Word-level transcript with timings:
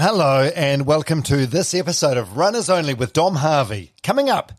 Hello, 0.00 0.48
and 0.54 0.86
welcome 0.86 1.24
to 1.24 1.44
this 1.44 1.74
episode 1.74 2.16
of 2.16 2.36
Runners 2.36 2.70
Only 2.70 2.94
with 2.94 3.12
Dom 3.12 3.34
Harvey. 3.34 3.94
Coming 4.04 4.30
up, 4.30 4.52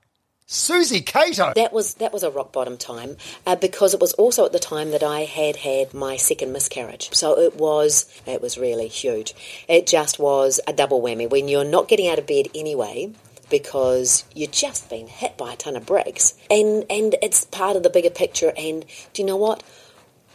Susie 0.45 0.99
Cato. 0.99 1.53
That 1.55 1.71
was 1.71 1.93
that 1.93 2.11
was 2.11 2.23
a 2.23 2.29
rock 2.29 2.51
bottom 2.51 2.75
time 2.75 3.15
uh, 3.47 3.55
because 3.55 3.93
it 3.93 4.01
was 4.01 4.11
also 4.15 4.45
at 4.45 4.51
the 4.51 4.59
time 4.59 4.91
that 4.91 5.01
I 5.01 5.21
had 5.21 5.55
had 5.55 5.93
my 5.93 6.17
second 6.17 6.51
miscarriage. 6.51 7.13
So 7.13 7.39
it 7.39 7.55
was 7.55 8.05
it 8.25 8.41
was 8.41 8.57
really 8.57 8.89
huge. 8.89 9.33
It 9.69 9.87
just 9.87 10.19
was 10.19 10.59
a 10.67 10.73
double 10.73 11.01
whammy 11.01 11.29
when 11.29 11.47
you're 11.47 11.63
not 11.63 11.87
getting 11.87 12.09
out 12.09 12.19
of 12.19 12.27
bed 12.27 12.49
anyway 12.53 13.13
because 13.49 14.25
you've 14.35 14.51
just 14.51 14.89
been 14.89 15.07
hit 15.07 15.37
by 15.37 15.53
a 15.53 15.55
ton 15.55 15.77
of 15.77 15.85
bricks 15.85 16.33
and 16.51 16.83
and 16.89 17.15
it's 17.21 17.45
part 17.45 17.77
of 17.77 17.83
the 17.83 17.89
bigger 17.89 18.09
picture 18.09 18.51
and 18.57 18.83
do 19.13 19.21
you 19.21 19.25
know 19.25 19.37
what 19.37 19.63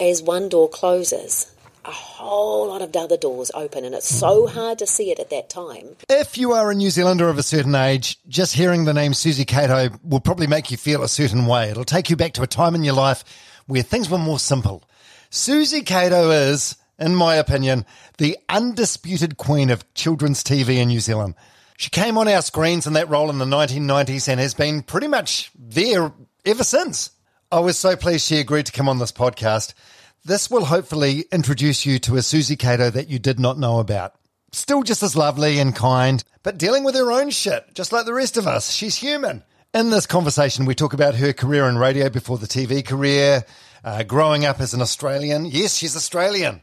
as 0.00 0.22
one 0.22 0.48
door 0.48 0.66
closes 0.66 1.53
a 1.84 1.90
whole 1.90 2.68
lot 2.68 2.82
of 2.82 2.94
other 2.96 3.16
doors 3.16 3.50
open, 3.54 3.84
and 3.84 3.94
it's 3.94 4.08
so 4.08 4.46
hard 4.46 4.78
to 4.78 4.86
see 4.86 5.10
it 5.10 5.18
at 5.18 5.30
that 5.30 5.50
time. 5.50 5.96
If 6.08 6.38
you 6.38 6.52
are 6.52 6.70
a 6.70 6.74
New 6.74 6.90
Zealander 6.90 7.28
of 7.28 7.38
a 7.38 7.42
certain 7.42 7.74
age, 7.74 8.18
just 8.28 8.54
hearing 8.54 8.84
the 8.84 8.94
name 8.94 9.14
Susie 9.14 9.44
Cato 9.44 9.90
will 10.02 10.20
probably 10.20 10.46
make 10.46 10.70
you 10.70 10.76
feel 10.76 11.02
a 11.02 11.08
certain 11.08 11.46
way. 11.46 11.70
It'll 11.70 11.84
take 11.84 12.10
you 12.10 12.16
back 12.16 12.32
to 12.34 12.42
a 12.42 12.46
time 12.46 12.74
in 12.74 12.84
your 12.84 12.94
life 12.94 13.24
where 13.66 13.82
things 13.82 14.08
were 14.08 14.18
more 14.18 14.38
simple. 14.38 14.82
Susie 15.30 15.82
Cato 15.82 16.30
is, 16.30 16.76
in 16.98 17.14
my 17.14 17.34
opinion, 17.36 17.84
the 18.18 18.38
undisputed 18.48 19.36
queen 19.36 19.70
of 19.70 19.92
children's 19.94 20.42
TV 20.42 20.76
in 20.76 20.88
New 20.88 21.00
Zealand. 21.00 21.34
She 21.76 21.90
came 21.90 22.16
on 22.16 22.28
our 22.28 22.42
screens 22.42 22.86
in 22.86 22.92
that 22.92 23.08
role 23.08 23.30
in 23.30 23.38
the 23.38 23.44
1990s 23.44 24.28
and 24.28 24.40
has 24.40 24.54
been 24.54 24.82
pretty 24.82 25.08
much 25.08 25.50
there 25.58 26.12
ever 26.44 26.64
since. 26.64 27.10
I 27.50 27.60
was 27.60 27.76
so 27.78 27.96
pleased 27.96 28.26
she 28.26 28.38
agreed 28.38 28.66
to 28.66 28.72
come 28.72 28.88
on 28.88 28.98
this 28.98 29.12
podcast. 29.12 29.74
This 30.26 30.50
will 30.50 30.64
hopefully 30.64 31.26
introduce 31.30 31.84
you 31.84 31.98
to 31.98 32.16
a 32.16 32.22
Susie 32.22 32.56
Cato 32.56 32.88
that 32.88 33.08
you 33.08 33.18
did 33.18 33.38
not 33.38 33.58
know 33.58 33.78
about. 33.78 34.14
Still 34.52 34.82
just 34.82 35.02
as 35.02 35.14
lovely 35.14 35.58
and 35.58 35.76
kind, 35.76 36.24
but 36.42 36.56
dealing 36.56 36.82
with 36.82 36.94
her 36.94 37.12
own 37.12 37.28
shit, 37.28 37.74
just 37.74 37.92
like 37.92 38.06
the 38.06 38.14
rest 38.14 38.38
of 38.38 38.46
us. 38.46 38.70
She's 38.70 38.96
human. 38.96 39.44
In 39.74 39.90
this 39.90 40.06
conversation, 40.06 40.64
we 40.64 40.74
talk 40.74 40.94
about 40.94 41.16
her 41.16 41.34
career 41.34 41.68
in 41.68 41.76
radio 41.76 42.08
before 42.08 42.38
the 42.38 42.46
TV 42.46 42.82
career, 42.82 43.44
uh, 43.84 44.02
growing 44.04 44.46
up 44.46 44.62
as 44.62 44.72
an 44.72 44.80
Australian. 44.80 45.44
Yes, 45.44 45.76
she's 45.76 45.94
Australian. 45.94 46.62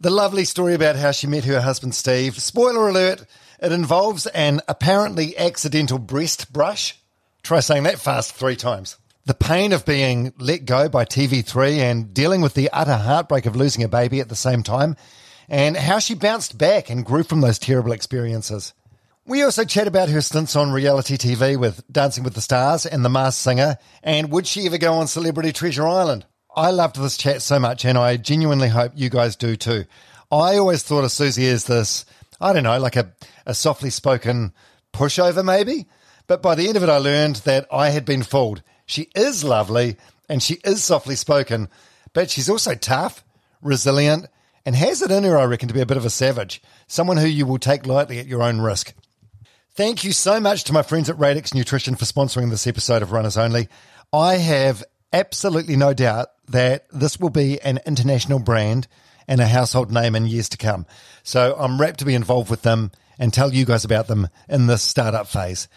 The 0.00 0.10
lovely 0.10 0.44
story 0.44 0.74
about 0.74 0.94
how 0.94 1.10
she 1.10 1.26
met 1.26 1.44
her 1.44 1.60
husband 1.60 1.96
Steve. 1.96 2.40
Spoiler 2.40 2.88
alert, 2.88 3.26
it 3.60 3.72
involves 3.72 4.28
an 4.28 4.60
apparently 4.68 5.36
accidental 5.36 5.98
breast 5.98 6.52
brush. 6.52 6.96
Try 7.42 7.58
saying 7.58 7.82
that 7.82 7.98
fast 7.98 8.34
three 8.34 8.54
times 8.54 8.96
the 9.24 9.34
pain 9.34 9.72
of 9.72 9.84
being 9.84 10.32
let 10.38 10.64
go 10.64 10.88
by 10.88 11.04
TV3 11.04 11.78
and 11.78 12.12
dealing 12.12 12.40
with 12.40 12.54
the 12.54 12.70
utter 12.70 12.96
heartbreak 12.96 13.46
of 13.46 13.54
losing 13.54 13.84
a 13.84 13.88
baby 13.88 14.20
at 14.20 14.28
the 14.28 14.36
same 14.36 14.62
time, 14.62 14.96
and 15.48 15.76
how 15.76 15.98
she 15.98 16.14
bounced 16.14 16.58
back 16.58 16.90
and 16.90 17.04
grew 17.04 17.22
from 17.22 17.40
those 17.40 17.58
terrible 17.58 17.92
experiences. 17.92 18.74
We 19.24 19.44
also 19.44 19.64
chat 19.64 19.86
about 19.86 20.08
her 20.08 20.20
stints 20.20 20.56
on 20.56 20.72
reality 20.72 21.16
TV 21.16 21.56
with 21.56 21.84
Dancing 21.90 22.24
with 22.24 22.34
the 22.34 22.40
Stars 22.40 22.86
and 22.86 23.04
The 23.04 23.08
Masked 23.08 23.40
Singer, 23.40 23.76
and 24.02 24.32
would 24.32 24.46
she 24.46 24.66
ever 24.66 24.78
go 24.78 24.94
on 24.94 25.06
Celebrity 25.06 25.52
Treasure 25.52 25.86
Island? 25.86 26.26
I 26.56 26.70
loved 26.70 26.96
this 26.96 27.16
chat 27.16 27.40
so 27.40 27.60
much, 27.60 27.84
and 27.84 27.96
I 27.96 28.16
genuinely 28.16 28.68
hope 28.68 28.92
you 28.96 29.08
guys 29.08 29.36
do 29.36 29.54
too. 29.54 29.84
I 30.32 30.56
always 30.56 30.82
thought 30.82 31.04
of 31.04 31.12
Susie 31.12 31.48
as 31.48 31.64
this, 31.64 32.04
I 32.40 32.52
don't 32.52 32.64
know, 32.64 32.80
like 32.80 32.96
a, 32.96 33.12
a 33.46 33.54
softly 33.54 33.90
spoken 33.90 34.52
pushover 34.92 35.44
maybe. 35.44 35.86
But 36.26 36.42
by 36.42 36.54
the 36.54 36.66
end 36.66 36.76
of 36.76 36.82
it, 36.82 36.88
I 36.88 36.98
learned 36.98 37.36
that 37.36 37.66
I 37.70 37.90
had 37.90 38.04
been 38.04 38.22
fooled 38.22 38.62
she 38.86 39.08
is 39.14 39.44
lovely 39.44 39.96
and 40.28 40.42
she 40.42 40.58
is 40.64 40.82
softly 40.84 41.16
spoken, 41.16 41.68
but 42.12 42.30
she's 42.30 42.48
also 42.48 42.74
tough, 42.74 43.24
resilient, 43.60 44.26
and 44.64 44.76
has 44.76 45.02
it 45.02 45.10
in 45.10 45.24
her, 45.24 45.38
I 45.38 45.44
reckon, 45.44 45.68
to 45.68 45.74
be 45.74 45.80
a 45.80 45.86
bit 45.86 45.96
of 45.96 46.04
a 46.04 46.10
savage, 46.10 46.62
someone 46.86 47.16
who 47.16 47.26
you 47.26 47.46
will 47.46 47.58
take 47.58 47.86
lightly 47.86 48.18
at 48.18 48.26
your 48.26 48.42
own 48.42 48.60
risk. 48.60 48.94
Thank 49.74 50.04
you 50.04 50.12
so 50.12 50.38
much 50.38 50.64
to 50.64 50.72
my 50.72 50.82
friends 50.82 51.08
at 51.08 51.18
Radix 51.18 51.54
Nutrition 51.54 51.96
for 51.96 52.04
sponsoring 52.04 52.50
this 52.50 52.66
episode 52.66 53.02
of 53.02 53.12
Runners 53.12 53.38
Only. 53.38 53.68
I 54.12 54.36
have 54.36 54.84
absolutely 55.12 55.76
no 55.76 55.94
doubt 55.94 56.28
that 56.48 56.86
this 56.90 57.18
will 57.18 57.30
be 57.30 57.60
an 57.60 57.80
international 57.86 58.38
brand 58.38 58.86
and 59.26 59.40
a 59.40 59.46
household 59.46 59.90
name 59.90 60.14
in 60.14 60.26
years 60.26 60.48
to 60.50 60.58
come. 60.58 60.86
So 61.22 61.56
I'm 61.58 61.80
rapt 61.80 62.00
to 62.00 62.04
be 62.04 62.14
involved 62.14 62.50
with 62.50 62.62
them 62.62 62.92
and 63.18 63.32
tell 63.32 63.52
you 63.52 63.64
guys 63.64 63.84
about 63.84 64.08
them 64.08 64.28
in 64.48 64.66
this 64.66 64.82
startup 64.82 65.26
phase. 65.28 65.68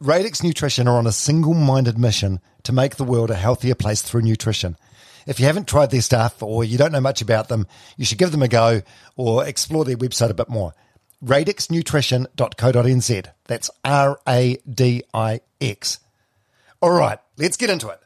Radix 0.00 0.42
Nutrition 0.42 0.88
are 0.88 0.96
on 0.96 1.06
a 1.06 1.12
single 1.12 1.52
minded 1.52 1.98
mission 1.98 2.40
to 2.62 2.72
make 2.72 2.96
the 2.96 3.04
world 3.04 3.30
a 3.30 3.34
healthier 3.34 3.74
place 3.74 4.00
through 4.00 4.22
nutrition. 4.22 4.78
If 5.26 5.38
you 5.38 5.44
haven't 5.44 5.68
tried 5.68 5.90
their 5.90 6.00
stuff 6.00 6.42
or 6.42 6.64
you 6.64 6.78
don't 6.78 6.92
know 6.92 7.02
much 7.02 7.20
about 7.20 7.48
them, 7.48 7.66
you 7.98 8.06
should 8.06 8.16
give 8.16 8.32
them 8.32 8.42
a 8.42 8.48
go 8.48 8.80
or 9.16 9.46
explore 9.46 9.84
their 9.84 9.98
website 9.98 10.30
a 10.30 10.34
bit 10.34 10.48
more. 10.48 10.72
radixnutrition.co.nz. 11.22 13.26
That's 13.44 13.70
R 13.84 14.18
A 14.26 14.56
D 14.66 15.02
I 15.12 15.40
X. 15.60 15.98
All 16.80 16.92
right, 16.92 17.18
let's 17.36 17.58
get 17.58 17.68
into 17.68 17.90
it. 17.90 18.00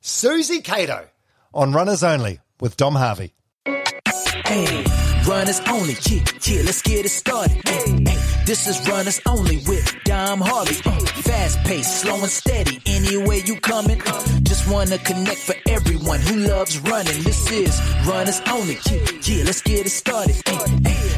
Susie 0.00 0.60
Cato 0.60 1.08
on 1.52 1.72
Runners 1.72 2.04
Only 2.04 2.38
with 2.60 2.76
Dom 2.76 2.94
Harvey. 2.94 3.34
Hey, 4.46 4.84
runners 5.26 5.60
only, 5.68 5.96
yeah, 6.08 6.22
yeah, 6.42 6.62
let's 6.64 6.82
get 6.82 7.04
it 7.04 7.10
started. 7.10 7.60
Hey, 7.66 8.04
hey. 8.04 8.34
This 8.46 8.66
is 8.66 8.86
runners 8.88 9.20
only 9.26 9.56
with 9.66 9.90
Dom 10.04 10.40
Harvey. 10.40 10.76
Uh, 10.84 11.00
fast 11.22 11.58
paced, 11.64 12.02
slow 12.02 12.20
and 12.20 12.30
steady. 12.30 12.80
Anywhere 12.86 13.38
you 13.38 13.56
coming, 13.60 14.00
uh, 14.06 14.22
just 14.42 14.70
wanna 14.70 14.98
connect 14.98 15.38
for 15.38 15.54
everyone 15.66 16.20
who 16.20 16.36
loves 16.36 16.78
running. 16.80 17.22
This 17.22 17.50
is 17.50 17.80
runners 18.06 18.42
only. 18.50 18.76
Yeah, 18.90 19.06
yeah 19.22 19.44
let's 19.44 19.62
get 19.62 19.86
it 19.86 19.90
started. 19.90 20.36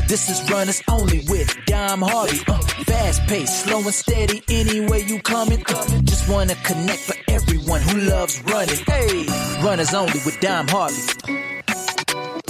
this 0.06 0.31
is 0.31 0.49
runners 0.50 0.83
only 0.89 1.25
with 1.28 1.53
Dom 1.66 2.03
Harvey. 2.03 2.39
Uh, 2.47 2.62
fast 2.84 3.27
paced, 3.27 3.65
slow 3.65 3.81
and 3.81 3.95
steady. 3.95 4.43
Anywhere 4.49 5.00
you 5.00 5.21
coming, 5.22 5.65
uh, 5.66 6.00
just 6.03 6.28
wanna 6.28 6.55
connect 6.62 7.00
for 7.00 7.16
everyone 7.28 7.81
who 7.83 8.03
loves 8.03 8.41
running. 8.43 8.78
Hey, 8.87 9.27
runners 9.65 9.93
only 9.95 10.21
with 10.25 10.39
Dom 10.41 10.69
Harvey. 10.69 11.56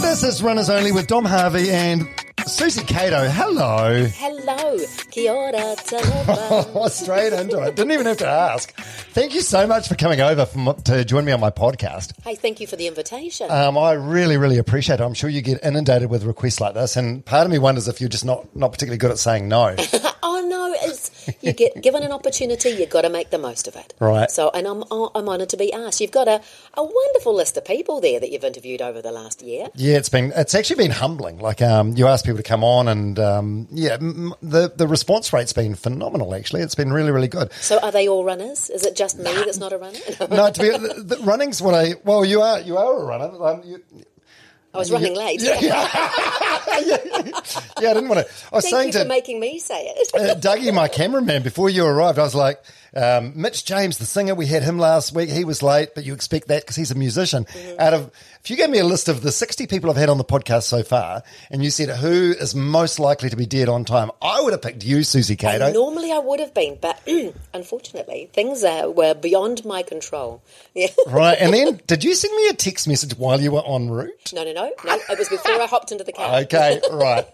This 0.06 0.22
is 0.22 0.40
Runners 0.40 0.70
Only 0.70 0.92
with 0.92 1.08
Dom 1.08 1.24
Harvey 1.24 1.68
and 1.68 2.08
Susie 2.46 2.84
Cato, 2.84 3.28
hello. 3.28 4.06
Hello. 4.06 4.78
Kia 5.10 5.32
ora, 5.32 5.76
Straight 6.90 7.32
into 7.32 7.60
it. 7.60 7.74
Didn't 7.74 7.90
even 7.90 8.06
have 8.06 8.18
to 8.18 8.26
ask. 8.28 8.72
Thank 9.10 9.34
you 9.34 9.40
so 9.40 9.66
much 9.66 9.88
for 9.88 9.96
coming 9.96 10.20
over 10.20 10.46
from, 10.46 10.74
to 10.84 11.04
join 11.04 11.24
me 11.24 11.32
on 11.32 11.40
my 11.40 11.50
podcast. 11.50 12.12
Hey, 12.22 12.36
thank 12.36 12.60
you 12.60 12.68
for 12.68 12.76
the 12.76 12.86
invitation. 12.86 13.50
Um, 13.50 13.76
I 13.76 13.92
really, 13.92 14.36
really 14.36 14.58
appreciate 14.58 15.00
it. 15.00 15.02
I'm 15.02 15.12
sure 15.12 15.28
you 15.28 15.42
get 15.42 15.62
inundated 15.64 16.08
with 16.08 16.22
requests 16.22 16.60
like 16.60 16.74
this, 16.74 16.96
and 16.96 17.24
part 17.24 17.44
of 17.44 17.50
me 17.50 17.58
wonders 17.58 17.88
if 17.88 18.00
you're 18.00 18.08
just 18.08 18.24
not, 18.24 18.54
not 18.54 18.70
particularly 18.70 18.98
good 18.98 19.10
at 19.10 19.18
saying 19.18 19.48
no. 19.48 19.74
no. 20.48 20.74
It's, 20.76 21.30
you 21.42 21.52
get 21.52 21.82
given 21.82 22.02
an 22.02 22.12
opportunity, 22.12 22.70
you've 22.70 22.90
got 22.90 23.02
to 23.02 23.08
make 23.10 23.30
the 23.30 23.38
most 23.38 23.68
of 23.68 23.76
it. 23.76 23.94
Right. 24.00 24.30
So, 24.30 24.50
and 24.50 24.66
I'm, 24.66 24.84
I'm 24.90 25.28
honoured 25.28 25.50
to 25.50 25.56
be 25.56 25.72
asked. 25.72 26.00
You've 26.00 26.10
got 26.10 26.28
a, 26.28 26.40
a 26.74 26.84
wonderful 26.84 27.34
list 27.34 27.56
of 27.56 27.64
people 27.64 28.00
there 28.00 28.20
that 28.20 28.30
you've 28.30 28.44
interviewed 28.44 28.82
over 28.82 29.02
the 29.02 29.12
last 29.12 29.42
year. 29.42 29.68
Yeah, 29.74 29.96
it's 29.96 30.08
been, 30.08 30.32
it's 30.34 30.54
actually 30.54 30.76
been 30.76 30.90
humbling. 30.92 31.38
Like, 31.38 31.62
um, 31.62 31.92
you 31.96 32.06
ask 32.06 32.24
people 32.24 32.38
to 32.38 32.42
come 32.42 32.64
on, 32.64 32.88
and 32.88 33.18
um, 33.18 33.68
yeah, 33.70 33.94
m- 33.94 34.34
the 34.42 34.72
the 34.74 34.86
response 34.86 35.32
rate's 35.32 35.52
been 35.52 35.74
phenomenal. 35.74 36.34
Actually, 36.34 36.62
it's 36.62 36.74
been 36.74 36.92
really 36.92 37.10
really 37.10 37.28
good. 37.28 37.52
So, 37.54 37.78
are 37.80 37.92
they 37.92 38.08
all 38.08 38.24
runners? 38.24 38.70
Is 38.70 38.84
it 38.84 38.96
just 38.96 39.18
me 39.18 39.32
that's 39.32 39.58
not 39.58 39.72
a 39.72 39.78
runner? 39.78 39.98
no, 40.30 40.50
to 40.50 40.60
be 40.60 40.70
the, 40.70 41.16
the 41.16 41.16
running's 41.24 41.60
what 41.62 41.74
I. 41.74 41.94
Well, 42.04 42.24
you 42.24 42.40
are 42.40 42.60
you 42.60 42.76
are 42.76 43.02
a 43.02 43.04
runner. 43.04 43.44
Um, 43.44 43.62
you, 43.64 43.82
I 44.76 44.78
was 44.78 44.90
running 44.92 45.16
late. 45.16 45.40
Yeah, 45.40 45.58
yeah. 45.58 45.88
yeah, 46.84 46.96
yeah, 47.80 47.90
I 47.90 47.94
didn't 47.94 48.08
want 48.08 48.26
to. 48.26 48.32
I 48.52 48.56
was 48.56 48.64
Thank 48.64 48.74
saying 48.74 48.92
to 48.92 48.98
for 49.00 49.04
making 49.08 49.40
me 49.40 49.58
say 49.58 49.86
it. 49.86 50.14
uh, 50.14 50.34
Dougie, 50.34 50.72
my 50.74 50.86
cameraman, 50.86 51.42
before 51.42 51.70
you 51.70 51.84
arrived, 51.86 52.18
I 52.18 52.22
was 52.22 52.34
like, 52.34 52.62
um, 52.96 53.32
Mitch 53.36 53.64
James, 53.64 53.98
the 53.98 54.06
singer, 54.06 54.34
we 54.34 54.46
had 54.46 54.62
him 54.62 54.78
last 54.78 55.12
week. 55.12 55.28
He 55.28 55.44
was 55.44 55.62
late, 55.62 55.94
but 55.94 56.04
you 56.04 56.14
expect 56.14 56.48
that 56.48 56.62
because 56.62 56.76
he's 56.76 56.90
a 56.90 56.94
musician. 56.94 57.44
Mm-hmm. 57.44 57.80
Out 57.80 57.94
of, 57.94 58.10
if 58.42 58.50
you 58.50 58.56
gave 58.56 58.70
me 58.70 58.78
a 58.78 58.84
list 58.84 59.08
of 59.08 59.20
the 59.20 59.30
60 59.30 59.66
people 59.66 59.90
I've 59.90 59.96
had 59.96 60.08
on 60.08 60.18
the 60.18 60.24
podcast 60.24 60.62
so 60.62 60.82
far, 60.82 61.22
and 61.50 61.62
you 61.62 61.70
said 61.70 61.90
who 61.90 62.32
is 62.32 62.54
most 62.54 62.98
likely 62.98 63.28
to 63.28 63.36
be 63.36 63.46
dead 63.46 63.68
on 63.68 63.84
time, 63.84 64.10
I 64.22 64.40
would 64.40 64.52
have 64.52 64.62
picked 64.62 64.84
you, 64.84 65.02
Susie 65.02 65.36
Cato. 65.36 65.72
normally 65.72 66.10
I 66.10 66.18
would 66.18 66.40
have 66.40 66.54
been, 66.54 66.78
but 66.80 67.00
unfortunately, 67.54 68.30
things 68.32 68.64
uh, 68.64 68.90
were 68.94 69.14
beyond 69.14 69.64
my 69.64 69.82
control. 69.82 70.42
Yeah. 70.76 70.88
right. 71.06 71.38
And 71.40 71.54
then, 71.54 71.80
did 71.86 72.04
you 72.04 72.14
send 72.14 72.36
me 72.36 72.48
a 72.48 72.52
text 72.52 72.86
message 72.86 73.16
while 73.16 73.40
you 73.40 73.50
were 73.52 73.62
en 73.66 73.88
route? 73.88 74.30
No, 74.34 74.44
no, 74.44 74.52
no, 74.52 74.70
no. 74.84 74.94
It 75.08 75.18
was 75.18 75.30
before 75.30 75.52
I 75.52 75.64
hopped 75.64 75.90
into 75.90 76.04
the 76.04 76.12
car. 76.12 76.40
Okay, 76.40 76.82
right. 76.92 77.24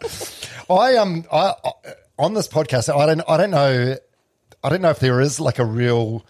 I 0.71 0.95
um, 0.95 1.25
I, 1.33 1.55
I 1.65 1.73
on 2.21 2.35
this 2.35 2.47
podcast, 2.47 2.95
I 2.95 3.07
don't, 3.07 3.23
I 3.27 3.37
don't 3.37 3.51
know 3.51 3.97
I 4.65 4.69
don't 4.69 4.83
know 4.83 4.91
if 4.91 5.01
there 5.01 5.21
is 5.21 5.41
like 5.41 5.59
a 5.59 5.65
real 5.65 6.25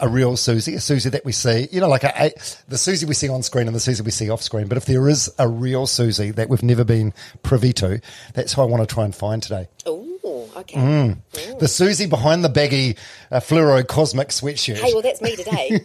a 0.00 0.08
real 0.08 0.36
Susie, 0.36 0.74
a 0.74 0.80
Susie 0.80 1.10
that 1.10 1.24
we 1.24 1.32
see, 1.32 1.68
you 1.70 1.80
know, 1.80 1.88
like 1.88 2.04
a, 2.04 2.24
a, 2.24 2.32
the 2.68 2.78
Susie 2.78 3.06
we 3.06 3.14
see 3.14 3.28
on 3.28 3.42
screen 3.42 3.66
and 3.66 3.76
the 3.76 3.80
Susie 3.80 4.02
we 4.02 4.10
see 4.10 4.30
off 4.30 4.42
screen. 4.42 4.66
But 4.66 4.76
if 4.76 4.86
there 4.86 5.08
is 5.08 5.32
a 5.38 5.48
real 5.48 5.86
Susie 5.86 6.30
that 6.32 6.48
we've 6.48 6.62
never 6.62 6.84
been 6.84 7.12
privy 7.42 7.72
to, 7.74 8.00
that's 8.32 8.54
who 8.54 8.62
I 8.62 8.64
want 8.64 8.88
to 8.88 8.92
try 8.92 9.04
and 9.04 9.14
find 9.14 9.42
today. 9.42 9.68
Oh, 9.86 10.03
okay. 10.56 11.16
The 11.58 11.68
Susie 11.68 12.06
behind 12.06 12.44
the 12.44 12.48
baggy 12.48 12.96
uh, 13.30 13.40
fluoro 13.40 13.86
cosmic 13.86 14.28
sweatshirt. 14.28 14.76
Hey, 14.76 14.92
well, 14.92 15.02
that's 15.02 15.20
me 15.20 15.36
today. 15.36 15.80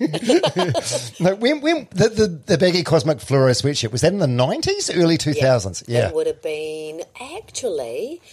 no, 1.19 1.36
when, 1.36 1.62
when 1.62 1.88
the, 1.92 2.10
the, 2.10 2.27
the 2.27 2.57
baggy 2.57 2.83
cosmic 2.83 3.18
fluoro 3.19 3.51
sweatshirt, 3.51 3.92
was 3.92 4.01
that 4.01 4.13
in 4.13 4.19
the 4.19 4.27
90s, 4.27 4.95
early 4.95 5.18
2000s? 5.18 5.83
Yeah. 5.88 6.10
It 6.10 6.16
would 6.16 6.27
have 6.27 6.42
been 6.42 7.01
actually 7.19 7.89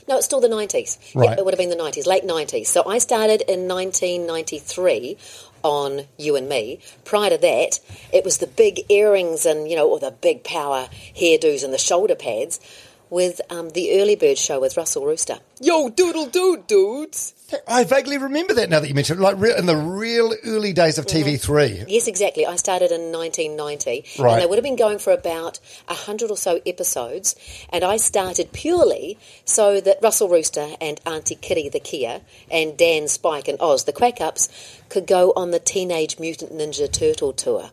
no, 0.09 0.17
it's 0.17 0.27
still 0.27 0.41
the 0.41 0.49
nineties. 0.49 0.99
Right. 1.15 1.39
it 1.39 1.45
would 1.45 1.55
have 1.55 1.59
been 1.59 1.71
the 1.71 1.77
nineties, 1.77 2.07
late 2.07 2.25
nineties. 2.25 2.69
So 2.69 2.87
I 2.87 2.99
started 2.99 3.43
in 3.49 3.67
nineteen 3.67 4.27
ninety 4.27 4.59
three 4.59 5.17
on 5.63 6.03
you 6.17 6.37
and 6.37 6.49
me. 6.49 6.81
Prior 7.05 7.31
to 7.31 7.39
that, 7.39 7.81
it 8.13 8.25
was 8.25 8.39
the 8.39 8.47
big 8.47 8.91
earrings 8.91 9.47
and 9.47 9.69
you 9.69 9.77
know, 9.77 9.89
or 9.89 9.99
the 9.99 10.11
big 10.11 10.45
power 10.45 10.89
hairdos 11.17 11.65
and 11.65 11.73
the 11.73 11.79
shoulder 11.79 12.15
pads 12.15 12.61
with 13.11 13.41
um, 13.51 13.71
the 13.71 14.01
early 14.01 14.17
bird 14.17 14.39
show 14.39 14.61
with 14.61 14.77
Russell 14.77 15.05
Rooster. 15.07 15.39
Yo, 15.61 15.89
doodle 15.89 16.27
doo 16.27 16.63
dudes. 16.67 17.33
I 17.69 17.85
vaguely 17.85 18.19
remember 18.19 18.55
that 18.55 18.69
now 18.69 18.81
that 18.81 18.89
you 18.89 18.95
mention 18.95 19.19
it, 19.19 19.21
like 19.23 19.37
re- 19.39 19.57
in 19.57 19.67
the 19.67 19.77
real 19.77 20.35
early 20.45 20.73
days 20.73 20.99
of 20.99 21.07
TV3. 21.07 21.85
Yes, 21.89 22.09
exactly. 22.09 22.45
I 22.45 22.57
started 22.57 22.91
in 22.91 23.13
1990, 23.13 24.05
Right. 24.21 24.33
and 24.33 24.43
they 24.43 24.47
would 24.47 24.57
have 24.59 24.65
been 24.65 24.75
going 24.77 24.99
for 24.99 25.13
about 25.13 25.61
a 25.89 25.95
hundred 25.95 26.31
or 26.33 26.37
so 26.37 26.61
episodes. 26.67 27.37
And 27.71 27.85
I 27.85 27.97
started 27.99 28.53
purely 28.53 29.19
so 29.45 29.81
that 29.81 29.99
Russell 30.03 30.29
Rooster 30.29 30.71
and 30.81 31.01
Auntie 31.07 31.37
Kitty 31.37 31.69
the 31.69 31.81
Kia 31.81 32.23
and 32.51 32.77
Dan 32.77 33.07
Spike 33.07 33.47
and 33.47 33.61
Oz 33.61 33.85
the 33.85 33.93
Quack 33.93 34.21
Ups 34.21 34.49
could 34.89 35.07
go 35.07 35.33
on 35.37 35.53
the 35.53 35.61
Teenage 35.61 36.19
Mutant 36.19 36.53
Ninja 36.53 36.91
Turtle 36.91 37.33
tour. 37.33 37.71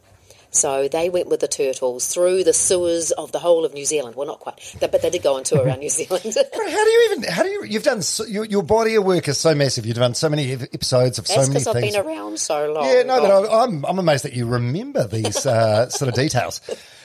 So 0.55 0.87
they 0.87 1.09
went 1.09 1.27
with 1.27 1.39
the 1.39 1.47
turtles 1.47 2.07
through 2.07 2.43
the 2.43 2.53
sewers 2.53 3.11
of 3.11 3.31
the 3.31 3.39
whole 3.39 3.65
of 3.65 3.73
New 3.73 3.85
Zealand. 3.85 4.15
Well, 4.15 4.27
not 4.27 4.39
quite, 4.39 4.75
but 4.79 5.01
they 5.01 5.09
did 5.09 5.23
go 5.23 5.35
on 5.35 5.43
tour 5.43 5.65
around 5.65 5.79
New 5.79 5.89
Zealand. 5.89 6.23
How 6.23 6.61
do 6.85 6.89
you 6.89 7.09
even, 7.11 7.23
how 7.31 7.43
do 7.43 7.49
you, 7.49 7.63
you've 7.63 7.83
done, 7.83 8.01
so, 8.01 8.23
your, 8.25 8.45
your 8.45 8.63
body 8.63 8.95
of 8.95 9.03
work 9.03 9.27
is 9.27 9.37
so 9.39 9.55
massive. 9.55 9.85
You've 9.85 9.97
done 9.97 10.13
so 10.13 10.29
many 10.29 10.51
episodes 10.53 11.17
of 11.17 11.25
That's 11.27 11.35
so 11.35 11.41
many 11.41 11.53
because 11.53 11.67
I've 11.67 11.73
things. 11.81 11.95
been 11.95 12.05
around 12.05 12.39
so 12.39 12.71
long. 12.71 12.85
Yeah, 12.85 13.03
no, 13.03 13.19
but 13.21 13.49
I- 13.49 13.63
I'm 13.63 13.83
I'm 13.85 13.99
amazed 13.99 14.23
that 14.25 14.33
you 14.33 14.45
remember 14.45 15.07
these 15.07 15.45
uh, 15.45 15.89
sort 15.89 16.09
of 16.09 16.15
details. 16.15 16.61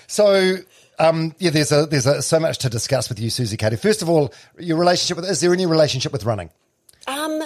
So. 0.06 0.56
Um, 1.00 1.32
yeah, 1.38 1.50
there's 1.50 1.70
a 1.70 1.86
there's 1.86 2.06
a, 2.06 2.20
so 2.22 2.40
much 2.40 2.58
to 2.58 2.68
discuss 2.68 3.08
with 3.08 3.20
you, 3.20 3.30
Susie 3.30 3.56
Cato. 3.56 3.76
First 3.76 4.02
of 4.02 4.08
all, 4.08 4.34
your 4.58 4.76
relationship 4.76 5.16
with 5.16 5.30
is 5.30 5.40
there 5.40 5.52
any 5.52 5.64
relationship 5.64 6.10
with 6.12 6.24
running? 6.24 6.50
Um, 7.06 7.40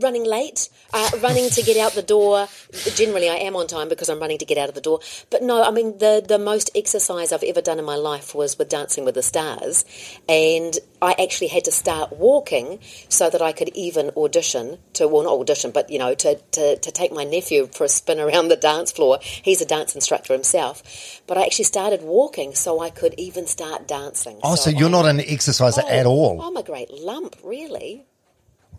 running 0.00 0.24
late, 0.24 0.68
uh, 0.92 1.10
running 1.22 1.48
to 1.50 1.62
get 1.62 1.76
out 1.76 1.92
the 1.92 2.02
door. 2.02 2.48
Generally, 2.94 3.28
I 3.28 3.36
am 3.36 3.56
on 3.56 3.66
time 3.66 3.88
because 3.88 4.08
I'm 4.08 4.20
running 4.20 4.38
to 4.38 4.44
get 4.44 4.58
out 4.58 4.68
of 4.68 4.74
the 4.74 4.80
door. 4.80 5.00
But 5.30 5.42
no, 5.42 5.62
I 5.62 5.70
mean 5.70 5.98
the 5.98 6.24
the 6.26 6.38
most 6.38 6.70
exercise 6.74 7.32
I've 7.32 7.42
ever 7.42 7.60
done 7.60 7.78
in 7.78 7.84
my 7.84 7.96
life 7.96 8.34
was 8.34 8.58
with 8.58 8.68
Dancing 8.68 9.04
with 9.04 9.14
the 9.14 9.22
Stars, 9.22 9.84
and 10.28 10.78
I 11.02 11.14
actually 11.22 11.48
had 11.48 11.64
to 11.64 11.72
start 11.72 12.16
walking 12.16 12.80
so 13.08 13.30
that 13.30 13.42
I 13.42 13.52
could 13.52 13.70
even 13.70 14.10
audition 14.16 14.78
to 14.94 15.08
well 15.08 15.24
not 15.24 15.32
audition, 15.38 15.70
but 15.70 15.90
you 15.90 15.98
know 15.98 16.14
to 16.14 16.36
to 16.52 16.76
to 16.76 16.90
take 16.90 17.12
my 17.12 17.24
nephew 17.24 17.68
for 17.72 17.84
a 17.84 17.88
spin 17.88 18.20
around 18.20 18.48
the 18.48 18.56
dance 18.56 18.92
floor. 18.92 19.18
He's 19.22 19.60
a 19.60 19.66
dance 19.66 19.94
instructor 19.94 20.32
himself, 20.32 20.82
but 21.26 21.38
I 21.38 21.44
actually 21.44 21.64
started 21.66 22.02
walking 22.02 22.54
so 22.54 22.80
I 22.80 22.90
could 22.90 23.14
even 23.18 23.46
start 23.46 23.86
dancing. 23.88 24.38
Oh, 24.42 24.54
so, 24.56 24.70
you're 24.70 24.88
I- 24.88 24.92
not 24.92 25.06
an 25.06 25.20
exerciser 25.20 25.82
Oh, 25.84 25.88
at 25.88 26.06
all. 26.06 26.40
I'm 26.42 26.56
a 26.56 26.62
great 26.62 26.90
lump, 26.92 27.36
really. 27.42 28.06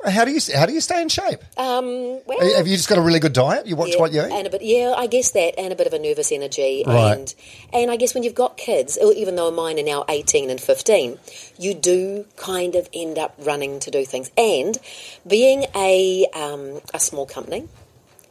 How 0.06 0.26
do 0.26 0.32
you 0.32 0.40
how 0.56 0.66
do 0.66 0.74
you 0.74 0.82
stay 0.82 1.02
in 1.02 1.10
shape? 1.10 1.40
Um, 1.58 2.20
well, 2.26 2.56
Have 2.56 2.68
you 2.68 2.76
just 2.78 2.88
got 2.88 2.98
a 2.98 3.02
really 3.02 3.20
good 3.20 3.34
diet? 3.34 3.66
You 3.68 3.76
watch 3.76 3.90
yeah, 3.94 4.00
what 4.00 4.12
you 4.14 4.22
eat. 4.22 4.32
and 4.32 4.48
a 4.48 4.50
bit, 4.50 4.62
yeah, 4.62 4.94
I 4.96 5.08
guess 5.08 5.32
that, 5.32 5.56
and 5.58 5.74
a 5.74 5.76
bit 5.76 5.88
of 5.88 5.94
a 5.94 6.00
nervous 6.00 6.32
energy, 6.32 6.84
Right. 6.86 7.14
and 7.18 7.34
and 7.74 7.90
I 7.92 7.96
guess 7.98 8.14
when 8.14 8.24
you've 8.24 8.36
got 8.36 8.58
kids, 8.58 8.98
even 9.02 9.36
though 9.36 9.50
mine 9.52 9.80
are 9.80 9.84
now 9.84 10.06
eighteen 10.08 10.50
and 10.50 10.62
fifteen, 10.62 11.18
you 11.58 11.74
do 11.74 12.26
kind 12.36 12.76
of 12.76 12.88
end 12.94 13.18
up 13.18 13.36
running 13.40 13.80
to 13.82 13.92
do 13.92 14.06
things, 14.06 14.30
and 14.38 14.78
being 15.26 15.66
a 15.76 16.28
um, 16.34 16.80
a 16.94 17.00
small 17.00 17.26
company. 17.26 17.68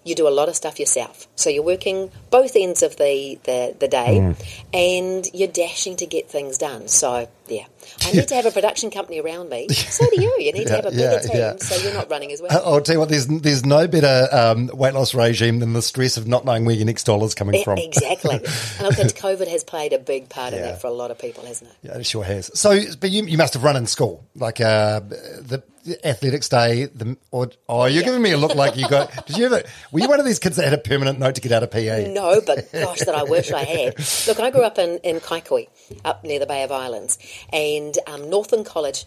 You 0.04 0.14
do 0.14 0.28
a 0.28 0.30
lot 0.30 0.48
of 0.48 0.54
stuff 0.54 0.78
yourself, 0.78 1.26
so 1.34 1.50
you're 1.50 1.64
working 1.64 2.12
both 2.30 2.52
ends 2.54 2.84
of 2.84 2.94
the, 2.96 3.40
the, 3.42 3.74
the 3.76 3.88
day, 3.88 4.18
Mm. 4.20 4.36
and 4.72 5.26
you're 5.34 5.48
dashing 5.48 5.96
to 5.96 6.06
get 6.06 6.30
things 6.30 6.58
done. 6.58 6.86
So 6.86 7.28
yeah, 7.48 7.64
I 8.04 8.12
need 8.12 8.28
to 8.28 8.34
have 8.34 8.46
a 8.46 8.50
production 8.50 8.90
company 8.90 9.20
around 9.20 9.48
me. 9.48 9.68
So 9.68 10.04
do 10.10 10.20
you. 10.20 10.34
You 10.38 10.52
need 10.52 10.66
to 10.66 10.72
have 10.76 10.86
a 10.86 10.90
bigger 10.90 11.02
yeah, 11.02 11.18
team, 11.20 11.36
yeah. 11.36 11.56
so 11.56 11.76
you're 11.82 11.94
not 11.94 12.10
running 12.10 12.32
as 12.32 12.40
well. 12.40 12.50
I'll 12.64 12.80
tell 12.80 12.94
you 12.94 13.00
what. 13.00 13.08
There's 13.08 13.26
there's 13.26 13.64
no 13.64 13.86
better 13.86 14.28
um, 14.32 14.70
weight 14.72 14.94
loss 14.94 15.14
regime 15.14 15.58
than 15.60 15.72
the 15.72 15.82
stress 15.82 16.16
of 16.16 16.26
not 16.26 16.44
knowing 16.44 16.64
where 16.64 16.74
your 16.74 16.86
next 16.86 17.04
dollar's 17.04 17.34
coming 17.34 17.62
from. 17.64 17.78
Exactly. 17.78 18.34
and 18.78 18.86
I 18.86 18.90
think 18.90 19.14
COVID 19.16 19.48
has 19.48 19.64
played 19.64 19.92
a 19.92 19.98
big 19.98 20.28
part 20.28 20.52
in 20.52 20.60
Yeah. 20.60 20.72
that 20.72 20.80
for 20.80 20.88
a 20.88 20.92
lot 20.92 21.10
of 21.10 21.18
people, 21.18 21.44
hasn't 21.44 21.70
it? 21.70 21.76
Yeah, 21.82 21.98
it 21.98 22.06
sure 22.06 22.24
has. 22.24 22.50
So, 22.58 22.78
but 23.00 23.10
you, 23.10 23.24
you 23.24 23.38
must 23.38 23.54
have 23.54 23.64
run 23.64 23.76
in 23.76 23.86
school, 23.86 24.24
like 24.34 24.60
uh, 24.60 25.00
the, 25.00 25.62
athletics 26.04 26.48
day. 26.48 26.86
The 26.86 27.16
or 27.30 27.50
oh, 27.68 27.84
you're 27.86 28.00
Yeah. 28.00 28.06
giving 28.06 28.22
me 28.22 28.32
a 28.32 28.36
look 28.36 28.54
like 28.54 28.76
you 28.76 28.88
got. 28.88 29.10
Did 29.26 29.38
you 29.38 29.46
ever? 29.46 29.62
Were 29.92 30.00
you 30.00 30.08
one 30.08 30.20
of 30.20 30.26
these 30.26 30.38
kids 30.38 30.56
that 30.56 30.64
had 30.64 30.72
a 30.72 30.78
permanent 30.78 31.18
note 31.18 31.36
to 31.36 31.40
get 31.40 31.52
out 31.52 31.62
of 31.62 31.70
PE? 31.70 32.12
No, 32.12 32.40
but 32.40 32.70
gosh, 32.72 33.00
that 33.00 33.14
I 33.14 33.22
wish 33.22 33.52
I 33.52 33.64
had. 33.64 33.98
Look, 34.26 34.40
I 34.40 34.50
grew 34.50 34.62
up 34.62 34.78
in, 34.78 34.98
in 34.98 35.20
Kaikohe, 35.20 35.68
up 36.04 36.24
near 36.24 36.38
the 36.38 36.46
Bay 36.46 36.62
of 36.62 36.72
Islands, 36.72 37.18
and 37.52 37.75
um, 38.06 38.28
Northland 38.30 38.66
College. 38.66 39.04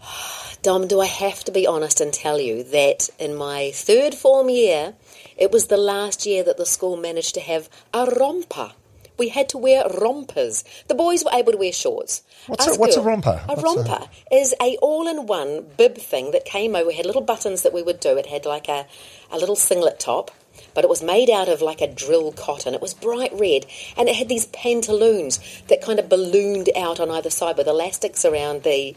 Dom, 0.62 0.86
do 0.88 1.00
I 1.00 1.06
have 1.06 1.42
to 1.44 1.52
be 1.52 1.66
honest 1.66 2.00
and 2.00 2.12
tell 2.12 2.38
you 2.38 2.62
that 2.64 3.08
in 3.18 3.34
my 3.34 3.70
third 3.74 4.14
form 4.14 4.48
year, 4.50 4.94
it 5.36 5.50
was 5.50 5.66
the 5.68 5.78
last 5.78 6.26
year 6.26 6.42
that 6.44 6.58
the 6.58 6.66
school 6.66 6.96
managed 6.96 7.34
to 7.34 7.40
have 7.40 7.68
a 7.94 8.04
romper. 8.18 8.72
We 9.16 9.28
had 9.28 9.48
to 9.50 9.58
wear 9.58 9.84
rompers. 9.88 10.64
The 10.88 10.94
boys 10.94 11.24
were 11.24 11.30
able 11.32 11.52
to 11.52 11.58
wear 11.58 11.72
shorts. 11.72 12.22
What's 12.46 12.66
a- 12.66 12.78
what's 12.78 12.96
a 12.96 13.02
romper? 13.02 13.40
A 13.48 13.54
What's 13.54 13.60
a- 13.62 13.64
romper 13.64 14.08
is 14.32 14.54
a 14.60 14.76
all-in-one 14.78 15.72
bib 15.76 15.96
thing 15.98 16.30
that 16.32 16.44
came 16.46 16.74
over. 16.76 16.90
Had 16.92 17.06
little 17.06 17.20
buttons 17.22 17.62
that 17.62 17.72
we 17.72 17.82
would 17.82 18.00
do. 18.00 18.16
It 18.16 18.26
had 18.26 18.44
like 18.46 18.68
a, 18.68 18.86
a 19.30 19.38
little 19.38 19.56
singlet 19.56 19.98
top, 20.00 20.30
but 20.74 20.84
it 20.84 20.90
was 20.90 21.02
made 21.02 21.30
out 21.30 21.48
of 21.48 21.62
like 21.62 21.80
a 21.80 21.86
drill 21.86 22.32
cotton. 22.32 22.74
It 22.74 22.82
was 22.82 22.94
bright 22.94 23.32
red, 23.32 23.66
and 23.96 24.08
it 24.08 24.16
had 24.16 24.28
these 24.28 24.46
pantaloons 24.46 25.40
that 25.68 25.82
kind 25.82 25.98
of 25.98 26.08
ballooned 26.08 26.70
out 26.76 27.00
on 27.00 27.10
either 27.10 27.30
side 27.30 27.56
with 27.56 27.66
elastics 27.66 28.24
around 28.24 28.62
the 28.62 28.96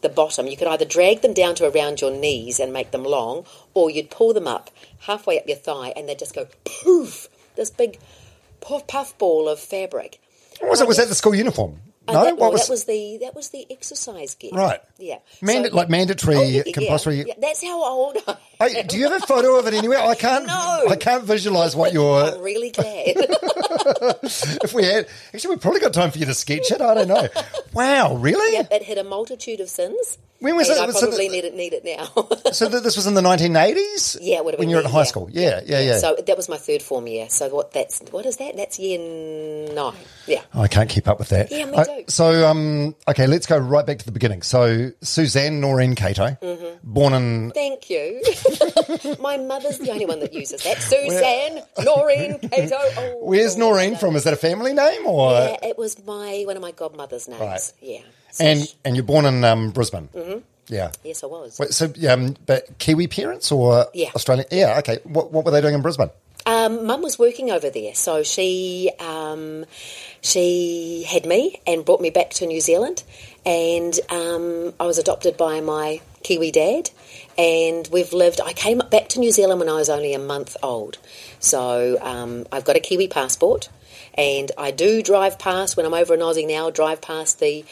the 0.00 0.08
bottom. 0.08 0.46
You 0.46 0.56
could 0.56 0.68
either 0.68 0.84
drag 0.84 1.20
them 1.20 1.34
down 1.34 1.54
to 1.56 1.68
around 1.68 2.00
your 2.00 2.10
knees 2.10 2.58
and 2.58 2.72
make 2.72 2.90
them 2.90 3.04
long, 3.04 3.44
or 3.74 3.90
you'd 3.90 4.10
pull 4.10 4.32
them 4.32 4.46
up 4.46 4.70
halfway 5.00 5.38
up 5.38 5.46
your 5.46 5.56
thigh, 5.56 5.92
and 5.96 6.08
they'd 6.08 6.18
just 6.18 6.34
go 6.34 6.46
poof. 6.64 7.28
This 7.56 7.70
big 7.70 7.98
puff, 8.60 8.86
puff 8.86 9.16
ball 9.18 9.48
of 9.48 9.58
fabric. 9.58 10.20
What 10.60 10.70
was 10.70 10.80
it? 10.80 10.88
Was 10.88 10.96
that 10.96 11.08
the 11.08 11.14
school 11.14 11.34
uniform? 11.34 11.80
Uh, 12.10 12.12
No, 12.12 12.24
that, 12.24 12.36
what 12.36 12.46
no, 12.46 12.50
was, 12.52 12.62
that 12.66 12.70
was 12.70 12.84
the 12.84 13.18
that 13.22 13.34
was 13.34 13.48
the 13.50 13.66
exercise 13.70 14.34
gear. 14.34 14.50
Right. 14.52 14.80
Yeah. 14.98 15.18
Manda- 15.40 15.70
So- 15.70 15.76
like 15.76 15.88
mandatory, 15.88 16.36
Oh, 16.36 16.42
yeah, 16.42 16.62
yeah, 16.66 16.72
compulsory. 16.72 17.24
yeah. 17.26 17.34
That's 17.38 17.62
how 17.62 17.82
old 17.84 18.16
I 18.26 18.36
Hey, 18.68 18.82
do 18.82 18.98
you 18.98 19.08
have 19.10 19.22
a 19.22 19.26
photo 19.26 19.58
of 19.58 19.66
it 19.66 19.74
anywhere? 19.74 19.98
I 20.00 20.14
can't. 20.14 20.46
No. 20.46 20.84
I 20.90 20.96
can't 20.96 21.24
visualize 21.24 21.74
what 21.74 21.92
your. 21.92 22.22
I'm 22.22 22.40
really 22.42 22.70
glad. 22.70 23.16
If 24.62 24.74
we 24.74 24.84
had, 24.84 25.06
actually, 25.34 25.50
we've 25.50 25.60
probably 25.62 25.80
got 25.80 25.92
time 25.94 26.10
for 26.10 26.18
you 26.18 26.26
to 26.26 26.34
sketch 26.34 26.70
it. 26.70 26.80
I 26.80 26.94
don't 26.94 27.08
know. 27.08 27.28
Wow, 27.72 28.16
really? 28.16 28.52
yep, 28.54 28.68
it 28.72 28.82
had 28.82 28.98
a 28.98 29.04
multitude 29.04 29.60
of 29.60 29.70
sins. 29.70 30.18
When 30.40 30.56
was 30.56 30.68
and 30.68 30.78
it? 30.78 30.88
I 30.88 30.90
So 30.92 31.00
probably 31.06 31.28
the- 31.28 31.32
need 31.34 31.44
it 31.44 31.54
need 31.54 31.72
it 31.72 31.84
now. 31.84 32.06
So 32.52 32.68
th- 32.68 32.82
this 32.82 32.96
was 32.96 33.06
in 33.06 33.14
the 33.14 33.20
1980s. 33.20 34.18
yeah, 34.20 34.36
it 34.38 34.44
would 34.44 34.54
have 34.54 34.58
when 34.58 34.68
you 34.68 34.76
were 34.76 34.82
at 34.82 34.90
high 34.90 34.98
yeah. 35.00 35.04
school. 35.04 35.28
Yeah, 35.30 35.60
yeah, 35.64 35.80
yeah. 35.80 35.98
So 35.98 36.16
that 36.26 36.36
was 36.36 36.48
my 36.48 36.56
third 36.56 36.82
form 36.82 37.06
year. 37.06 37.28
So 37.30 37.48
what 37.48 37.72
that's 37.72 38.00
what 38.10 38.26
is 38.26 38.36
that? 38.38 38.56
That's 38.56 38.78
year 38.78 38.98
nine. 39.72 39.94
Yeah. 40.26 40.42
I 40.54 40.66
can't 40.68 40.88
keep 40.90 41.06
up 41.08 41.18
with 41.18 41.28
that. 41.28 41.50
Yeah, 41.50 41.66
me 41.66 41.76
I- 41.76 41.84
too. 41.84 42.04
so, 42.08 42.46
um, 42.48 42.94
okay, 43.08 43.26
let's 43.26 43.46
go 43.46 43.56
right 43.58 43.84
back 43.86 43.98
to 43.98 44.04
the 44.04 44.12
beginning. 44.12 44.42
So, 44.42 44.90
Suzanne 45.02 45.60
Noreen 45.60 45.94
Cato, 45.94 46.36
Mm-hmm. 46.42 46.76
born 46.84 47.12
in. 47.14 47.50
Thank 47.52 47.90
you. 47.90 48.22
my 49.20 49.36
mother's 49.36 49.78
the 49.78 49.90
only 49.90 50.06
one 50.06 50.20
that 50.20 50.32
uses 50.32 50.62
that. 50.62 50.78
Suzanne, 50.82 51.62
Noreen, 51.84 52.38
Cato. 52.38 52.76
Oh, 52.78 53.18
Where's 53.22 53.56
oh, 53.56 53.60
Noreen 53.60 53.96
from? 53.96 54.16
Is 54.16 54.24
that 54.24 54.32
a 54.32 54.36
family 54.36 54.72
name 54.72 55.06
or? 55.06 55.32
Yeah, 55.32 55.56
it 55.62 55.78
was 55.78 56.02
my 56.04 56.42
one 56.46 56.56
of 56.56 56.62
my 56.62 56.72
godmother's 56.72 57.28
names. 57.28 57.40
Right. 57.40 57.72
Yeah. 57.80 58.00
And 58.38 58.72
and 58.84 58.96
you're 58.96 59.04
born 59.04 59.24
in 59.24 59.42
um, 59.44 59.70
Brisbane. 59.70 60.08
Mm-hmm. 60.14 60.38
Yeah. 60.68 60.92
yes, 61.02 61.24
I 61.24 61.26
was. 61.26 61.58
Wait, 61.58 61.70
so, 61.72 61.92
um, 62.08 62.36
but 62.46 62.78
Kiwi 62.78 63.08
parents 63.08 63.50
or 63.50 63.86
Yeah. 63.92 64.10
Australian? 64.14 64.46
Yeah. 64.52 64.78
Okay. 64.78 64.98
What 65.02 65.32
what 65.32 65.44
were 65.44 65.50
they 65.50 65.60
doing 65.60 65.74
in 65.74 65.82
Brisbane? 65.82 66.10
Um, 66.46 66.86
Mum 66.86 67.02
was 67.02 67.18
working 67.18 67.50
over 67.50 67.68
there, 67.70 67.94
so 67.94 68.22
she 68.22 68.90
um, 69.00 69.64
she 70.22 71.04
had 71.08 71.26
me 71.26 71.60
and 71.66 71.84
brought 71.84 72.00
me 72.00 72.10
back 72.10 72.30
to 72.30 72.46
New 72.46 72.60
Zealand, 72.60 73.02
and 73.44 73.98
um, 74.10 74.72
I 74.80 74.84
was 74.86 74.96
adopted 74.98 75.36
by 75.36 75.60
my 75.60 76.00
Kiwi 76.22 76.50
dad, 76.50 76.90
and 77.36 77.86
we've 77.92 78.12
lived. 78.12 78.40
I 78.40 78.52
came 78.54 78.78
back 78.78 79.08
to 79.10 79.20
New 79.20 79.32
Zealand 79.32 79.60
when 79.60 79.68
I 79.68 79.74
was 79.74 79.90
only 79.90 80.14
a 80.14 80.18
month 80.18 80.56
old, 80.62 80.96
so 81.40 81.98
um, 82.00 82.46
I've 82.52 82.64
got 82.64 82.76
a 82.76 82.80
Kiwi 82.80 83.08
passport, 83.08 83.68
and 84.14 84.50
I 84.56 84.70
do 84.70 85.02
drive 85.02 85.38
past 85.38 85.76
when 85.76 85.84
I'm 85.84 85.94
over 85.94 86.14
in 86.14 86.20
Aussie 86.20 86.48
now. 86.48 86.70
Drive 86.70 87.02
past 87.02 87.38
the 87.40 87.64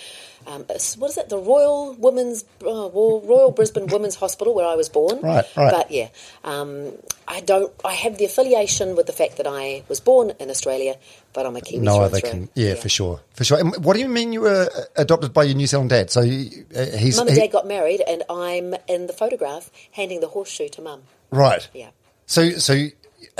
um, 0.49 0.65
what 0.65 1.11
is 1.11 1.17
it? 1.19 1.29
The 1.29 1.37
Royal 1.39 1.93
Women's 1.95 2.45
uh, 2.65 2.89
Royal 2.91 3.51
Brisbane 3.53 3.87
Women's 3.87 4.15
Hospital, 4.17 4.55
where 4.55 4.67
I 4.67 4.75
was 4.77 4.89
born. 4.89 5.21
Right, 5.21 5.45
right. 5.57 5.71
But 5.71 5.91
yeah, 5.91 6.09
um, 6.43 6.93
I 7.29 7.41
don't. 7.41 7.71
I 7.85 7.93
have 7.93 8.17
the 8.17 8.25
affiliation 8.25 8.97
with 8.97 9.07
the 9.07 9.13
fact 9.13 9.37
that 9.37 9.47
I 9.47 9.83
was 9.89 10.01
born 10.01 10.33
in 10.41 10.49
Australia, 10.51 10.97
but 11.35 11.45
I'm 11.47 11.55
a 11.55 11.61
Kiwi. 11.61 11.85
No 11.85 12.01
other 12.01 12.21
can. 12.21 12.49
Yeah, 12.55 12.75
for 12.75 12.89
sure, 12.89 13.21
for 13.35 13.45
sure. 13.45 13.59
And 13.59 13.85
what 13.85 13.93
do 13.95 14.01
you 14.01 14.09
mean 14.09 14.33
you 14.33 14.41
were 14.41 14.71
adopted 14.97 15.33
by 15.35 15.45
your 15.45 15.55
New 15.55 15.67
Zealand 15.67 15.91
dad? 15.91 16.11
So 16.11 16.23
you, 16.23 16.65
uh, 16.75 16.87
he's 16.97 17.19
Mum 17.19 17.29
and 17.29 17.37
he- 17.37 17.43
Dad 17.43 17.53
got 17.53 17.67
married, 17.67 18.01
and 18.09 18.23
I'm 18.31 18.75
in 18.89 19.07
the 19.07 19.13
photograph 19.13 19.71
handing 19.93 20.21
the 20.21 20.29
horseshoe 20.29 20.69
to 20.71 20.81
Mum. 20.81 21.03
right. 21.31 21.69
Yeah. 21.75 21.91
So 22.27 22.51
so 22.53 22.75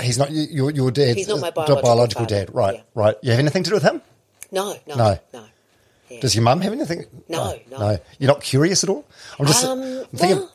he's 0.01 0.17
not 0.19 0.29
your 0.31 0.69
your 0.71 0.91
dad. 0.91 1.17
He's 1.17 1.27
not 1.27 1.41
my 1.41 1.49
biological 1.49 1.81
biological 1.81 2.25
dad. 2.25 2.53
Right. 2.53 2.75
Yeah. 2.75 2.81
Right. 2.93 3.15
You 3.23 3.31
have 3.31 3.39
anything 3.39 3.63
to 3.63 3.69
do 3.71 3.75
with 3.75 3.83
him? 3.83 4.01
No, 4.51 4.75
no, 4.87 4.95
No. 4.95 5.19
no. 5.33 5.45
Yeah. 6.09 6.19
Does 6.21 6.35
your 6.35 6.43
mum 6.43 6.61
have 6.61 6.73
anything? 6.73 7.05
No, 7.27 7.57
no. 7.69 7.97
You're 8.17 8.27
not 8.27 8.41
curious 8.41 8.83
at 8.83 8.89
all. 8.89 9.05
I'm 9.39 9.45
just. 9.45 9.63
Um, 9.65 9.81
I'm 9.81 10.05
thinking. 10.15 10.37
well, 10.37 10.51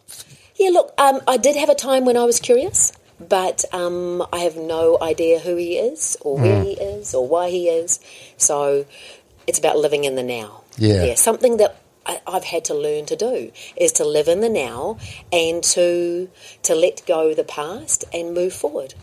yeah, 0.57 0.71
look, 0.71 0.93
um, 0.99 1.21
I 1.29 1.37
did 1.37 1.57
have 1.57 1.69
a 1.69 1.75
time 1.75 2.05
when 2.05 2.17
I 2.17 2.25
was 2.25 2.41
curious, 2.41 2.93
but 3.21 3.65
um, 3.73 4.25
I 4.33 4.39
have 4.41 4.57
no 4.57 4.99
idea 5.01 5.39
who 5.39 5.57
he 5.57 5.77
is 5.79 6.17
or 6.21 6.37
where 6.39 6.61
Hmm. 6.61 6.65
he 6.67 6.73
is 6.73 7.15
or 7.15 7.27
why 7.27 7.51
he 7.51 7.69
is. 7.69 8.01
So 8.37 8.85
it's 9.47 9.59
about 9.59 9.77
living 9.79 10.05
in 10.05 10.15
the 10.17 10.23
now. 10.23 10.63
Yeah. 10.77 11.15
something 11.15 11.59
that 11.59 11.77
I, 12.07 12.21
I've 12.27 12.45
had 12.45 12.65
to 12.67 12.75
learn 12.75 13.07
to 13.07 13.17
do 13.17 13.53
is 13.77 13.93
to 13.93 14.05
live 14.05 14.27
in 14.29 14.41
the 14.41 14.49
now 14.49 14.99
and 15.33 15.63
to 15.65 16.29
to 16.63 16.75
let 16.75 17.03
go 17.07 17.33
the 17.35 17.45
past 17.45 18.05
and 18.13 18.35
move 18.35 18.53
forward. 18.53 18.95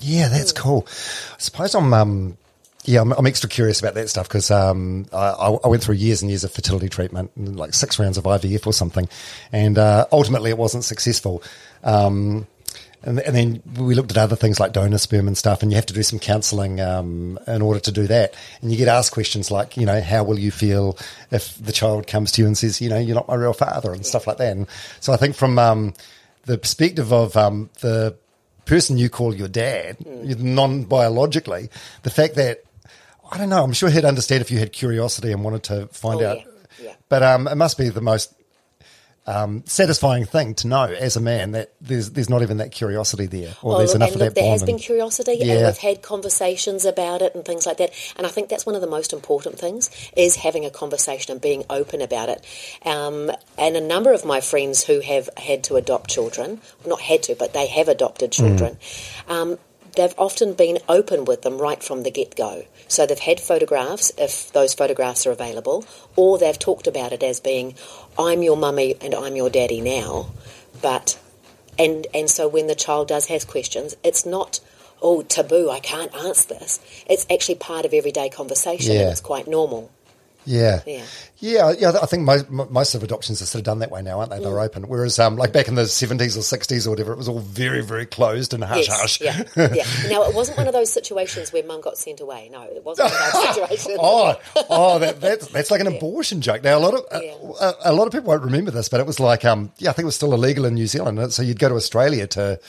Yeah, 0.00 0.28
that's 0.28 0.52
cool. 0.52 0.84
I 0.88 1.38
suppose 1.38 1.74
I'm. 1.76 1.94
Um, 1.94 2.36
yeah, 2.84 3.00
I'm, 3.00 3.12
I'm 3.12 3.26
extra 3.26 3.48
curious 3.48 3.80
about 3.80 3.94
that 3.94 4.08
stuff 4.08 4.28
because 4.28 4.50
um, 4.50 5.06
I, 5.12 5.56
I 5.64 5.68
went 5.68 5.82
through 5.82 5.94
years 5.96 6.22
and 6.22 6.30
years 6.30 6.42
of 6.42 6.52
fertility 6.52 6.88
treatment, 6.88 7.30
like 7.36 7.74
six 7.74 7.98
rounds 7.98 8.18
of 8.18 8.24
IVF 8.24 8.66
or 8.66 8.72
something, 8.72 9.08
and 9.52 9.78
uh, 9.78 10.06
ultimately 10.10 10.50
it 10.50 10.58
wasn't 10.58 10.84
successful. 10.84 11.42
Um, 11.84 12.46
and, 13.04 13.18
and 13.20 13.34
then 13.36 13.62
we 13.84 13.94
looked 13.94 14.10
at 14.12 14.16
other 14.16 14.36
things 14.36 14.60
like 14.60 14.72
donor 14.72 14.98
sperm 14.98 15.28
and 15.28 15.38
stuff, 15.38 15.62
and 15.62 15.70
you 15.70 15.76
have 15.76 15.86
to 15.86 15.94
do 15.94 16.02
some 16.02 16.18
counselling 16.18 16.80
um, 16.80 17.38
in 17.46 17.62
order 17.62 17.80
to 17.80 17.92
do 17.92 18.06
that. 18.08 18.34
And 18.60 18.72
you 18.72 18.78
get 18.78 18.88
asked 18.88 19.12
questions 19.12 19.50
like, 19.50 19.76
you 19.76 19.86
know, 19.86 20.00
how 20.00 20.24
will 20.24 20.38
you 20.38 20.50
feel 20.50 20.98
if 21.30 21.56
the 21.58 21.72
child 21.72 22.06
comes 22.06 22.32
to 22.32 22.42
you 22.42 22.46
and 22.46 22.58
says, 22.58 22.80
you 22.80 22.88
know, 22.88 22.98
you're 22.98 23.14
not 23.14 23.28
my 23.28 23.34
real 23.34 23.52
father, 23.52 23.92
and 23.92 24.04
stuff 24.04 24.26
like 24.26 24.38
that. 24.38 24.56
And 24.56 24.66
so 25.00 25.12
I 25.12 25.16
think 25.16 25.36
from 25.36 25.58
um, 25.58 25.94
the 26.46 26.58
perspective 26.58 27.12
of 27.12 27.36
um, 27.36 27.70
the 27.80 28.16
person 28.64 28.98
you 28.98 29.08
call 29.08 29.34
your 29.34 29.48
dad, 29.48 29.96
non 30.04 30.84
biologically, 30.84 31.70
the 32.02 32.10
fact 32.10 32.34
that 32.36 32.64
I 33.32 33.38
don't 33.38 33.48
know, 33.48 33.64
I'm 33.64 33.72
sure 33.72 33.88
he'd 33.90 34.04
understand 34.04 34.42
if 34.42 34.50
you 34.50 34.58
had 34.58 34.72
curiosity 34.72 35.32
and 35.32 35.42
wanted 35.42 35.62
to 35.64 35.86
find 35.88 36.20
Oh, 36.20 36.30
out. 36.30 36.36
yeah, 36.38 36.44
yeah. 36.82 36.94
But 37.08 37.22
um, 37.22 37.48
it 37.48 37.54
must 37.56 37.78
be 37.78 37.88
the 37.88 38.00
most 38.02 38.34
um, 39.24 39.62
satisfying 39.66 40.24
thing 40.24 40.54
to 40.56 40.66
know 40.66 40.82
as 40.82 41.14
a 41.16 41.20
man 41.20 41.52
that 41.52 41.72
there's 41.80 42.10
there's 42.10 42.28
not 42.28 42.42
even 42.42 42.56
that 42.56 42.72
curiosity 42.72 43.26
there, 43.26 43.54
or 43.62 43.78
there's 43.78 43.94
enough 43.94 44.08
and 44.08 44.16
of 44.16 44.20
look, 44.26 44.34
that 44.34 44.40
there 44.40 44.50
has 44.50 44.64
been 44.64 44.78
curiosity, 44.78 45.36
Yeah. 45.38 45.54
and 45.54 45.66
we've 45.66 45.78
had 45.78 46.02
conversations 46.02 46.84
about 46.84 47.22
it 47.22 47.32
and 47.34 47.44
things 47.44 47.64
like 47.64 47.76
that. 47.76 47.92
And 48.16 48.26
I 48.26 48.30
think 48.30 48.48
that's 48.48 48.66
one 48.66 48.74
of 48.74 48.80
the 48.80 48.88
most 48.88 49.12
important 49.12 49.58
things 49.60 49.90
is 50.16 50.34
having 50.36 50.64
a 50.64 50.70
conversation 50.70 51.30
and 51.32 51.40
being 51.40 51.62
open 51.70 52.02
about 52.02 52.30
it. 52.30 52.44
Um, 52.84 53.30
and 53.56 53.76
a 53.76 53.80
number 53.80 54.12
of 54.12 54.24
my 54.24 54.40
friends 54.40 54.82
who 54.84 54.98
have 55.00 55.30
had 55.36 55.62
to 55.64 55.76
adopt 55.76 56.10
children, 56.10 56.60
not 56.84 57.00
had 57.00 57.22
to, 57.24 57.36
but 57.36 57.52
they 57.54 57.68
have 57.68 57.86
adopted 57.88 58.32
children. 58.32 58.76
Um, 59.28 59.56
They've 59.96 60.14
often 60.16 60.54
been 60.54 60.78
open 60.88 61.24
with 61.26 61.42
them 61.42 61.58
right 61.58 61.82
from 61.82 62.02
the 62.02 62.10
get 62.10 62.34
go. 62.34 62.64
So 62.88 63.04
they've 63.06 63.18
had 63.18 63.40
photographs, 63.40 64.10
if 64.16 64.50
those 64.52 64.72
photographs 64.74 65.26
are 65.26 65.30
available, 65.32 65.84
or 66.16 66.38
they've 66.38 66.58
talked 66.58 66.86
about 66.86 67.12
it 67.12 67.22
as 67.22 67.40
being, 67.40 67.74
I'm 68.18 68.42
your 68.42 68.56
mummy 68.56 68.96
and 69.00 69.14
I'm 69.14 69.36
your 69.36 69.50
daddy 69.50 69.80
now, 69.80 70.30
but 70.80 71.18
and 71.78 72.06
and 72.14 72.28
so 72.30 72.48
when 72.48 72.66
the 72.66 72.74
child 72.74 73.08
does 73.08 73.26
has 73.26 73.44
questions, 73.44 73.94
it's 74.04 74.24
not 74.26 74.60
oh 75.00 75.22
taboo. 75.22 75.70
I 75.70 75.80
can't 75.80 76.14
answer 76.14 76.48
this. 76.54 76.80
It's 77.06 77.26
actually 77.30 77.56
part 77.56 77.84
of 77.84 77.92
everyday 77.92 78.28
conversation, 78.28 78.94
Yeah. 78.94 79.00
and 79.02 79.10
it's 79.10 79.20
quite 79.20 79.48
normal. 79.48 79.90
Yeah. 80.44 80.80
Yeah. 80.86 81.04
Yeah, 81.38 81.72
yeah. 81.76 81.92
I 82.00 82.06
think 82.06 82.22
most, 82.22 82.48
most 82.50 82.94
of 82.94 83.02
adoptions 83.02 83.42
are 83.42 83.46
sort 83.46 83.60
of 83.60 83.64
done 83.64 83.80
that 83.80 83.90
way 83.90 84.00
now, 84.00 84.20
aren't 84.20 84.30
they? 84.30 84.38
They're 84.38 84.52
Mm. 84.52 84.64
open. 84.64 84.82
Whereas, 84.88 85.18
um, 85.18 85.36
like 85.36 85.52
back 85.52 85.66
in 85.66 85.74
the 85.74 85.86
seventies 85.88 86.36
or 86.36 86.42
sixties 86.42 86.86
or 86.86 86.90
whatever, 86.90 87.12
it 87.12 87.16
was 87.18 87.28
all 87.28 87.40
very, 87.40 87.82
very 87.82 88.06
closed 88.06 88.54
and 88.54 88.62
hush, 88.62 88.86
hush. 88.86 89.20
yeah, 89.20 89.42
yeah. 89.56 89.84
Now 90.08 90.22
it 90.22 90.34
wasn't 90.36 90.58
one 90.58 90.68
of 90.68 90.72
those 90.72 90.92
situations 90.92 91.52
where 91.52 91.64
mum 91.64 91.80
got 91.80 91.98
sent 91.98 92.20
away. 92.20 92.48
No, 92.52 92.62
it 92.62 92.84
wasn't 92.84 93.10
one 93.10 93.20
of 93.20 93.32
those 93.32 93.54
situations. 93.54 93.98
Oh, 94.00 94.34
oh, 94.70 94.98
that, 95.00 95.20
that's 95.20 95.48
that's 95.48 95.70
like 95.72 95.80
an 95.80 95.88
abortion 95.88 96.40
joke. 96.42 96.62
Now 96.62 96.78
a 96.78 96.80
lot 96.80 96.94
of 96.94 97.00
uh, 97.10 97.20
Yeah. 97.20 97.34
a, 97.60 97.90
a 97.90 97.92
lot 97.92 98.06
of 98.06 98.12
people 98.12 98.28
won't 98.28 98.44
remember 98.44 98.70
this, 98.70 98.88
but 98.88 99.00
it 99.00 99.06
was 99.06 99.18
like, 99.18 99.44
um, 99.44 99.72
yeah, 99.78 99.90
I 99.90 99.94
think 99.94 100.04
it 100.04 100.06
was 100.06 100.14
still 100.16 100.32
illegal 100.34 100.64
in 100.64 100.74
New 100.74 100.86
Zealand. 100.86 101.32
So 101.32 101.42
you'd 101.42 101.58
go 101.58 101.68
to 101.68 101.74
Australia 101.74 102.28
to 102.28 102.60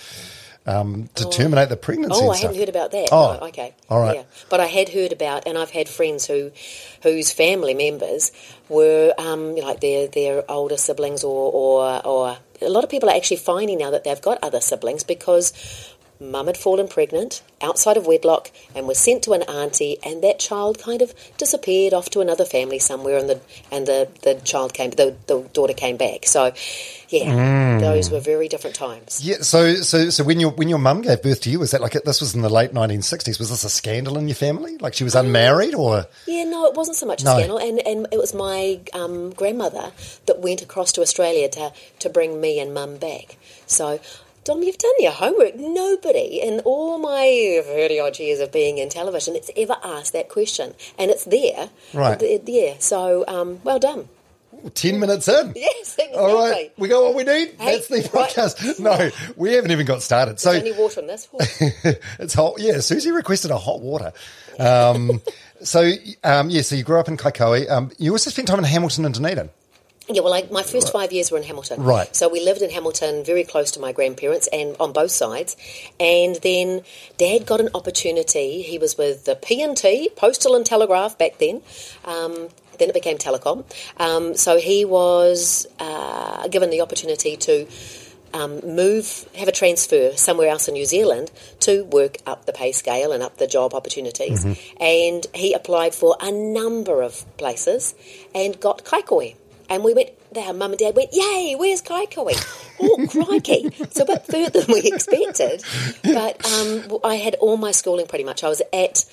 um, 0.65 1.10
to 1.15 1.29
terminate 1.29 1.70
the 1.70 1.77
pregnancy. 1.77 2.20
Oh, 2.22 2.29
I 2.29 2.36
stuff. 2.36 2.41
hadn't 2.48 2.60
heard 2.60 2.70
about 2.70 2.91
that. 2.91 3.10
Oh, 3.12 3.38
no, 3.39 3.48
okay. 3.48 3.74
all 3.89 4.00
right. 4.00 4.17
Yeah. 4.17 4.24
But 4.50 4.60
I 4.60 4.65
had 4.65 4.89
heard 4.89 5.12
about, 5.12 5.48
and 5.48 5.58
I've 5.58 5.72
had 5.72 5.89
friends 5.89 6.25
who, 6.25 6.51
whose 7.01 7.32
family 7.32 7.74
members 7.74 8.32
were 8.70 9.13
um, 9.17 9.55
like 9.55 9.82
their 9.82 10.08
their 10.08 10.50
older 10.50 10.77
siblings, 10.77 11.24
or, 11.24 11.51
or 11.51 12.05
or 12.05 12.38
a 12.62 12.70
lot 12.70 12.84
of 12.84 12.89
people 12.89 13.10
are 13.10 13.15
actually 13.15 13.38
finding 13.38 13.77
now 13.77 13.91
that 13.91 14.03
they've 14.03 14.22
got 14.22 14.39
other 14.41 14.62
siblings 14.62 15.03
because 15.03 15.51
mum 16.24 16.48
had 16.48 16.58
fallen 16.58 16.88
pregnant 16.88 17.42
outside 17.62 17.98
of 17.98 18.08
wedlock 18.08 18.51
and 18.75 18.88
was 18.88 18.98
sent 18.98 19.24
to 19.24 19.34
an 19.34 19.44
auntie, 19.44 19.98
and 20.03 20.24
that 20.24 20.39
child 20.39 20.80
kind 20.80 21.01
of 21.01 21.13
disappeared 21.38 21.94
off 21.94 22.10
to 22.12 22.22
another 22.22 22.46
family 22.46 22.80
somewhere, 22.80 23.18
and 23.18 23.30
the 23.30 23.42
and 23.72 23.86
the, 23.88 24.08
the 24.22 24.36
child 24.42 24.74
came, 24.74 24.92
the, 24.92 25.15
the 25.27 25.42
daughter 25.53 25.74
came 25.74 25.98
back. 25.98 26.25
So, 26.25 26.53
yeah, 27.10 27.32
Mm. 27.34 27.80
those 27.80 28.10
were 28.12 28.20
very 28.20 28.48
different 28.48 28.75
times. 28.75 29.20
Yeah, 29.24 29.38
so 29.42 29.75
so 29.75 30.10
so 30.10 30.24
when 30.24 30.39
your 30.39 30.51
when 30.51 30.70
your 30.70 30.80
mum 30.80 31.01
gave 31.01 31.22
birth 31.22 31.42
to 31.42 31.50
you, 31.50 31.60
was 31.60 31.72
that 31.72 31.82
like 31.82 31.94
this 31.94 32.22
was 32.22 32.34
in 32.36 32.42
the 32.42 32.50
late 32.50 32.74
nineteen 32.74 33.01
sixties? 33.01 33.39
Was 33.39 33.50
this 33.50 33.63
a 33.63 33.70
scandal 33.70 34.18
in 34.18 34.27
your 34.27 34.36
family? 34.36 34.77
Like 34.80 34.94
she 34.94 35.03
was 35.03 35.15
unmarried, 35.15 35.75
or 35.75 36.08
Yeah, 36.27 36.44
no, 36.46 36.65
it 36.65 36.75
wasn't 36.75 36.98
so 36.98 37.06
much 37.06 37.22
a 37.22 37.25
No. 37.25 37.38
scandal, 37.38 37.58
and 37.58 37.80
and 37.86 38.08
it 38.12 38.18
was 38.18 38.34
my 38.34 38.80
um, 38.94 39.32
grandmother 39.32 39.92
that 40.25 40.39
went 40.39 40.62
across 40.62 40.92
to 40.94 41.01
Australia 41.01 41.50
to 41.50 41.72
to 42.00 42.10
bring 42.10 42.39
me 42.42 42.60
and 42.60 42.74
mum 42.74 42.98
back. 42.98 43.38
So. 43.68 44.00
Dom, 44.43 44.62
you've 44.62 44.77
done 44.77 44.91
your 45.00 45.12
homework. 45.13 45.55
Nobody 45.55 46.41
in 46.41 46.59
all 46.62 46.97
my 47.00 47.62
30 47.65 48.00
odd 48.01 48.19
years 48.19 48.39
of 48.39 48.51
being 48.51 48.77
in 48.77 48.89
television 48.89 49.35
has 49.35 49.50
ever 49.55 49.77
asked 49.83 50.12
that 50.13 50.27
question. 50.29 50.73
And 51.00 51.09
it's 51.12 51.23
there. 51.25 51.69
Right. 51.93 52.21
It- 52.21 52.43
Yeah. 52.45 52.73
So, 52.79 53.23
um, 53.27 53.62
well 53.63 53.79
done. 53.79 54.09
ten 54.73 55.00
minutes 55.00 55.27
in? 55.27 55.53
Yes, 55.55 55.95
exactly. 55.97 56.17
All 56.17 56.35
right, 56.50 56.71
we 56.77 56.88
got 56.89 57.03
what 57.03 57.15
we 57.15 57.23
need. 57.23 57.55
Hey, 57.59 57.77
That's 57.79 57.88
the 57.88 58.09
right. 58.13 58.79
No, 58.79 59.09
we 59.35 59.53
haven't 59.53 59.71
even 59.71 59.85
got 59.85 60.01
started. 60.01 60.39
So 60.39 60.51
There's 60.51 60.63
only 60.63 60.77
water 60.77 61.00
in 61.01 61.07
this. 61.07 61.27
It's 62.19 62.33
hot. 62.33 62.55
Yeah, 62.59 62.79
Susie 62.79 63.12
requested 63.12 63.51
a 63.51 63.57
hot 63.57 63.79
water. 63.81 64.12
Um, 64.59 65.21
so 65.63 65.91
um, 66.23 66.50
yeah, 66.50 66.62
so 66.62 66.75
you 66.75 66.83
grew 66.83 67.00
up 67.00 67.07
in 67.07 67.17
Kaikohe. 67.17 67.69
Um, 67.69 67.91
you 67.97 68.12
also 68.12 68.29
spent 68.29 68.47
time 68.50 68.59
in 68.59 68.65
Hamilton 68.65 69.05
and 69.05 69.13
Dunedin. 69.13 69.50
Yeah, 70.13 70.22
well, 70.22 70.32
like 70.32 70.51
my 70.51 70.63
first 70.63 70.91
five 70.91 71.12
years 71.12 71.32
were 71.32 71.38
in 71.38 71.43
Hamilton. 71.43 71.84
Right. 71.84 72.13
So 72.15 72.29
we 72.29 72.43
lived 72.43 72.62
in 72.62 72.70
Hamilton, 72.70 73.24
very 73.24 73.43
close 73.43 73.72
to 73.72 73.79
my 73.79 73.91
grandparents, 73.91 74.48
and 74.51 74.75
on 74.79 74.93
both 74.93 75.12
sides. 75.12 75.55
And 76.00 76.36
then 76.38 76.82
Dad 77.17 77.46
got 77.46 77.60
an 77.60 77.70
opportunity. 77.74 78.62
He 78.62 78.77
was 78.77 78.98
with 78.98 79.25
the 79.25 79.36
P 79.36 79.62
and 79.62 79.75
T, 79.75 80.10
Postal 80.15 80.55
and 80.55 80.65
Telegraph 80.65 81.17
back 81.17 81.38
then. 81.39 81.62
Um, 82.05 82.50
then 82.79 82.89
it 82.89 82.93
became 82.93 83.17
Telecom. 83.17 83.65
Um, 83.98 84.36
so 84.36 84.58
he 84.58 84.84
was 84.84 85.67
uh, 85.79 86.48
given 86.48 86.70
the 86.70 86.82
opportunity 86.82 87.38
to 87.38 87.67
um, 88.34 88.60
move, 88.62 89.29
have 89.36 89.48
a 89.48 89.51
transfer 89.51 90.13
somewhere 90.15 90.50
else 90.50 90.67
in 90.67 90.74
New 90.74 90.86
Zealand 90.86 91.32
to 91.62 91.84
work 91.86 92.17
up 92.25 92.46
the 92.46 92.53
pay 92.53 92.72
scale 92.72 93.12
and 93.12 93.22
up 93.22 93.38
the 93.38 93.48
job 93.48 93.74
opportunities. 93.74 94.43
And 94.79 95.25
he 95.34 95.53
applied 95.53 95.93
for 95.93 96.17
a 96.20 96.32
number 96.32 97.01
of 97.01 97.25
places 97.38 97.93
and 98.34 98.60
got 98.60 98.84
Kaikohe. 98.84 99.36
And 99.70 99.84
we 99.84 99.93
went, 99.93 100.10
our 100.38 100.53
mum 100.53 100.72
and 100.72 100.79
dad 100.79 100.96
went, 100.96 101.10
yay, 101.13 101.55
where's 101.58 101.82
Kaikohe? 101.82 102.36
Oh, 102.82 103.08
crikey. 103.10 103.70
So 103.91 104.03
a 104.03 104.05
bit 104.05 104.25
further 104.25 104.62
than 104.62 104.74
we 104.74 104.82
expected. 104.86 105.63
But 106.03 106.46
um, 106.51 107.00
I 107.03 107.15
had 107.15 107.36
all 107.36 107.58
my 107.58 107.72
schooling 107.72 108.08
pretty 108.08 108.24
much. 108.24 108.43
I 108.43 108.50
was 108.50 108.62
at 108.74 109.05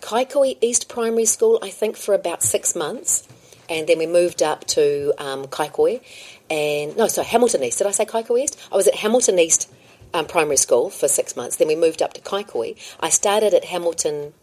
Kaikohe 0.00 0.58
East 0.60 0.88
Primary 0.88 1.24
School, 1.24 1.58
I 1.62 1.70
think, 1.70 1.96
for 1.96 2.14
about 2.14 2.42
six 2.42 2.74
months. 2.74 3.26
And 3.68 3.88
then 3.88 3.98
we 3.98 4.06
moved 4.06 4.42
up 4.42 4.64
to 4.68 5.12
um, 5.18 5.46
Kaikohe. 5.46 6.00
And, 6.48 6.96
no, 6.96 7.08
sorry, 7.08 7.26
Hamilton 7.26 7.64
East. 7.64 7.78
Did 7.78 7.88
I 7.88 7.90
say 7.90 8.04
Kaikohe 8.04 8.44
East? 8.44 8.58
I 8.70 8.76
was 8.76 8.86
at 8.86 8.94
Hamilton 8.94 9.38
East 9.38 9.70
um, 10.14 10.26
Primary 10.26 10.56
School 10.56 10.90
for 10.90 11.08
six 11.08 11.36
months. 11.36 11.56
Then 11.56 11.68
we 11.68 11.76
moved 11.76 12.02
up 12.02 12.12
to 12.14 12.20
Kaikohe. 12.20 12.76
I 13.00 13.08
started 13.08 13.54
at 13.54 13.64
Hamilton 13.64 14.34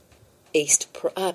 East, 0.53 0.88
uh, 1.15 1.34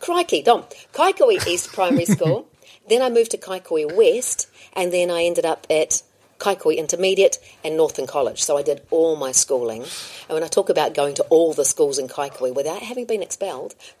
crikey, 0.00 0.42
Dom, 0.42 0.64
Kaikohe 0.92 1.46
East 1.46 1.72
Primary 1.72 2.04
School. 2.16 2.48
Then 2.88 3.02
I 3.02 3.10
moved 3.10 3.30
to 3.32 3.38
Kaikohe 3.38 3.94
West, 3.94 4.48
and 4.72 4.92
then 4.92 5.10
I 5.10 5.24
ended 5.24 5.44
up 5.44 5.66
at 5.70 6.02
Kaikohe 6.38 6.76
Intermediate 6.76 7.38
and 7.64 7.76
Northland 7.76 8.08
College. 8.08 8.42
So 8.42 8.56
I 8.56 8.62
did 8.62 8.82
all 8.90 9.16
my 9.16 9.32
schooling. 9.32 9.82
And 9.82 10.34
when 10.34 10.42
I 10.44 10.48
talk 10.48 10.68
about 10.68 10.94
going 10.94 11.14
to 11.14 11.22
all 11.24 11.52
the 11.52 11.64
schools 11.64 11.98
in 11.98 12.08
Kaikohe 12.08 12.54
without 12.54 12.80
having 12.82 13.06
been 13.06 13.22
expelled, 13.22 13.74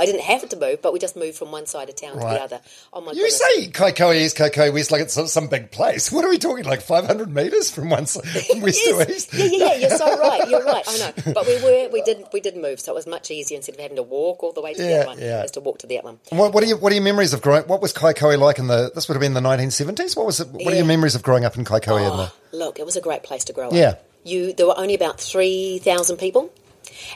I 0.00 0.06
didn't 0.06 0.22
have 0.22 0.48
to 0.48 0.56
move, 0.56 0.82
but 0.82 0.92
we 0.92 0.98
just 0.98 1.16
moved 1.16 1.36
from 1.38 1.50
one 1.52 1.66
side 1.66 1.88
of 1.88 1.96
town 1.96 2.12
to 2.14 2.18
the 2.18 2.26
other. 2.42 2.60
Oh 2.92 3.00
my 3.00 3.12
You 3.12 3.18
goodness. 3.22 3.38
say 3.38 3.68
Kaikohe 3.68 4.16
East, 4.16 4.36
Kaikohe 4.36 4.72
West, 4.72 4.90
like 4.92 5.02
it's 5.02 5.14
some- 5.14 5.26
some 5.28 5.46
big 5.48 5.70
place. 5.70 6.10
What 6.12 6.24
are 6.24 6.28
we 6.28 6.38
talking? 6.38 6.64
Like 6.64 6.82
500 6.82 7.32
metres 7.32 7.70
from 7.70 7.88
one 7.90 8.06
side, 8.06 8.24
from 8.50 8.60
west 8.60 8.80
Yes. 8.84 9.06
to 9.06 9.12
east? 9.14 9.34
Yeah, 9.34 9.44
yeah, 9.44 9.56
yeah. 9.74 9.88
You're 9.88 9.98
so 9.98 10.18
right. 10.20 10.48
You're 10.48 10.64
right. 10.64 10.84
I 10.86 10.98
know. 10.98 11.32
But 11.32 11.46
we 11.46 11.62
were, 11.62 11.88
we 11.92 12.02
did, 12.02 12.24
we 12.32 12.40
did 12.40 12.56
move, 12.56 12.80
so 12.80 12.92
it 12.92 12.94
was 12.96 13.06
much 13.06 13.30
easier 13.30 13.56
instead 13.56 13.74
of 13.76 13.80
having 13.80 13.96
to 13.96 14.02
walk 14.02 14.42
all 14.42 14.52
the 14.52 14.60
way 14.62 14.74
to 14.74 14.82
Yeah, 14.82 14.88
the 14.88 14.96
other 14.98 15.06
one, 15.06 15.18
yeah. 15.18 15.42
is 15.44 15.50
to 15.52 15.60
walk 15.60 15.78
to 15.78 15.86
the 15.86 15.98
other 15.98 16.06
one. 16.06 16.18
What, 16.30 16.52
what 16.54 16.62
are 16.62 16.66
your 16.66 16.78
What 16.78 16.92
are 16.92 16.96
your 16.96 17.04
memories 17.04 17.32
of 17.32 17.40
growing? 17.42 17.64
What 17.64 17.80
was 17.80 17.92
Kaikohe 17.92 18.38
like 18.38 18.58
in 18.58 18.66
the? 18.68 18.90
This 18.94 19.08
would 19.08 19.14
have 19.14 19.20
been 19.20 19.34
the 19.34 19.40
1970s. 19.40 20.16
What 20.16 20.26
was 20.26 20.40
it? 20.40 20.48
What 20.48 20.72
are 20.72 20.76
your 20.76 20.86
memories 20.88 21.14
of 21.14 21.22
growing 21.22 21.44
up 21.44 21.56
in 21.56 21.64
Kaikohe? 21.64 22.10
in 22.10 22.16
the, 22.16 22.32
Oh, 22.32 22.32
look, 22.52 22.78
it 22.80 22.86
was 22.86 22.96
a 22.96 23.00
great 23.00 23.22
place 23.22 23.44
to 23.44 23.52
grow 23.52 23.68
up. 23.68 23.74
Yeah. 23.74 23.94
You, 24.24 24.52
there 24.52 24.66
were 24.66 24.78
only 24.78 24.94
about 24.94 25.20
three 25.20 25.78
thousand 25.78 26.16
people, 26.16 26.52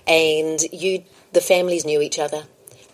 and 0.06 0.60
you, 0.72 1.02
the 1.32 1.40
families 1.40 1.84
knew 1.84 2.00
each 2.00 2.18
other. 2.18 2.44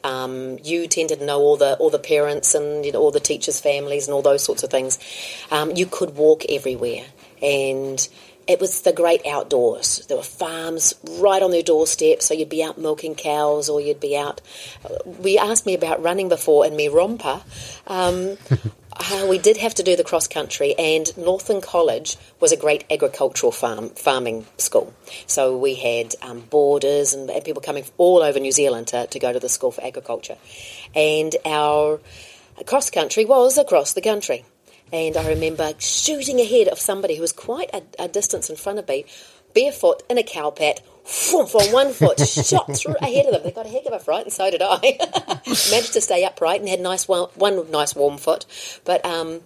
Um, 0.05 0.59
you 0.63 0.87
tended 0.87 1.19
to 1.19 1.27
know 1.27 1.41
all 1.41 1.57
the 1.57 1.77
all 1.77 1.91
the 1.91 1.99
parents 1.99 2.55
and 2.55 2.85
you 2.87 2.93
know, 2.93 3.01
all 3.01 3.11
the 3.11 3.21
teachers' 3.21 3.61
families 3.61 4.07
and 4.07 4.15
all 4.15 4.23
those 4.23 4.43
sorts 4.43 4.63
of 4.63 4.71
things. 4.71 4.99
Um, 5.51 5.73
you 5.77 5.87
could 5.87 6.17
walk 6.17 6.45
everywhere, 6.49 7.05
and 7.43 8.09
it 8.49 8.61
was 8.61 8.81
the 8.81 8.93
great 8.93 9.27
outdoors. 9.27 10.07
There 10.09 10.17
were 10.17 10.23
farms 10.23 10.95
right 11.21 11.43
on 11.43 11.51
their 11.51 11.63
doorstep, 11.63 12.23
so 12.23 12.33
you'd 12.33 12.49
be 12.49 12.63
out 12.65 12.79
milking 12.79 13.15
cows, 13.15 13.69
or 13.69 13.81
you'd 13.81 14.01
be 14.01 14.17
out. 14.17 14.41
We 15.05 15.37
asked 15.37 15.67
me 15.67 15.75
about 15.75 16.03
running 16.03 16.29
before 16.31 16.65
in 16.65 16.75
me 16.75 16.89
romper. 16.89 17.43
Um, 17.87 18.39
uh, 18.99 19.27
we 19.29 19.39
did 19.39 19.57
have 19.57 19.75
to 19.77 19.83
do 19.83 19.97
the 19.97 20.05
cross 20.05 20.27
country, 20.27 20.75
and 20.79 21.17
Northland 21.17 21.63
College 21.63 22.17
was 22.41 22.53
a 22.53 22.57
great 22.57 22.85
agricultural 22.91 23.53
farm 23.53 23.91
farming 23.91 24.47
school. 24.57 24.93
So 25.27 25.57
we 25.57 25.75
had 25.75 26.15
um, 26.23 26.41
boarders 26.41 27.15
and, 27.15 27.31
and 27.31 27.45
people 27.45 27.63
coming 27.63 27.85
all 27.97 28.23
over 28.23 28.39
New 28.39 28.53
Zealand 28.53 28.89
to, 28.89 29.07
to 29.07 29.19
go 29.19 29.33
to 29.33 29.41
the 29.41 29.49
school 29.49 29.71
for 29.71 29.85
agriculture, 29.85 30.37
and 30.95 31.35
our 31.45 32.01
cross 32.67 32.91
country 32.91 33.25
was 33.25 33.59
across 33.59 33.93
the 33.93 34.03
country. 34.03 34.45
And 34.93 35.17
I 35.19 35.29
remember 35.29 35.73
shooting 35.79 36.41
ahead 36.41 36.69
of 36.69 36.79
somebody 36.79 37.15
who 37.15 37.21
was 37.21 37.33
quite 37.33 37.69
a, 37.75 37.83
a 37.99 38.09
distance 38.09 38.49
in 38.49 38.57
front 38.57 38.79
of 38.79 38.89
me, 38.89 39.05
barefoot 39.55 40.03
in 40.09 40.17
a 40.17 40.23
cow 40.23 40.51
on 41.09 41.73
one 41.73 41.93
foot, 41.93 42.21
shot 42.21 42.77
through 42.77 42.97
ahead 43.01 43.27
of 43.27 43.33
them. 43.33 43.43
They 43.43 43.51
got 43.51 43.67
a 43.67 43.69
heck 43.69 43.87
of 43.87 43.93
a 43.93 43.99
fright, 43.99 44.25
and 44.25 44.33
so 44.33 44.51
did 44.51 44.63
I. 44.63 44.79
Managed 45.71 45.95
to 45.95 46.01
stay 46.01 46.25
upright 46.25 46.61
and 46.61 46.69
had 46.69 46.81
nice 46.81 47.09
one, 47.09 47.29
one 47.35 47.71
nice 47.71 47.95
warm 47.95 48.19
foot. 48.19 48.45
But 48.85 49.05
um, 49.05 49.41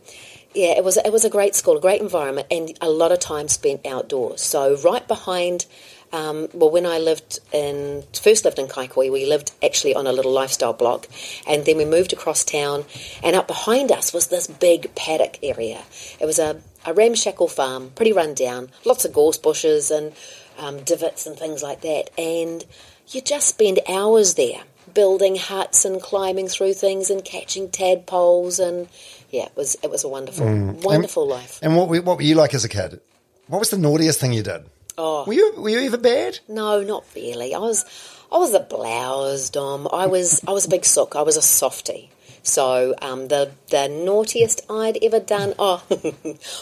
yeah, 0.55 0.77
it 0.77 0.85
was 0.85 0.97
it 0.97 1.13
was 1.13 1.25
a 1.25 1.31
great 1.31 1.55
school, 1.55 1.77
a 1.77 1.81
great 1.81 2.01
environment, 2.01 2.49
and 2.51 2.77
a 2.81 2.91
lot 2.91 3.13
of 3.13 3.21
time 3.21 3.49
spent 3.49 3.87
outdoors. 3.87 4.43
So 4.43 4.77
right 4.79 5.07
behind. 5.07 5.67
Um, 6.15 6.49
well, 6.53 6.71
when 6.71 6.85
I 6.85 6.99
lived 6.99 7.39
in 7.55 8.03
first 8.13 8.45
lived 8.45 8.59
in 8.59 8.67
Kaikohe, 8.67 9.11
we 9.11 9.25
lived 9.25 9.53
actually 9.65 9.95
on 9.95 10.07
a 10.07 10.13
little 10.13 10.31
lifestyle 10.31 10.75
block, 10.75 11.09
and 11.47 11.65
then 11.65 11.79
we 11.79 11.87
moved 11.87 12.13
across 12.13 12.45
town, 12.45 12.85
and 13.23 13.35
up 13.35 13.47
behind 13.47 13.91
us 13.91 14.13
was 14.13 14.27
this 14.27 14.47
big 14.47 14.95
paddock 14.95 15.39
area. 15.43 15.81
It 16.21 16.27
was 16.27 16.39
a, 16.39 16.61
a 16.85 16.93
ramshackle 16.93 17.49
farm, 17.49 17.93
pretty 17.95 18.13
run 18.13 18.35
down, 18.35 18.69
lots 18.85 19.07
of 19.07 19.15
gorse 19.15 19.39
bushes 19.39 19.91
and 19.91 20.13
um, 20.59 20.83
divots 20.83 21.27
and 21.27 21.37
things 21.37 21.63
like 21.63 21.81
that, 21.83 22.11
and 22.19 22.65
you 23.09 23.21
just 23.21 23.49
spend 23.49 23.81
hours 23.89 24.35
there 24.35 24.63
building 24.95 25.37
huts 25.37 25.85
and 25.85 26.03
climbing 26.03 26.49
through 26.49 26.75
things 26.75 27.09
and 27.09 27.25
catching 27.25 27.71
tadpoles 27.71 28.59
and 28.59 28.89
yeah, 29.31 29.47
it 29.47 29.57
was 29.57 29.77
it 29.83 29.91
was 29.91 30.05
a 30.05 30.09
wonderful 30.09 30.47
wonderful 30.83 31.27
life. 31.27 31.59
and 31.63 31.77
what 31.77 31.89
were, 31.89 32.03
what 32.03 32.17
were 32.19 32.23
you 32.23 32.35
like 32.35 32.53
as 32.55 32.65
a 32.65 32.69
kid? 32.69 33.01
What 33.47 33.59
was 33.59 33.71
the 33.71 33.79
naughtiest 33.79 34.21
thing 34.21 34.33
you 34.33 34.43
did? 34.43 34.65
Oh. 34.99 35.25
were 35.27 35.33
you 35.33 35.55
were 35.57 35.71
you 35.71 35.81
ever 35.81 35.97
bad? 35.97 36.39
No, 36.49 36.83
not 36.83 37.05
really. 37.15 37.55
I 37.55 37.59
was, 37.59 37.85
I 38.31 38.37
was 38.37 38.53
a 38.55 38.61
blouse, 38.61 39.51
Dom. 39.51 39.89
I 39.93 40.07
was, 40.07 40.43
I 40.47 40.53
was 40.53 40.67
a 40.67 40.69
big 40.69 40.85
sook. 40.85 41.17
I 41.17 41.23
was 41.23 41.37
a 41.37 41.43
softie. 41.43 42.11
So 42.43 42.95
um, 43.01 43.29
the 43.29 43.53
the 43.71 43.89
naughtiest 43.89 44.63
I'd 44.71 44.99
ever 45.03 45.21
done. 45.21 45.55
Oh, 45.65 45.83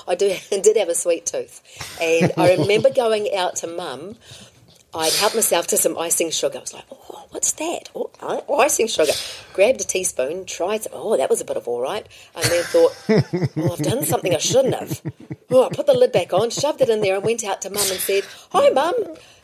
I 0.06 0.14
do 0.14 0.36
did 0.50 0.76
have 0.76 0.88
a 0.88 0.94
sweet 0.94 1.24
tooth, 1.26 1.62
and 2.00 2.32
I 2.36 2.56
remember 2.56 2.90
going 2.94 3.34
out 3.34 3.56
to 3.56 3.66
Mum. 3.66 4.16
I'd 4.92 5.12
help 5.12 5.36
myself 5.36 5.68
to 5.68 5.76
some 5.76 5.96
icing 5.96 6.30
sugar. 6.30 6.58
I 6.58 6.60
was 6.62 6.74
like, 6.74 6.84
oh, 6.90 7.24
what's 7.30 7.52
that? 7.52 7.90
Oh, 7.94 8.10
icing 8.58 8.88
sugar. 8.88 9.12
Grabbed 9.52 9.80
a 9.80 9.84
teaspoon, 9.84 10.44
tried 10.46 10.82
some. 10.82 10.92
Oh, 10.96 11.16
that 11.16 11.30
was 11.30 11.40
a 11.40 11.44
bit 11.44 11.56
of 11.56 11.68
all 11.68 11.80
right. 11.80 12.04
And 12.34 12.44
then 12.44 12.64
thought, 12.64 12.96
oh, 13.08 13.72
I've 13.72 13.78
done 13.78 14.04
something 14.04 14.34
I 14.34 14.38
shouldn't 14.38 14.74
have. 14.74 15.00
Oh, 15.48 15.64
I 15.64 15.68
put 15.68 15.86
the 15.86 15.94
lid 15.94 16.10
back 16.10 16.32
on, 16.32 16.50
shoved 16.50 16.80
it 16.80 16.88
in 16.88 17.02
there, 17.02 17.14
and 17.14 17.24
went 17.24 17.44
out 17.44 17.62
to 17.62 17.70
Mum 17.70 17.86
and 17.88 18.00
said, 18.00 18.24
hi, 18.50 18.68
Mum. 18.70 18.94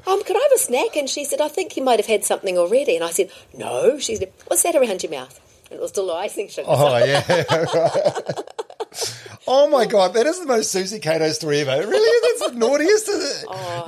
Um, 0.08 0.22
could 0.24 0.36
I 0.36 0.40
have 0.40 0.52
a 0.56 0.58
snack? 0.58 0.96
And 0.96 1.08
she 1.08 1.24
said, 1.24 1.40
I 1.40 1.48
think 1.48 1.76
you 1.76 1.84
might 1.84 2.00
have 2.00 2.06
had 2.06 2.24
something 2.24 2.58
already. 2.58 2.96
And 2.96 3.04
I 3.04 3.10
said, 3.10 3.30
no. 3.56 4.00
She 4.00 4.16
said, 4.16 4.32
what's 4.48 4.64
that 4.64 4.74
around 4.74 5.04
your 5.04 5.12
mouth? 5.12 5.40
It 5.70 5.80
was 5.80 5.92
icing 5.98 6.48
sugar. 6.48 6.66
Oh 6.68 6.96
yeah. 6.98 7.24
oh 9.46 9.68
my 9.68 9.86
god, 9.86 10.14
that 10.14 10.26
is 10.26 10.40
the 10.40 10.46
most 10.46 10.70
Susie 10.70 10.98
Cato 10.98 11.28
story 11.30 11.60
ever. 11.60 11.82
It 11.82 11.88
really 11.88 12.08
is. 12.08 12.40
That's 12.40 12.52
the 12.52 12.58
naughtiest. 12.58 13.08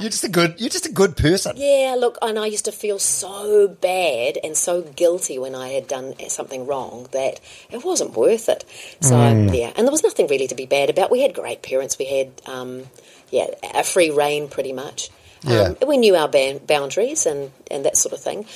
You're 0.01 0.11
just 0.11 0.25
a 0.25 0.29
good. 0.29 0.61
You're 0.61 0.71
just 0.71 0.87
a 0.87 0.93
good 0.93 1.17
person. 1.17 1.57
Yeah, 1.57 1.97
look, 1.99 2.19
and 2.21 2.39
I 2.39 2.47
used 2.47 2.65
to 2.65 2.73
feel 2.73 2.99
so 2.99 3.69
bad 3.69 4.39
and 4.43 4.57
so 4.57 4.83
guilty 4.83 5.39
when 5.39 5.55
I 5.55 5.69
had 5.69 5.87
done 5.87 6.15
something 6.29 6.67
wrong 6.67 7.09
that 7.13 7.41
it 7.71 7.85
wasn't 7.85 8.17
worth 8.17 8.49
it. 8.49 8.65
So 9.01 9.17
yeah, 9.17 9.73
and 9.77 9.87
there 9.87 9.93
was 9.93 10.03
nothing 10.03 10.27
really 10.27 10.49
to 10.49 10.55
be 10.55 10.67
bad 10.67 10.91
about. 10.91 11.11
We 11.11 11.23
had 11.23 11.35
great 11.35 11.63
parents. 11.63 11.99
We 11.99 12.07
had 12.07 12.43
um, 12.47 12.85
yeah, 13.31 13.47
a 13.75 13.85
free 13.85 14.11
reign 14.11 14.49
pretty 14.49 14.73
much. 14.73 15.11
Yeah. 15.43 15.75
Um, 15.81 15.87
we 15.87 15.99
knew 15.99 16.17
our 16.17 16.29
boundaries 16.29 17.27
and, 17.27 17.53
and 17.71 17.85
that 17.85 17.97
sort 17.97 18.13
of 18.13 18.21
thing. 18.21 18.47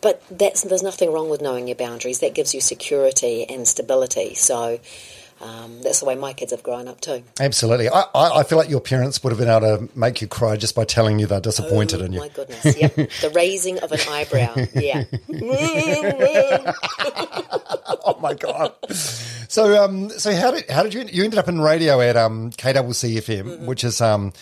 But 0.00 0.22
that's 0.30 0.62
there's 0.62 0.82
nothing 0.82 1.12
wrong 1.12 1.28
with 1.28 1.40
knowing 1.40 1.66
your 1.68 1.76
boundaries. 1.76 2.20
That 2.20 2.34
gives 2.34 2.54
you 2.54 2.60
security 2.60 3.44
and 3.48 3.66
stability. 3.66 4.34
So 4.34 4.78
um, 5.40 5.82
that's 5.82 6.00
the 6.00 6.06
way 6.06 6.14
my 6.14 6.32
kids 6.32 6.52
have 6.52 6.62
grown 6.62 6.88
up 6.88 7.00
too. 7.00 7.22
Absolutely. 7.38 7.90
I, 7.90 8.04
I, 8.14 8.38
I 8.40 8.42
feel 8.42 8.56
like 8.56 8.70
your 8.70 8.80
parents 8.80 9.22
would 9.22 9.30
have 9.30 9.38
been 9.38 9.50
able 9.50 9.78
to 9.78 9.98
make 9.98 10.22
you 10.22 10.28
cry 10.28 10.56
just 10.56 10.74
by 10.74 10.84
telling 10.84 11.18
you 11.18 11.26
they're 11.26 11.40
disappointed 11.40 12.00
oh, 12.00 12.04
in 12.06 12.12
you. 12.14 12.20
Oh 12.20 12.22
my 12.22 12.28
goodness! 12.28 12.64
Yep, 12.64 12.94
the 12.94 13.32
raising 13.34 13.78
of 13.80 13.92
an 13.92 14.00
eyebrow. 14.08 14.54
Yeah. 14.74 15.04
oh 18.04 18.18
my 18.20 18.34
god. 18.34 18.72
So 19.48 19.82
um 19.82 20.08
so 20.10 20.34
how 20.34 20.52
did 20.52 20.70
how 20.70 20.82
did 20.82 20.94
you 20.94 21.04
you 21.10 21.24
ended 21.24 21.38
up 21.38 21.48
in 21.48 21.60
radio 21.60 22.00
at 22.00 22.16
um 22.16 22.50
KWCFM, 22.52 23.44
Mm-hmm. 23.44 23.66
which 23.66 23.84
is 23.84 24.00
um 24.00 24.32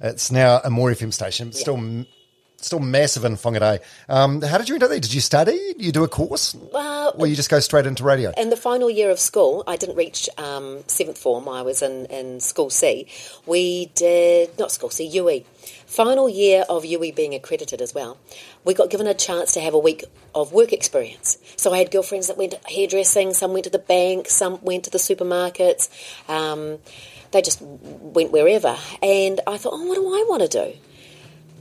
it's 0.00 0.30
now 0.30 0.60
a 0.64 0.70
more 0.70 0.90
FM 0.90 1.12
station, 1.12 1.52
still 1.52 1.76
m 1.76 2.06
still 2.62 2.80
massive 2.80 3.24
in 3.24 3.36
Whangarei. 3.36 3.80
Um 4.08 4.42
how 4.42 4.58
did 4.58 4.68
you 4.68 4.74
end 4.74 4.82
up 4.82 4.90
there? 4.90 5.00
Did 5.00 5.14
you 5.14 5.20
study? 5.20 5.74
Did 5.74 5.84
you 5.84 5.92
do 5.92 6.04
a 6.04 6.08
course? 6.08 6.54
Well, 6.72 7.14
or 7.16 7.26
you 7.26 7.36
just 7.36 7.50
go 7.50 7.60
straight 7.60 7.86
into 7.86 8.04
radio? 8.04 8.32
in 8.36 8.50
the 8.50 8.56
final 8.56 8.90
year 8.90 9.10
of 9.10 9.18
school, 9.18 9.62
I 9.66 9.76
didn't 9.76 9.96
reach 9.96 10.28
um, 10.36 10.82
seventh 10.86 11.18
form. 11.18 11.48
I 11.48 11.62
was 11.62 11.82
in, 11.82 12.06
in 12.06 12.40
school 12.40 12.70
C. 12.70 13.06
We 13.46 13.86
did 13.94 14.58
not 14.58 14.72
school 14.72 14.90
C, 14.90 15.04
UE. 15.06 15.44
Final 15.86 16.28
year 16.28 16.64
of 16.68 16.84
UE 16.84 17.12
being 17.12 17.34
accredited 17.34 17.80
as 17.80 17.94
well. 17.94 18.18
We 18.64 18.74
got 18.74 18.90
given 18.90 19.06
a 19.06 19.14
chance 19.14 19.52
to 19.54 19.60
have 19.60 19.74
a 19.74 19.78
week 19.78 20.04
of 20.34 20.52
work 20.52 20.72
experience. 20.72 21.38
So 21.56 21.72
I 21.72 21.78
had 21.78 21.90
girlfriends 21.90 22.26
that 22.28 22.36
went 22.36 22.54
hairdressing, 22.66 23.34
some 23.34 23.52
went 23.52 23.64
to 23.64 23.70
the 23.70 23.78
bank, 23.78 24.28
some 24.28 24.58
went 24.62 24.84
to 24.84 24.90
the 24.90 24.98
supermarkets. 24.98 25.88
Um, 26.28 26.78
they 27.30 27.42
just 27.42 27.60
went 27.62 28.30
wherever, 28.30 28.76
and 29.02 29.40
I 29.46 29.56
thought, 29.56 29.72
oh, 29.74 29.86
what 29.86 29.94
do 29.94 30.06
I 30.06 30.24
want 30.28 30.42
to 30.42 30.48
do? 30.48 30.78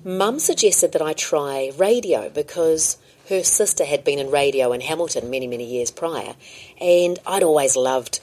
Mum 0.03 0.39
suggested 0.39 0.93
that 0.93 1.01
I 1.01 1.13
try 1.13 1.71
radio 1.77 2.29
because 2.29 2.97
her 3.29 3.43
sister 3.43 3.85
had 3.85 4.03
been 4.03 4.17
in 4.17 4.31
radio 4.31 4.73
in 4.73 4.81
Hamilton 4.81 5.29
many, 5.29 5.45
many 5.45 5.63
years 5.63 5.91
prior, 5.91 6.35
and 6.79 7.19
I'd 7.27 7.43
always 7.43 7.75
loved 7.75 8.19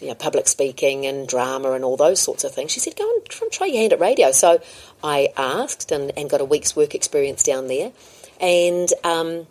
you 0.00 0.08
know, 0.08 0.14
public 0.14 0.46
speaking 0.46 1.06
and 1.06 1.26
drama 1.26 1.72
and 1.72 1.84
all 1.84 1.96
those 1.96 2.20
sorts 2.20 2.44
of 2.44 2.52
things. 2.52 2.70
She 2.70 2.80
said, 2.80 2.96
"Go 2.96 3.10
and 3.10 3.50
try, 3.50 3.66
your 3.66 3.78
hand 3.78 3.94
at 3.94 4.00
radio." 4.00 4.30
So 4.30 4.60
I 5.02 5.30
asked 5.38 5.90
and, 5.90 6.12
and 6.18 6.28
got 6.28 6.42
a 6.42 6.44
week's 6.44 6.76
work 6.76 6.94
experience 6.94 7.42
down 7.42 7.68
there, 7.68 7.92
and 8.38 8.88
um, 9.02 9.46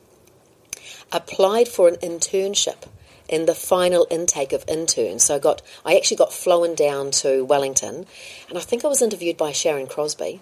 applied 1.12 1.67
for 1.67 1.88
an 1.88 1.96
internship 1.96 2.88
in 3.28 3.48
the 3.48 3.56
final 3.56 4.06
intake 4.12 4.54
of 4.54 4.63
interns. 4.67 5.24
So 5.24 5.36
I 5.36 5.39
got 5.39 5.63
I 5.84 5.96
actually 5.96 6.17
got 6.17 6.32
flown 6.32 6.76
down 6.76 7.10
to 7.24 7.43
Wellington, 7.43 8.06
and 8.50 8.58
I 8.58 8.62
think 8.62 8.86
I 8.86 8.88
was 8.88 9.02
interviewed 9.02 9.38
by 9.38 9.52
Sharon 9.52 9.88
Crosbie. 9.88 10.41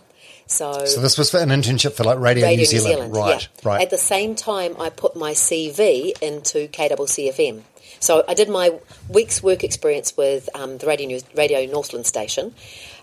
So, 0.52 0.86
So 0.86 1.00
this 1.00 1.18
was 1.18 1.32
for 1.32 1.38
an 1.38 1.50
internship 1.50 1.94
for 1.94 2.04
like 2.04 2.20
Radio, 2.20 2.46
Radio 2.46 2.58
New 2.58 2.66
Zealand. 2.66 3.16
Right, 3.16 3.42
yeah. 3.42 3.62
right. 3.64 3.82
At 3.82 3.90
the 3.90 3.98
same 3.98 4.36
time, 4.36 4.76
I 4.80 4.90
put 4.90 5.16
my 5.16 5.32
CV 5.32 6.22
into 6.22 6.68
KWCFM. 6.68 7.62
So 8.00 8.26
I 8.28 8.34
did 8.34 8.50
my 8.50 8.78
week's 9.08 9.42
work 9.42 9.64
experience 9.64 10.18
with 10.18 10.50
um, 10.56 10.78
the 10.78 10.88
Radio, 10.88 11.08
News, 11.08 11.24
Radio 11.36 11.66
Northland 11.66 12.06
station. 12.06 12.54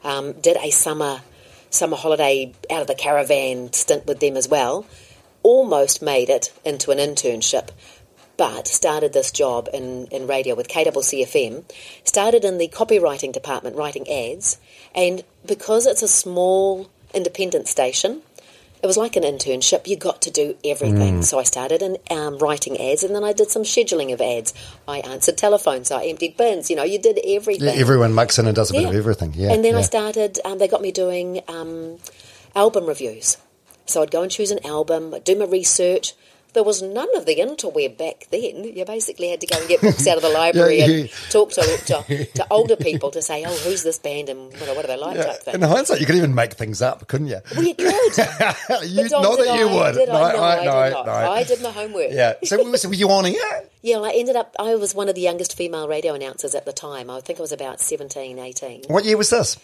Um, 0.04 0.32
did 0.32 0.56
a 0.58 0.70
summer 0.70 1.20
summer 1.70 1.96
holiday 1.96 2.52
out 2.70 2.80
of 2.80 2.86
the 2.86 2.94
caravan 2.94 3.72
stint 3.72 4.06
with 4.06 4.20
them 4.20 4.36
as 4.36 4.48
well. 4.48 4.86
Almost 5.42 6.02
made 6.02 6.28
it 6.28 6.52
into 6.64 6.90
an 6.90 6.98
internship, 6.98 7.68
but 8.36 8.66
started 8.66 9.12
this 9.12 9.30
job 9.30 9.68
in, 9.72 10.06
in 10.06 10.26
radio 10.26 10.54
with 10.54 10.68
KWCFM. 10.68 11.64
Started 12.04 12.44
in 12.44 12.58
the 12.58 12.68
copywriting 12.68 13.32
department, 13.32 13.76
writing 13.76 14.08
ads, 14.08 14.58
and 14.94 15.24
because 15.46 15.86
it's 15.86 16.02
a 16.02 16.08
small 16.08 16.90
independent 17.14 17.68
station, 17.68 18.22
it 18.82 18.86
was 18.86 18.96
like 18.96 19.16
an 19.16 19.24
internship. 19.24 19.88
You 19.88 19.96
got 19.96 20.22
to 20.22 20.30
do 20.30 20.56
everything. 20.64 21.22
So 21.22 21.38
I 21.38 21.42
started 21.42 21.82
in 21.82 21.96
um, 22.10 22.38
writing 22.38 22.80
ads, 22.80 23.02
and 23.02 23.14
then 23.14 23.24
I 23.24 23.32
did 23.32 23.50
some 23.50 23.62
scheduling 23.64 24.12
of 24.12 24.20
ads. 24.20 24.54
I 24.86 24.98
answered 24.98 25.36
telephones. 25.36 25.90
I 25.90 26.04
emptied 26.04 26.36
bins. 26.36 26.70
You 26.70 26.76
know, 26.76 26.84
you 26.84 26.98
did 26.98 27.18
everything. 27.24 27.66
Yeah, 27.66 27.72
everyone 27.72 28.12
mucks 28.14 28.38
in 28.38 28.46
and 28.46 28.54
does 28.54 28.70
a 28.70 28.74
bit 28.74 28.84
of 28.86 28.94
everything. 28.94 29.32
Yeah, 29.34 29.52
And 29.52 29.64
then 29.64 29.74
I 29.74 29.82
started. 29.82 30.38
Um, 30.44 30.58
they 30.58 30.68
got 30.68 30.80
me 30.80 30.92
doing 30.92 31.42
um, 31.48 31.98
album 32.54 32.86
reviews. 32.86 33.36
So 33.86 34.02
I'd 34.02 34.10
go 34.10 34.22
and 34.22 34.30
choose 34.30 34.50
an 34.50 34.64
album, 34.66 35.14
I'd 35.14 35.24
do 35.24 35.36
my 35.36 35.46
research. 35.46 36.14
There 36.54 36.64
was 36.64 36.82
none 36.82 37.08
of 37.16 37.26
the 37.26 37.36
interweb 37.36 37.96
back 37.98 38.26
then. 38.30 38.64
You 38.64 38.84
basically 38.84 39.30
had 39.30 39.40
to 39.42 39.46
go 39.46 39.58
and 39.58 39.68
get 39.68 39.80
books 39.80 40.06
out 40.06 40.16
of 40.16 40.22
the 40.22 40.28
library 40.42 40.78
Yeah, 40.78 40.86
and 40.86 41.10
talk 41.30 41.50
to, 41.52 41.62
to 41.62 42.24
to 42.26 42.46
older 42.50 42.76
people 42.76 43.10
to 43.10 43.22
say, 43.22 43.44
"Oh, 43.46 43.54
who's 43.64 43.82
this 43.82 43.98
band 43.98 44.28
and 44.28 44.50
what, 44.52 44.74
what 44.76 44.82
do 44.82 44.88
they 44.88 44.96
like?" 44.96 45.16
type 45.16 45.42
thing. 45.42 45.54
In 45.54 45.62
hindsight, 45.62 46.00
you 46.00 46.06
could 46.06 46.16
even 46.16 46.34
make 46.34 46.54
things 46.54 46.80
up, 46.82 47.06
couldn't 47.06 47.28
you? 47.28 47.40
Well, 47.54 47.64
you 47.64 47.74
could. 47.74 47.86
you 48.86 49.08
not 49.08 49.38
that 49.38 49.56
you 49.58 49.68
would. 49.68 49.94
Did 49.94 50.08
I? 50.08 50.32
No, 50.32 50.36
No, 50.38 50.42
I, 50.42 50.56
no, 50.56 50.84
did 50.84 50.92
not. 50.92 51.06
no. 51.06 51.12
I 51.12 51.44
did 51.44 51.62
my 51.62 51.70
homework. 51.70 52.10
Yeah. 52.10 52.34
So, 52.44 52.74
so 52.76 52.88
were 52.88 52.94
you 52.94 53.10
on 53.10 53.24
here? 53.26 53.62
Yeah, 53.82 53.98
I 53.98 54.12
ended 54.14 54.34
up, 54.34 54.56
I 54.58 54.74
was 54.74 54.94
one 54.94 55.08
of 55.08 55.14
the 55.14 55.20
youngest 55.20 55.56
female 55.56 55.86
radio 55.86 56.14
announcers 56.14 56.54
at 56.54 56.64
the 56.64 56.72
time. 56.72 57.10
I 57.10 57.20
think 57.20 57.38
I 57.38 57.42
was 57.42 57.52
about 57.52 57.80
17, 57.80 58.38
18. 58.38 58.84
What 58.88 59.04
year 59.04 59.16
was 59.16 59.30
this? 59.30 59.56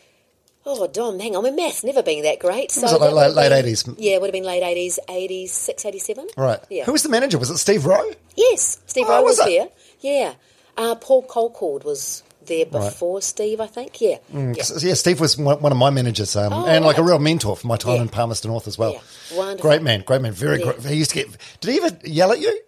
Oh, 0.66 0.86
Dom, 0.86 1.18
hang 1.20 1.36
on, 1.36 1.42
my 1.42 1.50
math's 1.50 1.84
never 1.84 2.02
been 2.02 2.22
that 2.22 2.38
great. 2.38 2.70
So 2.70 2.82
Was 2.82 2.92
it 2.92 3.00
like 3.00 3.12
late- 3.12 3.34
late 3.34 3.48
been- 3.50 3.74
80s? 3.74 3.94
Yeah, 3.98 4.14
it 4.14 4.20
would 4.20 4.28
have 4.28 4.32
been 4.32 4.44
late 4.44 4.62
80s, 4.62 4.98
86, 5.08 5.84
87. 5.84 6.28
Right. 6.36 6.58
Yeah. 6.70 6.84
Who 6.84 6.92
was 6.92 7.02
the 7.02 7.10
manager? 7.10 7.36
Was 7.38 7.50
it 7.50 7.58
Steve 7.58 7.84
Rowe? 7.84 8.12
Yes, 8.34 8.78
Steve 8.86 9.04
Oh, 9.06 9.10
Rowe 9.18 9.22
was 9.24 9.36
was, 9.38 9.46
there. 9.46 9.68
Yeah. 10.00 10.32
Uh, 10.76 10.94
Paul 10.94 11.22
Colcord 11.26 11.84
was 11.84 12.22
there 12.46 12.64
before 12.66 13.20
Steve, 13.22 13.60
I 13.60 13.66
think. 13.66 14.00
Yeah. 14.00 14.16
yeah. 14.32 14.54
Yeah, 14.80 14.94
Steve 14.94 15.20
was 15.20 15.36
one, 15.36 15.62
of 15.62 15.76
my 15.76 15.90
managers, 15.90 16.34
um, 16.36 16.52
Oh, 16.52 16.66
and 16.66 16.84
like 16.84 16.98
a 16.98 17.02
real 17.02 17.18
mentor 17.18 17.56
for 17.56 17.66
my 17.66 17.76
time 17.76 17.96
Yeah. 17.96 18.02
in 18.02 18.08
Palmerston 18.08 18.50
North 18.50 18.66
as 18.66 18.78
well. 18.78 18.92
Yeah. 18.92 19.36
Wonderful. 19.38 19.62
Great 19.70 19.82
man, 19.82 20.02
great 20.06 20.20
man, 20.22 20.32
very 20.32 20.58
Yeah. 20.60 20.72
great. 20.72 20.86
He 20.86 20.96
used 20.96 21.10
to 21.10 21.16
get. 21.16 21.28
Did 21.60 21.70
he 21.72 21.76
ever 21.82 21.96
yell 22.04 22.32
at 22.32 22.40
you? 22.40 22.58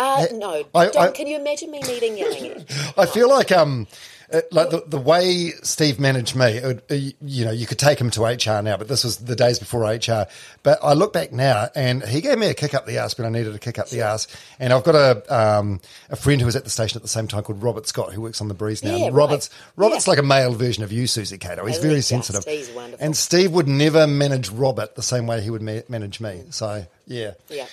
Uh, 0.00 0.26
no. 0.34 0.64
I- 0.74 0.86
Dom, 0.88 1.02
I- 1.04 1.08
can 1.10 1.26
you 1.26 1.36
imagine 1.36 1.70
me 1.70 1.80
needing 1.80 2.16
yelling 2.18 2.46
at? 2.52 2.64
I 2.96 3.06
feel 3.06 3.28
like 3.28 3.50
um, 3.50 3.86
uh, 4.32 4.40
like 4.50 4.70
the, 4.70 4.82
the 4.86 4.98
way 4.98 5.50
Steve 5.62 5.98
managed 5.98 6.36
me, 6.36 6.46
it 6.58 6.84
uh, 6.90 6.94
you 7.22 7.44
know, 7.44 7.50
you 7.50 7.66
could 7.66 7.78
take 7.78 7.98
him 8.00 8.10
to 8.10 8.24
HR 8.24 8.60
now, 8.62 8.76
but 8.76 8.86
this 8.88 9.04
was 9.04 9.18
the 9.18 9.34
days 9.34 9.58
before 9.58 9.82
HR. 9.84 10.26
But 10.62 10.78
I 10.82 10.92
look 10.92 11.12
back 11.12 11.32
now, 11.32 11.68
and 11.74 12.02
he 12.04 12.20
gave 12.20 12.38
me 12.38 12.46
a 12.48 12.54
kick 12.54 12.74
up 12.74 12.84
the 12.86 12.98
ass 12.98 13.16
when 13.16 13.26
I 13.26 13.30
needed 13.30 13.54
a 13.54 13.58
kick 13.58 13.78
up 13.78 13.88
the 13.88 14.02
ass. 14.02 14.26
And 14.60 14.72
I've 14.72 14.84
got 14.84 14.94
a 14.94 15.34
um, 15.34 15.80
a 16.10 16.16
friend 16.16 16.40
who 16.40 16.46
was 16.46 16.56
at 16.56 16.64
the 16.64 16.70
station 16.70 16.96
at 16.96 17.02
the 17.02 17.08
same 17.08 17.26
time 17.28 17.42
called 17.42 17.62
Robert 17.62 17.86
Scott, 17.86 18.12
who 18.12 18.20
works 18.20 18.40
on 18.40 18.48
the 18.48 18.54
breeze 18.54 18.84
now. 18.84 18.96
Yeah, 18.96 19.06
And 19.06 19.16
Robert's. 19.16 19.50
Robert's 19.76 20.06
Yeah. 20.06 20.10
like 20.12 20.18
a 20.18 20.22
male 20.24 20.52
version 20.52 20.84
of 20.84 20.92
you, 20.92 21.06
Susie 21.06 21.38
Cato. 21.38 21.64
He's 21.66 21.78
very 21.78 22.00
sensitive. 22.02 22.44
he's 22.44 22.68
wonderful. 22.70 23.04
And 23.04 23.16
Steve 23.16 23.52
would 23.52 23.68
never 23.68 24.06
manage 24.06 24.50
Robert 24.50 24.94
the 24.94 25.02
same 25.02 25.26
way 25.26 25.40
he 25.40 25.50
would 25.50 25.62
ma- 25.62 25.80
manage 25.88 26.20
me. 26.20 26.42
So 26.50 26.84
yeah, 27.06 27.32
Yeah. 27.48 27.66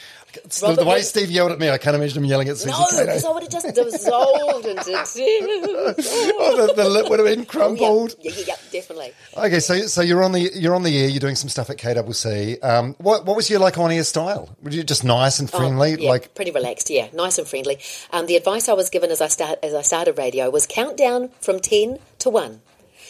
The, 0.44 0.86
way 0.86 1.02
Steve 1.02 1.32
yelled 1.32 1.52
at 1.52 1.60
me, 1.60 1.70
I 1.70 1.78
can't 1.78 1.96
imagine 1.96 2.24
him 2.24 2.26
yelling 2.30 2.50
at 2.50 2.58
Susie 2.58 2.72
No, 2.72 2.78
Cato. 2.90 3.06
because 3.06 3.26
I 3.26 3.32
would 3.32 3.44
have 3.44 3.52
just 3.52 3.74
dissolved 3.76 4.66
into 4.66 4.92
oh, 4.92 6.68
the, 6.68 6.74
the 6.76 6.90
lip 6.90 7.10
would 7.10 7.20
have 7.20 7.28
been 7.28 7.42
Oh, 7.42 7.46
crumpled. 7.46 8.16
yeah, 8.20 8.32
yeah, 8.36 8.44
yeah, 8.48 8.56
definitely. 8.72 9.12
Okay, 9.38 9.60
so 9.60 9.88
so 9.88 10.02
you're 10.02 10.24
on 10.24 10.32
the 10.32 10.52
you're 10.54 10.76
on 10.76 10.84
the 10.84 10.98
air. 10.98 11.08
You're 11.10 11.20
doing 11.20 11.36
some 11.36 11.50
stuff 11.50 11.70
at 11.70 11.78
KWC. 11.78 12.64
Um, 12.64 12.96
what 13.00 13.26
what 13.26 13.36
was 13.36 13.50
your 13.50 13.60
like 13.60 13.78
on 13.78 13.92
air 13.92 14.04
style? 14.04 14.56
Were 14.62 14.72
you 14.72 14.84
just 14.84 15.04
nice 15.04 15.40
and 15.40 15.50
friendly? 15.50 15.94
Oh, 15.94 15.98
yeah, 16.00 16.10
Like 16.10 16.34
pretty 16.36 16.52
relaxed, 16.52 16.90
yeah, 16.90 17.08
nice 17.14 17.38
and 17.38 17.48
friendly. 17.48 17.80
Um, 18.12 18.26
the 18.26 18.36
advice 18.36 18.70
I 18.70 18.74
was 18.74 18.90
given 18.90 19.12
as 19.12 19.22
I 19.22 19.28
start 19.28 19.60
as 19.64 19.74
I 19.74 19.82
started 19.82 20.18
radio 20.18 20.50
was 20.50 20.66
count 20.68 20.98
down 20.98 21.30
from 21.42 21.60
ten 21.60 22.00
to 22.20 22.30
one. 22.30 22.62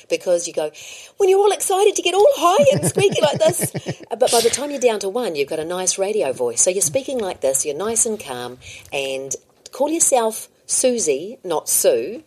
Because 0.10 0.48
you 0.48 0.54
go, 0.54 0.72
when 1.18 1.30
you're 1.30 1.39
all 1.39 1.52
excited, 1.52 1.98
you 1.98 2.04
get 2.04 2.13
all 2.13 2.28
high 2.36 2.78
and 2.78 2.86
squeaky 2.86 3.22
like 3.22 3.39
this. 3.39 3.72
But 4.10 4.32
by 4.32 4.39
the 4.39 4.50
time 4.50 4.72
you're 4.72 4.80
down 4.80 5.00
to 5.00 5.10
one, 5.10 5.36
you've 5.36 5.50
got 5.50 5.60
a 5.60 5.65
nice 5.65 5.98
radio 5.98 6.32
voice. 6.32 6.62
So 6.62 6.70
you're 6.70 6.82
speaking 6.82 7.18
like 7.18 7.41
this, 7.41 7.65
you're 7.65 7.76
nice 7.76 8.06
and 8.06 8.20
calm, 8.20 8.60
and 8.94 9.36
call 9.72 9.89
yourself 9.89 10.48
Susie, 10.68 11.38
not 11.44 11.68
Sue, 11.68 12.24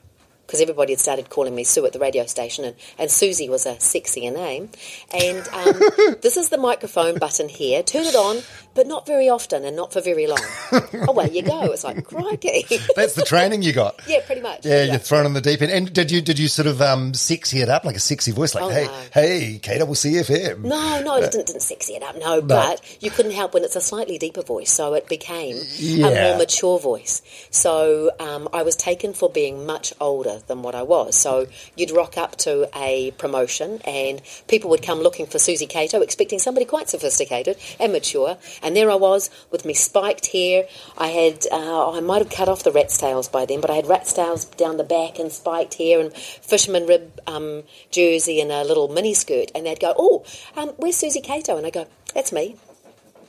because 0.48 0.62
everybody 0.62 0.94
had 0.94 1.00
started 1.00 1.28
calling 1.28 1.54
me 1.54 1.62
Sue 1.62 1.84
at 1.84 1.92
the 1.92 1.98
radio 1.98 2.24
station, 2.24 2.64
and, 2.64 2.74
and 2.98 3.10
Susie 3.10 3.50
was 3.50 3.66
a 3.66 3.74
sexier 3.74 4.32
name. 4.32 4.70
And 5.12 5.46
um, 5.48 6.16
this 6.22 6.38
is 6.38 6.48
the 6.48 6.56
microphone 6.56 7.18
button 7.18 7.50
here. 7.50 7.82
Turn 7.82 8.04
it 8.04 8.14
on, 8.14 8.42
but 8.78 8.86
not 8.86 9.04
very 9.08 9.28
often 9.28 9.64
and 9.64 9.74
not 9.74 9.92
for 9.92 10.00
very 10.00 10.28
long. 10.28 10.38
oh, 10.72 11.12
well, 11.12 11.26
you 11.26 11.42
go. 11.42 11.64
It's 11.72 11.82
like, 11.82 12.04
crikey. 12.04 12.64
that's 12.94 13.14
the 13.14 13.24
training 13.26 13.62
you 13.62 13.72
got. 13.72 14.00
yeah, 14.06 14.20
pretty 14.24 14.40
much. 14.40 14.64
Yeah, 14.64 14.84
you're 14.84 14.98
thrown 14.98 15.26
in 15.26 15.32
the 15.32 15.40
deep 15.40 15.60
end. 15.62 15.72
And 15.72 15.92
did 15.92 16.12
you 16.12 16.20
did 16.22 16.38
you 16.38 16.46
sort 16.46 16.68
of 16.68 16.80
um, 16.80 17.12
sexy 17.12 17.60
it 17.60 17.68
up 17.68 17.84
like 17.84 17.96
a 17.96 17.98
sexy 17.98 18.30
voice, 18.30 18.54
like 18.54 18.62
Oh, 18.62 18.68
hey 18.68 18.84
no. 18.84 19.02
hey 19.12 19.60
KWCFM? 19.60 20.60
No, 20.62 21.02
no, 21.02 21.16
it 21.16 21.32
didn't, 21.32 21.48
didn't 21.48 21.62
sexy 21.62 21.94
it 21.94 22.04
up, 22.04 22.16
no, 22.20 22.40
but 22.40 22.80
you 23.02 23.10
couldn't 23.10 23.32
help 23.32 23.52
when 23.52 23.64
it's 23.64 23.74
a 23.74 23.80
slightly 23.80 24.16
deeper 24.16 24.42
voice, 24.42 24.70
so 24.70 24.94
it 24.94 25.08
became 25.08 25.56
a 25.80 25.98
more 26.28 26.38
mature 26.38 26.78
voice. 26.78 27.20
So 27.50 28.12
um, 28.20 28.48
I 28.52 28.62
was 28.62 28.76
taken 28.76 29.12
for 29.12 29.28
being 29.28 29.66
much 29.66 29.92
older 30.00 30.38
than 30.46 30.62
what 30.62 30.76
I 30.76 30.82
was. 30.84 31.16
So 31.16 31.48
you'd 31.76 31.90
rock 31.90 32.16
up 32.16 32.36
to 32.36 32.70
a 32.76 33.10
promotion 33.18 33.80
and 33.84 34.22
people 34.46 34.70
would 34.70 34.82
come 34.82 35.00
looking 35.00 35.26
for 35.26 35.40
Susie 35.40 35.66
Cato, 35.66 36.00
expecting 36.00 36.38
somebody 36.38 36.64
quite 36.64 36.88
sophisticated 36.88 37.56
and 37.80 37.92
mature. 37.92 38.36
And 38.62 38.67
there 38.74 38.90
I 38.90 38.94
was 38.94 39.30
with 39.50 39.64
me 39.64 39.74
spiked 39.74 40.32
hair. 40.32 40.66
I 40.96 41.08
had, 41.08 41.46
uh, 41.50 41.92
I 41.92 42.00
might 42.00 42.22
have 42.22 42.30
cut 42.30 42.48
off 42.48 42.62
the 42.62 42.72
rat's 42.72 42.98
tails 42.98 43.28
by 43.28 43.46
then, 43.46 43.60
but 43.60 43.70
I 43.70 43.74
had 43.74 43.86
rat's 43.86 44.12
tails 44.12 44.44
down 44.44 44.76
the 44.76 44.84
back 44.84 45.18
and 45.18 45.30
spiked 45.30 45.74
hair 45.74 46.00
and 46.00 46.12
fisherman 46.14 46.86
rib 46.86 47.20
um, 47.26 47.62
jersey 47.90 48.40
and 48.40 48.50
a 48.50 48.64
little 48.64 48.88
mini 48.88 49.14
skirt. 49.14 49.50
And 49.54 49.66
they'd 49.66 49.80
go, 49.80 49.94
Oh, 49.96 50.24
um, 50.56 50.70
where's 50.76 50.96
Susie 50.96 51.20
Cato? 51.20 51.56
And 51.56 51.66
I 51.66 51.70
go, 51.70 51.86
That's 52.14 52.32
me. 52.32 52.56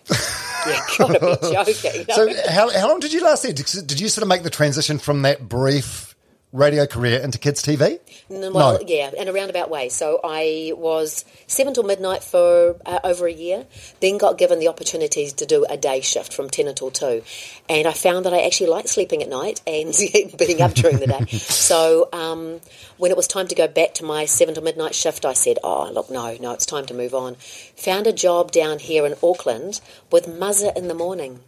yeah, 0.67 0.81
gotta 0.97 1.19
be 1.19 1.53
joking. 1.53 2.05
So 2.13 2.29
how 2.49 2.69
how 2.71 2.87
long 2.87 2.99
did 2.99 3.13
you 3.13 3.23
last 3.23 3.43
there? 3.43 3.53
Did, 3.53 3.67
did 3.85 3.99
you 3.99 4.09
sort 4.09 4.23
of 4.23 4.27
make 4.27 4.41
the 4.41 4.49
transition 4.49 4.97
from 4.97 5.21
that 5.21 5.47
brief 5.47 6.08
radio 6.51 6.87
career 6.87 7.19
into 7.19 7.37
kids 7.37 7.61
TV? 7.61 7.99
Well, 8.29 8.51
No. 8.51 8.79
yeah, 8.85 9.11
in 9.15 9.27
a 9.27 9.33
roundabout 9.33 9.69
way. 9.69 9.89
So 9.89 10.19
I 10.23 10.71
was 10.75 11.23
seven 11.47 11.73
till 11.73 11.83
midnight 11.83 12.23
for 12.23 12.75
uh, 12.85 12.99
over 13.03 13.27
a 13.27 13.31
year. 13.31 13.65
Then 13.99 14.17
got 14.17 14.37
given 14.37 14.59
the 14.59 14.67
opportunities 14.67 15.33
to 15.33 15.45
do 15.45 15.65
a 15.69 15.77
day 15.77 16.01
shift 16.01 16.33
from 16.33 16.49
ten 16.49 16.67
until 16.67 16.89
two, 16.91 17.21
and 17.67 17.87
I 17.87 17.93
found 17.93 18.25
that 18.25 18.33
I 18.33 18.41
actually 18.45 18.69
liked 18.69 18.89
sleeping 18.89 19.21
at 19.21 19.29
night 19.29 19.61
and 19.67 19.93
being 20.37 20.61
up 20.61 20.73
during 20.73 20.97
the 20.99 21.07
day. 21.07 21.37
So 21.37 22.09
um, 22.13 22.61
when 22.97 23.11
it 23.11 23.17
was 23.17 23.27
time 23.27 23.47
to 23.47 23.55
go 23.55 23.67
back 23.67 23.93
to 23.95 24.03
my 24.05 24.25
seven 24.25 24.55
till 24.55 24.63
midnight 24.63 24.95
shift, 24.95 25.25
I 25.25 25.33
said, 25.33 25.57
"Oh, 25.63 25.91
look, 25.91 26.09
no, 26.09 26.35
no, 26.39 26.53
it's 26.53 26.65
time 26.65 26.85
to 26.87 26.93
move 26.93 27.13
on." 27.13 27.35
Found 27.77 28.07
a 28.07 28.13
job 28.13 28.51
down 28.51 28.79
here 28.79 29.05
in 29.05 29.15
Auckland 29.21 29.81
with 30.11 30.25
Muzza 30.27 30.75
in 30.75 30.87
the 30.87 30.93
morning. 30.95 31.41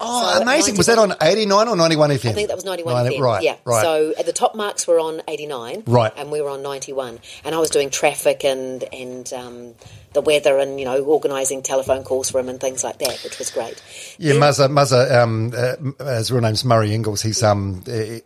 Oh, 0.00 0.34
So, 0.36 0.42
amazing! 0.42 0.76
Was 0.76 0.86
that 0.86 0.98
on 0.98 1.14
eighty 1.22 1.46
nine 1.46 1.68
or 1.68 1.76
ninety 1.76 1.96
one 1.96 2.10
FM? 2.10 2.30
I 2.30 2.32
think 2.32 2.48
that 2.48 2.56
was 2.56 2.64
91 2.64 2.94
Ninety- 2.94 3.18
FM. 3.18 3.20
Right, 3.22 3.42
yeah. 3.42 3.56
right. 3.64 3.82
So 3.82 4.14
at 4.18 4.26
the 4.26 4.32
top 4.32 4.54
marks 4.54 4.86
were 4.86 4.98
on 4.98 5.22
89. 5.28 5.82
Right. 5.86 6.12
And 6.16 6.30
we 6.30 6.40
were 6.40 6.48
on 6.50 6.62
91. 6.62 7.18
And 7.44 7.54
I 7.54 7.58
was 7.58 7.70
doing 7.70 7.90
traffic 7.90 8.44
and, 8.44 8.82
and 8.92 9.30
um, 9.32 9.74
the 10.12 10.20
weather 10.22 10.58
and, 10.58 10.78
you 10.80 10.86
know, 10.86 11.02
organising 11.04 11.62
telephone 11.62 12.02
calls 12.04 12.30
for 12.30 12.40
him 12.40 12.48
and 12.48 12.58
things 12.60 12.82
like 12.82 12.98
that, 12.98 13.20
which 13.22 13.38
was 13.38 13.50
great. 13.50 13.80
Yeah, 14.18 14.32
Then- 14.32 14.42
Muzza, 14.42 14.68
Muzza, 14.70 15.20
um, 15.22 15.52
uh, 16.00 16.14
his 16.16 16.30
real 16.32 16.40
name's 16.40 16.64
Murray 16.64 16.94
Inglis. 16.94 17.22
He's 17.22 17.42
um, 17.42 17.82
uh, 17.86 18.18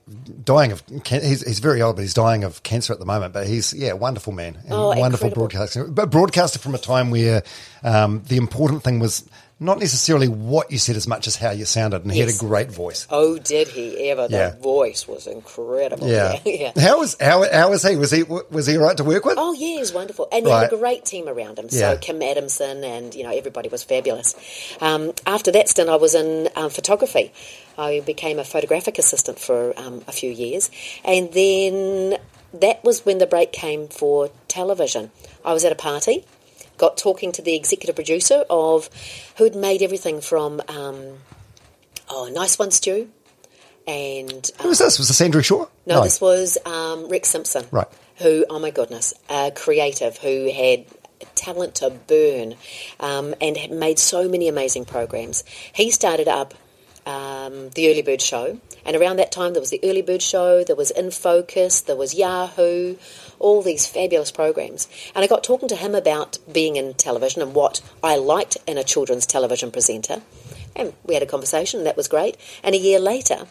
dying 0.45 0.73
of, 0.73 0.83
can- 1.05 1.23
he's, 1.23 1.45
he's 1.47 1.59
very 1.59 1.83
old, 1.83 1.97
but 1.97 2.03
he's 2.03 2.15
dying 2.15 2.45
of 2.45 2.63
cancer 2.63 2.93
at 2.93 2.99
the 3.01 3.05
moment. 3.07 3.33
But 3.35 3.47
he's, 3.47 3.73
yeah, 3.75 3.91
a 3.91 3.97
wonderful 3.97 4.33
man. 4.33 4.59
Oh, 4.71 4.89
wonderful 4.89 5.29
incredible. 5.29 5.35
broadcaster. 5.49 5.85
But 5.85 6.11
broadcaster 6.11 6.59
from 6.59 6.75
a 6.75 6.79
time 6.79 7.11
where 7.11 7.43
um, 7.83 8.23
the 8.29 8.37
important 8.37 8.83
thing 8.85 8.99
was 9.01 9.29
not 9.61 9.79
necessarily 9.79 10.29
what 10.29 10.71
you 10.71 10.79
said 10.79 10.97
as 10.97 11.07
much 11.07 11.27
as 11.27 11.37
how 11.37 11.51
you 11.51 11.64
sounded. 11.64 12.03
And 12.03 12.12
he 12.12 12.21
had 12.21 12.29
a 12.29 12.37
great 12.37 12.71
voice. 12.71 13.07
Oh, 13.11 13.38
did 13.38 13.69
he 13.69 14.11
ever? 14.11 14.27
Yeah. 14.29 14.57
voice 14.57 15.07
was 15.07 15.27
incredible. 15.27 16.09
Yeah. 16.09 16.40
yeah. 16.45 16.73
How 16.77 16.99
was 16.99 17.17
how, 17.21 17.51
how 17.51 17.71
was 17.71 17.83
he? 17.83 17.97
Was 17.97 18.11
he 18.11 18.23
was 18.23 18.67
he 18.67 18.77
right 18.77 18.97
to 18.97 19.05
work 19.05 19.25
with? 19.25 19.37
Oh 19.38 19.53
yeah, 19.53 19.75
he 19.75 19.79
was 19.79 19.93
wonderful, 19.93 20.29
and 20.33 20.47
he 20.47 20.53
had 20.53 20.73
a 20.73 20.77
great 20.77 21.05
team 21.05 21.29
around 21.29 21.59
him. 21.59 21.69
So 21.69 21.97
Kim 21.99 22.23
Adamson 22.23 22.85
and 22.85 23.14
you 23.14 23.25
know 23.25 23.31
everybody 23.31 23.69
was 23.69 23.85
fabulous. 23.85 24.35
Um, 24.81 25.12
after 25.27 25.53
that 25.53 25.69
stint, 25.69 25.88
I 25.88 25.97
was 25.97 26.14
in 26.14 26.49
um, 26.57 26.71
photography. 26.71 27.33
I 27.77 28.01
became 28.01 28.38
a 28.38 28.45
photographic 28.45 28.99
assistant 28.99 29.38
for 29.38 29.79
um, 29.79 30.05
a 30.07 30.12
few 30.12 30.31
years, 30.31 30.71
and 31.05 31.33
then 31.33 32.19
that 32.61 32.85
was 32.85 33.05
when 33.05 33.19
the 33.19 33.27
break 33.27 33.53
came 33.53 33.88
for 33.88 34.31
television. 34.49 35.11
I 35.45 35.53
was 35.53 35.64
at 35.64 35.73
a 35.73 35.77
party, 35.77 36.25
got 36.79 36.97
talking 36.97 37.33
to 37.33 37.43
the 37.43 37.55
executive 37.55 37.95
producer 37.95 38.45
of 38.51 38.91
who 39.37 39.45
had 39.45 39.55
made 39.55 39.83
everything 39.83 40.21
from 40.21 40.61
um, 40.69 41.19
oh, 42.09 42.31
nice 42.33 42.59
one, 42.59 42.71
Stu, 42.71 43.09
and 43.87 44.51
Who 44.61 44.69
was 44.69 44.79
this? 44.79 44.99
Was 44.99 45.09
this 45.09 45.21
Andrew 45.21 45.43
Shaw? 45.43 45.67
no, 45.87 46.03
this 46.03 46.21
was 46.21 46.59
um, 46.65 47.09
Rick 47.09 47.27
Simpson. 47.27 47.67
Right. 47.71 47.89
Who, 48.19 48.47
oh 48.49 48.59
my 48.59 48.71
goodness, 48.71 49.13
a 49.29 49.51
creative 49.55 50.19
who 50.19 50.51
had 50.53 50.87
talent 51.35 51.77
to 51.77 51.91
burn 51.91 52.55
um, 53.01 53.35
and 53.41 53.57
had 53.57 53.71
made 53.71 53.99
so 53.99 54.29
many 54.29 54.49
amazing 54.49 54.85
programs. 54.85 55.45
He 55.73 55.91
started 55.91 56.29
up 56.29 56.55
um, 57.07 57.71
the 57.71 57.91
Early 57.91 58.03
Bird 58.03 58.23
Show. 58.23 58.61
And 58.85 58.97
around 58.97 59.16
that 59.16 59.33
time, 59.33 59.53
there 59.53 59.61
was 59.61 59.70
the 59.70 59.81
Early 59.83 60.03
Bird 60.03 60.23
Show, 60.23 60.64
there 60.64 60.77
was 60.77 60.90
In 60.90 61.11
Focus, 61.11 61.81
there 61.81 61.97
was 61.97 62.14
Yahoo, 62.14 62.97
all 63.38 63.62
these 63.62 63.87
fabulous 63.87 64.31
programs. 64.31 64.88
And 65.14 65.25
I 65.25 65.27
got 65.27 65.42
talking 65.42 65.68
to 65.68 65.77
him 65.77 65.94
about 65.94 66.38
being 66.53 66.77
in 66.77 66.94
television 66.94 67.42
and 67.42 67.55
what 67.55 67.81
I 68.03 68.16
liked 68.16 68.57
in 68.66 68.79
a 68.79 68.85
children's 68.85 69.27
television 69.27 69.70
presenter. 69.70 70.23
And 70.77 70.92
we 71.05 71.14
had 71.14 71.23
a 71.23 71.27
conversation, 71.27 71.81
and 71.81 71.87
that 71.87 71.97
was 71.97 72.09
great. 72.09 72.37
And 72.62 72.75
a 72.75 72.79
year 72.79 72.99
later, 72.99 73.47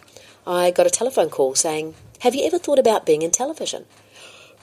I 0.46 0.72
got 0.72 0.88
a 0.88 0.92
telephone 0.92 1.30
call 1.30 1.56
saying, 1.56 1.96
Have 2.20 2.36
you 2.36 2.46
ever 2.46 2.60
thought 2.60 2.80
about 2.80 3.06
being 3.06 3.22
in 3.22 3.32
television? 3.32 3.86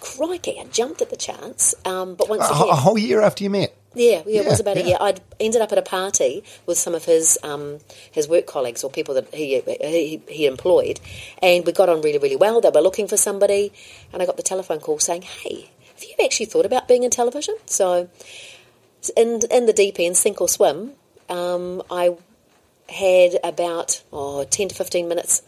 Crikey, 0.00 0.58
I 0.58 0.64
jumped 0.64 1.02
at 1.02 1.10
the 1.10 1.16
chance. 1.16 1.74
Um, 1.84 2.14
but 2.14 2.28
once 2.28 2.42
A, 2.42 2.52
again, 2.52 2.68
a 2.68 2.76
whole 2.76 2.98
year 2.98 3.20
after 3.20 3.44
you 3.44 3.50
met. 3.50 3.76
Yeah, 3.94 4.22
yeah, 4.24 4.42
it 4.42 4.46
was 4.46 4.60
about 4.60 4.76
a 4.76 4.82
year. 4.82 4.96
I'd 5.00 5.20
ended 5.40 5.60
up 5.60 5.72
at 5.72 5.78
a 5.78 5.82
party 5.82 6.44
with 6.64 6.78
some 6.78 6.94
of 6.94 7.06
his 7.06 7.36
um, 7.42 7.78
his 8.12 8.28
work 8.28 8.46
colleagues 8.46 8.84
or 8.84 8.90
people 8.90 9.14
that 9.14 9.34
he, 9.34 9.60
he 9.60 10.22
he 10.28 10.46
employed, 10.46 11.00
and 11.42 11.66
we 11.66 11.72
got 11.72 11.88
on 11.88 12.00
really, 12.00 12.18
really 12.18 12.36
well. 12.36 12.60
They 12.60 12.70
were 12.70 12.80
looking 12.80 13.08
for 13.08 13.16
somebody, 13.16 13.72
and 14.12 14.22
I 14.22 14.26
got 14.26 14.36
the 14.36 14.44
telephone 14.44 14.78
call 14.78 15.00
saying, 15.00 15.22
"Hey, 15.22 15.70
have 15.94 16.04
you 16.04 16.14
actually 16.24 16.46
thought 16.46 16.66
about 16.66 16.86
being 16.86 17.02
in 17.02 17.10
television?" 17.10 17.56
So, 17.66 18.08
in 19.16 19.40
in 19.50 19.66
the 19.66 19.72
deep 19.72 19.96
end, 19.98 20.16
sink 20.16 20.40
or 20.40 20.48
swim, 20.48 20.92
um, 21.28 21.82
I 21.90 22.16
had 22.88 23.38
about 23.42 24.02
oh, 24.12 24.44
10 24.44 24.68
to 24.68 24.74
15 24.74 25.08
minutes 25.08 25.42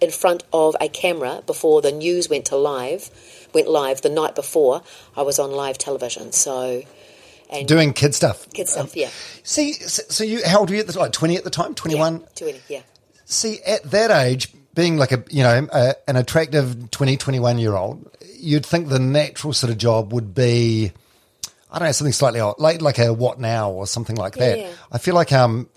in 0.00 0.10
front 0.10 0.44
of 0.52 0.76
a 0.80 0.88
camera 0.88 1.42
before 1.46 1.82
the 1.82 1.92
news 1.92 2.28
went 2.28 2.44
to 2.46 2.56
live 2.56 3.10
went 3.52 3.68
live 3.68 4.02
the 4.02 4.08
night 4.08 4.34
before 4.34 4.82
I 5.16 5.22
was 5.22 5.38
on 5.38 5.50
live 5.50 5.78
television 5.78 6.30
so 6.32 6.82
and 7.50 7.66
Doing 7.68 7.92
kid 7.92 8.14
stuff. 8.14 8.48
kid 8.52 8.68
stuff 8.68 8.96
yeah 8.96 9.10
See, 9.42 9.72
so 9.74 10.02
so 10.08 10.24
you, 10.24 10.40
how 10.46 10.60
old 10.60 10.70
were 10.70 10.74
you 10.76 10.80
at 10.80 10.86
the 10.86 10.92
time? 10.92 11.02
Like 11.02 11.12
20 11.12 11.36
at 11.36 11.44
the 11.44 11.50
time? 11.50 11.74
21? 11.74 12.20
yeah, 12.20 12.26
20 12.36 12.60
yeah 12.68 12.80
See, 13.26 13.60
at 13.66 13.82
that 13.90 14.10
age, 14.10 14.52
being 14.74 14.96
like 14.98 15.12
a, 15.12 15.24
you 15.30 15.42
know, 15.42 15.66
a, 15.72 15.94
an 16.06 16.16
attractive 16.16 16.90
20, 16.90 17.16
21 17.16 17.58
year 17.58 17.74
old, 17.74 18.10
you'd 18.38 18.66
think 18.66 18.88
the 18.88 18.98
natural 18.98 19.52
sort 19.52 19.70
of 19.70 19.78
job 19.78 20.12
would 20.12 20.34
be, 20.34 20.92
I 21.70 21.78
don't 21.78 21.88
know, 21.88 21.92
something 21.92 22.12
slightly 22.12 22.40
odd, 22.40 22.56
like, 22.58 22.82
like 22.82 22.98
a 22.98 23.12
what 23.14 23.40
now 23.40 23.70
or 23.70 23.86
something 23.86 24.16
like 24.16 24.34
that. 24.34 24.58
Yeah. 24.58 24.70
I 24.92 24.98
feel 24.98 25.14
like, 25.14 25.32
um, 25.32 25.68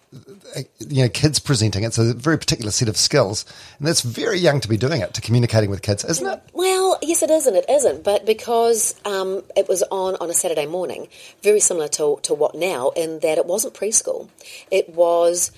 you 0.79 1.03
know, 1.03 1.09
kids 1.09 1.39
presenting, 1.39 1.83
it's 1.83 1.97
a 1.97 2.13
very 2.13 2.37
particular 2.37 2.71
set 2.71 2.87
of 2.87 2.97
skills. 2.97 3.45
And 3.77 3.87
that's 3.87 4.01
very 4.01 4.39
young 4.39 4.59
to 4.61 4.67
be 4.67 4.77
doing 4.77 5.01
it, 5.01 5.13
to 5.15 5.21
communicating 5.21 5.69
with 5.69 5.81
kids, 5.81 6.03
isn't 6.05 6.25
it? 6.25 6.41
Well, 6.53 6.97
yes, 7.01 7.23
it 7.23 7.29
is 7.29 7.47
and 7.47 7.55
it 7.55 7.65
isn't, 7.69 8.03
but 8.03 8.25
because 8.25 8.95
um, 9.05 9.43
it 9.55 9.67
was 9.67 9.83
on 9.91 10.15
on 10.15 10.29
a 10.29 10.33
Saturday 10.33 10.65
morning, 10.65 11.07
very 11.43 11.59
similar 11.59 11.87
to, 11.89 12.19
to 12.23 12.33
what 12.33 12.55
now, 12.55 12.89
in 12.89 13.19
that 13.19 13.37
it 13.37 13.45
wasn't 13.45 13.73
preschool. 13.73 14.29
It 14.71 14.89
was 14.89 15.51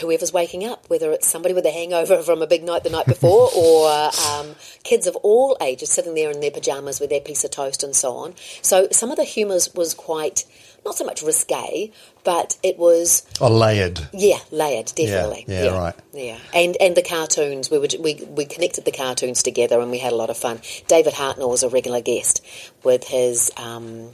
whoever's 0.00 0.32
waking 0.32 0.64
up, 0.64 0.88
whether 0.88 1.10
it's 1.12 1.26
somebody 1.26 1.54
with 1.54 1.64
a 1.64 1.70
hangover 1.70 2.22
from 2.22 2.42
a 2.42 2.46
big 2.46 2.62
night 2.64 2.84
the 2.84 2.90
night 2.90 3.06
before, 3.06 3.48
or 3.56 4.10
um, 4.30 4.54
kids 4.84 5.06
of 5.06 5.16
all 5.16 5.56
ages 5.60 5.90
sitting 5.90 6.14
there 6.14 6.30
in 6.30 6.40
their 6.40 6.50
pajamas 6.50 7.00
with 7.00 7.10
their 7.10 7.20
piece 7.20 7.44
of 7.44 7.50
toast 7.50 7.82
and 7.82 7.94
so 7.96 8.12
on. 8.16 8.34
So 8.62 8.88
some 8.90 9.10
of 9.10 9.16
the 9.16 9.24
humour 9.24 9.58
was 9.74 9.94
quite, 9.94 10.44
not 10.84 10.94
so 10.94 11.04
much 11.04 11.22
risque, 11.22 11.90
but 12.24 12.58
it 12.62 12.78
was 12.78 13.26
Or 13.40 13.48
layered. 13.48 14.00
yeah, 14.12 14.38
layered, 14.50 14.92
definitely. 14.94 15.46
yeah, 15.48 15.68
right. 15.68 15.94
Yeah, 16.12 16.38
and 16.52 16.76
and 16.80 16.94
the 16.96 17.02
cartoons 17.02 17.70
we 17.70 17.78
would 17.78 17.94
we 18.00 18.22
we 18.28 18.44
connected 18.44 18.84
the 18.84 18.92
cartoons 18.92 19.42
together 19.42 19.80
and 19.80 19.90
we 19.90 19.98
had 19.98 20.12
a 20.12 20.16
lot 20.16 20.28
of 20.28 20.36
fun. 20.36 20.60
David 20.88 21.14
Hartnell 21.14 21.48
was 21.48 21.62
a 21.62 21.68
regular 21.68 22.00
guest 22.02 22.44
with 22.84 23.04
his 23.04 23.50
um, 23.56 24.10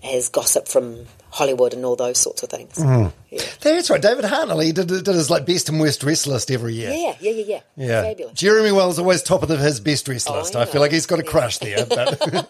his 0.00 0.28
gossip 0.28 0.66
from 0.66 1.06
Hollywood 1.34 1.74
and 1.74 1.84
all 1.84 1.96
those 1.96 2.16
sorts 2.18 2.44
of 2.44 2.48
things. 2.48 2.74
Mm-hmm. 2.76 3.08
Yeah. 3.30 3.42
That's 3.60 3.90
right. 3.90 4.00
David 4.00 4.24
Hartnell, 4.24 4.62
he 4.64 4.70
did, 4.70 4.86
did 4.86 5.04
his 5.06 5.30
like 5.30 5.44
best 5.46 5.68
and 5.68 5.80
worst 5.80 6.00
dress 6.00 6.28
list 6.28 6.48
every 6.52 6.74
year. 6.74 6.90
yeah, 6.92 7.16
yeah, 7.20 7.30
yeah, 7.32 7.44
yeah. 7.44 7.60
Yeah. 7.76 8.02
Fabulous. 8.02 8.38
Jeremy 8.38 8.70
Wells 8.70 9.00
always 9.00 9.20
top 9.24 9.42
of 9.42 9.48
the, 9.48 9.56
his 9.56 9.80
best 9.80 10.06
dress 10.06 10.28
Oh, 10.30 10.34
list. 10.38 10.54
I 10.54 10.62
I, 10.62 10.64
feel 10.66 10.80
like 10.80 10.92
he's 10.92 11.06
got 11.06 11.18
a 11.18 11.24
Yeah. 11.24 11.30
crush 11.30 11.58
there. 11.58 11.86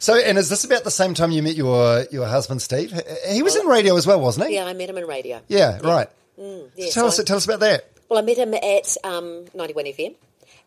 So, 0.00 0.16
and 0.16 0.36
is 0.38 0.48
this 0.48 0.64
about 0.64 0.84
the 0.84 0.90
same 0.90 1.14
time 1.14 1.30
you 1.30 1.42
met 1.42 1.54
your 1.56 2.04
your 2.10 2.26
husband 2.26 2.60
Steve? 2.62 2.92
He 3.28 3.42
was 3.42 3.54
in 3.56 3.66
radio 3.66 3.96
as 3.96 4.06
well, 4.06 4.20
wasn't 4.20 4.48
he? 4.48 4.54
Yeah, 4.54 4.64
I 4.66 4.72
met 4.72 4.88
him 4.90 4.96
in 4.98 5.06
radio. 5.06 5.40
Yeah, 5.48 5.78
right. 5.82 6.08
yeah, 6.36 6.90
tell 6.90 7.06
us 7.06 7.16
so 7.16 7.22
I- 7.22 7.24
tell 7.24 7.36
us 7.36 7.44
about 7.44 7.60
that. 7.60 7.84
Well, 8.08 8.18
I 8.18 8.22
met 8.22 8.38
him 8.38 8.54
at 8.54 8.96
um, 9.04 9.44
ninety 9.54 9.74
one 9.74 9.84
FM, 9.84 10.14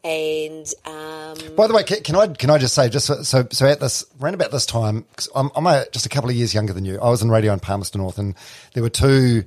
and 0.04 0.66
um, 0.86 1.56
By 1.56 1.68
the 1.68 1.74
way, 1.74 1.84
can, 1.84 2.02
can 2.04 2.16
I 2.16 2.28
can 2.28 2.50
I 2.50 2.58
just 2.58 2.74
say 2.74 2.90
just 2.90 3.06
so 3.08 3.46
so, 3.52 3.68
at 3.68 3.80
this 3.80 4.06
around 4.22 4.34
about 4.34 4.52
this 4.52 4.66
time, 4.66 5.06
'cause 5.16 5.30
I'm, 5.36 5.52
I'm 5.56 5.68
a, 5.68 5.86
just 5.92 6.06
a 6.06 6.10
couple 6.10 6.30
of 6.30 6.36
years 6.36 6.54
younger 6.54 6.74
than 6.74 6.86
you. 6.86 7.00
I 7.00 7.10
was 7.10 7.22
in 7.22 7.30
radio 7.30 7.54
in 7.54 7.60
Palmerston 7.60 8.02
North, 8.02 8.18
and 8.18 8.36
there 8.74 8.84
were 8.84 8.90
two. 8.90 9.44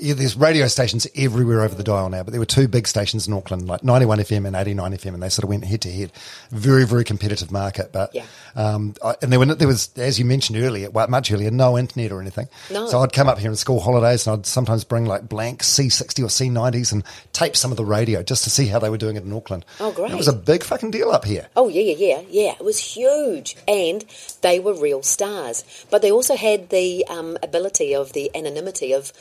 Yeah, 0.00 0.14
there's 0.14 0.36
radio 0.36 0.66
stations 0.68 1.06
everywhere 1.16 1.62
over 1.62 1.74
the 1.74 1.84
dial 1.84 2.08
now, 2.08 2.22
but 2.22 2.32
there 2.32 2.40
were 2.40 2.46
two 2.46 2.68
big 2.68 2.86
stations 2.86 3.26
in 3.28 3.32
Auckland, 3.34 3.66
like 3.68 3.82
91 3.84 4.18
FM 4.18 4.46
and 4.46 4.56
89 4.56 4.92
FM, 4.92 5.14
and 5.14 5.22
they 5.22 5.28
sort 5.28 5.44
of 5.44 5.50
went 5.50 5.64
head 5.64 5.80
to 5.82 5.90
head. 5.92 6.12
Very, 6.50 6.84
very 6.86 7.04
competitive 7.04 7.50
market, 7.50 7.90
but 7.92 8.14
Yeah. 8.14 8.24
um, 8.56 8.94
I, 9.04 9.14
and 9.22 9.32
there, 9.32 9.38
were, 9.38 9.46
there 9.46 9.68
was, 9.68 9.90
as 9.96 10.18
you 10.18 10.24
mentioned 10.24 10.58
earlier, 10.58 10.90
well, 10.90 11.06
much 11.08 11.30
earlier, 11.32 11.50
no 11.50 11.78
internet 11.78 12.12
or 12.12 12.20
anything. 12.20 12.48
No. 12.70 12.86
So 12.88 13.00
I'd 13.00 13.12
come 13.12 13.28
up 13.28 13.38
here 13.38 13.50
in 13.50 13.56
school 13.56 13.80
holidays, 13.80 14.26
and 14.26 14.36
I'd 14.38 14.46
sometimes 14.46 14.84
bring 14.84 15.04
like 15.06 15.28
blank 15.28 15.62
C60 15.62 16.22
or 16.22 16.28
C90s 16.28 16.92
and 16.92 17.02
tape 17.32 17.56
some 17.56 17.70
of 17.70 17.76
the 17.76 17.84
radio 17.84 18.22
just 18.22 18.44
to 18.44 18.50
see 18.50 18.66
how 18.66 18.78
they 18.78 18.90
were 18.90 18.98
doing 18.98 19.16
it 19.16 19.24
in 19.24 19.32
Auckland. 19.32 19.64
Oh, 19.80 19.92
great. 19.92 20.10
It 20.10 20.16
was 20.16 20.28
a 20.28 20.32
big 20.32 20.62
fucking 20.62 20.90
deal 20.90 21.10
up 21.10 21.24
here. 21.24 21.48
Oh 21.56 21.68
yeah, 21.68 21.80
yeah, 21.82 21.96
yeah, 21.98 22.22
yeah. 22.28 22.52
It 22.58 22.64
was 22.64 22.78
huge, 22.78 23.56
and 23.68 24.04
they 24.42 24.58
were 24.60 24.74
real 24.74 25.02
stars. 25.02 25.64
But 25.90 26.02
they 26.02 26.10
also 26.10 26.36
had 26.36 26.70
the 26.70 27.06
um, 27.08 27.38
ability 27.42 27.94
of 27.94 28.12
the 28.12 28.30
anonymity 28.34 28.92
of 28.92 29.12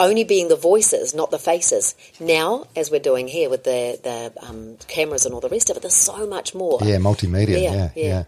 only 0.00 0.24
being 0.24 0.48
the 0.48 0.56
voices, 0.56 1.14
not 1.14 1.30
the 1.30 1.38
faces. 1.38 1.94
Now, 2.20 2.66
as 2.76 2.90
we're 2.90 3.00
doing 3.00 3.28
here 3.28 3.48
with 3.50 3.64
the 3.64 3.98
the 4.02 4.32
um, 4.46 4.76
cameras 4.88 5.24
and 5.24 5.34
all 5.34 5.40
the 5.40 5.48
rest 5.48 5.70
of 5.70 5.76
it, 5.76 5.80
there's 5.82 5.94
so 5.94 6.26
much 6.26 6.54
more. 6.54 6.78
Yeah, 6.82 6.96
multimedia. 6.96 7.62
Yeah, 7.62 7.72
Yeah, 7.72 7.90
yeah. 7.94 8.04
yeah. 8.06 8.24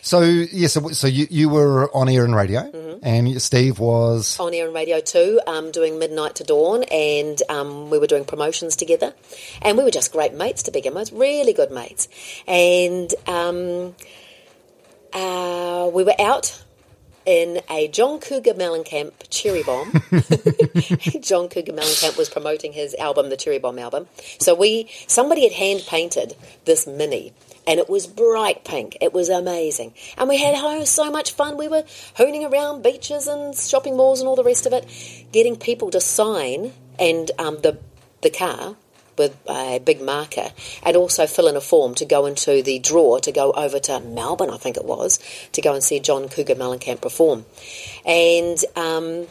So 0.00 0.20
yeah, 0.20 0.68
so, 0.68 0.88
so 0.90 1.06
you, 1.08 1.26
you 1.28 1.48
were 1.48 1.90
on 1.94 2.08
air 2.08 2.24
and 2.24 2.34
radio, 2.36 2.60
Mm-hmm. 2.62 2.98
and 3.02 3.42
Steve 3.42 3.80
was 3.80 4.38
on 4.38 4.54
air 4.54 4.66
and 4.66 4.74
radio 4.74 5.00
too, 5.00 5.40
um, 5.46 5.70
doing 5.72 5.98
midnight 5.98 6.36
to 6.36 6.44
dawn, 6.44 6.84
and 6.84 7.40
um, 7.48 7.90
we 7.90 7.98
were 7.98 8.06
doing 8.06 8.24
promotions 8.24 8.76
together, 8.76 9.12
and 9.60 9.76
we 9.76 9.82
were 9.84 9.90
just 9.90 10.12
great 10.12 10.34
mates 10.34 10.62
to 10.64 10.70
begin 10.70 10.94
with, 10.94 11.10
really 11.12 11.52
good 11.52 11.70
mates, 11.72 12.08
and 12.46 13.12
um, 13.26 13.94
uh, 15.12 15.90
we 15.92 16.04
were 16.04 16.14
out 16.20 16.61
in 17.24 17.60
a 17.70 17.88
John 17.88 18.20
Cougar 18.20 18.54
Mellencamp 18.54 19.12
cherry 19.30 19.62
bomb. 19.62 19.92
John 21.22 21.48
Cougar 21.48 21.72
Mellencamp 21.72 22.16
was 22.16 22.28
promoting 22.28 22.72
his 22.72 22.94
album, 22.94 23.30
the 23.30 23.36
Cherry 23.36 23.58
Bomb 23.58 23.78
album. 23.78 24.08
So 24.38 24.54
we 24.54 24.90
somebody 25.06 25.44
had 25.44 25.52
hand 25.52 25.84
painted 25.86 26.34
this 26.64 26.86
mini. 26.86 27.32
And 27.64 27.78
it 27.78 27.88
was 27.88 28.08
bright 28.08 28.64
pink. 28.64 28.96
It 29.00 29.12
was 29.12 29.28
amazing. 29.28 29.94
And 30.18 30.28
we 30.28 30.36
had 30.36 30.56
oh, 30.58 30.84
so 30.84 31.12
much 31.12 31.30
fun. 31.30 31.56
We 31.56 31.68
were 31.68 31.84
hooning 32.16 32.50
around 32.50 32.82
beaches 32.82 33.28
and 33.28 33.54
shopping 33.56 33.96
malls 33.96 34.18
and 34.18 34.28
all 34.28 34.34
the 34.34 34.42
rest 34.42 34.66
of 34.66 34.72
it, 34.72 34.84
getting 35.30 35.54
people 35.54 35.90
to 35.92 36.00
sign 36.00 36.72
and 36.98 37.30
um, 37.38 37.60
the, 37.60 37.78
the 38.22 38.30
car 38.30 38.76
with 39.16 39.36
a 39.48 39.78
big 39.84 40.00
marker 40.00 40.50
and 40.82 40.96
also 40.96 41.26
fill 41.26 41.48
in 41.48 41.56
a 41.56 41.60
form 41.60 41.94
to 41.96 42.04
go 42.04 42.26
into 42.26 42.62
the 42.62 42.78
draw 42.78 43.18
to 43.18 43.32
go 43.32 43.52
over 43.52 43.78
to 43.80 44.00
Melbourne, 44.00 44.50
I 44.50 44.56
think 44.56 44.76
it 44.76 44.84
was, 44.84 45.18
to 45.52 45.60
go 45.60 45.74
and 45.74 45.82
see 45.82 46.00
John 46.00 46.28
Cougar 46.28 46.54
Mellencamp 46.54 47.00
perform. 47.00 47.44
And 48.04 48.58
um, 48.76 49.26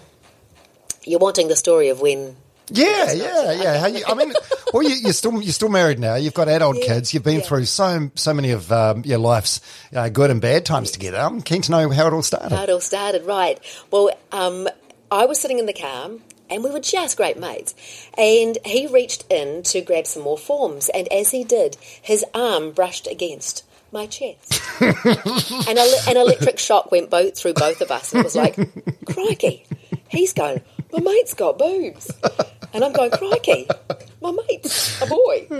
you're 1.04 1.20
wanting 1.20 1.48
the 1.48 1.56
story 1.56 1.90
of 1.90 2.00
when. 2.02 2.36
yeah, 2.70 3.12
yeah, 3.12 3.52
yeah. 3.52 3.80
How 3.80 3.88
you, 3.88 4.04
I 4.08 4.14
mean, 4.14 4.32
well, 4.74 4.84
you, 4.84 4.96
you're 4.96 5.14
still 5.14 5.42
you're 5.42 5.52
still 5.52 5.70
married 5.70 6.00
now. 6.00 6.16
You've 6.16 6.34
got 6.34 6.48
adult 6.48 6.78
Yeah, 6.78 6.86
kids. 6.86 7.14
You've 7.14 7.24
been 7.24 7.40
yeah. 7.40 7.46
through 7.46 7.66
so 7.66 8.12
so 8.16 8.34
many 8.34 8.52
of 8.52 8.72
um, 8.72 9.04
your 9.04 9.18
life's 9.18 9.60
uh, 9.94 10.10
good 10.10 10.30
and 10.32 10.40
bad 10.40 10.66
times 10.66 10.92
together. 10.92 11.18
I'm 11.18 11.42
keen 11.42 11.62
to 11.64 11.72
know 11.72 11.90
how 11.90 12.08
it 12.08 12.14
all 12.14 12.22
started. 12.22 12.52
How 12.52 12.64
it 12.64 12.70
all 12.70 12.80
started, 12.80 13.26
right. 13.26 13.60
Well, 13.92 14.12
um, 14.32 14.70
I 15.12 15.26
was 15.26 15.40
sitting 15.42 15.60
in 15.60 15.66
the 15.66 15.74
car 15.74 16.12
and 16.52 16.64
we 16.64 16.70
were 16.70 16.80
just 16.80 17.18
great 17.18 17.40
mates. 17.40 17.74
And 18.18 18.58
he 18.66 18.88
reached 18.88 19.26
in 19.32 19.64
to 19.64 19.82
grab 19.82 20.06
some 20.06 20.24
more 20.24 20.38
forms. 20.38 20.90
And 20.90 21.12
as 21.12 21.32
he 21.32 21.44
did, 21.44 21.78
his 22.02 22.26
arm 22.36 22.72
brushed 22.72 23.08
against 23.08 23.64
my 23.92 24.06
chest. 24.06 24.62
and 24.82 25.78
a, 25.80 25.94
an 26.08 26.18
electric 26.18 26.60
shock 26.60 26.92
went 26.92 27.10
both 27.10 27.38
through 27.38 27.54
both 27.54 27.82
of 27.82 27.92
us. 27.92 28.14
It 28.14 28.24
was 28.24 28.36
like, 28.36 28.56
crikey, 29.06 29.66
he's 30.10 30.34
going, 30.34 30.62
my 30.94 31.00
mate's 31.00 31.34
got 31.34 31.58
boobs. 31.58 32.12
And 32.74 32.86
I'm 32.86 32.94
going, 32.94 33.12
crikey, 33.12 33.68
my 34.22 34.32
mate's 34.32 35.02
a 35.02 35.06
boy. 35.06 35.48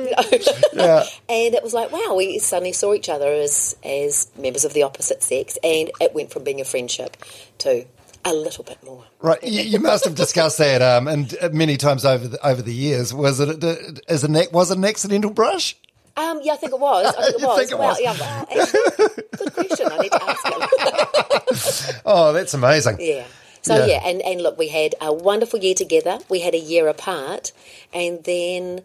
Yeah. 0.74 1.04
And 1.28 1.54
it 1.54 1.64
was 1.64 1.74
like, 1.74 1.92
wow, 1.92 2.16
we 2.16 2.40
suddenly 2.40 2.72
saw 2.72 2.94
each 2.94 3.10
other 3.10 3.28
as, 3.28 3.76
as 3.84 4.32
members 4.38 4.64
of 4.64 4.74
the 4.74 4.84
opposite 4.84 5.22
sex. 5.22 5.58
And 5.64 5.92
it 6.00 6.14
went 6.14 6.32
from 6.32 6.44
being 6.44 6.62
a 6.62 6.66
friendship 6.66 7.18
to 7.60 7.86
a 8.26 8.34
little 8.34 8.64
bit 8.64 8.78
more. 8.84 9.04
Right, 9.20 9.42
you, 9.44 9.62
you 9.62 9.80
must 9.80 10.06
have 10.06 10.16
discussed 10.16 10.58
that 10.60 10.82
um, 10.82 11.08
and 11.08 11.36
uh, 11.42 11.50
many 11.52 11.78
times 11.78 12.06
over 12.06 12.28
the, 12.28 12.46
over 12.48 12.62
the 12.62 12.74
years. 12.74 13.14
Was 13.14 13.40
it 13.40 13.64
uh, 13.64 13.76
as 14.08 14.24
a 14.24 14.28
ne- 14.28 14.48
was 14.52 14.72
it 14.72 14.78
an 14.78 14.86
accidental 14.86 15.32
brush? 15.32 15.76
Um, 16.18 16.40
yeah, 16.44 16.54
I 16.54 16.56
think 16.58 16.74
it 16.74 16.80
was. 16.80 17.06
I 17.16 17.22
think 17.32 17.42
it 17.42 17.48
was. 17.48 17.58
think 17.60 17.72
it 17.72 17.78
well, 17.80 17.88
was? 17.90 18.02
yeah, 18.02 18.16
well, 18.20 18.48
actually, 18.60 19.24
good 19.38 19.54
question. 19.54 19.88
I 19.92 19.98
need 20.00 20.12
to 20.12 20.24
ask 20.24 21.90
him. 21.90 22.02
Oh, 22.06 22.34
that's 22.34 22.54
amazing. 22.54 22.98
yeah. 23.00 23.26
So 23.62 23.76
Yeah. 23.76 23.86
yeah. 23.86 24.08
and, 24.08 24.22
and 24.22 24.42
look, 24.42 24.58
we 24.58 24.68
had 24.70 24.96
a 25.02 25.14
wonderful 25.14 25.60
year 25.60 25.76
together. 25.76 26.20
We 26.30 26.40
had 26.40 26.54
a 26.56 26.60
year 26.60 26.88
apart, 26.88 27.52
and 27.94 28.24
then 28.24 28.82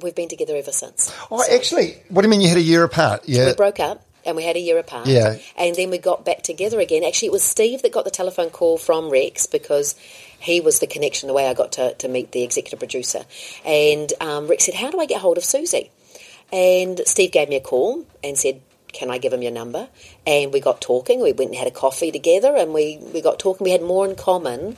we've 0.00 0.14
been 0.14 0.28
together 0.28 0.56
ever 0.56 0.72
since. 0.72 1.12
Oh, 1.30 1.42
actually, 1.50 1.96
what 2.08 2.22
do 2.22 2.26
you 2.28 2.30
mean 2.30 2.40
you 2.40 2.48
had 2.48 2.58
a 2.58 2.62
year 2.62 2.84
apart? 2.84 3.22
Yeah. 3.28 3.46
We 3.46 3.54
broke 3.54 3.80
up 3.80 4.04
and 4.24 4.36
we 4.36 4.44
had 4.44 4.56
a 4.56 4.60
year 4.60 4.78
apart. 4.78 5.06
Yeah. 5.06 5.38
And 5.56 5.74
then 5.74 5.90
we 5.90 5.98
got 5.98 6.24
back 6.24 6.42
together 6.42 6.80
again. 6.80 7.04
Actually, 7.04 7.28
it 7.28 7.32
was 7.32 7.42
Steve 7.42 7.82
that 7.82 7.92
got 7.92 8.04
the 8.04 8.10
telephone 8.10 8.50
call 8.50 8.78
from 8.78 9.10
Rex 9.10 9.46
because 9.46 9.94
he 10.38 10.60
was 10.60 10.80
the 10.80 10.86
connection, 10.86 11.26
the 11.26 11.34
way 11.34 11.46
I 11.46 11.54
got 11.54 11.72
to, 11.72 11.94
to 11.94 12.08
meet 12.08 12.32
the 12.32 12.42
executive 12.42 12.78
producer. 12.78 13.24
And 13.64 14.12
um, 14.20 14.46
Rex 14.48 14.64
said, 14.64 14.74
How 14.74 14.90
do 14.90 15.00
I 15.00 15.06
get 15.06 15.20
hold 15.20 15.38
of 15.38 15.44
Susie? 15.44 15.90
And 16.52 17.00
Steve 17.06 17.32
gave 17.32 17.48
me 17.48 17.56
a 17.56 17.60
call 17.60 18.04
and 18.24 18.36
said, 18.36 18.60
Can 18.92 19.10
I 19.10 19.18
give 19.18 19.32
him 19.32 19.42
your 19.42 19.52
number? 19.52 19.88
And 20.26 20.52
we 20.52 20.60
got 20.60 20.80
talking. 20.80 21.20
We 21.22 21.32
went 21.32 21.50
and 21.50 21.58
had 21.58 21.68
a 21.68 21.72
coffee 21.72 22.10
together 22.10 22.54
and 22.56 22.72
we, 22.72 22.98
we 23.12 23.20
got 23.20 23.38
talking. 23.38 23.64
We 23.64 23.70
had 23.70 23.82
more 23.82 24.08
in 24.08 24.16
common 24.16 24.76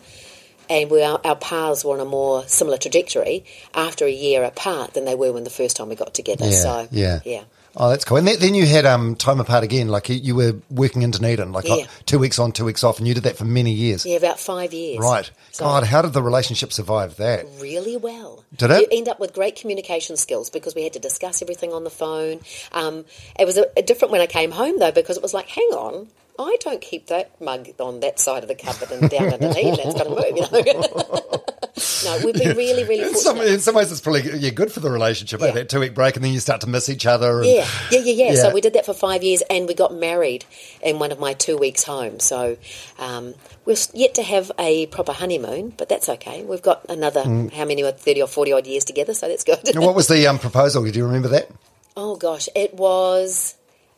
and 0.68 0.90
we, 0.90 1.02
our, 1.02 1.20
our 1.24 1.36
paths 1.36 1.84
were 1.84 1.94
on 1.94 2.00
a 2.00 2.04
more 2.04 2.46
similar 2.46 2.78
trajectory 2.78 3.44
after 3.74 4.06
a 4.06 4.10
year 4.10 4.42
apart 4.44 4.94
than 4.94 5.04
they 5.04 5.14
were 5.14 5.32
when 5.32 5.44
the 5.44 5.50
first 5.50 5.76
time 5.76 5.88
we 5.88 5.96
got 5.96 6.14
together. 6.14 6.46
Yeah, 6.46 6.50
so, 6.50 6.88
yeah. 6.90 7.20
Yeah. 7.24 7.44
Oh, 7.76 7.88
that's 7.88 8.04
cool. 8.04 8.18
And 8.18 8.26
then, 8.28 8.38
then 8.38 8.54
you 8.54 8.66
had 8.66 8.84
um, 8.84 9.14
time 9.16 9.40
apart 9.40 9.64
again, 9.64 9.88
like 9.88 10.08
you, 10.10 10.16
you 10.16 10.34
were 10.34 10.54
working 10.70 11.02
in 11.02 11.10
Dunedin, 11.10 11.52
like 11.52 11.66
Yeah. 11.66 11.74
uh, 11.74 11.86
two 12.04 12.18
weeks 12.18 12.38
on, 12.38 12.52
two 12.52 12.64
weeks 12.66 12.84
off, 12.84 12.98
and 12.98 13.08
you 13.08 13.14
did 13.14 13.22
that 13.22 13.36
for 13.38 13.44
many 13.46 13.72
years. 13.72 14.04
Yeah, 14.04 14.16
about 14.16 14.38
five 14.38 14.74
years. 14.74 14.98
Right. 15.00 15.30
So- 15.52 15.64
God, 15.64 15.84
how 15.84 16.02
did 16.02 16.12
the 16.12 16.22
relationship 16.22 16.72
survive 16.72 17.16
that? 17.16 17.46
really 17.60 17.96
well. 17.96 18.44
Did 18.56 18.70
it? 18.72 18.80
You 18.92 18.98
end 18.98 19.08
up 19.08 19.18
with 19.20 19.32
great 19.32 19.56
communication 19.56 20.16
skills 20.18 20.50
because 20.50 20.74
we 20.74 20.82
had 20.84 20.92
to 20.94 20.98
discuss 20.98 21.40
everything 21.40 21.72
on 21.72 21.84
the 21.84 21.90
phone. 21.90 22.40
Um, 22.72 23.04
it 23.38 23.46
was 23.46 23.56
a, 23.56 23.66
a 23.76 23.82
different 23.82 24.12
when 24.12 24.20
I 24.20 24.26
came 24.26 24.50
home 24.50 24.78
though 24.78 24.92
because 24.92 25.16
it 25.16 25.22
was 25.22 25.32
like, 25.32 25.48
hang 25.48 25.68
on, 25.72 26.08
I 26.44 26.56
don't 26.60 26.80
keep 26.80 27.06
that 27.06 27.40
mug 27.40 27.68
on 27.78 28.00
that 28.00 28.18
side 28.18 28.42
of 28.42 28.48
the 28.48 28.54
cupboard 28.54 28.90
and 28.90 29.08
down 29.10 29.32
underneath. 29.32 29.76
That's 29.76 29.94
got 29.94 30.04
to 30.04 30.10
move, 30.10 30.66
you 30.66 30.74
know. 30.74 31.42
no, 32.04 32.24
we've 32.24 32.34
been 32.34 32.56
really, 32.56 32.84
really 32.84 33.02
In 33.08 33.14
some, 33.14 33.40
in 33.40 33.60
some 33.60 33.74
ways, 33.74 33.90
it's 33.90 34.00
probably 34.00 34.22
yeah, 34.38 34.50
good 34.50 34.70
for 34.72 34.80
the 34.80 34.90
relationship, 34.90 35.40
eh? 35.42 35.46
Yeah. 35.46 35.52
that 35.52 35.68
two 35.68 35.80
week 35.80 35.94
break, 35.94 36.16
and 36.16 36.24
then 36.24 36.32
you 36.32 36.40
start 36.40 36.60
to 36.62 36.68
miss 36.68 36.88
each 36.88 37.06
other. 37.06 37.40
And, 37.40 37.48
Yeah, 37.48 37.68
yeah, 37.90 38.00
yeah, 38.00 38.12
yeah, 38.12 38.30
Yeah. 38.32 38.42
So 38.42 38.52
we 38.52 38.60
did 38.60 38.74
that 38.74 38.84
for 38.86 38.94
five 38.94 39.22
years, 39.22 39.42
and 39.48 39.66
we 39.66 39.74
got 39.74 39.94
married 39.94 40.44
in 40.82 40.98
one 40.98 41.12
of 41.12 41.18
my 41.18 41.32
two 41.32 41.56
weeks 41.56 41.84
home. 41.84 42.20
So 42.20 42.56
um, 42.98 43.34
we're 43.64 43.76
yet 43.94 44.14
to 44.14 44.22
have 44.22 44.52
a 44.58 44.86
proper 44.86 45.12
honeymoon, 45.12 45.74
but 45.76 45.88
that's 45.88 46.08
okay. 46.08 46.42
We've 46.44 46.62
got 46.62 46.84
another 46.88 47.22
Mm. 47.22 47.52
how 47.52 47.64
many? 47.64 47.82
Thirty 47.82 48.22
or 48.22 48.28
forty 48.28 48.52
odd 48.52 48.66
years 48.66 48.84
together, 48.84 49.12
so 49.14 49.28
that's 49.28 49.44
good. 49.44 49.68
And 49.74 49.84
what 49.84 49.94
was 49.94 50.08
the 50.08 50.26
um, 50.26 50.38
proposal? 50.38 50.84
Do 50.84 50.90
you 50.98 51.04
remember 51.04 51.28
that? 51.28 51.50
Oh 51.96 52.16
gosh, 52.16 52.48
it 52.54 52.74
was 52.74 53.54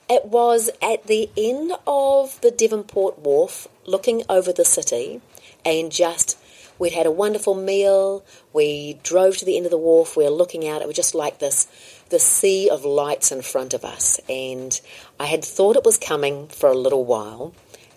it 0.08 0.26
was 0.26 0.70
at 0.82 1.06
the 1.06 1.30
end 1.36 1.72
of 1.86 2.40
the 2.40 2.50
Devonport 2.50 3.18
Wharf, 3.18 3.68
looking 3.86 4.22
over 4.28 4.52
the 4.52 4.64
city, 4.64 5.20
and 5.64 5.90
just 5.90 6.38
we'd 6.78 6.92
had 6.92 7.06
a 7.06 7.10
wonderful 7.10 7.54
meal. 7.54 8.24
We 8.52 8.98
drove 9.02 9.36
to 9.38 9.44
the 9.44 9.56
end 9.56 9.66
of 9.66 9.70
the 9.70 9.78
wharf. 9.78 10.16
We 10.16 10.24
were 10.24 10.30
looking 10.30 10.68
out. 10.68 10.82
It 10.82 10.86
was 10.86 10.96
just 10.96 11.14
like 11.14 11.38
this 11.38 11.66
the 12.10 12.18
sea 12.18 12.68
of 12.68 12.84
lights 12.84 13.32
in 13.32 13.42
front 13.42 13.74
of 13.74 13.84
us, 13.84 14.20
and 14.28 14.78
I 15.18 15.26
had 15.26 15.44
thought 15.44 15.76
it 15.76 15.84
was 15.84 15.98
coming 15.98 16.48
for 16.48 16.68
a 16.68 16.74
little 16.74 17.04
while. 17.04 17.54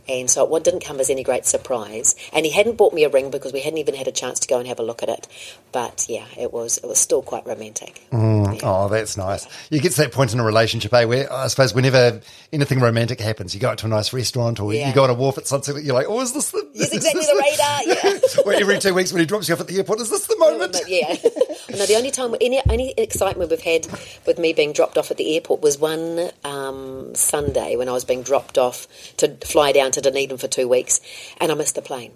And 0.10 0.30
so 0.30 0.56
it 0.56 0.64
didn't 0.64 0.84
come 0.84 1.00
as 1.00 1.10
any 1.10 1.24
great 1.24 1.46
surprise. 1.46 2.16
And 2.34 2.46
he 2.46 2.52
hadn't 2.52 2.78
bought 2.78 2.94
me 2.94 3.04
a 3.04 3.10
ring 3.10 3.30
because 3.30 3.54
we 3.54 3.62
hadn't 3.62 3.80
even 3.80 3.96
had 3.96 4.08
a 4.08 4.12
chance 4.12 4.40
to 4.42 4.48
go 4.48 4.58
and 4.60 4.68
have 4.68 4.80
a 4.80 4.84
look 4.84 5.04
at 5.04 5.10
it. 5.10 5.28
But 5.72 6.06
yeah, 6.10 6.26
it 6.38 6.54
was 6.54 6.78
it 6.78 6.86
was 6.88 7.00
still 7.00 7.22
quite 7.22 7.46
romantic. 7.46 8.02
Yeah. 8.12 8.58
Oh, 8.64 8.88
that's 8.90 9.18
nice. 9.18 9.48
You 9.70 9.80
get 9.82 9.92
to 9.94 9.98
that 10.02 10.12
point 10.12 10.34
in 10.34 10.40
a 10.40 10.44
relationship, 10.44 10.94
eh, 10.94 11.04
where 11.06 11.32
I 11.32 11.48
suppose 11.48 11.74
whenever 11.74 12.22
anything 12.54 12.80
romantic 12.80 13.20
happens, 13.20 13.54
you 13.54 13.60
go 13.62 13.70
out 13.70 13.78
to 13.80 13.86
a 13.86 13.90
nice 13.90 14.14
restaurant 14.14 14.60
or 14.60 14.74
Yeah. 14.74 14.88
you 14.90 14.96
go 14.96 15.04
on 15.04 15.10
a 15.10 15.14
wharf 15.14 15.38
at 15.38 15.48
sunset, 15.48 15.84
you're 15.84 15.94
like, 15.94 16.08
oh, 16.10 16.22
is 16.22 16.34
this 16.34 16.52
the. 16.52 16.68
Yes, 16.74 16.94
exactly 16.94 17.26
the 17.26 17.36
radar. 17.36 17.78
Yeah. 17.88 18.20
Or 18.46 18.54
every 18.54 18.80
two 18.80 18.94
weeks 18.94 19.12
when 19.12 19.20
he 19.20 19.26
drops 19.26 19.48
you 19.50 19.56
off 19.56 19.62
at 19.62 19.68
the 19.68 19.78
airport, 19.78 20.00
is 20.00 20.10
this 20.10 20.28
the 20.28 20.38
moment? 20.38 20.78
Yeah. 20.88 21.08
no, 21.78 21.86
the 21.86 21.96
only 21.96 22.12
time, 22.12 22.36
any, 22.42 22.62
any 22.70 22.94
excitement 22.98 23.50
we've 23.50 23.62
had 23.62 23.88
with 24.26 24.38
me 24.40 24.54
being 24.54 24.74
dropped 24.74 24.98
off 24.98 25.10
at 25.12 25.18
the 25.18 25.36
airport 25.36 25.62
was 25.62 25.78
one 25.80 26.30
um, 26.44 27.14
Sunday 27.16 27.76
when 27.76 27.90
I 27.90 27.94
was 27.94 28.06
being 28.06 28.24
dropped 28.24 28.58
off 28.58 28.88
to 29.18 29.30
fly 29.46 29.72
down 29.72 29.92
to 29.92 29.97
Dunedin 30.02 30.38
for 30.38 30.48
two 30.48 30.68
weeks, 30.68 31.00
and 31.40 31.52
I 31.52 31.56
missed 31.56 31.76
the 31.76 31.82
plane. 31.82 32.14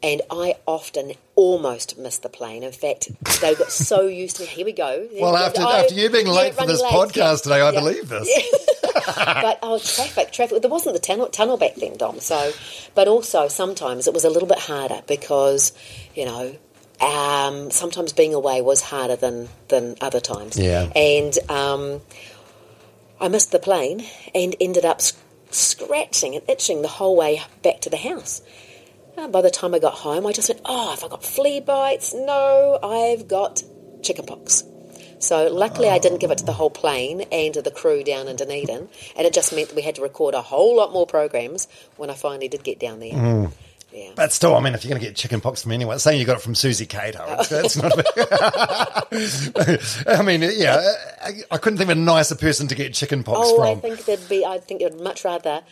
And 0.00 0.22
I 0.30 0.54
often 0.64 1.14
almost 1.34 1.98
missed 1.98 2.22
the 2.22 2.28
plane. 2.28 2.62
In 2.62 2.70
fact, 2.70 3.08
they 3.40 3.56
got 3.56 3.72
so 3.72 4.02
used 4.06 4.36
to 4.36 4.42
me. 4.42 4.48
Here 4.48 4.64
we 4.64 4.72
go. 4.72 5.08
Well, 5.20 5.36
after, 5.36 5.62
I- 5.62 5.80
after 5.80 5.94
you 5.94 6.08
being 6.08 6.28
yeah, 6.28 6.32
late 6.32 6.54
for 6.54 6.66
this 6.66 6.80
late, 6.80 6.92
podcast 6.92 7.16
yeah, 7.16 7.36
today, 7.36 7.60
I 7.60 7.72
yeah. 7.72 7.80
believe 7.80 8.08
this. 8.08 8.28
but 9.16 9.58
oh, 9.62 9.78
traffic, 9.80 10.30
traffic. 10.30 10.62
There 10.62 10.70
wasn't 10.70 10.94
the 10.94 11.00
tunnel, 11.00 11.26
tunnel 11.26 11.56
back 11.56 11.74
then, 11.74 11.96
Dom. 11.96 12.20
So, 12.20 12.52
but 12.94 13.08
also 13.08 13.48
sometimes 13.48 14.06
it 14.06 14.14
was 14.14 14.24
a 14.24 14.30
little 14.30 14.48
bit 14.48 14.58
harder 14.60 15.02
because, 15.08 15.72
you 16.14 16.26
know, 16.26 16.56
um, 17.00 17.70
sometimes 17.70 18.12
being 18.12 18.34
away 18.34 18.60
was 18.60 18.82
harder 18.82 19.16
than 19.16 19.48
than 19.68 19.96
other 20.00 20.20
times. 20.20 20.58
Yeah. 20.58 20.90
And 20.94 21.36
um, 21.48 22.00
I 23.20 23.28
missed 23.28 23.52
the 23.52 23.58
plane 23.58 24.04
and 24.34 24.54
ended 24.60 24.84
up 24.84 25.00
scratching 25.50 26.34
and 26.34 26.48
itching 26.48 26.82
the 26.82 26.88
whole 26.88 27.16
way 27.16 27.42
back 27.62 27.80
to 27.80 27.90
the 27.90 27.96
house. 27.96 28.42
Uh, 29.16 29.28
by 29.28 29.42
the 29.42 29.50
time 29.50 29.74
I 29.74 29.78
got 29.78 29.94
home, 29.94 30.26
I 30.26 30.32
just 30.32 30.48
went, 30.48 30.60
"Oh, 30.64 30.90
have 30.90 31.02
I 31.02 31.08
got 31.08 31.24
flea 31.24 31.60
bites? 31.60 32.14
No, 32.14 32.78
I've 32.82 33.26
got 33.26 33.62
chickenpox." 34.02 34.64
So 35.18 35.48
luckily, 35.48 35.88
I 35.88 35.98
didn't 35.98 36.18
give 36.18 36.30
it 36.30 36.38
to 36.38 36.44
the 36.44 36.52
whole 36.52 36.70
plane 36.70 37.22
and 37.32 37.52
to 37.54 37.62
the 37.62 37.72
crew 37.72 38.04
down 38.04 38.28
in 38.28 38.36
Dunedin, 38.36 38.88
and 39.16 39.26
it 39.26 39.32
just 39.32 39.52
meant 39.52 39.68
that 39.68 39.74
we 39.74 39.82
had 39.82 39.96
to 39.96 40.02
record 40.02 40.34
a 40.34 40.42
whole 40.42 40.76
lot 40.76 40.92
more 40.92 41.06
programs 41.06 41.66
when 41.96 42.10
I 42.10 42.14
finally 42.14 42.48
did 42.48 42.62
get 42.62 42.78
down 42.78 43.00
there. 43.00 43.14
Mm. 43.14 43.52
Yeah. 43.92 44.10
But 44.14 44.32
still, 44.32 44.54
I 44.54 44.60
mean, 44.60 44.74
if 44.74 44.84
you're 44.84 44.90
going 44.90 45.00
to 45.00 45.06
get 45.06 45.16
chicken 45.16 45.40
pox 45.40 45.62
from 45.62 45.72
anyone, 45.72 45.98
saying 45.98 46.20
you 46.20 46.26
got 46.26 46.36
it 46.36 46.42
from 46.42 46.54
Susie 46.54 46.84
Cato, 46.84 47.24
oh. 47.26 47.36
it's, 47.40 47.50
it's 47.52 47.76
not. 47.76 47.92
I 50.18 50.22
mean, 50.22 50.42
yeah, 50.42 50.94
I, 51.22 51.30
I 51.50 51.58
couldn't 51.58 51.78
think 51.78 51.90
of 51.90 51.96
a 51.96 52.00
nicer 52.00 52.34
person 52.34 52.68
to 52.68 52.74
get 52.74 52.92
chicken 52.92 53.24
pox 53.24 53.40
Oh, 53.42 53.62
I 53.62 53.76
think 53.76 54.04
there'd 54.04 54.28
be. 54.28 54.44
I 54.44 54.58
think 54.58 54.82
I'd 54.82 55.00
much 55.00 55.24
rather 55.24 55.62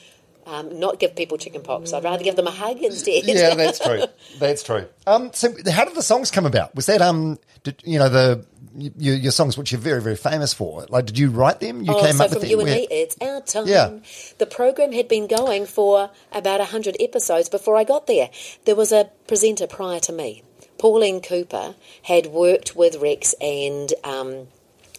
um, 0.46 0.78
not 0.78 0.98
give 0.98 1.14
people 1.16 1.36
chicken 1.38 1.62
pox. 1.62 1.92
I'd 1.92 2.04
rather 2.04 2.24
give 2.24 2.36
them 2.36 2.46
a 2.46 2.50
hug 2.52 2.78
instead. 2.82 3.24
yeah, 3.24 3.54
that's 3.54 3.78
true. 3.78 4.04
That's 4.38 4.62
true. 4.62 4.86
Um, 5.06 5.30
so 5.34 5.52
how 5.70 5.84
did 5.84 5.94
the 5.94 6.02
songs 6.02 6.30
come 6.30 6.46
about? 6.46 6.74
Was 6.74 6.86
that 6.86 7.02
um, 7.02 7.38
did, 7.64 7.82
you 7.84 7.98
know, 7.98 8.08
the 8.08 8.44
your, 8.78 9.14
your 9.16 9.32
songs 9.32 9.56
which 9.56 9.72
you're 9.72 9.80
very 9.80 10.00
very 10.02 10.16
famous 10.16 10.52
for? 10.54 10.86
Like, 10.88 11.06
did 11.06 11.18
you 11.18 11.30
write 11.30 11.60
them? 11.60 11.82
You 11.82 11.92
Oh, 11.94 12.02
came 12.02 12.14
so 12.14 12.24
up 12.24 12.30
from 12.30 12.40
with 12.42 12.50
you 12.50 12.58
them? 12.58 12.66
and 12.68 12.76
Where- 12.76 12.88
me, 12.88 12.88
it's 12.90 13.16
our 13.20 13.40
time. 13.40 13.66
Yeah. 13.66 13.98
The 14.38 14.46
program 14.46 14.92
had 14.92 15.08
been 15.08 15.26
going 15.26 15.66
for 15.66 16.10
about 16.32 16.60
hundred 16.60 16.96
episodes 17.00 17.48
before 17.48 17.76
I 17.76 17.84
got 17.84 18.06
there. 18.06 18.30
There 18.66 18.76
was 18.76 18.92
a 18.92 19.10
presenter 19.26 19.66
prior 19.66 20.00
to 20.00 20.12
me, 20.12 20.42
Pauline 20.78 21.20
Cooper, 21.20 21.74
had 22.02 22.26
worked 22.26 22.76
with 22.76 22.96
Rex 22.96 23.34
and. 23.40 23.92
Um, 24.04 24.48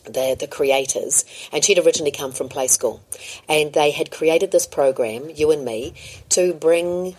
the, 0.07 0.35
the 0.39 0.47
creators, 0.47 1.25
and 1.51 1.63
she'd 1.63 1.79
originally 1.79 2.11
come 2.11 2.31
from 2.31 2.49
Play 2.49 2.67
School, 2.67 3.01
and 3.47 3.73
they 3.73 3.91
had 3.91 4.11
created 4.11 4.51
this 4.51 4.67
program, 4.67 5.29
you 5.33 5.51
and 5.51 5.63
me, 5.63 5.93
to 6.29 6.53
bring 6.53 7.15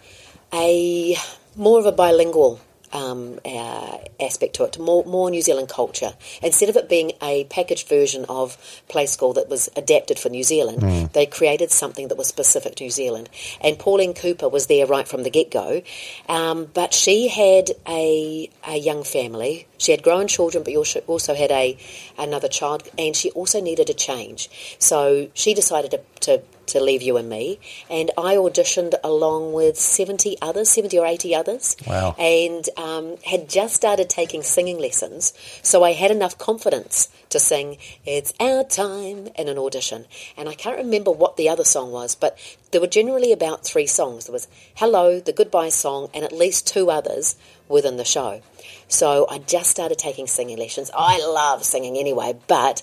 a 0.52 1.16
more 1.56 1.78
of 1.78 1.86
a 1.86 1.92
bilingual 1.92 2.60
um, 2.92 3.38
uh, 3.44 3.98
aspect 4.20 4.54
to 4.56 4.64
it, 4.64 4.78
more 4.78 5.04
more 5.04 5.30
New 5.30 5.42
Zealand 5.42 5.68
culture. 5.68 6.12
Instead 6.42 6.68
of 6.68 6.76
it 6.76 6.88
being 6.88 7.12
a 7.22 7.44
packaged 7.44 7.88
version 7.88 8.24
of 8.28 8.56
Play 8.88 9.06
School 9.06 9.32
that 9.34 9.48
was 9.48 9.68
adapted 9.76 10.18
for 10.18 10.28
New 10.28 10.44
Zealand, 10.44 10.82
they 11.12 11.26
created 11.26 11.70
something 11.70 12.08
that 12.08 12.16
was 12.18 12.28
specific 12.28 12.76
to 12.76 12.84
New 12.84 12.90
Zealand. 12.90 13.28
And 13.60 13.78
Pauline 13.78 14.14
Cooper 14.14 14.48
was 14.48 14.66
there 14.66 14.86
right 14.86 15.06
from 15.06 15.22
the 15.22 15.30
get 15.30 15.50
go, 15.50 15.82
um, 16.28 16.66
but 16.74 16.94
she 16.94 17.28
had 17.28 17.70
a 17.86 18.50
a 18.66 18.76
young 18.76 19.04
family. 19.04 19.66
She 19.78 19.92
had 19.92 20.02
grown 20.02 20.26
children, 20.28 20.64
but 20.64 20.74
also 20.74 21.00
also 21.06 21.34
had 21.34 21.50
a 21.50 21.76
another 22.18 22.48
child, 22.48 22.88
and 22.98 23.14
she 23.14 23.30
also 23.30 23.60
needed 23.60 23.90
a 23.90 23.94
change. 23.94 24.50
So 24.78 25.28
she 25.34 25.54
decided 25.54 25.90
to. 25.92 26.00
to 26.20 26.42
to 26.68 26.80
leave 26.82 27.02
you 27.02 27.16
and 27.16 27.28
me, 27.28 27.58
and 27.90 28.10
I 28.16 28.36
auditioned 28.36 28.94
along 29.04 29.52
with 29.52 29.76
70 29.78 30.36
others, 30.40 30.68
70 30.70 30.98
or 30.98 31.06
80 31.06 31.34
others 31.34 31.76
Wow. 31.86 32.14
and 32.18 32.68
um, 32.76 33.16
had 33.24 33.48
just 33.48 33.74
started 33.74 34.08
taking 34.08 34.42
singing 34.42 34.78
lessons. 34.78 35.32
So 35.62 35.82
I 35.84 35.92
had 35.92 36.10
enough 36.10 36.38
confidence 36.38 37.08
to 37.30 37.38
sing 37.38 37.76
It's 38.06 38.32
Our 38.40 38.64
Time 38.64 39.28
in 39.36 39.48
an 39.48 39.58
audition. 39.58 40.06
And 40.36 40.48
I 40.48 40.54
can't 40.54 40.78
remember 40.78 41.10
what 41.10 41.36
the 41.36 41.48
other 41.48 41.64
song 41.64 41.90
was, 41.92 42.14
but 42.14 42.38
there 42.70 42.80
were 42.80 42.86
generally 42.86 43.32
about 43.32 43.64
three 43.64 43.86
songs. 43.86 44.26
There 44.26 44.32
was 44.32 44.48
Hello, 44.76 45.20
the 45.20 45.32
Goodbye 45.32 45.68
song, 45.70 46.08
and 46.14 46.24
at 46.24 46.32
least 46.32 46.66
two 46.66 46.90
others 46.90 47.36
within 47.68 47.96
the 47.98 48.04
show. 48.04 48.40
So 48.88 49.26
I 49.30 49.38
just 49.38 49.70
started 49.70 49.98
taking 49.98 50.26
singing 50.26 50.58
lessons. 50.58 50.90
I 50.96 51.18
love 51.26 51.64
singing 51.64 51.98
anyway, 51.98 52.38
but 52.46 52.82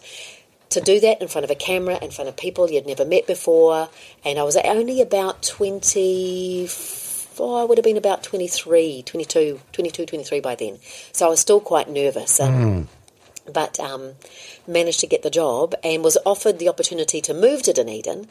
to 0.76 0.82
do 0.82 1.00
that 1.00 1.22
in 1.22 1.28
front 1.28 1.44
of 1.44 1.52
a 1.52 1.56
camera, 1.56 1.98
in 2.02 2.12
front 2.12 2.30
of 2.30 2.38
people 2.38 2.70
you'd 2.70 2.86
never 2.86 3.04
met 3.06 3.26
before, 3.28 3.90
and 4.24 4.38
I 4.38 4.44
was 4.44 4.56
only 4.58 5.02
about 5.02 5.42
20, 5.44 6.70
oh, 7.40 7.56
I 7.56 7.64
would 7.64 7.78
have 7.78 7.84
been 7.86 7.98
about 7.98 8.24
23, 8.24 9.02
22, 9.04 9.60
22, 9.72 10.06
23 10.06 10.40
by 10.40 10.56
then. 10.56 10.78
So 11.12 11.26
I 11.26 11.30
was 11.30 11.40
still 11.40 11.60
quite 11.60 11.90
nervous. 11.90 12.40
Um, 12.40 12.52
But 13.52 13.80
um, 13.80 14.14
managed 14.68 15.02
to 15.02 15.08
get 15.08 15.22
the 15.22 15.30
job 15.30 15.76
and 15.84 16.04
was 16.04 16.18
offered 16.26 16.58
the 16.58 16.68
opportunity 16.68 17.22
to 17.22 17.34
move 17.34 17.62
to 17.64 17.74
Dunedin 17.74 18.28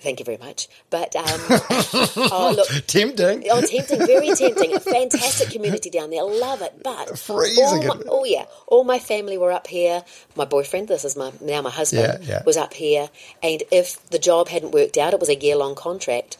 Thank 0.00 0.18
you 0.20 0.24
very 0.24 0.38
much. 0.38 0.68
But 0.90 1.16
um, 1.16 1.24
oh, 1.50 2.54
look, 2.56 2.86
Tempting. 2.86 3.44
Oh, 3.50 3.60
tempting, 3.62 4.06
very 4.06 4.28
tempting. 4.34 4.74
A 4.74 4.80
fantastic 4.80 5.50
community 5.50 5.90
down 5.90 6.10
there. 6.10 6.22
Love 6.22 6.62
it. 6.62 6.82
But 6.82 7.18
Freezing 7.18 7.64
all 7.64 7.82
my- 7.96 8.02
oh 8.08 8.24
yeah, 8.24 8.44
all 8.66 8.84
my 8.84 8.98
family 8.98 9.38
were 9.38 9.52
up 9.52 9.66
here. 9.66 10.04
My 10.36 10.44
boyfriend, 10.44 10.88
this 10.88 11.04
is 11.04 11.16
my 11.16 11.32
now 11.40 11.62
my 11.62 11.70
husband, 11.70 12.18
Yeah, 12.24 12.28
yeah. 12.28 12.42
was 12.44 12.56
up 12.56 12.74
here. 12.74 13.08
And 13.42 13.62
if 13.72 14.06
the 14.10 14.18
job 14.18 14.48
hadn't 14.48 14.72
worked 14.72 14.96
out, 14.98 15.12
it 15.14 15.20
was 15.20 15.28
a 15.30 15.34
year 15.36 15.56
long 15.56 15.74
contract. 15.74 16.36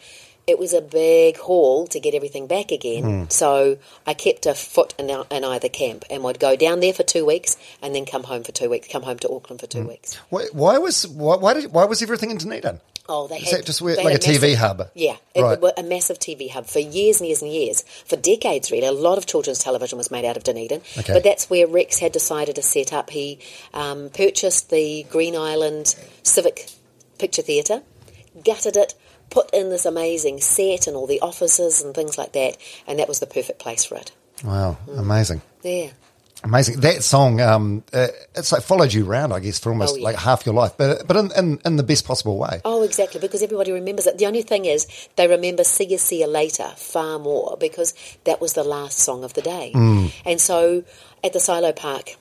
It 0.46 0.60
was 0.60 0.72
a 0.72 0.80
big 0.80 1.38
haul 1.38 1.88
to 1.88 1.98
get 1.98 2.14
everything 2.14 2.46
back 2.46 2.70
again. 2.70 3.02
Hmm. 3.02 3.24
So 3.30 3.78
I 4.06 4.14
kept 4.14 4.46
a 4.46 4.54
foot 4.54 4.94
in, 4.96 5.10
in 5.10 5.42
either 5.44 5.68
camp 5.68 6.04
and 6.08 6.22
would 6.22 6.38
go 6.38 6.54
down 6.54 6.78
there 6.78 6.92
for 6.92 7.02
two 7.02 7.24
weeks 7.26 7.56
and 7.82 7.92
then 7.96 8.04
come 8.06 8.22
home 8.22 8.44
for 8.44 8.52
two 8.52 8.70
weeks. 8.70 8.86
Come 8.86 9.02
home 9.02 9.18
to 9.20 9.28
Auckland 9.28 9.58
for 9.60 9.66
two 9.66 9.80
Hmm. 9.82 9.88
weeks. 9.88 10.14
Why, 10.28 10.44
why 10.52 10.78
was 10.78 11.08
why, 11.08 11.34
why 11.36 11.54
did 11.54 11.72
why 11.72 11.84
was 11.86 12.00
everything 12.00 12.30
in 12.30 12.36
Dunedin? 12.38 12.80
Oh, 13.08 13.28
they 13.28 13.36
Is 13.36 13.50
had 13.50 13.60
that 13.60 13.66
just 13.66 13.80
they 13.84 13.96
like 14.02 14.14
a 14.16 14.18
TV 14.18 14.40
massive- 14.40 14.58
hub? 14.58 14.90
Yeah, 14.94 15.16
it, 15.34 15.42
Right. 15.42 15.58
a 15.76 15.82
massive 15.82 16.18
TV 16.18 16.48
hub 16.50 16.66
for 16.66 16.80
years 16.80 17.20
and 17.20 17.28
years 17.28 17.40
and 17.42 17.52
years, 17.52 17.84
for 18.04 18.16
decades 18.16 18.70
really. 18.70 18.86
A 18.86 18.92
lot 18.92 19.16
of 19.18 19.26
children's 19.26 19.58
television 19.60 19.96
was 19.98 20.10
made 20.10 20.24
out 20.24 20.36
of 20.36 20.42
Dunedin, 20.44 20.82
Okay. 20.98 21.12
but 21.12 21.22
that's 21.22 21.48
where 21.48 21.66
Rex 21.66 21.98
had 22.00 22.12
decided 22.12 22.56
to 22.56 22.62
set 22.62 22.92
up. 22.92 23.10
He 23.10 23.38
um, 23.74 24.10
purchased 24.10 24.70
the 24.70 25.04
Green 25.10 25.36
Island 25.36 25.94
Civic 26.22 26.68
Picture 27.18 27.42
Theatre, 27.42 27.82
gutted 28.44 28.76
it, 28.76 28.94
put 29.30 29.50
in 29.54 29.70
this 29.70 29.84
amazing 29.84 30.40
set 30.40 30.86
and 30.86 30.96
all 30.96 31.06
the 31.06 31.20
offices 31.20 31.82
and 31.82 31.94
things 31.94 32.16
like 32.18 32.32
that, 32.32 32.56
and 32.86 32.98
that 32.98 33.08
was 33.08 33.18
the 33.20 33.26
perfect 33.26 33.58
place 33.58 33.84
for 33.84 33.94
it. 33.96 34.12
Wow, 34.44 34.72
Hmm. 34.86 34.98
amazing. 34.98 35.42
Yeah. 35.62 35.90
Amazing. 36.46 36.80
That 36.80 37.02
song, 37.02 37.40
um, 37.40 37.82
uh, 37.92 38.06
it's 38.36 38.52
like 38.52 38.62
followed 38.62 38.92
you 38.94 39.04
around, 39.04 39.32
I 39.32 39.40
guess, 39.40 39.58
for 39.58 39.70
almost 39.70 39.94
Oh, 39.94 39.98
yeah. 39.98 40.04
like 40.04 40.16
half 40.16 40.46
your 40.46 40.54
life, 40.54 40.72
but 40.78 41.06
but 41.06 41.16
in, 41.16 41.30
in, 41.36 41.58
in 41.64 41.76
the 41.76 41.82
best 41.82 42.06
possible 42.06 42.38
way. 42.38 42.60
Oh, 42.64 42.82
exactly, 42.82 43.20
because 43.20 43.42
everybody 43.42 43.72
remembers 43.72 44.06
it. 44.06 44.16
The 44.18 44.26
only 44.26 44.42
thing 44.42 44.64
is, 44.64 44.86
they 45.16 45.26
remember 45.26 45.64
See 45.64 45.84
You, 45.84 45.98
See 45.98 46.20
You 46.20 46.28
Later 46.28 46.68
far 46.76 47.18
more 47.18 47.56
because 47.58 47.94
that 48.24 48.40
was 48.40 48.52
the 48.52 48.62
last 48.64 48.98
song 49.00 49.24
of 49.24 49.34
the 49.34 49.42
day. 49.42 49.72
And 50.24 50.40
so 50.40 50.84
at 51.24 51.32
the 51.32 51.40
Silo 51.40 51.72
Park, 51.72 52.16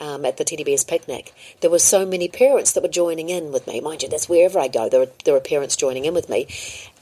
um, 0.00 0.24
at 0.24 0.36
the 0.36 0.44
Teddy 0.44 0.64
Bears 0.64 0.84
picnic, 0.84 1.32
there 1.60 1.70
were 1.70 1.78
so 1.78 2.04
many 2.06 2.28
parents 2.28 2.72
that 2.72 2.82
were 2.82 2.88
joining 2.88 3.28
in 3.28 3.52
with 3.52 3.66
me. 3.66 3.80
Mind 3.80 4.02
you, 4.02 4.08
that's 4.08 4.28
wherever 4.28 4.58
I 4.58 4.68
go, 4.68 4.88
there 4.88 5.02
are, 5.02 5.08
there 5.24 5.36
are 5.36 5.40
parents 5.40 5.76
joining 5.76 6.06
in 6.06 6.14
with 6.14 6.28
me. 6.28 6.46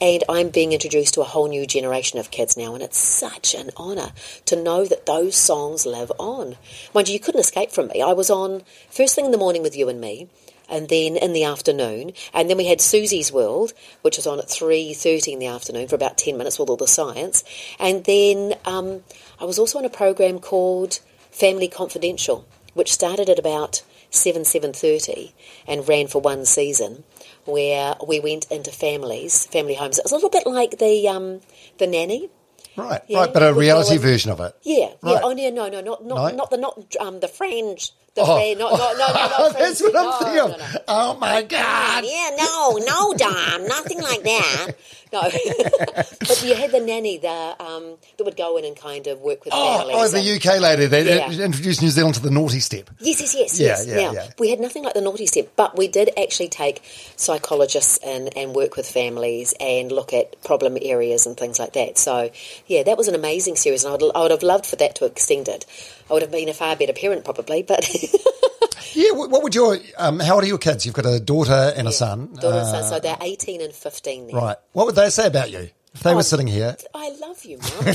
And 0.01 0.23
I'm 0.29 0.49
being 0.49 0.73
introduced 0.73 1.13
to 1.15 1.21
a 1.21 1.25
whole 1.25 1.47
new 1.47 1.65
generation 1.65 2.19
of 2.19 2.31
kids 2.31 2.57
now, 2.57 2.73
and 2.73 2.83
it's 2.83 2.97
such 2.97 3.55
an 3.55 3.71
honour 3.77 4.11
to 4.45 4.61
know 4.61 4.85
that 4.85 5.05
those 5.05 5.35
songs 5.35 5.85
live 5.85 6.11
on. 6.19 6.57
Mind 6.93 7.07
you, 7.07 7.13
you 7.13 7.19
couldn't 7.19 7.41
escape 7.41 7.71
from 7.71 7.87
me. 7.87 8.01
I 8.01 8.13
was 8.13 8.29
on 8.29 8.63
first 8.89 9.15
thing 9.15 9.25
in 9.25 9.31
the 9.31 9.37
morning 9.37 9.63
with 9.63 9.75
you 9.75 9.89
and 9.89 9.99
me, 9.99 10.27
and 10.69 10.87
then 10.87 11.17
in 11.17 11.33
the 11.33 11.43
afternoon, 11.43 12.11
and 12.31 12.47
then 12.47 12.57
we 12.57 12.67
had 12.67 12.79
Susie's 12.79 13.31
World, 13.31 13.73
which 14.03 14.17
was 14.17 14.27
on 14.27 14.37
at 14.37 14.47
three 14.47 14.93
thirty 14.93 15.33
in 15.33 15.39
the 15.39 15.47
afternoon 15.47 15.87
for 15.87 15.95
about 15.95 16.17
ten 16.17 16.37
minutes 16.37 16.59
with 16.59 16.69
all 16.69 16.77
the 16.77 16.87
science, 16.87 17.43
and 17.79 18.05
then 18.05 18.53
um, 18.65 19.01
I 19.41 19.45
was 19.45 19.57
also 19.57 19.79
on 19.79 19.85
a 19.85 19.89
program 19.89 20.37
called 20.37 20.99
Family 21.31 21.67
Confidential, 21.67 22.45
which 22.73 22.91
started 22.93 23.29
at 23.29 23.39
about 23.39 23.83
seven 24.11 24.43
seven 24.45 24.73
thirty 24.73 25.33
and 25.67 25.87
ran 25.87 26.07
for 26.07 26.19
one 26.21 26.45
season, 26.45 27.03
where 27.45 27.95
we 28.05 28.19
went 28.19 28.45
into 28.51 28.71
families, 28.71 29.45
family 29.47 29.75
homes. 29.75 29.97
It 29.97 30.05
was 30.05 30.11
a 30.11 30.15
little 30.15 30.29
bit 30.29 30.45
like 30.47 30.77
the 30.79 31.07
um, 31.07 31.41
the 31.77 31.87
nanny. 31.87 32.29
Right, 32.77 33.01
Yeah, 33.07 33.21
right, 33.21 33.33
but 33.33 33.43
a 33.43 33.53
reality 33.53 33.95
in- 33.95 34.01
version 34.01 34.31
of 34.31 34.39
it. 34.39 34.55
Yeah, 34.63 34.91
Right. 35.01 35.13
yeah. 35.13 35.19
Oh 35.23 35.33
no, 35.33 35.49
no, 35.49 35.69
no, 35.69 35.81
not 35.81 36.05
not 36.05 36.15
No? 36.31 36.35
not 36.37 36.49
the 36.49 36.57
not 36.57 36.95
um 36.99 37.19
the 37.19 37.27
fringe. 37.27 37.91
The 38.15 38.21
Oh. 38.21 38.35
fringe, 38.37 38.57
not, 38.57 38.71
not, 38.71 38.97
no, 38.97 39.07
no, 39.07 39.13
not 39.49 39.53
That's 39.59 39.81
what 39.81 39.95
I'm 39.95 40.05
No, 40.05 40.11
thinking 40.19 40.35
no, 40.35 40.57
no. 40.57 40.79
Oh 40.87 41.13
my 41.19 41.41
God. 41.43 42.03
Yeah, 42.05 42.29
no, 42.37 42.77
no, 42.77 43.13
Dom, 43.13 43.67
nothing 43.67 44.01
like 44.01 44.23
that. 44.23 44.67
No, 45.13 45.21
but 46.19 46.43
you 46.43 46.53
had 46.53 46.71
the 46.71 46.79
nanny 46.79 47.17
the, 47.17 47.55
um, 47.59 47.95
that 48.17 48.23
would 48.25 48.37
go 48.37 48.57
in 48.57 48.65
and 48.65 48.75
kind 48.75 49.07
of 49.07 49.19
work 49.21 49.43
with 49.43 49.53
Oh, 49.55 49.79
families. 49.79 49.95
oh, 49.97 50.07
the 50.07 50.35
UK 50.35 50.59
lady 50.61 50.85
that 50.85 51.03
Yeah. 51.03 51.45
introduced 51.45 51.81
New 51.81 51.89
Zealand 51.89 52.13
to 52.15 52.21
the 52.21 52.29
naughty 52.29 52.59
step. 52.59 52.91
Yes, 52.99 53.19
yes, 53.19 53.33
yes, 53.35 53.59
Yeah, 53.59 53.67
yes. 53.69 53.85
yeah, 53.87 53.95
now, 53.95 54.11
yeah. 54.13 54.29
we 54.37 54.51
had 54.51 54.59
nothing 54.59 54.83
like 54.83 54.93
the 54.93 55.01
naughty 55.01 55.25
step, 55.25 55.47
but 55.55 55.75
we 55.75 55.87
did 55.87 56.11
actually 56.15 56.49
take 56.49 56.83
psychologists 57.15 57.97
and, 58.05 58.29
and 58.37 58.53
work 58.53 58.75
with 58.75 58.87
families 58.87 59.55
and 59.59 59.91
look 59.91 60.13
at 60.13 60.39
problem 60.43 60.77
areas 60.79 61.25
and 61.25 61.35
things 61.35 61.57
like 61.57 61.73
that. 61.73 61.97
So, 61.97 62.29
yeah, 62.67 62.83
that 62.83 62.95
was 62.95 63.07
an 63.07 63.15
amazing 63.15 63.55
series, 63.55 63.83
and 63.83 63.91
I 63.93 63.97
would, 63.97 64.15
I 64.15 64.21
would 64.21 64.31
have 64.31 64.43
loved 64.43 64.67
for 64.67 64.75
that 64.75 64.93
to 64.97 65.05
extend 65.05 65.47
it. 65.47 65.65
I 66.09 66.13
would 66.13 66.21
have 66.21 66.31
been 66.31 66.49
a 66.49 66.53
far 66.53 66.75
better 66.75 66.93
parent, 66.93 67.25
probably, 67.25 67.63
but 67.63 67.83
Yeah, 68.93 69.11
what, 69.11 69.43
would 69.43 69.55
your, 69.55 69.77
um, 69.97 70.19
how 70.19 70.35
old 70.35 70.43
are 70.43 70.47
your 70.47 70.57
kids? 70.57 70.85
You've 70.85 70.95
got 70.95 71.05
a 71.05 71.19
daughter 71.19 71.73
and 71.75 71.87
a 71.87 71.91
son. 71.91 72.33
daughter 72.33 72.57
and 72.59 72.67
son, 72.67 72.83
Uh, 72.83 72.89
so 72.89 72.99
they're 72.99 73.17
18 73.21 73.61
and 73.61 73.73
15 73.73 74.27
now. 74.27 74.37
right. 74.37 74.57
What 74.73 74.85
would 74.87 74.95
they 74.95 75.09
say 75.09 75.27
about 75.27 75.51
you 75.51 75.69
if 75.93 76.01
they 76.03 76.11
Oh. 76.11 76.15
were 76.15 76.23
sitting 76.23 76.47
here? 76.47 76.75
I 76.93 77.09
love 77.21 77.43
you, 77.43 77.57
Mum. 77.83 77.93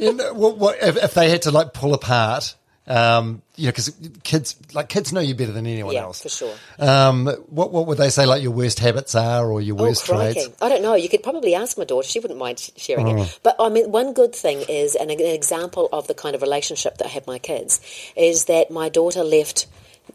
You 0.00 0.12
know, 0.14 0.32
what, 0.34 0.78
if, 0.82 0.96
if 1.02 1.14
they 1.14 1.30
had 1.30 1.42
to 1.42 1.50
like 1.50 1.72
pull 1.72 1.94
apart, 1.94 2.54
um, 2.86 3.40
you 3.56 3.64
know, 3.66 3.70
because 3.70 3.92
kids, 4.24 4.56
like 4.74 4.88
kids 4.88 5.12
know 5.12 5.20
you 5.20 5.34
better 5.34 5.52
than 5.52 5.66
anyone 5.66 5.94
yeah, 5.94 6.02
else. 6.02 6.22
for 6.22 6.28
sure. 6.28 6.54
Um, 6.78 7.26
what, 7.48 7.72
what 7.72 7.86
would 7.86 7.98
they 7.98 8.10
say 8.10 8.26
like 8.26 8.42
your 8.42 8.52
worst 8.52 8.78
habits 8.78 9.14
are 9.14 9.50
or 9.50 9.60
your 9.60 9.76
Oh, 9.80 9.84
worst 9.84 10.04
crikey. 10.04 10.40
traits? 10.40 10.56
I 10.60 10.68
don't 10.68 10.82
know. 10.82 10.94
You 10.94 11.08
could 11.08 11.22
probably 11.22 11.54
ask 11.54 11.78
my 11.78 11.84
daughter. 11.84 12.06
She 12.06 12.20
wouldn't 12.20 12.38
mind 12.38 12.70
sharing 12.76 13.06
Mm. 13.06 13.24
it. 13.26 13.38
But 13.42 13.56
I 13.58 13.68
mean, 13.70 13.90
one 13.90 14.12
good 14.12 14.34
thing 14.34 14.62
is, 14.68 14.94
and 14.94 15.10
an 15.10 15.20
example 15.20 15.88
of 15.92 16.06
the 16.08 16.14
kind 16.14 16.34
of 16.34 16.42
relationship 16.42 16.98
that 16.98 17.06
I 17.06 17.10
have 17.10 17.26
my 17.26 17.38
kids, 17.38 17.80
is 18.16 18.44
that 18.46 18.70
my 18.70 18.88
daughter 18.90 19.24
left 19.24 19.66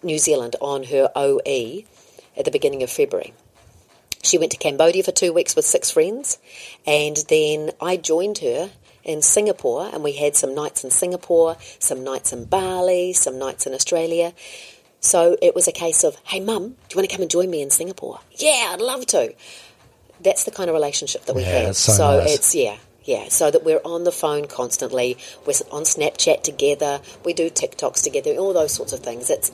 New 0.04 0.20
Zealand 0.20 0.56
on 0.62 0.84
her 0.84 1.12
OE 1.16 1.84
at 2.38 2.46
the 2.46 2.52
beginning 2.52 2.84
of 2.84 2.92
February. 2.92 3.34
She 4.22 4.38
went 4.38 4.52
to 4.52 4.58
Cambodia 4.58 5.02
for 5.02 5.12
two 5.14 5.32
weeks 5.34 5.56
with 5.56 5.66
six 5.66 5.90
friends, 5.92 6.38
and 6.86 7.18
then 7.30 7.72
I 7.82 7.96
joined 7.98 8.40
her 8.40 8.70
in 9.10 9.22
Singapore, 9.22 9.90
and 9.92 10.04
we 10.04 10.14
had 10.14 10.36
some 10.36 10.54
nights 10.54 10.84
in 10.84 10.92
Singapore, 10.92 11.58
some 11.80 12.04
nights 12.04 12.32
in 12.32 12.46
Bali, 12.46 13.14
some 13.14 13.40
nights 13.40 13.66
in 13.66 13.74
Australia. 13.74 14.34
So 15.02 15.38
it 15.42 15.56
was 15.56 15.68
a 15.68 15.72
case 15.72 16.04
of, 16.04 16.16
hey, 16.26 16.40
mum, 16.40 16.70
do 16.70 16.76
you 16.92 16.98
want 16.98 17.10
to 17.10 17.16
come 17.16 17.22
and 17.24 17.32
join 17.32 17.50
me 17.50 17.62
in 17.62 17.70
Singapore? 17.70 18.20
Yeah, 18.38 18.72
I'd 18.74 18.82
love 18.82 19.06
to. 19.08 19.34
That's 20.22 20.44
the 20.44 20.52
kind 20.52 20.70
of 20.70 20.74
relationship 20.74 21.26
that 21.26 21.36
we 21.36 21.42
Yeah, 21.42 21.52
have. 21.52 21.66
that's 21.68 21.80
so 21.80 22.20
nice. 22.20 22.36
it's, 22.36 22.54
yeah, 22.54 22.78
yeah. 23.06 23.30
So 23.30 23.50
that 23.50 23.64
we're 23.64 23.82
on 23.86 24.04
the 24.04 24.12
phone 24.12 24.48
constantly. 24.48 25.18
We're 25.46 25.54
on 25.72 25.84
Snapchat 25.84 26.44
together. 26.44 27.00
We 27.24 27.34
do 27.34 27.50
TikToks 27.50 28.04
together, 28.04 28.32
all 28.32 28.54
those 28.54 28.74
sorts 28.74 28.92
of 28.92 29.00
things. 29.00 29.30
It's, 29.30 29.52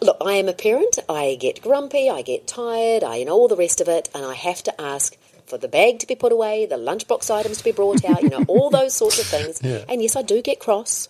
look, 0.00 0.16
I 0.24 0.34
am 0.34 0.48
a 0.48 0.52
parent. 0.52 1.00
I 1.08 1.36
get 1.40 1.60
grumpy. 1.60 2.08
I 2.08 2.22
get 2.22 2.46
tired. 2.46 3.02
I, 3.02 3.16
you 3.16 3.24
know, 3.24 3.32
all 3.34 3.48
the 3.48 3.56
rest 3.56 3.80
of 3.80 3.88
it. 3.88 4.08
And 4.14 4.24
I 4.24 4.34
have 4.34 4.62
to 4.62 4.80
ask 4.80 5.16
for 5.46 5.58
the 5.58 5.68
bag 5.68 5.98
to 6.00 6.06
be 6.06 6.14
put 6.14 6.32
away, 6.32 6.66
the 6.66 6.76
lunchbox 6.76 7.30
items 7.30 7.58
to 7.58 7.64
be 7.64 7.72
brought 7.72 8.04
out, 8.04 8.22
you 8.22 8.28
know, 8.28 8.44
all 8.48 8.70
those 8.70 8.94
sorts 9.02 9.18
of 9.18 9.26
things. 9.26 9.60
And 9.88 10.02
yes, 10.02 10.16
I 10.16 10.22
do 10.22 10.42
get 10.42 10.60
cross. 10.60 11.08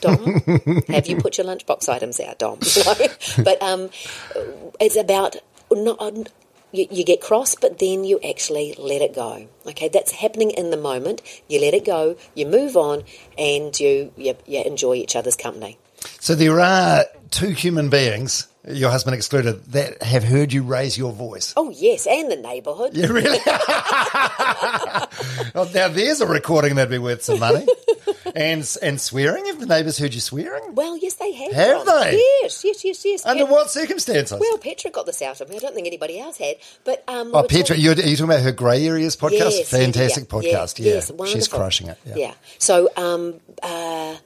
Dom, 0.00 0.40
have 0.88 1.06
you 1.06 1.16
put 1.16 1.36
your 1.36 1.46
lunchbox 1.46 1.88
items 1.88 2.20
out, 2.20 2.38
Dom? 2.38 2.58
but 3.44 3.62
um, 3.62 3.90
it's 4.80 4.96
about 4.96 5.36
not. 5.70 6.30
You, 6.72 6.86
you 6.88 7.04
get 7.04 7.20
cross, 7.20 7.56
but 7.56 7.80
then 7.80 8.04
you 8.04 8.20
actually 8.20 8.76
let 8.78 9.02
it 9.02 9.12
go. 9.12 9.48
Okay, 9.66 9.88
that's 9.88 10.12
happening 10.12 10.52
in 10.52 10.70
the 10.70 10.76
moment. 10.76 11.20
You 11.48 11.60
let 11.60 11.74
it 11.74 11.84
go, 11.84 12.16
you 12.34 12.46
move 12.46 12.76
on, 12.76 13.02
and 13.36 13.78
you, 13.80 14.12
you, 14.16 14.36
you 14.46 14.62
enjoy 14.62 14.94
each 14.94 15.16
other's 15.16 15.34
company. 15.34 15.78
So 16.20 16.36
there 16.36 16.60
are 16.60 17.06
two 17.30 17.48
human 17.48 17.90
beings, 17.90 18.46
your 18.68 18.90
husband 18.90 19.14
excluded, 19.14 19.64
that 19.72 20.02
have 20.02 20.24
heard 20.24 20.52
you 20.52 20.62
raise 20.62 20.98
your 20.98 21.12
voice. 21.12 21.54
Oh 21.56 21.70
yes, 21.70 22.06
and 22.06 22.30
the 22.30 22.36
neighbourhood. 22.36 22.94
Yeah, 22.94 23.06
really? 23.06 23.38
oh, 25.54 25.70
now 25.74 25.88
there's 25.88 26.20
a 26.20 26.26
recording 26.26 26.74
that'd 26.74 26.90
be 26.90 26.98
worth 26.98 27.22
some 27.22 27.38
money. 27.38 27.66
And 28.34 28.76
and 28.82 29.00
swearing? 29.00 29.46
Have 29.46 29.58
the 29.58 29.66
neighbours 29.66 29.98
heard 29.98 30.14
you 30.14 30.20
swearing? 30.20 30.74
Well, 30.74 30.96
yes, 30.96 31.14
they 31.14 31.32
have. 31.32 31.52
Have 31.52 31.86
they? 31.86 32.12
Yes, 32.42 32.64
yes, 32.64 32.84
yes, 32.84 33.04
yes. 33.04 33.26
Under 33.26 33.46
what 33.46 33.70
circumstances? 33.70 34.38
Well, 34.38 34.58
Petra 34.58 34.90
got 34.90 35.06
this 35.06 35.20
out 35.22 35.40
of 35.40 35.48
me. 35.48 35.56
I 35.56 35.58
don't 35.58 35.74
think 35.74 35.86
anybody 35.86 36.20
else 36.20 36.38
had. 36.38 36.56
But 36.84 37.02
um, 37.08 37.34
oh, 37.34 37.42
Petra, 37.42 37.76
talking- 37.76 37.82
you're, 37.82 37.94
are 37.94 38.00
you 38.02 38.16
talking 38.16 38.30
about 38.30 38.42
her 38.42 38.52
Grey 38.52 38.86
Areas 38.86 39.16
podcast? 39.16 39.50
Yes, 39.58 39.70
Fantastic 39.70 40.24
yeah, 40.24 40.38
podcast. 40.38 40.78
Yeah, 40.78 40.86
Yeah, 40.86 41.00
yes, 41.18 41.28
she's 41.30 41.48
crushing 41.48 41.88
it. 41.88 41.98
Yeah. 42.04 42.14
Yeah. 42.16 42.34
So 42.58 42.88
um, 42.96 43.40
uh, 43.62 44.16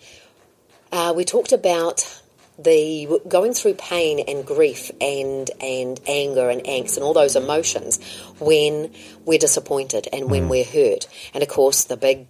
uh, 0.92 1.12
we 1.16 1.24
talked 1.24 1.52
about 1.52 2.22
the 2.58 3.20
going 3.28 3.52
through 3.52 3.74
pain 3.74 4.20
and 4.20 4.46
grief 4.46 4.90
and 5.00 5.50
and 5.60 6.00
anger 6.06 6.48
and 6.50 6.62
angst 6.64 6.96
and 6.96 7.04
all 7.04 7.12
those 7.12 7.34
emotions 7.36 7.98
when 8.38 8.92
we're 9.24 9.38
disappointed 9.38 10.08
and 10.12 10.24
Mm. 10.26 10.30
when 10.30 10.48
we're 10.48 10.64
hurt. 10.64 11.06
And 11.32 11.42
of 11.42 11.48
course, 11.48 11.84
the 11.84 11.96
big 11.96 12.26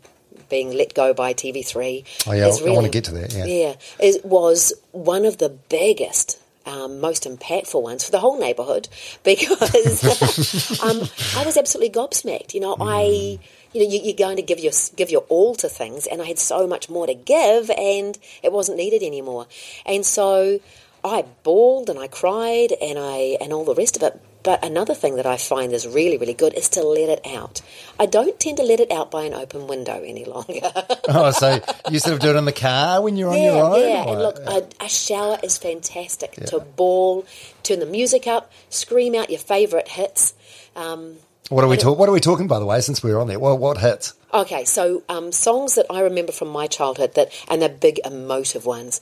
being 0.49 0.73
let 0.73 0.95
go 0.95 1.13
by 1.15 1.33
TV3. 1.33 2.05
Oh, 2.27 2.33
yeah, 2.33 2.49
is 2.49 2.61
I- 2.63 2.67
I 2.67 2.71
wanna 2.71 2.89
get 2.89 3.05
to 3.05 3.13
that, 3.13 3.33
yeah. 3.33 3.45
yeah, 3.47 3.75
it 3.99 4.25
was 4.25 4.73
one 4.93 5.25
of 5.25 5.39
the 5.39 5.49
biggest. 5.49 6.39
Um, 6.67 6.99
most 6.99 7.25
impactful 7.25 7.83
ones 7.83 8.05
for 8.05 8.11
the 8.11 8.19
whole 8.21 8.39
neighbourhood 8.41 8.89
because 9.23 10.03
um, 10.83 11.03
I 11.37 11.45
was 11.45 11.59
absolutely 11.59 11.91
gobsmacked. 11.91 12.55
You 12.55 12.61
know, 12.61 12.77
I, 12.81 13.39
you 13.75 13.85
know, 13.85 13.91
you, 13.93 14.01
you're 14.03 14.15
going 14.17 14.37
to 14.37 14.43
give 14.43 14.59
your 14.61 14.73
give 14.97 15.11
your 15.11 15.23
all 15.29 15.55
to 15.57 15.69
things, 15.69 16.07
and 16.07 16.23
I 16.23 16.27
had 16.27 16.39
so 16.39 16.67
much 16.67 16.89
more 16.89 17.07
to 17.07 17.15
give, 17.15 17.71
and 17.71 18.17
it 18.43 18.53
wasn't 18.53 18.79
needed 18.79 19.03
anymore. 19.03 19.47
And 19.85 20.07
so 20.07 20.61
I 21.05 21.25
bawled 21.43 21.91
and 21.91 21.99
I 21.99 22.07
cried 22.07 22.73
and 22.81 22.99
I 22.99 23.37
and 23.41 23.53
all 23.53 23.65
the 23.65 23.75
rest 23.75 23.97
of 23.97 24.03
it. 24.03 24.19
but 24.43 24.65
another 24.65 24.95
thing 24.95 25.17
that 25.17 25.27
I 25.27 25.37
find 25.37 25.73
is 25.75 25.87
really, 25.87 26.17
really 26.17 26.33
good 26.35 26.55
is 26.55 26.69
to 26.71 26.83
let 26.83 27.09
it 27.11 27.27
out. 27.27 27.61
I 27.99 28.07
don't 28.07 28.39
tend 28.41 28.57
to 28.59 28.63
let 28.63 28.81
it 28.81 28.91
out 28.91 29.11
by 29.11 29.25
an 29.25 29.35
open 29.35 29.67
window 29.67 30.03
any 30.03 30.25
longer. 30.35 30.71
oh, 31.09 31.31
so 31.33 31.61
you 31.91 31.99
sort 31.99 32.15
of 32.15 32.21
do 32.21 32.31
it 32.31 32.37
in 32.37 32.45
the 32.47 32.53
car 32.53 33.03
when 33.03 33.17
you're 33.17 33.31
on 33.31 33.43
your 33.43 33.65
own? 33.65 33.81
yeah. 33.81 34.05
or- 34.07 34.13
And 34.13 34.23
look, 34.23 34.39
a, 34.81 34.85
a 34.85 34.89
shower 34.89 35.39
is 35.43 35.59
fantastic 35.59 36.33
to 36.47 36.61
bawl, 36.61 37.27
turn 37.63 37.81
the 37.81 37.87
music 37.87 38.27
up, 38.27 38.51
scream 38.71 39.15
out 39.15 39.29
your 39.31 39.41
favourite 39.41 39.89
hits. 39.89 40.33
Um, 40.77 41.17
what 41.51 41.65
are 41.65 41.69
we 41.69 41.77
talking? 41.77 41.99
What 41.99 42.09
are 42.09 42.13
we 42.13 42.21
talking? 42.21 42.47
By 42.47 42.59
the 42.59 42.67
way, 42.67 42.81
since 42.81 43.03
we 43.03 43.13
were 43.13 43.21
on 43.21 43.27
there, 43.29 43.39
what, 43.39 43.59
what 43.59 43.79
hits? 43.79 44.15
Okay, 44.33 44.65
so 44.65 45.03
um, 45.09 45.31
songs 45.33 45.75
that 45.77 45.87
I 45.91 46.01
remember 46.01 46.33
from 46.33 46.49
my 46.49 46.67
childhood 46.67 47.15
that, 47.15 47.33
and 47.49 47.61
they're 47.63 47.69
big 47.69 48.01
emotive 48.05 48.67
ones. 48.67 49.01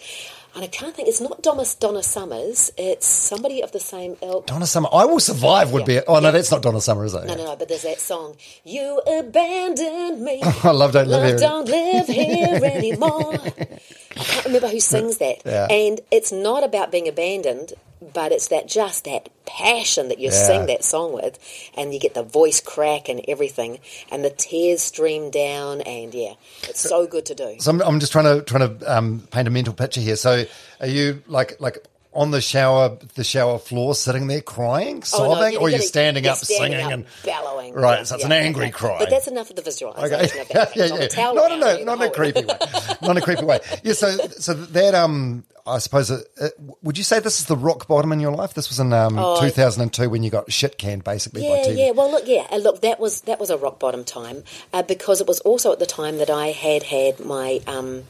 And 0.54 0.62
I 0.62 0.66
can't 0.66 0.94
think. 0.94 1.08
It's 1.08 1.20
not 1.22 1.40
Donna, 1.42 1.64
Donna 1.80 2.02
Summers. 2.02 2.70
It's 2.76 3.06
somebody 3.06 3.62
of 3.62 3.72
the 3.72 3.80
same 3.80 4.16
ilk. 4.20 4.46
Donna 4.48 4.66
Summer. 4.66 4.90
I 4.92 5.06
will 5.06 5.18
survive 5.20 5.72
would 5.72 5.88
Yeah. 5.88 6.00
be. 6.00 6.06
Oh 6.06 6.18
no, 6.20 6.26
Yeah. 6.26 6.30
that's 6.32 6.50
not 6.50 6.60
Donna 6.60 6.80
Summer, 6.82 7.06
is 7.06 7.14
it? 7.14 7.24
No, 7.24 7.34
no, 7.36 7.44
no. 7.46 7.56
But 7.56 7.68
there's 7.70 7.82
that 7.84 8.00
song. 8.00 8.36
You 8.62 9.00
abandoned 9.06 10.20
me. 10.20 10.42
I 10.62 10.72
love 10.72 10.92
Don't 10.92 11.08
Live 11.08 11.20
Love 11.22 11.28
Here. 11.28 11.38
don't 11.38 11.68
live 11.68 12.06
here 12.06 12.60
anymore. 12.70 13.32
I 13.34 14.24
can't 14.24 14.44
remember 14.44 14.68
who 14.68 14.80
sings 14.80 15.16
that. 15.18 15.36
Yeah. 15.46 15.68
And 15.70 16.00
it's 16.10 16.32
not 16.32 16.64
about 16.64 16.92
being 16.92 17.08
abandoned, 17.08 17.72
but 18.14 18.32
it's 18.32 18.48
that 18.48 18.66
just 18.68 19.04
that 19.04 19.28
passion 19.46 20.08
that 20.08 20.18
you 20.18 20.30
Yeah. 20.30 20.46
sing 20.46 20.66
that 20.66 20.84
song 20.84 21.12
with, 21.12 21.38
and 21.76 21.92
you 21.92 22.00
get 22.00 22.14
the 22.14 22.22
voice 22.22 22.60
crack 22.60 23.08
and 23.08 23.20
everything, 23.28 23.78
and 24.10 24.24
the 24.24 24.30
tears 24.30 24.82
stream 24.82 25.30
down, 25.30 25.80
and 25.82 26.14
yeah, 26.14 26.34
it's 26.64 26.80
so 26.80 27.06
good 27.06 27.26
to 27.26 27.34
do. 27.34 27.56
So 27.58 27.70
I'm, 27.70 27.80
I'm 27.82 28.00
just 28.00 28.12
trying 28.12 28.24
to 28.24 28.42
trying 28.44 28.78
to 28.78 28.92
um, 28.96 29.26
paint 29.30 29.48
a 29.48 29.50
mental 29.50 29.74
picture 29.74 30.00
here. 30.00 30.16
So 30.16 30.44
are 30.80 30.86
you 30.86 31.22
like 31.26 31.60
like 31.60 31.86
on 32.14 32.30
the 32.30 32.40
shower 32.42 32.98
the 33.14 33.24
shower 33.24 33.58
floor, 33.58 33.94
sitting 33.94 34.26
there 34.26 34.42
crying, 34.42 35.02
Oh, 35.14 35.24
no, 35.28 35.34
sobbing, 35.34 35.56
or 35.56 35.70
you're 35.70 35.78
standing 35.80 36.24
you're 36.24 36.32
up 36.34 36.38
standing 36.38 36.72
singing 36.72 36.86
up, 36.86 36.92
and 36.92 37.06
bellowing. 37.24 37.72
Right, 37.74 37.98
Yeah, 37.98 38.02
so 38.04 38.14
it's 38.16 38.22
yeah, 38.24 38.26
an 38.26 38.32
angry 38.32 38.64
okay. 38.64 38.72
cry. 38.72 38.96
But 38.98 39.08
that's 39.10 39.28
enough 39.28 39.48
of 39.48 39.56
the 39.56 39.62
visualization 39.62 40.40
Okay. 40.42 40.48
yeah, 40.54 40.66
yeah, 40.74 40.94
It's 40.96 41.16
on 41.16 41.34
the 41.34 41.40
yeah. 41.40 41.48
Not 41.48 41.52
in 41.52 41.62
a 41.62 41.84
not 41.84 42.00
in 42.02 42.08
a 42.08 42.10
creepy 42.10 42.40
way. 42.44 42.56
Not 43.00 43.10
in 43.12 43.16
a 43.16 43.20
creepy 43.22 43.44
way. 43.44 43.60
Yeah. 43.82 43.94
So 43.94 44.16
so 44.28 44.52
that 44.54 44.94
um. 44.94 45.44
I 45.66 45.78
suppose. 45.78 46.10
Uh, 46.10 46.22
uh, 46.40 46.48
would 46.82 46.98
you 46.98 47.04
say 47.04 47.20
this 47.20 47.40
is 47.40 47.46
the 47.46 47.56
rock 47.56 47.86
bottom 47.86 48.12
in 48.12 48.20
your 48.20 48.32
life? 48.32 48.54
This 48.54 48.68
was 48.68 48.80
in 48.80 48.92
um, 48.92 49.14
2002 49.40 50.10
when 50.10 50.22
you 50.22 50.30
got 50.30 50.50
shit 50.52 50.76
canned 50.78 51.04
basically 51.04 51.42
by 51.42 51.48
Oh, 51.48 51.54
Yeah, 51.56 51.64
TV. 51.66 51.78
yeah. 51.86 51.90
Well, 51.92 52.10
look, 52.10 52.24
yeah. 52.26 52.46
And 52.50 52.62
look, 52.62 52.80
that 52.82 52.98
was 52.98 53.20
that 53.22 53.38
was 53.38 53.50
a 53.50 53.56
rock 53.56 53.78
bottom 53.78 54.04
time 54.04 54.42
uh, 54.72 54.82
because 54.82 55.20
it 55.20 55.26
was 55.26 55.40
also 55.40 55.72
at 55.72 55.78
the 55.78 55.86
time 55.86 56.18
that 56.18 56.30
I 56.30 56.48
had 56.48 56.82
had 56.82 57.20
my 57.24 57.60
um, 57.66 58.02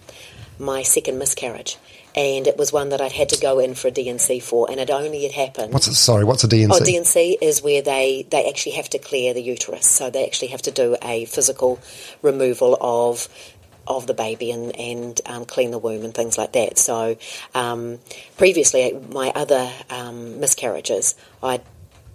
my 0.59 0.83
second 0.83 1.19
miscarriage, 1.19 1.77
and 2.15 2.47
it 2.47 2.57
was 2.57 2.73
one 2.73 2.91
that 2.91 3.01
I'd 3.01 3.13
had 3.13 3.31
to 3.31 3.41
go 3.41 3.59
in 3.59 3.75
for 3.75 3.89
a 3.89 3.91
DNC 3.91 4.43
for, 4.43 4.71
and 4.71 4.79
it 4.79 4.91
only 4.91 5.23
had 5.25 5.33
happened. 5.33 5.73
What's 5.73 5.89
it? 5.89 5.95
Sorry, 5.95 6.25
what's 6.25 6.45
a 6.45 6.49
DNC? 6.49 6.69
Oh, 6.71 6.79
DNC 6.81 7.37
is 7.43 7.63
where 7.63 7.83
they, 7.83 8.27
they 8.31 8.49
actually 8.49 8.73
have 8.73 8.89
to 8.91 8.99
clear 8.99 9.35
the 9.35 9.43
uterus. 9.43 9.87
So 9.87 10.09
they 10.11 10.25
actually 10.25 10.49
have 10.49 10.63
to 10.63 10.71
do 10.71 10.97
a 11.03 11.25
physical 11.25 11.81
removal 12.21 12.77
of 12.81 13.29
of 13.87 14.07
the 14.07 14.15
baby 14.15 14.51
and, 14.51 14.75
and 14.77 15.21
um, 15.27 15.45
clean 15.45 15.71
the 15.71 15.79
womb 15.79 16.05
and 16.05 16.15
things 16.15 16.39
like 16.39 16.53
that. 16.53 16.79
So 16.79 17.17
um, 17.55 17.99
previously, 18.37 18.99
my 19.11 19.33
other 19.35 19.71
um, 19.91 20.41
miscarriages, 20.41 21.15
I 21.43 21.61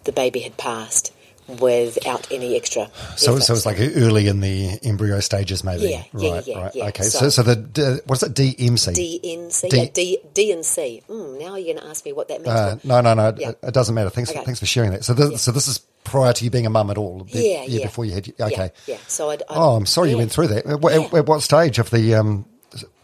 the 0.04 0.12
baby 0.14 0.40
had 0.40 0.58
passed 0.58 1.14
without 1.48 2.32
any 2.32 2.56
extra. 2.56 2.90
So, 3.16 3.34
effort. 3.34 3.44
so 3.44 3.54
it's 3.54 3.66
like 3.66 3.78
early 3.80 4.28
in 4.28 4.40
the 4.42 4.80
embryo 4.84 5.20
stages, 5.20 5.64
maybe. 5.64 5.90
Yeah, 5.90 6.04
yeah, 6.18 6.32
right, 6.34 6.48
yeah, 6.48 6.60
right. 6.60 6.76
yeah. 6.76 6.86
Okay, 6.88 7.04
so, 7.04 7.20
So- 7.20 7.30
so 7.30 7.44
the 7.44 7.56
d- 7.56 7.98
what's 8.06 8.24
it? 8.24 8.34
DMC. 8.34 8.94
DNC, 8.94 9.70
D- 9.70 9.78
yeah, 9.78 9.86
D, 9.94 10.18
DNC. 10.34 11.04
Mm, 11.08 11.40
now 11.40 11.56
you're 11.56 11.74
going 11.74 11.84
to 11.84 11.90
ask 11.90 12.06
me 12.06 12.14
what 12.14 12.28
that 12.28 12.42
means. 12.42 12.50
Uh, 12.50 12.78
no, 12.84 13.02
no, 13.02 13.14
no. 13.14 13.34
Yeah. 13.38 13.50
It, 13.50 13.60
it 13.64 13.74
doesn't 13.74 13.96
matter. 13.96 14.10
Thanks, 14.10 14.30
Okay. 14.32 14.44
thanks 14.44 14.60
for 14.60 14.66
sharing 14.66 14.92
that. 14.92 15.04
So, 15.06 15.14
this, 15.14 15.32
Yeah. 15.32 15.38
so 15.38 15.52
this 15.52 15.68
is 15.68 15.80
prior 16.04 16.34
to 16.34 16.44
you 16.44 16.50
being 16.50 16.66
a 16.66 16.70
mum 16.70 16.90
at 16.90 16.98
all. 16.98 17.24
Be- 17.24 17.52
Yeah, 17.54 17.64
yeah. 17.68 17.86
Before 17.86 18.06
you 18.06 18.14
had, 18.14 18.28
Yeah, 18.38 18.46
okay. 18.48 18.72
yeah. 18.86 18.98
So 19.08 19.30
I'd, 19.30 19.42
I'd, 19.44 19.58
Oh, 19.58 19.76
I'm 19.76 19.86
sorry 19.86 20.10
you 20.12 20.18
went 20.18 20.32
through 20.32 20.48
that. 20.48 20.66
At, 20.66 20.82
what- 20.82 20.94
at- 20.94 21.12
Yeah. 21.14 21.20
at 21.20 21.26
what 21.28 21.42
stage 21.42 21.80
of 21.80 21.90
the 21.90 22.16
um, 22.16 22.46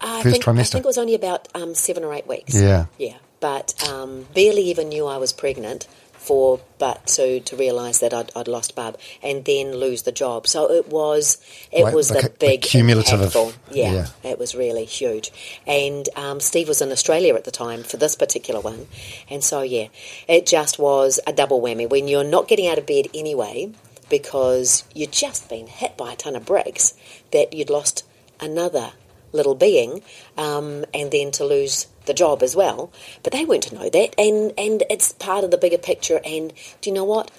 I 0.01 0.21
first 0.21 0.43
think, 0.43 0.47
I 0.59 0.63
think 0.63 0.83
it 0.83 0.87
was 0.87 0.97
only 0.97 1.15
about 1.15 1.47
um, 1.55 1.73
seven 1.75 2.03
or 2.03 2.13
eight 2.13 2.27
weeks. 2.27 2.53
Yeah. 2.55 2.85
Yeah. 2.97 3.15
But 3.39 3.73
um, 3.89 4.25
barely 4.33 4.61
even 4.63 4.89
knew 4.89 5.05
I 5.05 5.17
was 5.17 5.33
pregnant 5.33 5.87
for, 6.23 6.59
but 6.79 7.05
to, 7.07 7.39
to 7.41 7.55
realise 7.55 7.99
that 7.99 8.13
I'd, 8.13 8.31
I'd 8.35 8.47
lost 8.47 8.75
Bub 8.75 8.97
and 9.21 9.45
then 9.45 9.75
lose 9.75 10.03
the 10.03 10.11
job. 10.11 10.47
So 10.47 10.71
it 10.71 10.87
was, 10.89 11.37
it 11.71 11.93
was 11.93 12.07
the 12.07 12.15
the, 12.15 12.21
cu- 12.21 12.27
the 12.27 12.35
big 12.39 12.61
cumulative 12.61 13.19
impactful. 13.19 13.53
yeah, 13.71 13.91
yeah. 13.91 14.31
it 14.31 14.39
was 14.39 14.55
really 14.55 14.85
huge. 14.85 15.31
And 15.67 16.07
um, 16.15 16.39
Steve 16.39 16.67
was 16.67 16.81
in 16.81 16.91
Australia 16.91 17.35
at 17.35 17.43
the 17.43 17.51
time 17.51 17.83
for 17.83 17.97
this 17.97 18.15
particular 18.15 18.61
one. 18.61 18.87
And 19.29 19.43
so, 19.43 19.61
yeah, 19.61 19.87
it 20.27 20.45
just 20.45 20.79
was 20.79 21.19
a 21.27 21.33
double 21.33 21.61
whammy 21.61 21.89
when 21.89 22.07
you're 22.07 22.23
not 22.23 22.47
getting 22.47 22.67
out 22.67 22.77
of 22.77 22.85
bed 22.85 23.07
anyway 23.13 23.71
because 24.09 24.83
you'd 24.93 25.11
just 25.11 25.49
been 25.49 25.67
hit 25.67 25.97
by 25.97 26.13
a 26.13 26.15
ton 26.15 26.35
of 26.35 26.45
bricks 26.45 26.93
that 27.31 27.53
you'd 27.53 27.69
lost 27.69 28.05
another 28.39 28.91
little 29.33 29.55
being 29.55 30.01
um, 30.37 30.85
and 30.93 31.11
then 31.11 31.31
to 31.31 31.45
lose 31.45 31.87
the 32.05 32.13
job 32.13 32.41
as 32.41 32.55
well. 32.55 32.91
But 33.23 33.33
they 33.33 33.45
weren't 33.45 33.63
to 33.63 33.75
know 33.75 33.89
that. 33.89 34.15
And, 34.17 34.53
and 34.57 34.83
it's 34.89 35.11
part 35.13 35.43
of 35.43 35.51
the 35.51 35.57
bigger 35.57 35.77
picture. 35.77 36.21
And 36.23 36.53
do 36.81 36.89
you 36.89 36.93
know 36.93 37.03
what? 37.03 37.31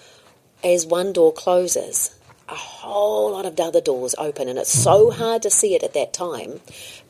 As 0.62 0.86
one 0.86 1.12
door 1.12 1.32
closes, 1.32 2.18
a 2.48 2.54
whole 2.54 3.32
lot 3.32 3.46
of 3.46 3.58
other 3.58 3.80
doors 3.80 4.14
open, 4.18 4.48
and 4.48 4.58
it's 4.58 4.72
so 4.72 5.10
hard 5.10 5.42
to 5.42 5.50
see 5.50 5.74
it 5.74 5.82
at 5.82 5.94
that 5.94 6.12
time. 6.12 6.60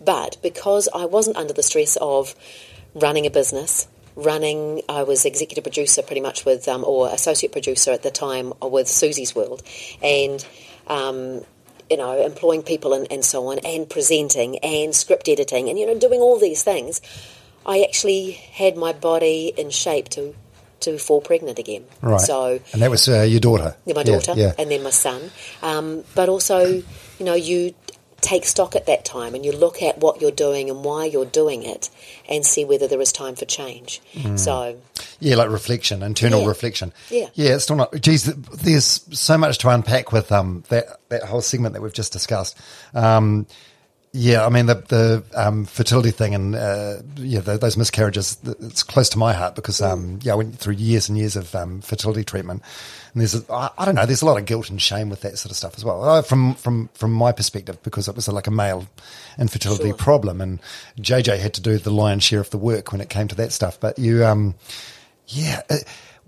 But 0.01 0.37
because 0.43 0.89
I 0.95 1.07
wasn't 1.07 1.37
under 1.37 1.53
the 1.53 1.63
stress 1.63 1.97
of 2.01 2.35
running 2.95 3.27
a 3.27 3.31
business, 3.31 3.89
running, 4.17 4.83
I 4.89 5.03
was 5.03 5.25
executive 5.25 5.65
producer 5.65 6.03
pretty 6.03 6.21
much 6.21 6.45
with, 6.45 6.69
um, 6.69 6.85
or 6.85 7.09
associate 7.09 7.53
producer 7.53 7.91
at 7.91 8.03
the 8.03 8.11
time 8.11 8.53
with 8.63 8.89
Susie's 8.89 9.35
World, 9.35 9.63
and 10.03 10.45
um, 10.87 11.43
you 11.91 11.97
know, 11.97 12.25
employing 12.25 12.63
people 12.63 12.93
and, 12.95 13.07
and 13.11 13.25
so 13.25 13.47
on, 13.49 13.59
and 13.61 13.89
presenting 13.89 14.59
and 14.59 14.95
script 14.95 15.29
editing, 15.29 15.69
and 15.69 15.79
you 15.79 15.87
know, 15.87 15.99
doing 15.99 16.21
all 16.21 16.39
these 16.39 16.63
things. 16.63 17.01
I 17.67 17.83
actually 17.83 18.33
had 18.33 18.77
my 18.77 18.93
body 18.93 19.53
in 19.57 19.71
shape 19.71 20.09
to 20.11 20.35
to 20.81 20.99
fall 20.99 21.21
pregnant 21.23 21.59
again. 21.59 21.85
right? 22.03 22.21
So 22.21 22.61
and 22.73 22.83
that 22.83 22.91
was 22.91 23.09
uh, 23.09 23.23
your 23.23 23.41
daughter. 23.41 23.75
yeah, 23.87 23.95
my 23.95 24.03
daughter, 24.03 24.35
Yeah. 24.37 24.53
and 24.59 24.71
then 24.71 24.83
my 24.83 24.91
son. 24.91 25.31
Um, 25.63 26.05
but 26.15 26.29
also, 26.29 26.67
you 26.67 26.85
know, 27.25 27.35
you 27.35 27.75
take 28.21 28.45
stock 28.45 28.75
at 28.77 28.87
that 28.87 29.05
time 29.05 29.35
and 29.35 29.45
you 29.45 29.53
look 29.53 29.83
at 29.83 29.99
what 29.99 30.21
you're 30.21 30.31
doing 30.31 30.69
and 30.71 30.83
why 30.85 31.05
you're 31.07 31.25
doing 31.27 31.63
it 31.63 31.91
and 32.29 32.45
see 32.45 32.65
whether 32.65 32.87
there 32.89 33.01
is 33.01 33.13
time 33.13 33.35
for 33.35 33.45
change. 33.45 34.01
So, 34.37 34.77
Yeah, 35.25 35.37
like 35.37 35.49
reflection, 35.51 36.03
internal 36.03 36.43
Yeah. 36.43 36.49
reflection. 36.49 36.93
Yeah. 37.11 37.29
yeah. 37.35 37.55
It's 37.55 37.65
still 37.65 37.77
not. 37.77 37.95
Geez, 38.01 38.25
there's 38.25 39.01
so 39.19 39.39
much 39.39 39.59
to 39.59 39.69
unpack 39.71 40.13
with 40.13 40.31
um 40.31 40.65
that 40.69 40.85
that 41.09 41.23
whole 41.25 41.41
segment 41.41 41.73
that 41.75 41.81
we've 41.83 41.93
just 41.93 42.13
discussed. 42.13 42.59
Um, 42.95 43.47
yeah, 44.17 44.47
I 44.47 44.49
mean 44.49 44.67
the 44.67 44.75
the 44.75 45.25
um, 45.35 45.65
fertility 45.65 46.13
thing 46.13 46.37
and 46.37 46.55
uh, 46.55 46.99
yeah, 47.17 47.41
the, 47.41 47.59
those 47.59 47.77
miscarriages. 47.77 48.39
It's 48.61 48.85
close 48.85 49.09
to 49.09 49.19
my 49.19 49.33
heart 49.33 49.57
because 49.57 49.83
um, 49.83 50.21
yeah, 50.23 50.35
I 50.35 50.37
went 50.37 50.57
through 50.57 50.75
years 50.75 51.09
and 51.09 51.19
years 51.19 51.35
of 51.35 51.53
um, 51.57 51.81
fertility 51.81 52.23
treatment, 52.23 52.63
and 53.13 53.21
there's 53.21 53.35
I 53.51 53.85
don't 53.85 53.97
know, 53.97 54.07
there's 54.07 54.23
a 54.23 54.27
lot 54.27 54.39
of 54.39 54.45
guilt 54.47 54.71
and 54.71 54.81
shame 54.81 55.09
with 55.11 55.23
that 55.23 55.37
sort 55.39 55.51
of 55.51 55.57
stuff 55.57 55.75
as 55.77 55.85
well. 55.85 56.05
Uh, 56.05 56.23
from 56.23 56.55
from 56.55 56.91
from 56.95 57.13
my 57.13 57.33
perspective, 57.33 57.83
because 57.83 58.07
it 58.07 58.15
was 58.15 58.29
like 58.29 58.47
a 58.47 58.53
male 58.53 58.87
infertility 59.37 59.89
Sure. 59.89 59.97
problem, 59.97 60.41
and 60.41 60.61
JJ 61.01 61.39
had 61.41 61.55
to 61.55 61.61
do 61.61 61.79
the 61.79 61.91
lion's 61.91 62.23
share 62.23 62.41
of 62.41 62.51
the 62.51 62.59
work 62.59 62.93
when 62.93 63.01
it 63.01 63.09
came 63.09 63.27
to 63.27 63.35
that 63.35 63.51
stuff. 63.53 63.81
But 63.81 63.99
you 63.99 64.25
um. 64.25 64.55
Yeah. 65.29 65.63
Uh, 65.69 65.77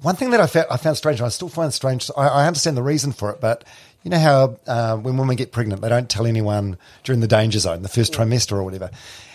one 0.03 0.17
thing 0.17 0.31
that 0.31 0.41
I 0.41 0.47
found, 0.47 0.67
I 0.71 0.77
found 0.77 0.97
strange, 0.97 1.21
and 1.21 1.27
I 1.27 1.31
still 1.31 1.49
find 1.49 1.73
strange, 1.73 2.11
I, 2.17 2.29
I 2.29 2.47
understand 2.47 2.77
the 2.77 2.83
reason 2.83 3.13
for 3.13 3.31
it, 3.31 3.41
but 3.41 3.65
you 4.03 4.11
know 4.11 4.19
how 4.19 4.59
uh, 4.67 4.97
when 4.97 5.17
women 5.17 5.37
get 5.37 5.53
pregnant, 5.53 5.81
they 5.81 5.89
don't 5.89 6.09
tell 6.09 6.27
anyone 6.27 6.77
during 7.05 7.21
the 7.21 7.27
danger 7.27 7.59
zone, 7.59 7.83
the 7.83 7.89
first 7.89 8.13
trimester 8.13 8.53
or 8.53 8.63
whatever. 8.65 8.91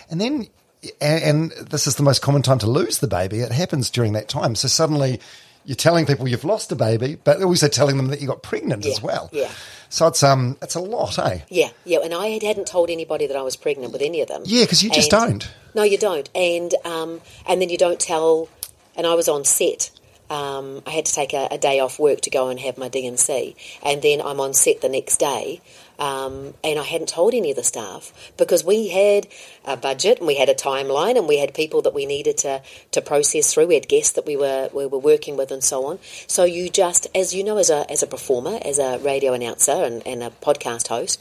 And 0.09 0.21
then, 0.21 0.47
and, 1.01 1.23
and 1.23 1.51
this 1.69 1.87
is 1.87 1.95
the 1.95 2.03
most 2.03 2.21
common 2.21 2.41
time 2.41 2.59
to 2.59 2.67
lose 2.69 2.99
the 2.99 3.07
baby, 3.07 3.39
it 3.39 3.51
happens 3.51 3.89
during 3.89 4.13
that 4.13 4.29
time. 4.29 4.55
So 4.55 4.67
suddenly 4.67 5.19
you're 5.65 5.75
telling 5.75 6.05
people 6.05 6.27
you've 6.27 6.43
lost 6.43 6.71
a 6.71 6.75
baby, 6.75 7.17
but 7.23 7.41
also 7.43 7.67
telling 7.67 7.97
them 7.97 8.07
that 8.07 8.21
you 8.21 8.27
got 8.27 8.43
pregnant 8.43 8.85
as 8.85 9.01
well. 9.01 9.29
yeah. 9.33 9.49
So 9.89 10.07
it's 10.07 10.23
um 10.23 10.57
it's 10.61 10.75
a 10.75 10.79
lot, 10.79 11.19
eh? 11.19 11.39
yeah, 11.49 11.69
yeah. 11.83 11.99
And 12.01 12.13
I 12.13 12.27
had, 12.27 12.43
hadn't 12.43 12.65
told 12.67 12.89
anybody 12.89 13.27
that 13.27 13.35
I 13.35 13.41
was 13.41 13.57
pregnant 13.57 13.91
with 13.91 14.01
any 14.01 14.21
of 14.21 14.29
them. 14.29 14.43
Yeah, 14.45 14.63
because 14.63 14.81
you 14.83 14.89
just 14.89 15.11
And- 15.13 15.41
don't. 15.41 15.51
No, 15.75 15.83
you 15.83 15.97
don't. 15.97 16.29
And 16.33 16.73
um, 16.85 17.19
and 17.47 17.61
then 17.61 17.69
you 17.69 17.77
don't 17.77 17.99
tell. 17.99 18.47
And 19.01 19.07
I 19.07 19.15
was 19.15 19.27
on 19.27 19.45
set. 19.45 19.89
Um, 20.29 20.83
I 20.85 20.91
had 20.91 21.05
to 21.05 21.11
take 21.11 21.33
a, 21.33 21.47
a 21.49 21.57
day 21.57 21.79
off 21.79 21.97
work 21.97 22.21
to 22.21 22.29
go 22.29 22.49
and 22.49 22.59
have 22.59 22.77
my 22.77 22.87
DNC, 22.87 23.55
and 23.83 23.99
then 24.03 24.21
I'm 24.21 24.39
on 24.39 24.53
set 24.53 24.81
the 24.81 24.89
next 24.89 25.17
day. 25.17 25.59
Um, 25.97 26.53
and 26.63 26.77
I 26.77 26.83
hadn't 26.83 27.09
told 27.09 27.33
any 27.33 27.49
of 27.49 27.55
the 27.55 27.63
staff 27.63 28.13
because 28.37 28.63
we 28.63 28.89
had 28.89 29.27
a 29.65 29.75
budget 29.75 30.19
and 30.19 30.27
we 30.27 30.35
had 30.35 30.49
a 30.49 30.53
timeline 30.53 31.17
and 31.17 31.27
we 31.27 31.39
had 31.39 31.55
people 31.55 31.81
that 31.81 31.95
we 31.95 32.05
needed 32.05 32.37
to, 32.37 32.61
to 32.91 33.01
process 33.01 33.51
through. 33.51 33.65
We 33.65 33.73
had 33.73 33.87
guests 33.87 34.11
that 34.11 34.27
we 34.27 34.37
were 34.37 34.69
we 34.71 34.85
were 34.85 34.99
working 34.99 35.35
with 35.35 35.49
and 35.49 35.63
so 35.63 35.87
on. 35.87 35.97
So 36.27 36.43
you 36.43 36.69
just, 36.69 37.07
as 37.15 37.33
you 37.33 37.43
know, 37.43 37.57
as 37.57 37.71
a 37.71 37.89
as 37.91 38.03
a 38.03 38.07
performer, 38.07 38.59
as 38.63 38.77
a 38.77 38.99
radio 38.99 39.33
announcer 39.33 39.83
and, 39.83 40.05
and 40.05 40.21
a 40.21 40.29
podcast 40.29 40.89
host, 40.89 41.19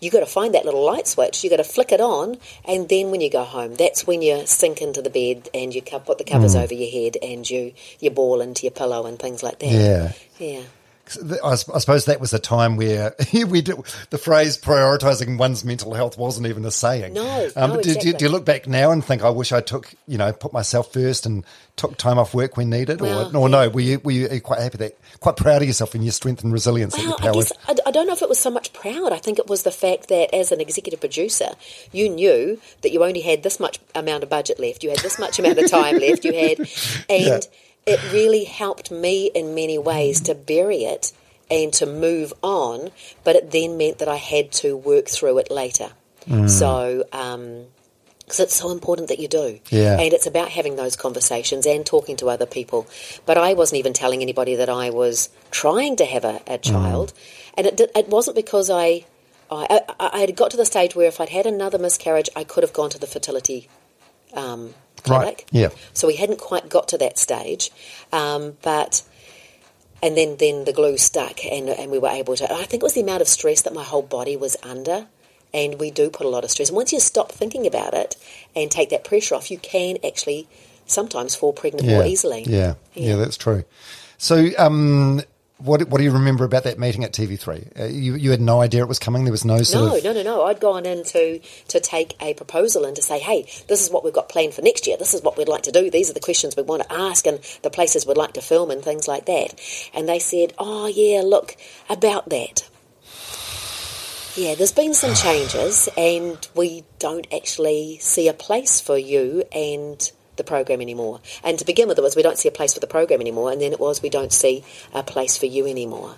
you 0.00 0.10
got 0.10 0.20
to 0.20 0.26
find 0.26 0.54
that 0.54 0.64
little 0.64 0.84
light 0.84 1.06
switch. 1.06 1.44
You 1.44 1.50
got 1.50 1.56
to 1.56 1.64
flick 1.64 1.92
it 1.92 2.00
on, 2.00 2.38
and 2.64 2.88
then 2.88 3.10
when 3.10 3.20
you 3.20 3.30
go 3.30 3.44
home, 3.44 3.74
that's 3.74 4.06
when 4.06 4.22
you 4.22 4.46
sink 4.46 4.80
into 4.80 5.02
the 5.02 5.10
bed 5.10 5.48
and 5.54 5.74
you 5.74 5.82
put 5.82 6.18
the 6.18 6.24
covers 6.24 6.54
hmm. 6.54 6.60
over 6.60 6.74
your 6.74 6.90
head 6.90 7.16
and 7.22 7.48
you 7.48 7.72
you 7.98 8.10
ball 8.10 8.40
into 8.40 8.62
your 8.62 8.72
pillow 8.72 9.06
and 9.06 9.18
things 9.18 9.42
like 9.42 9.58
that. 9.58 9.66
Yeah. 9.66 10.12
yeah. 10.38 10.62
I, 11.42 11.54
suppose 11.56 12.04
that 12.04 12.20
was 12.20 12.32
a 12.32 12.38
time 12.38 12.76
where 12.76 13.14
we 13.32 13.62
did, 13.62 13.76
the 14.10 14.18
phrase 14.18 14.56
prioritizing 14.58 15.38
one's 15.38 15.64
mental 15.64 15.94
health 15.94 16.16
wasn't 16.18 16.46
even 16.46 16.64
a 16.64 16.70
saying. 16.70 17.14
No, 17.14 17.50
um, 17.56 17.70
no, 17.70 17.76
do, 17.76 17.82
do, 17.82 17.90
exactly. 17.90 18.12
do 18.14 18.24
you 18.24 18.30
look 18.30 18.44
back 18.44 18.66
now 18.66 18.90
and 18.90 19.04
think, 19.04 19.22
I 19.22 19.30
wish 19.30 19.52
I 19.52 19.60
took, 19.60 19.92
you 20.06 20.18
know, 20.18 20.32
put 20.32 20.52
myself 20.52 20.92
first 20.92 21.26
and 21.26 21.44
took 21.76 21.96
time 21.96 22.18
off 22.18 22.34
work 22.34 22.56
when 22.56 22.70
needed? 22.70 23.00
Well, 23.00 23.36
or 23.36 23.40
or 23.40 23.48
yeah. 23.48 23.64
no, 23.64 23.68
were 23.70 23.80
you, 23.80 24.00
were 24.00 24.12
you 24.12 24.40
quite 24.40 24.60
happy 24.60 24.78
that, 24.78 24.98
quite 25.20 25.36
proud 25.36 25.62
of 25.62 25.68
yourself 25.68 25.94
and 25.94 26.04
your 26.04 26.12
strength 26.12 26.44
and 26.44 26.52
resilience 26.52 26.96
Well, 26.96 27.16
I 27.18 27.32
guess 27.32 27.52
I, 27.66 27.74
I 27.86 27.90
don't 27.90 28.06
know 28.06 28.12
if 28.12 28.22
it 28.22 28.28
was 28.28 28.38
so 28.38 28.50
much 28.50 28.72
proud. 28.72 29.12
I 29.12 29.18
think 29.18 29.38
it 29.38 29.48
was 29.48 29.62
the 29.62 29.70
fact 29.70 30.08
that 30.08 30.34
as 30.34 30.52
an 30.52 30.60
executive 30.60 31.00
producer, 31.00 31.50
you 31.92 32.08
knew 32.08 32.60
that 32.82 32.92
you 32.92 33.04
only 33.04 33.20
had 33.20 33.42
this 33.42 33.58
much 33.58 33.78
amount 33.94 34.22
of 34.22 34.30
budget 34.30 34.60
left, 34.60 34.82
you 34.82 34.90
had 34.90 35.00
this 35.00 35.18
much 35.18 35.38
amount 35.38 35.58
of 35.58 35.70
time 35.70 35.98
left, 35.98 36.24
you 36.24 36.32
had, 36.32 36.58
and 37.08 37.48
it 37.86 38.00
really 38.12 38.44
helped 38.44 38.90
me 38.90 39.30
in 39.34 39.54
many 39.54 39.78
ways 39.78 40.20
to 40.22 40.34
bury 40.34 40.84
it 40.84 41.12
and 41.50 41.72
to 41.74 41.86
move 41.86 42.32
on. 42.42 42.90
But 43.24 43.36
it 43.36 43.50
then 43.50 43.76
meant 43.76 43.98
that 43.98 44.08
I 44.08 44.16
had 44.16 44.52
to 44.52 44.76
work 44.76 45.08
through 45.08 45.38
it 45.38 45.50
later. 45.50 45.90
Mm. 46.26 46.48
So. 46.48 47.04
Um, 47.12 47.66
because 48.24 48.38
it's 48.44 48.54
so 48.54 48.70
important 48.70 49.08
that 49.08 49.18
you 49.18 49.26
do. 49.26 49.58
Yeah. 49.70 49.98
And 49.98 50.12
it's 50.12 50.24
about 50.28 50.50
having 50.50 50.76
those 50.76 50.94
conversations 50.94 51.66
and 51.66 51.84
talking 51.84 52.16
to 52.18 52.30
other 52.30 52.46
people. 52.46 52.86
But 53.26 53.38
I 53.38 53.54
wasn't 53.54 53.80
even 53.80 53.92
telling 53.92 54.22
anybody 54.22 54.54
that 54.54 54.68
I 54.68 54.90
was 54.90 55.30
trying 55.50 55.96
to 55.96 56.04
have 56.04 56.24
a, 56.24 56.36
a 56.46 56.58
Mm. 56.58 56.62
child. 56.62 57.12
And 57.54 57.66
it, 57.66 57.76
did, 57.76 57.90
it 57.96 58.06
wasn't 58.08 58.36
because 58.36 58.70
I, 58.70 59.04
I, 59.50 59.80
I, 59.98 60.10
I 60.12 60.18
had 60.20 60.36
got 60.36 60.52
to 60.52 60.56
the 60.56 60.64
stage 60.64 60.94
where 60.94 61.08
if 61.08 61.20
I'd 61.20 61.30
had 61.30 61.44
another 61.44 61.76
miscarriage, 61.76 62.30
I 62.36 62.44
could 62.44 62.62
have 62.62 62.72
gone 62.72 62.90
to 62.90 63.00
the 63.00 63.08
fertility 63.08 63.68
um, 64.34 64.74
clinic. 65.00 65.46
yeah. 65.50 65.70
So 65.92 66.06
we 66.06 66.16
hadn't 66.16 66.38
quite 66.40 66.68
got 66.68 66.88
to 66.88 66.98
that 66.98 67.18
stage. 67.18 67.70
Um, 68.12 68.56
but 68.62 69.02
and 70.02 70.16
then, 70.16 70.36
then 70.38 70.64
the 70.64 70.72
glue 70.72 70.96
stuck 70.96 71.44
and, 71.44 71.68
and 71.68 71.90
we 71.90 71.98
were 71.98 72.08
able 72.08 72.34
to 72.36 72.50
I 72.52 72.64
think 72.64 72.82
it 72.82 72.84
was 72.84 72.94
the 72.94 73.02
amount 73.02 73.20
of 73.20 73.28
stress 73.28 73.62
that 73.62 73.74
my 73.74 73.84
whole 73.84 74.02
body 74.02 74.36
was 74.36 74.56
under 74.62 75.06
and 75.52 75.78
we 75.78 75.90
do 75.90 76.08
put 76.10 76.24
a 76.24 76.28
lot 76.28 76.42
of 76.44 76.50
stress 76.50 76.70
and 76.70 76.76
once 76.76 76.92
you 76.92 77.00
stop 77.00 77.32
thinking 77.32 77.66
about 77.66 77.92
it 77.92 78.16
and 78.56 78.70
take 78.70 78.88
that 78.90 79.04
pressure 79.04 79.34
off 79.34 79.50
you 79.50 79.58
can 79.58 79.98
actually 80.06 80.48
sometimes 80.86 81.34
fall 81.34 81.52
pregnant 81.52 81.86
more 81.86 82.04
easily 82.04 82.44
Yeah, 82.46 82.74
yeah, 82.94 83.10
Yeah. 83.10 83.16
that's 83.16 83.36
true. 83.36 83.64
So, 84.16 84.48
um, 84.58 85.22
what 85.60 85.88
what 85.88 85.98
do 85.98 86.04
you 86.04 86.12
remember 86.12 86.44
about 86.44 86.64
that 86.64 86.78
meeting 86.78 87.04
at 87.04 87.12
TV3? 87.12 87.80
Uh, 87.80 87.84
you 87.84 88.14
you 88.14 88.30
had 88.30 88.40
no 88.40 88.60
idea 88.60 88.82
it 88.82 88.88
was 88.88 88.98
coming. 88.98 89.24
There 89.24 89.32
was 89.32 89.44
no 89.44 89.62
sort 89.62 89.84
no, 89.84 89.96
of 89.96 90.04
no, 90.04 90.12
no, 90.12 90.22
no. 90.22 90.44
I'd 90.44 90.60
gone 90.60 90.86
in 90.86 91.04
to, 91.04 91.38
to 91.68 91.80
take 91.80 92.16
a 92.20 92.34
proposal 92.34 92.84
and 92.84 92.96
to 92.96 93.02
say, 93.02 93.18
hey, 93.18 93.42
this 93.68 93.82
is 93.82 93.90
what 93.90 94.04
we've 94.04 94.12
got 94.12 94.28
planned 94.28 94.54
for 94.54 94.62
next 94.62 94.86
year. 94.86 94.96
This 94.96 95.14
is 95.14 95.22
what 95.22 95.36
we'd 95.36 95.48
like 95.48 95.62
to 95.62 95.72
do. 95.72 95.90
These 95.90 96.10
are 96.10 96.14
the 96.14 96.20
questions 96.20 96.56
we 96.56 96.62
want 96.62 96.82
to 96.82 96.92
ask 96.92 97.26
and 97.26 97.40
the 97.62 97.70
places 97.70 98.06
we'd 98.06 98.16
like 98.16 98.34
to 98.34 98.40
film 98.40 98.70
and 98.70 98.82
things 98.82 99.06
like 99.06 99.26
that. 99.26 99.60
And 99.94 100.08
they 100.08 100.18
said, 100.18 100.52
oh, 100.58 100.86
yeah, 100.86 101.22
look, 101.22 101.56
about 101.88 102.28
that. 102.30 102.68
Yeah, 104.36 104.54
there's 104.54 104.72
been 104.72 104.94
some 104.94 105.14
changes 105.26 105.88
and 105.96 106.48
we 106.54 106.84
don't 106.98 107.26
actually 107.32 107.98
see 108.00 108.28
a 108.28 108.34
place 108.34 108.80
for 108.80 108.96
you 108.96 109.44
and 109.52 110.10
the 110.40 110.44
program 110.44 110.80
anymore. 110.80 111.20
And 111.44 111.58
to 111.58 111.64
begin 111.64 111.86
with, 111.88 111.98
it 111.98 112.02
was 112.02 112.16
we 112.16 112.22
don't 112.22 112.38
see 112.38 112.48
a 112.48 112.52
place 112.52 112.74
for 112.74 112.80
the 112.80 112.86
program 112.86 113.20
anymore, 113.20 113.52
and 113.52 113.60
then 113.60 113.72
it 113.72 113.80
was 113.80 114.02
we 114.02 114.10
don't 114.10 114.32
see 114.32 114.64
a 114.92 115.02
place 115.02 115.36
for 115.36 115.46
you 115.46 115.66
anymore. 115.66 116.16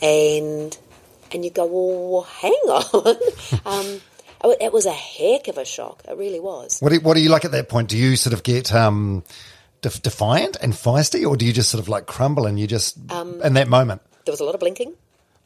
And 0.00 0.76
and 1.32 1.44
you 1.44 1.50
go, 1.50 1.66
well, 1.66 2.22
hang 2.22 2.52
on. 2.52 3.16
um, 3.66 4.00
it 4.60 4.72
was 4.72 4.86
a 4.86 4.92
heck 4.92 5.48
of 5.48 5.56
a 5.58 5.64
shock. 5.64 6.02
It 6.08 6.16
really 6.16 6.40
was. 6.40 6.78
what 6.80 6.92
do, 6.92 7.00
what 7.00 7.14
do 7.14 7.20
you 7.20 7.30
like 7.30 7.44
at 7.44 7.52
that 7.52 7.68
point? 7.68 7.88
Do 7.88 7.96
you 7.96 8.16
sort 8.16 8.34
of 8.34 8.42
get 8.42 8.74
um, 8.74 9.24
def- 9.80 10.02
defiant 10.02 10.56
and 10.60 10.72
feisty, 10.72 11.26
or 11.26 11.36
do 11.36 11.46
you 11.46 11.52
just 11.52 11.70
sort 11.70 11.80
of 11.80 11.88
like 11.88 12.06
crumble 12.06 12.46
and 12.46 12.58
you 12.58 12.66
just 12.66 12.98
Um, 13.10 13.40
in 13.42 13.54
that 13.54 13.68
moment? 13.68 14.02
There 14.24 14.32
was 14.32 14.40
a 14.40 14.44
lot 14.44 14.54
of 14.54 14.60
blinking. 14.60 14.94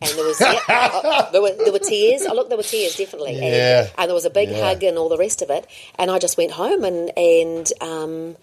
And 0.01 0.11
there 0.11 0.27
was 0.27 0.41
yeah, 0.41 0.61
uh, 0.69 1.31
there 1.31 1.41
were 1.43 1.53
there 1.53 1.73
were 1.73 1.79
tears. 1.79 2.23
Oh 2.29 2.35
look, 2.35 2.49
there 2.49 2.59
were 2.59 2.63
tears 2.63 2.97
definitely. 2.97 3.37
Yeah. 3.39 3.81
And, 3.85 3.93
and 3.99 4.09
there 4.09 4.15
was 4.15 4.27
a 4.27 4.31
big 4.31 4.51
Yeah. 4.51 4.61
hug 4.61 4.83
and 4.83 4.99
all 4.99 5.09
the 5.09 5.17
rest 5.17 5.41
of 5.43 5.51
it. 5.51 5.67
And 5.99 6.11
I 6.11 6.19
just 6.19 6.37
went 6.37 6.53
home 6.53 6.85
and 6.85 7.11
and 7.17 7.73
um, 7.81 8.37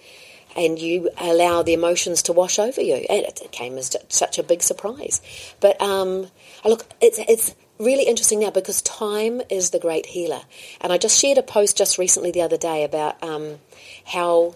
and 0.55 0.79
you 0.79 1.09
allow 1.17 1.61
the 1.63 1.73
emotions 1.73 2.23
to 2.23 2.33
wash 2.33 2.57
over 2.59 2.81
you. 2.81 2.95
And 2.95 3.23
it 3.25 3.49
came 3.51 3.77
as 3.77 3.95
such 4.09 4.39
a 4.39 4.43
big 4.43 4.63
surprise. 4.63 5.21
But 5.59 5.79
um, 5.81 6.27
oh, 6.65 6.69
look, 6.69 6.85
it's 7.01 7.19
it's 7.19 7.53
really 7.79 8.05
interesting 8.05 8.39
now 8.39 8.49
because 8.49 8.81
time 8.81 9.41
is 9.49 9.69
the 9.71 9.79
great 9.79 10.07
healer. 10.07 10.41
And 10.81 10.91
I 10.91 10.97
just 10.97 11.19
shared 11.19 11.37
a 11.37 11.43
post 11.43 11.77
just 11.77 11.97
recently 11.99 12.31
the 12.31 12.41
other 12.41 12.57
day 12.57 12.83
about 12.83 13.21
um, 13.23 13.59
how 14.05 14.55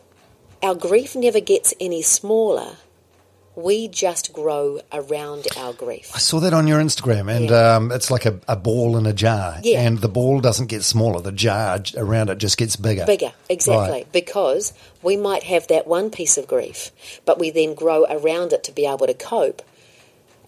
our 0.63 0.73
grief 0.75 1.15
never 1.15 1.39
gets 1.39 1.73
any 1.79 2.01
smaller. 2.01 2.77
We 3.57 3.87
just 3.87 4.33
grow 4.33 4.81
around 4.93 5.47
our 5.57 5.73
grief. 5.73 6.11
I 6.13 6.19
saw 6.19 6.39
that 6.41 6.53
on 6.53 6.67
your 6.67 6.79
Instagram, 6.79 7.27
and 7.35 7.49
Yeah. 7.49 7.75
um, 7.77 7.91
it's 7.91 8.11
like 8.11 8.27
a, 8.27 8.39
a 8.47 8.55
ball 8.55 8.95
in 8.97 9.07
a 9.07 9.13
jar, 9.13 9.57
Yeah. 9.63 9.81
and 9.81 9.97
the 9.97 10.07
ball 10.07 10.39
doesn't 10.41 10.67
get 10.67 10.83
smaller; 10.83 11.21
the 11.21 11.31
jar 11.31 11.79
j- 11.79 11.97
around 11.97 12.29
it 12.29 12.37
just 12.37 12.57
gets 12.57 12.75
bigger. 12.75 13.03
Bigger, 13.07 13.33
exactly. 13.49 13.89
Right. 13.89 14.11
Because 14.11 14.73
we 15.01 15.17
might 15.17 15.41
have 15.43 15.65
that 15.69 15.87
one 15.87 16.11
piece 16.11 16.37
of 16.37 16.45
grief, 16.47 16.91
but 17.25 17.39
we 17.39 17.49
then 17.49 17.73
grow 17.73 18.05
around 18.07 18.53
it 18.53 18.63
to 18.65 18.71
be 18.71 18.85
able 18.85 19.07
to 19.07 19.15
cope. 19.15 19.63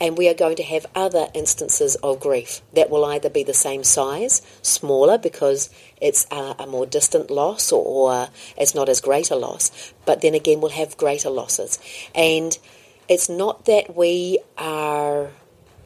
And 0.01 0.15
we 0.15 0.29
are 0.29 0.33
going 0.35 0.55
to 0.57 0.63
have 0.63 0.85
other 0.95 1.27
instances 1.33 1.95
of 1.95 2.19
grief 2.21 2.61
that 2.73 2.89
will 2.91 3.03
either 3.05 3.29
be 3.29 3.43
the 3.43 3.55
same 3.55 3.83
size, 3.83 4.41
smaller 4.61 5.17
because 5.17 5.69
it's 5.99 6.25
a, 6.31 6.55
a 6.59 6.67
more 6.67 6.85
distant 6.85 7.29
loss 7.31 7.71
or, 7.73 7.83
or 7.83 8.29
it's 8.55 8.73
not 8.75 8.87
as 8.87 9.01
great 9.01 9.29
a 9.31 9.35
loss, 9.35 9.93
but 10.05 10.21
then 10.21 10.35
again 10.35 10.61
we'll 10.61 10.71
have 10.71 10.95
greater 10.95 11.29
losses. 11.29 11.79
And 12.15 12.57
it's 13.09 13.27
not 13.27 13.65
that 13.65 13.95
we 13.95 14.39
are 14.57 15.31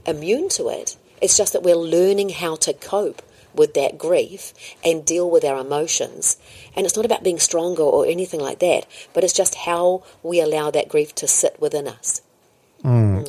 immune 0.05 0.49
to 0.49 0.69
it. 0.69 0.97
It's 1.21 1.37
just 1.37 1.53
that 1.53 1.63
we're 1.63 1.75
learning 1.75 2.29
how 2.29 2.55
to 2.57 2.73
cope 2.73 3.21
with 3.55 3.73
that 3.75 3.97
grief 3.97 4.53
and 4.83 5.05
deal 5.05 5.29
with 5.29 5.45
our 5.45 5.59
emotions. 5.59 6.37
And 6.75 6.85
it's 6.85 6.95
not 6.95 7.05
about 7.05 7.23
being 7.23 7.39
stronger 7.39 7.83
or 7.83 8.05
anything 8.05 8.39
like 8.39 8.59
that, 8.59 8.85
but 9.13 9.23
it's 9.23 9.33
just 9.33 9.55
how 9.55 10.03
we 10.21 10.41
allow 10.41 10.71
that 10.71 10.89
grief 10.89 11.15
to 11.15 11.27
sit 11.27 11.59
within 11.61 11.87
us. 11.87 12.21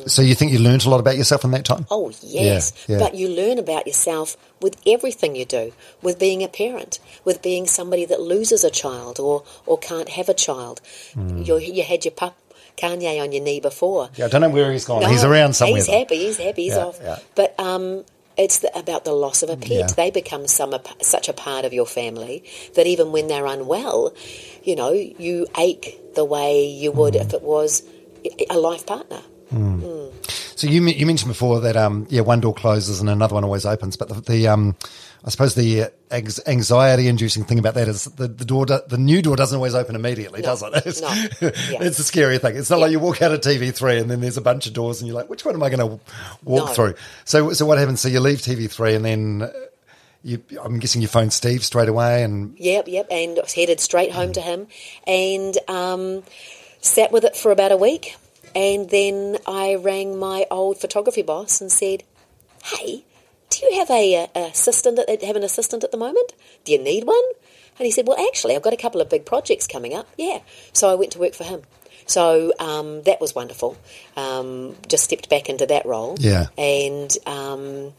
So 0.07 0.21
you 0.21 0.35
think 0.35 0.51
you 0.51 0.59
learned 0.59 0.85
a 0.85 0.89
lot 0.89 0.99
about 0.99 1.17
yourself 1.17 1.45
in 1.45 1.51
that 1.51 1.65
time? 1.65 1.85
Oh, 1.89 2.11
yes. 2.21 2.85
Yeah, 2.87 2.97
yeah. 2.97 2.99
But 2.99 3.15
you 3.15 3.29
learn 3.29 3.57
about 3.57 3.87
yourself 3.87 4.35
with 4.61 4.79
everything 4.85 5.35
you 5.35 5.45
do, 5.45 5.71
with 6.01 6.19
being 6.19 6.43
a 6.43 6.47
parent, 6.47 6.99
with 7.23 7.41
being 7.41 7.65
somebody 7.65 8.05
that 8.05 8.19
loses 8.19 8.63
a 8.63 8.69
child 8.69 9.19
or, 9.19 9.43
or 9.65 9.77
can't 9.77 10.09
have 10.09 10.27
a 10.27 10.33
child. 10.33 10.81
Hmm. 11.13 11.41
You, 11.41 11.57
you 11.57 11.83
had 11.83 12.03
your 12.05 12.11
pup 12.11 12.37
Kanye 12.77 13.21
on 13.21 13.31
your 13.31 13.43
knee 13.43 13.59
before. 13.59 14.09
Yeah, 14.15 14.25
I 14.25 14.27
don't 14.29 14.41
know 14.41 14.49
where 14.49 14.71
he's 14.71 14.85
gone. 14.85 15.01
No, 15.01 15.07
he's 15.09 15.23
around 15.23 15.53
somewhere. 15.53 15.77
He's 15.77 15.87
though. 15.87 15.99
happy. 15.99 16.17
He's 16.17 16.37
happy. 16.37 16.63
He's 16.63 16.73
Yeah, 16.75 16.85
off. 16.85 16.99
yeah. 17.01 17.19
But 17.35 17.59
um, 17.59 18.03
it's 18.37 18.59
the, 18.59 18.77
about 18.77 19.05
the 19.05 19.13
loss 19.13 19.43
of 19.43 19.49
a 19.49 19.57
pet. 19.57 19.69
Yeah. 19.71 19.87
They 19.87 20.11
become 20.11 20.47
some 20.47 20.75
such 21.01 21.29
a 21.29 21.33
part 21.33 21.63
of 21.65 21.73
your 21.73 21.85
family 21.85 22.43
that 22.75 22.85
even 22.85 23.11
when 23.11 23.27
they're 23.27 23.45
unwell, 23.45 24.13
you 24.63 24.75
know, 24.75 24.91
you 24.91 25.47
ache 25.57 25.99
the 26.15 26.25
way 26.25 26.65
you 26.67 26.91
would 26.91 27.13
Mm. 27.13 27.21
if 27.25 27.33
it 27.33 27.41
was 27.43 27.83
a 28.49 28.57
life 28.57 28.85
partner. 28.85 29.21
So 30.55 30.67
you 30.67 30.81
you 30.87 31.05
mentioned 31.05 31.29
before 31.29 31.59
that 31.61 31.77
um 31.77 32.07
yeah 32.09 32.21
one 32.21 32.39
door 32.39 32.53
closes 32.53 32.99
and 32.99 33.09
another 33.09 33.35
one 33.35 33.43
always 33.43 33.65
opens, 33.65 33.95
but 33.97 34.09
the, 34.09 34.15
the 34.21 34.47
um 34.47 34.75
I 35.25 35.29
suppose 35.31 35.55
the 35.55 35.91
anxiety 36.11 37.07
inducing 37.07 37.45
thing 37.45 37.57
about 37.57 37.73
that 37.73 37.87
is 37.87 38.05
the, 38.05 38.27
the 38.27 38.45
door 38.45 38.67
do, 38.67 38.79
the 38.87 38.97
new 38.99 39.21
door 39.23 39.35
doesn't 39.35 39.55
always 39.55 39.73
open 39.73 39.95
immediately, 39.95 40.41
No, 40.41 40.49
does 40.49 40.61
it? 40.63 40.85
It's, 40.85 41.01
no. 41.01 41.07
Yeah. 41.41 41.49
it's 41.81 41.97
a 41.97 42.03
scary 42.03 42.37
thing. 42.37 42.55
It's 42.55 42.69
not 42.69 42.79
like 42.79 42.91
you 42.91 42.99
walk 42.99 43.21
out 43.23 43.31
of 43.31 43.41
TV 43.41 43.73
three 43.73 43.97
and 43.97 44.09
then 44.09 44.21
there's 44.21 44.37
a 44.37 44.41
bunch 44.41 44.67
of 44.67 44.73
doors 44.73 45.01
and 45.01 45.07
you're 45.07 45.15
like, 45.17 45.27
which 45.29 45.43
one 45.43 45.55
am 45.55 45.63
I 45.63 45.69
going 45.69 45.79
to 45.79 45.99
walk 46.43 46.67
No. 46.67 46.73
through? 46.73 46.93
So 47.25 47.53
so 47.53 47.65
what 47.65 47.79
happens? 47.79 48.01
So 48.01 48.07
you 48.07 48.19
leave 48.19 48.37
TV 48.37 48.69
three 48.69 48.93
and 48.93 49.03
then. 49.03 49.41
uh, 49.41 49.51
You, 50.23 50.41
I'm 50.63 50.79
guessing 50.79 51.01
you 51.03 51.07
phone 51.07 51.29
Steve 51.29 51.63
straight 51.63 51.87
away, 51.89 52.23
and 52.23 52.55
Yep, 52.57 52.87
yep. 52.87 53.07
And 53.11 53.37
headed 53.55 53.79
straight 53.79 54.11
home 54.11 54.33
to 54.33 54.41
him 54.41 54.65
and 55.05 55.55
um, 55.67 56.23
sat 56.81 57.11
with 57.11 57.23
it 57.25 57.35
for 57.35 57.51
about 57.51 57.71
a 57.71 57.77
week. 57.77 58.15
And 58.55 58.89
then 58.89 59.37
I 59.45 59.75
rang 59.75 60.17
my 60.17 60.47
old 60.49 60.77
photography 60.79 61.21
boss 61.21 61.61
and 61.61 61.71
said, 61.71 62.01
"Hey, 62.63 63.05
do 63.49 63.65
you 63.65 63.79
have 63.79 63.89
a, 63.89 64.27
uh 64.35 64.39
assistant? 64.39 64.99
At, 64.99 65.23
have 65.23 65.35
an 65.35 65.43
assistant 65.43 65.83
at 65.83 65.91
the 65.91 65.97
moment? 65.97 66.33
Do 66.63 66.71
you 66.71 66.81
need 66.81 67.05
one?" 67.05 67.23
And 67.77 67.85
he 67.85 67.91
said, 67.91 68.07
"Well, 68.07 68.17
actually, 68.27 68.55
I've 68.55 68.61
got 68.61 68.73
a 68.73 68.77
couple 68.77 69.01
of 69.01 69.09
big 69.09 69.25
projects 69.25 69.67
coming 69.67 69.93
up. 69.93 70.07
Yeah." 70.17 70.39
So 70.73 70.89
I 70.89 70.95
went 70.95 71.11
to 71.13 71.19
work 71.19 71.33
for 71.33 71.43
him. 71.43 71.61
So 72.07 72.53
um, 72.59 73.01
that 73.03 73.19
was 73.19 73.33
wonderful. 73.33 73.77
Um, 74.15 74.75
just 74.87 75.03
stepped 75.03 75.29
back 75.29 75.49
into 75.49 75.65
that 75.65 75.85
role. 75.85 76.15
Yeah. 76.19 76.47
And 76.57 77.15
um, 77.25 77.93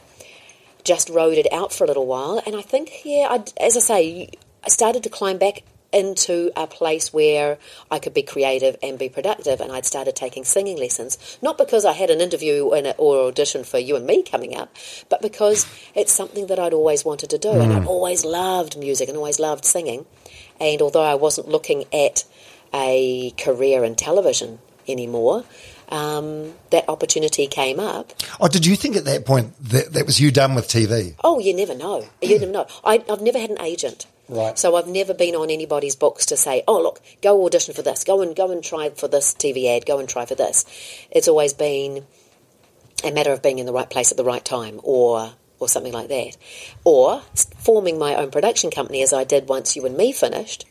just 0.85 1.09
rode 1.09 1.39
it 1.39 1.53
out 1.53 1.73
for 1.73 1.85
a 1.85 1.87
little 1.87 2.07
while. 2.07 2.41
And 2.47 2.55
I 2.55 2.63
think, 2.63 3.05
yeah, 3.05 3.27
I, 3.29 3.45
as 3.61 3.77
I 3.77 3.81
say, 3.81 4.31
I 4.65 4.69
started 4.69 5.03
to 5.03 5.11
climb 5.11 5.39
back 5.39 5.63
into 5.97 6.53
a 6.55 6.67
place 6.67 7.13
where 7.13 7.59
I 7.91 7.99
could 7.99 8.13
be 8.13 8.23
creative 8.23 8.77
and 8.83 8.99
be 8.99 9.09
productive, 9.09 9.61
and 9.61 9.73
I'd 9.73 9.87
started 9.87 10.15
taking 10.15 10.45
singing 10.45 10.77
lessons. 10.79 11.39
Not 11.41 11.57
because 11.57 11.85
I 11.87 11.93
had 11.93 12.11
an 12.11 12.21
interview 12.21 12.65
or 12.65 13.29
audition 13.29 13.65
for 13.65 13.79
you 13.79 13.97
and 13.97 14.07
me 14.07 14.23
coming 14.23 14.55
up, 14.55 14.77
but 15.09 15.23
because 15.23 15.67
it's 15.95 16.13
something 16.13 16.49
that 16.49 16.59
I'd 16.59 16.75
always 16.75 17.05
wanted 17.05 17.31
to 17.31 17.39
do, 17.39 17.53
and 17.53 17.73
I'd 17.73 17.87
always 17.87 18.25
loved 18.25 18.79
music 18.79 19.09
and 19.09 19.17
always 19.17 19.41
loved 19.41 19.65
singing. 19.65 20.05
And 20.61 20.83
although 20.83 21.05
I 21.05 21.15
wasn't 21.15 21.49
looking 21.49 21.85
at 21.93 22.25
a 22.75 23.31
career 23.39 23.83
in 23.83 23.95
television 23.95 24.59
anymore, 24.87 25.45
um, 25.89 26.55
that 26.71 26.89
opportunity 26.89 27.47
came 27.47 27.81
up. 27.81 28.13
Oh, 28.41 28.49
did 28.49 28.67
you 28.67 28.77
think 28.77 28.97
at 28.97 29.05
that 29.05 29.25
point 29.25 29.55
that 29.61 29.93
that 29.95 30.05
was 30.05 30.21
you 30.21 30.31
done 30.31 30.55
with 30.55 30.69
TV? 30.69 31.15
Oh, 31.25 31.39
you 31.39 31.55
never 31.55 31.75
know. 31.75 32.07
You 32.21 32.39
never 32.39 32.53
know. 32.53 32.67
I, 32.85 33.05
I've 33.09 33.23
never 33.23 33.39
had 33.39 33.51
an 33.51 33.61
agent. 33.61 34.07
Right. 34.29 34.59
So 34.59 34.75
I've 34.75 34.89
never 34.89 35.15
been 35.15 35.37
on 35.37 35.51
anybody's 35.51 35.95
books 35.95 36.27
to 36.27 36.37
say, 36.37 36.65
"Oh, 36.67 36.81
look, 36.81 37.01
go 37.23 37.45
audition 37.47 37.75
for 37.75 37.83
this. 37.83 38.03
Go 38.03 38.23
and 38.23 38.35
go 38.35 38.51
and 38.51 38.63
try 38.63 38.91
for 38.91 39.07
this 39.07 39.33
TV 39.33 39.69
ad. 39.69 39.87
Go 39.87 39.99
and 39.99 40.09
try 40.09 40.27
for 40.27 40.35
this." 40.35 40.65
It's 41.11 41.29
always 41.29 41.53
been 41.53 42.07
a 43.05 43.13
matter 43.13 43.33
of 43.33 43.43
being 43.43 43.59
in 43.59 43.67
the 43.67 43.73
right 43.73 43.89
place 43.89 44.11
at 44.11 44.17
the 44.17 44.25
right 44.25 44.45
time, 44.45 44.81
or 44.83 45.33
or 45.59 45.69
something 45.69 45.93
like 45.93 46.09
that, 46.09 46.37
or 46.85 47.23
forming 47.59 47.99
my 47.99 48.15
own 48.17 48.31
production 48.31 48.71
company 48.71 49.03
as 49.03 49.13
I 49.13 49.25
did 49.25 49.49
once 49.49 49.77
you 49.77 49.87
and 49.87 49.97
me 49.97 50.13
finished, 50.13 50.67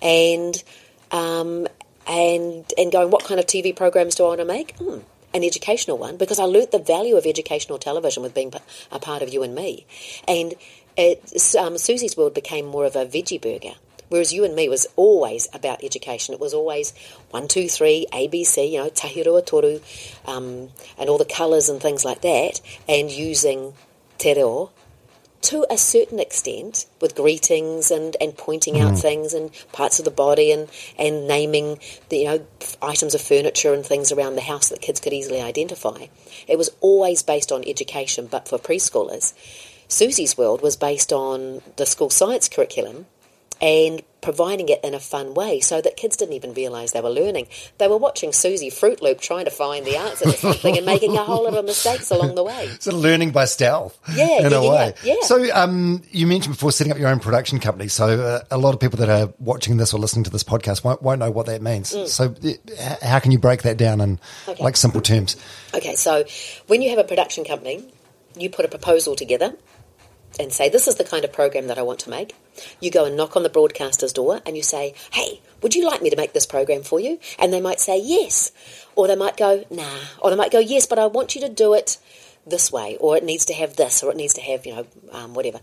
and 0.00 0.62
um, 1.10 1.66
and 2.06 2.72
and 2.78 2.92
going, 2.92 3.10
what 3.10 3.24
kind 3.24 3.40
of 3.40 3.46
TV 3.46 3.74
programs 3.74 4.14
do 4.14 4.24
I 4.24 4.28
want 4.28 4.40
to 4.40 4.44
make? 4.44 4.76
Hmm, 4.76 4.98
an 5.34 5.44
educational 5.44 5.98
one 5.98 6.16
because 6.16 6.38
I 6.38 6.44
learnt 6.44 6.70
the 6.70 6.78
value 6.78 7.16
of 7.16 7.26
educational 7.26 7.78
television 7.78 8.22
with 8.22 8.34
being 8.34 8.52
a 8.90 8.98
part 8.98 9.22
of 9.22 9.32
you 9.32 9.42
and 9.42 9.54
me, 9.54 9.86
and 10.26 10.54
it, 11.00 11.56
um, 11.56 11.78
Susie's 11.78 12.16
World 12.16 12.34
became 12.34 12.66
more 12.66 12.84
of 12.84 12.96
a 12.96 13.06
veggie 13.06 13.40
burger. 13.40 13.76
Whereas 14.08 14.32
you 14.32 14.44
and 14.44 14.56
me 14.56 14.68
was 14.68 14.88
always 14.96 15.48
about 15.54 15.84
education. 15.84 16.34
It 16.34 16.40
was 16.40 16.52
always 16.52 16.92
one, 17.30 17.46
two, 17.46 17.68
three, 17.68 18.06
ABC, 18.12 18.72
you 18.72 18.78
know, 18.78 18.90
tahirua 18.90 19.46
toru, 19.46 19.80
um, 20.26 20.70
and 20.98 21.08
all 21.08 21.16
the 21.16 21.24
colours 21.24 21.68
and 21.68 21.80
things 21.80 22.04
like 22.04 22.22
that, 22.22 22.60
and 22.88 23.10
using 23.10 23.74
te 24.18 24.34
reo 24.34 24.70
to 25.42 25.64
a 25.70 25.78
certain 25.78 26.20
extent 26.20 26.86
with 27.00 27.14
greetings 27.14 27.90
and, 27.90 28.16
and 28.20 28.36
pointing 28.36 28.78
out 28.78 28.98
things 28.98 29.32
and 29.32 29.50
parts 29.72 29.98
of 29.98 30.04
the 30.04 30.10
body 30.10 30.52
and, 30.52 30.68
and 30.98 31.26
naming 31.26 31.78
the 32.10 32.18
you 32.18 32.24
know 32.24 32.46
items 32.82 33.14
of 33.14 33.22
furniture 33.22 33.72
and 33.72 33.86
things 33.86 34.12
around 34.12 34.34
the 34.34 34.42
house 34.42 34.68
that 34.68 34.82
kids 34.82 35.00
could 35.00 35.12
easily 35.12 35.40
identify. 35.40 36.06
It 36.46 36.58
was 36.58 36.70
always 36.80 37.22
based 37.22 37.52
on 37.52 37.66
education, 37.66 38.26
but 38.26 38.48
for 38.48 38.58
preschoolers. 38.58 39.32
Susie's 39.90 40.38
World 40.38 40.62
was 40.62 40.76
based 40.76 41.12
on 41.12 41.60
the 41.76 41.84
school 41.84 42.10
science 42.10 42.48
curriculum 42.48 43.06
and 43.60 44.00
providing 44.22 44.68
it 44.70 44.80
in 44.82 44.94
a 44.94 45.00
fun 45.00 45.34
way 45.34 45.60
so 45.60 45.82
that 45.82 45.94
kids 45.96 46.16
didn't 46.16 46.32
even 46.34 46.54
realise 46.54 46.92
they 46.92 47.00
were 47.00 47.10
learning. 47.10 47.46
They 47.76 47.88
were 47.88 47.96
watching 47.98 48.32
Susie 48.32 48.70
Fruit 48.70 49.02
Loop 49.02 49.20
trying 49.20 49.44
to 49.46 49.50
find 49.50 49.84
the 49.84 49.96
answer 49.96 50.26
to 50.26 50.32
something 50.32 50.76
and 50.78 50.86
making 50.86 51.16
a 51.16 51.22
whole 51.24 51.44
lot 51.44 51.54
of 51.54 51.64
mistakes 51.66 52.10
along 52.10 52.36
the 52.36 52.42
way. 52.44 52.70
So 52.80 52.94
learning 52.94 53.32
by 53.32 53.44
stealth, 53.46 53.98
Yeah, 54.14 54.46
in 54.46 54.50
yeah, 54.52 54.56
a 54.58 54.70
way. 54.70 54.94
yeah. 55.02 55.14
So, 55.22 55.54
um, 55.54 56.02
you 56.10 56.26
mentioned 56.26 56.54
before 56.54 56.72
setting 56.72 56.90
up 56.92 56.98
your 56.98 57.08
own 57.08 57.20
production 57.20 57.60
company. 57.60 57.88
So, 57.88 58.08
uh, 58.20 58.40
a 58.50 58.56
lot 58.58 58.72
of 58.72 58.80
people 58.80 58.98
that 58.98 59.10
are 59.10 59.32
watching 59.38 59.76
this 59.76 59.92
or 59.92 59.98
listening 60.00 60.24
to 60.24 60.30
this 60.30 60.44
podcast 60.44 60.82
won't, 60.84 61.02
won't 61.02 61.18
know 61.18 61.30
what 61.30 61.44
that 61.46 61.60
means. 61.60 61.88
So, 62.10 62.34
uh, 62.44 62.96
how 63.02 63.18
can 63.18 63.30
you 63.32 63.38
break 63.38 63.62
that 63.62 63.76
down 63.76 64.00
in 64.00 64.16
Mm. 64.18 64.48
Okay. 64.52 64.64
like 64.64 64.76
simple 64.76 65.00
terms? 65.02 65.36
Okay, 65.74 65.96
so 65.96 66.24
when 66.66 66.80
you 66.82 66.88
have 66.90 66.98
a 66.98 67.04
production 67.04 67.44
company, 67.44 67.84
you 68.38 68.48
put 68.48 68.64
a 68.64 68.68
proposal 68.68 69.16
together 69.16 69.54
and 70.38 70.52
say, 70.52 70.68
This 70.68 70.86
is 70.86 70.96
the 70.96 71.04
kind 71.04 71.24
of 71.24 71.32
program 71.32 71.66
that 71.66 71.78
I 71.78 71.82
want 71.82 72.00
to 72.00 72.10
make. 72.10 72.34
You 72.80 72.90
go 72.90 73.04
and 73.04 73.16
knock 73.16 73.36
on 73.36 73.42
the 73.42 73.48
broadcaster's 73.48 74.12
door 74.12 74.40
and 74.46 74.56
you 74.56 74.62
say, 74.62 74.94
Hey, 75.12 75.40
would 75.62 75.74
you 75.74 75.86
like 75.86 76.02
me 76.02 76.10
to 76.10 76.16
make 76.16 76.32
this 76.32 76.46
program 76.46 76.82
for 76.82 77.00
you? 77.00 77.18
And 77.38 77.52
they 77.52 77.60
might 77.60 77.80
say, 77.80 78.00
Yes. 78.02 78.52
Or 78.94 79.06
they 79.06 79.16
might 79.16 79.36
go, 79.36 79.64
Nah. 79.70 79.98
Or 80.20 80.30
they 80.30 80.36
might 80.36 80.52
go, 80.52 80.58
Yes, 80.58 80.86
but 80.86 80.98
I 80.98 81.06
want 81.06 81.34
you 81.34 81.40
to 81.42 81.48
do 81.48 81.74
it 81.74 81.98
this 82.46 82.72
way, 82.72 82.96
or 83.00 83.16
it 83.16 83.24
needs 83.24 83.44
to 83.46 83.54
have 83.54 83.76
this, 83.76 84.02
or 84.02 84.10
it 84.10 84.16
needs 84.16 84.34
to 84.34 84.40
have, 84.40 84.64
you 84.66 84.74
know, 84.74 84.86
um, 85.12 85.34
whatever. 85.34 85.60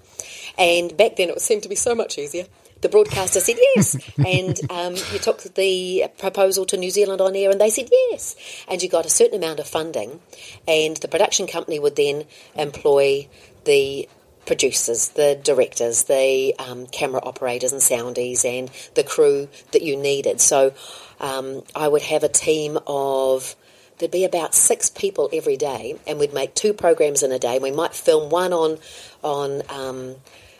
And 0.57 0.95
back 0.95 1.15
then 1.15 1.29
it 1.29 1.41
seemed 1.41 1.63
to 1.63 1.69
be 1.69 1.75
so 1.75 1.95
much 1.95 2.17
easier. 2.17 2.45
The 2.81 2.89
broadcaster 2.89 3.39
said 3.39 3.57
yes, 3.75 3.97
and 4.25 4.59
um, 4.69 4.95
you 5.11 5.19
took 5.19 5.41
the 5.41 6.05
proposal 6.19 6.65
to 6.67 6.77
New 6.77 6.91
Zealand 6.91 7.21
on 7.21 7.35
air, 7.35 7.49
and 7.49 7.59
they 7.59 7.71
said 7.71 7.89
yes, 7.91 8.35
and 8.67 8.81
you 8.81 8.89
got 8.89 9.05
a 9.05 9.09
certain 9.09 9.37
amount 9.37 9.59
of 9.59 9.67
funding, 9.67 10.19
and 10.67 10.97
the 10.97 11.07
production 11.07 11.47
company 11.47 11.79
would 11.79 11.95
then 11.95 12.25
employ 12.55 13.27
the 13.65 14.07
producers, 14.47 15.09
the 15.09 15.39
directors, 15.43 16.05
the 16.05 16.55
um, 16.57 16.87
camera 16.87 17.21
operators 17.23 17.71
and 17.71 17.81
soundies, 17.81 18.43
and 18.43 18.71
the 18.95 19.03
crew 19.03 19.47
that 19.73 19.83
you 19.83 19.95
needed. 19.95 20.41
So 20.41 20.73
um, 21.19 21.63
I 21.75 21.87
would 21.87 22.01
have 22.03 22.23
a 22.23 22.29
team 22.29 22.79
of 22.87 23.55
there'd 23.99 24.11
be 24.11 24.25
about 24.25 24.55
six 24.55 24.89
people 24.89 25.29
every 25.33 25.57
day, 25.57 25.99
and 26.07 26.17
we'd 26.19 26.33
make 26.33 26.55
two 26.55 26.73
programs 26.73 27.21
in 27.23 27.31
a 27.31 27.39
day. 27.39 27.59
We 27.59 27.71
might 27.71 27.93
film 27.93 28.29
one 28.31 28.53
on 28.53 28.79
on 29.23 29.61
um, 29.69 30.15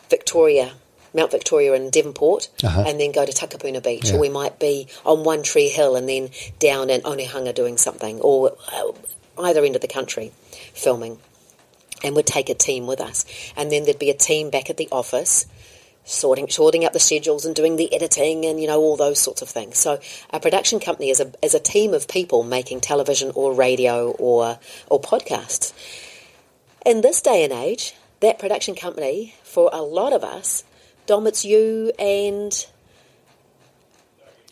Victoria. 0.10 0.74
Mount 1.14 1.32
Victoria 1.32 1.74
and 1.74 1.92
Devonport, 1.92 2.50
and 2.62 3.00
then 3.00 3.12
go 3.12 3.26
to 3.26 3.32
Takapuna 3.32 3.82
Beach, 3.82 4.10
Yeah. 4.10 4.18
or 4.18 4.20
we 4.20 4.30
might 4.30 4.60
be 4.60 4.88
on 5.04 5.24
One 5.24 5.42
Tree 5.42 5.70
Hill 5.70 5.96
and 5.96 6.08
then 6.08 6.30
down 6.60 6.92
in 6.92 7.02
Onehunga 7.02 7.56
doing 7.56 7.78
something, 7.78 8.20
or 8.20 8.56
uh, 8.72 8.92
either 9.42 9.64
end 9.64 9.76
of 9.76 9.82
the 9.82 9.88
country 9.88 10.32
filming 10.76 11.18
and 12.04 12.16
would 12.16 12.28
take 12.28 12.50
a 12.50 12.54
team 12.54 12.88
with 12.88 13.02
us. 13.02 13.26
And 13.56 13.72
then 13.72 13.84
there'd 13.84 14.00
be 14.00 14.10
a 14.10 14.18
team 14.18 14.50
back 14.50 14.70
at 14.70 14.78
the 14.78 14.90
office 14.92 15.46
sorting 16.08 16.48
sorting 16.50 16.86
out 16.86 16.94
the 16.94 17.00
schedules 17.00 17.46
and 17.46 17.54
doing 17.54 17.76
the 17.76 17.94
editing 17.94 18.46
and 18.46 18.62
you 18.62 18.66
know 18.66 18.80
all 18.80 18.96
those 18.96 19.20
sorts 19.20 19.42
of 19.42 19.50
things. 19.50 19.78
So 19.78 20.00
a 20.32 20.40
production 20.40 20.80
company 20.80 21.10
is 21.10 21.20
a 21.20 21.32
is 21.44 21.54
a 21.54 21.60
team 21.60 21.94
of 21.94 22.08
people 22.08 22.44
making 22.44 22.82
television 22.82 23.32
or 23.36 23.54
radio 23.54 24.12
or 24.12 24.58
or 24.88 25.02
podcasts. 25.02 25.74
In 26.86 27.02
this 27.02 27.22
day 27.22 27.44
and 27.44 27.52
age, 27.52 27.94
that 28.22 28.40
production 28.40 28.74
company 28.74 29.36
for 29.44 29.70
a 29.74 29.82
lot 29.82 30.14
of 30.14 30.24
us, 30.24 30.64
Dom, 31.06 31.28
it's 31.28 31.44
you 31.44 31.92
and 32.00 32.66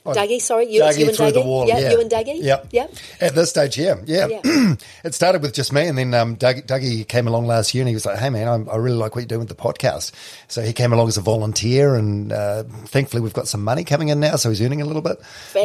Dougie, 0.05 0.39
sorry, 0.41 0.71
you, 0.71 0.81
Dougie 0.81 0.99
you 0.99 1.07
and 1.07 1.17
through 1.17 1.27
Dougie. 1.27 1.33
the 1.33 1.41
wall, 1.41 1.67
yeah. 1.67 1.91
you 1.91 1.99
and 1.99 2.11
Dougie. 2.11 2.37
Yeah, 2.41 2.63
yeah. 2.71 2.87
At 3.19 3.35
this 3.35 3.49
stage, 3.49 3.77
yeah, 3.77 3.95
yeah. 4.05 4.27
Yeah. 4.27 4.75
it 5.03 5.13
started 5.13 5.41
with 5.41 5.53
just 5.53 5.73
me, 5.73 5.87
and 5.87 5.97
then 5.97 6.13
um, 6.13 6.35
Doug, 6.35 6.57
Dougie 6.67 7.07
came 7.07 7.27
along 7.27 7.47
last 7.47 7.73
year, 7.73 7.81
and 7.81 7.89
he 7.89 7.95
was 7.95 8.05
like, 8.05 8.17
"Hey, 8.17 8.29
man, 8.29 8.47
I'm, 8.47 8.69
I 8.69 8.75
really 8.77 8.97
like 8.97 9.15
what 9.15 9.21
you're 9.21 9.27
doing 9.27 9.39
with 9.39 9.49
the 9.49 9.55
podcast." 9.55 10.11
So 10.47 10.61
he 10.61 10.73
came 10.73 10.93
along 10.93 11.07
as 11.07 11.17
a 11.17 11.21
volunteer, 11.21 11.95
and 11.95 12.31
uh, 12.31 12.63
thankfully, 12.85 13.21
we've 13.21 13.33
got 13.33 13.47
some 13.47 13.63
money 13.63 13.83
coming 13.83 14.09
in 14.09 14.19
now, 14.19 14.35
so 14.35 14.49
he's 14.49 14.61
earning 14.61 14.81
a 14.81 14.85
little 14.85 15.01
bit. 15.01 15.17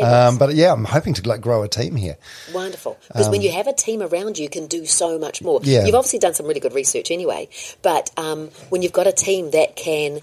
Um, 0.02 0.38
but 0.38 0.54
yeah, 0.54 0.72
I'm 0.72 0.84
hoping 0.84 1.14
to 1.14 1.28
like 1.28 1.40
grow 1.40 1.62
a 1.62 1.68
team 1.68 1.96
here. 1.96 2.16
Wonderful. 2.52 2.98
Because 3.08 3.28
when 3.28 3.42
you 3.42 3.52
have 3.52 3.66
a 3.66 3.72
team 3.72 4.02
around 4.02 4.38
you, 4.38 4.44
you 4.44 4.48
can 4.50 4.66
do 4.66 4.86
so 4.86 5.18
much 5.18 5.42
more. 5.42 5.58
Um, 5.58 5.64
Yeah. 5.64 5.84
You've 5.84 5.94
obviously 5.94 6.18
done 6.18 6.34
some 6.34 6.46
really 6.46 6.60
good 6.60 6.74
research 6.74 7.10
anyway, 7.10 7.48
but 7.82 8.10
um, 8.16 8.48
when 8.70 8.82
you've 8.82 8.92
got 8.92 9.06
a 9.06 9.12
team 9.12 9.50
that 9.50 9.76
can 9.76 10.20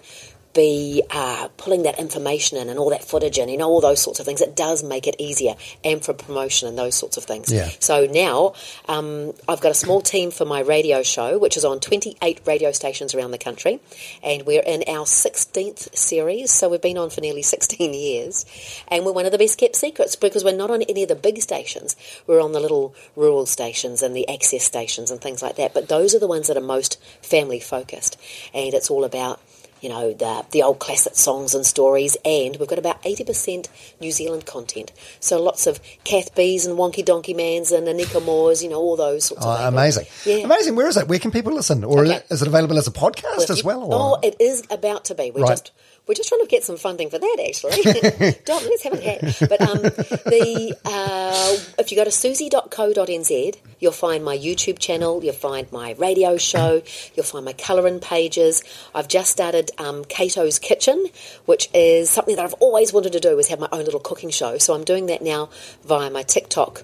be 0.57 1.03
uh, 1.11 1.47
pulling 1.57 1.83
that 1.83 1.99
information 1.99 2.57
in 2.57 2.67
and 2.67 2.79
all 2.79 2.89
that 2.89 3.03
footage 3.03 3.37
in, 3.37 3.47
you 3.47 3.57
know, 3.57 3.69
all 3.69 3.79
those 3.79 4.01
sorts 4.01 4.19
of 4.19 4.25
things, 4.25 4.41
it 4.41 4.55
does 4.55 4.83
make 4.83 5.07
it 5.07 5.15
easier 5.19 5.53
and 5.83 6.03
for 6.03 6.13
promotion 6.13 6.67
and 6.67 6.75
those 6.77 6.95
sorts 6.95 7.15
of 7.15 7.23
things. 7.23 7.53
Yeah. 7.53 7.69
So 7.79 8.07
now 8.07 8.53
um, 8.89 9.33
I've 9.47 9.61
got 9.61 9.71
a 9.71 9.75
small 9.75 10.01
team 10.01 10.31
for 10.31 10.45
my 10.45 10.61
radio 10.61 11.03
show, 11.03 11.37
which 11.37 11.57
is 11.57 11.63
on 11.63 11.79
28 11.79 12.41
radio 12.45 12.71
stations 12.71 13.13
around 13.13 13.31
the 13.31 13.37
country, 13.37 13.79
and 14.23 14.47
we're 14.47 14.63
in 14.63 14.83
our 14.87 15.05
16th 15.05 15.95
series. 15.95 16.51
So 16.51 16.69
we've 16.69 16.81
been 16.81 16.97
on 16.97 17.11
for 17.11 17.21
nearly 17.21 17.41
16 17.43 17.93
years, 17.93 18.45
and 18.87 19.05
we're 19.05 19.13
one 19.13 19.27
of 19.27 19.31
the 19.31 19.37
best 19.37 19.59
kept 19.59 19.75
secrets 19.75 20.15
because 20.15 20.43
we're 20.43 20.57
not 20.57 20.71
on 20.71 20.81
any 20.81 21.03
of 21.03 21.09
the 21.09 21.15
big 21.15 21.39
stations. 21.39 21.95
We're 22.25 22.41
on 22.41 22.53
the 22.53 22.59
little 22.59 22.95
rural 23.15 23.45
stations 23.45 24.01
and 24.01 24.15
the 24.15 24.27
access 24.27 24.63
stations 24.63 25.11
and 25.11 25.21
things 25.21 25.43
like 25.43 25.57
that. 25.57 25.75
But 25.75 25.87
those 25.87 26.15
are 26.15 26.19
the 26.19 26.27
ones 26.27 26.47
that 26.47 26.57
are 26.57 26.61
most 26.61 26.99
family 27.21 27.59
focused, 27.59 28.19
and 28.55 28.73
it's 28.73 28.89
all 28.89 29.03
about 29.03 29.39
you 29.81 29.89
know, 29.89 30.13
the, 30.13 30.45
the 30.51 30.63
old 30.63 30.79
classic 30.79 31.15
songs 31.15 31.53
and 31.55 31.65
stories, 31.65 32.17
and 32.25 32.55
we've 32.57 32.67
got 32.67 32.79
about 32.79 33.01
80% 33.03 33.67
New 33.99 34.11
Zealand 34.11 34.45
content. 34.45 34.91
So 35.19 35.41
lots 35.41 35.67
of 35.67 35.79
Kath 36.03 36.33
Bees 36.35 36.65
and 36.65 36.77
Wonky 36.77 37.03
Donkey 37.03 37.33
Mans 37.33 37.71
and 37.71 37.87
Anika 37.87 38.21
Moas, 38.21 38.61
you 38.63 38.69
know, 38.69 38.77
all 38.79 38.95
those 38.95 39.25
sorts 39.25 39.45
Oh, 39.45 39.49
of 39.49 39.73
amazing, 39.73 40.05
Yeah. 40.25 40.37
amazing. 40.45 40.75
Where 40.75 40.87
is 40.87 40.97
it? 40.97 41.07
Where 41.07 41.19
can 41.19 41.31
people 41.31 41.53
listen, 41.53 41.83
or 41.83 42.05
Okay. 42.05 42.21
is 42.29 42.41
it 42.41 42.47
available 42.47 42.77
as 42.77 42.87
a 42.87 42.91
podcast 42.91 43.37
Well, 43.37 43.45
as 43.51 43.63
well? 43.63 43.83
Or? 43.83 43.89
Oh, 43.93 44.19
it 44.23 44.35
is 44.39 44.63
about 44.69 45.05
to 45.05 45.15
be. 45.15 45.31
We're 45.31 45.41
Right. 45.43 45.51
just 45.51 45.71
we're 46.07 46.13
just 46.13 46.29
trying 46.29 46.41
to 46.41 46.47
get 46.47 46.63
some 46.63 46.77
funding 46.77 47.09
for 47.09 47.19
that. 47.19 47.37
Actually, 47.45 48.31
Dom, 48.45 48.63
let's 48.63 48.83
have 48.83 48.93
a 48.93 49.01
chat. 49.01 49.49
But 49.49 49.61
um, 49.61 49.81
the 49.81 50.77
uh, 50.85 51.57
if 51.79 51.91
you 51.91 51.97
go 51.97 52.03
to 52.03 52.11
suzy.co.nz, 52.11 53.55
you'll 53.79 53.91
find 53.91 54.23
my 54.23 54.37
YouTube 54.37 54.79
channel. 54.79 55.23
You'll 55.23 55.33
find 55.33 55.69
my 55.71 55.93
radio 55.93 56.37
show. 56.37 56.81
You'll 57.15 57.25
find 57.25 57.43
my 57.43 57.53
colouring 57.53 57.99
pages. 57.99 58.63
I've 58.95 59.07
just 59.07 59.31
started 59.31 59.71
um, 59.77 60.05
Cato's 60.05 60.59
Kitchen, 60.59 61.07
which 61.45 61.69
is 61.73 62.09
something 62.09 62.35
that 62.37 62.45
I've 62.45 62.53
always 62.55 62.93
wanted 62.93 63.13
to 63.13 63.19
do. 63.19 63.37
Is 63.37 63.49
have 63.49 63.59
my 63.59 63.69
own 63.71 63.83
little 63.83 63.99
cooking 63.99 64.29
show. 64.29 64.57
So 64.57 64.73
I'm 64.73 64.83
doing 64.83 65.07
that 65.07 65.21
now 65.21 65.49
via 65.83 66.09
my 66.09 66.23
TikTok 66.23 66.83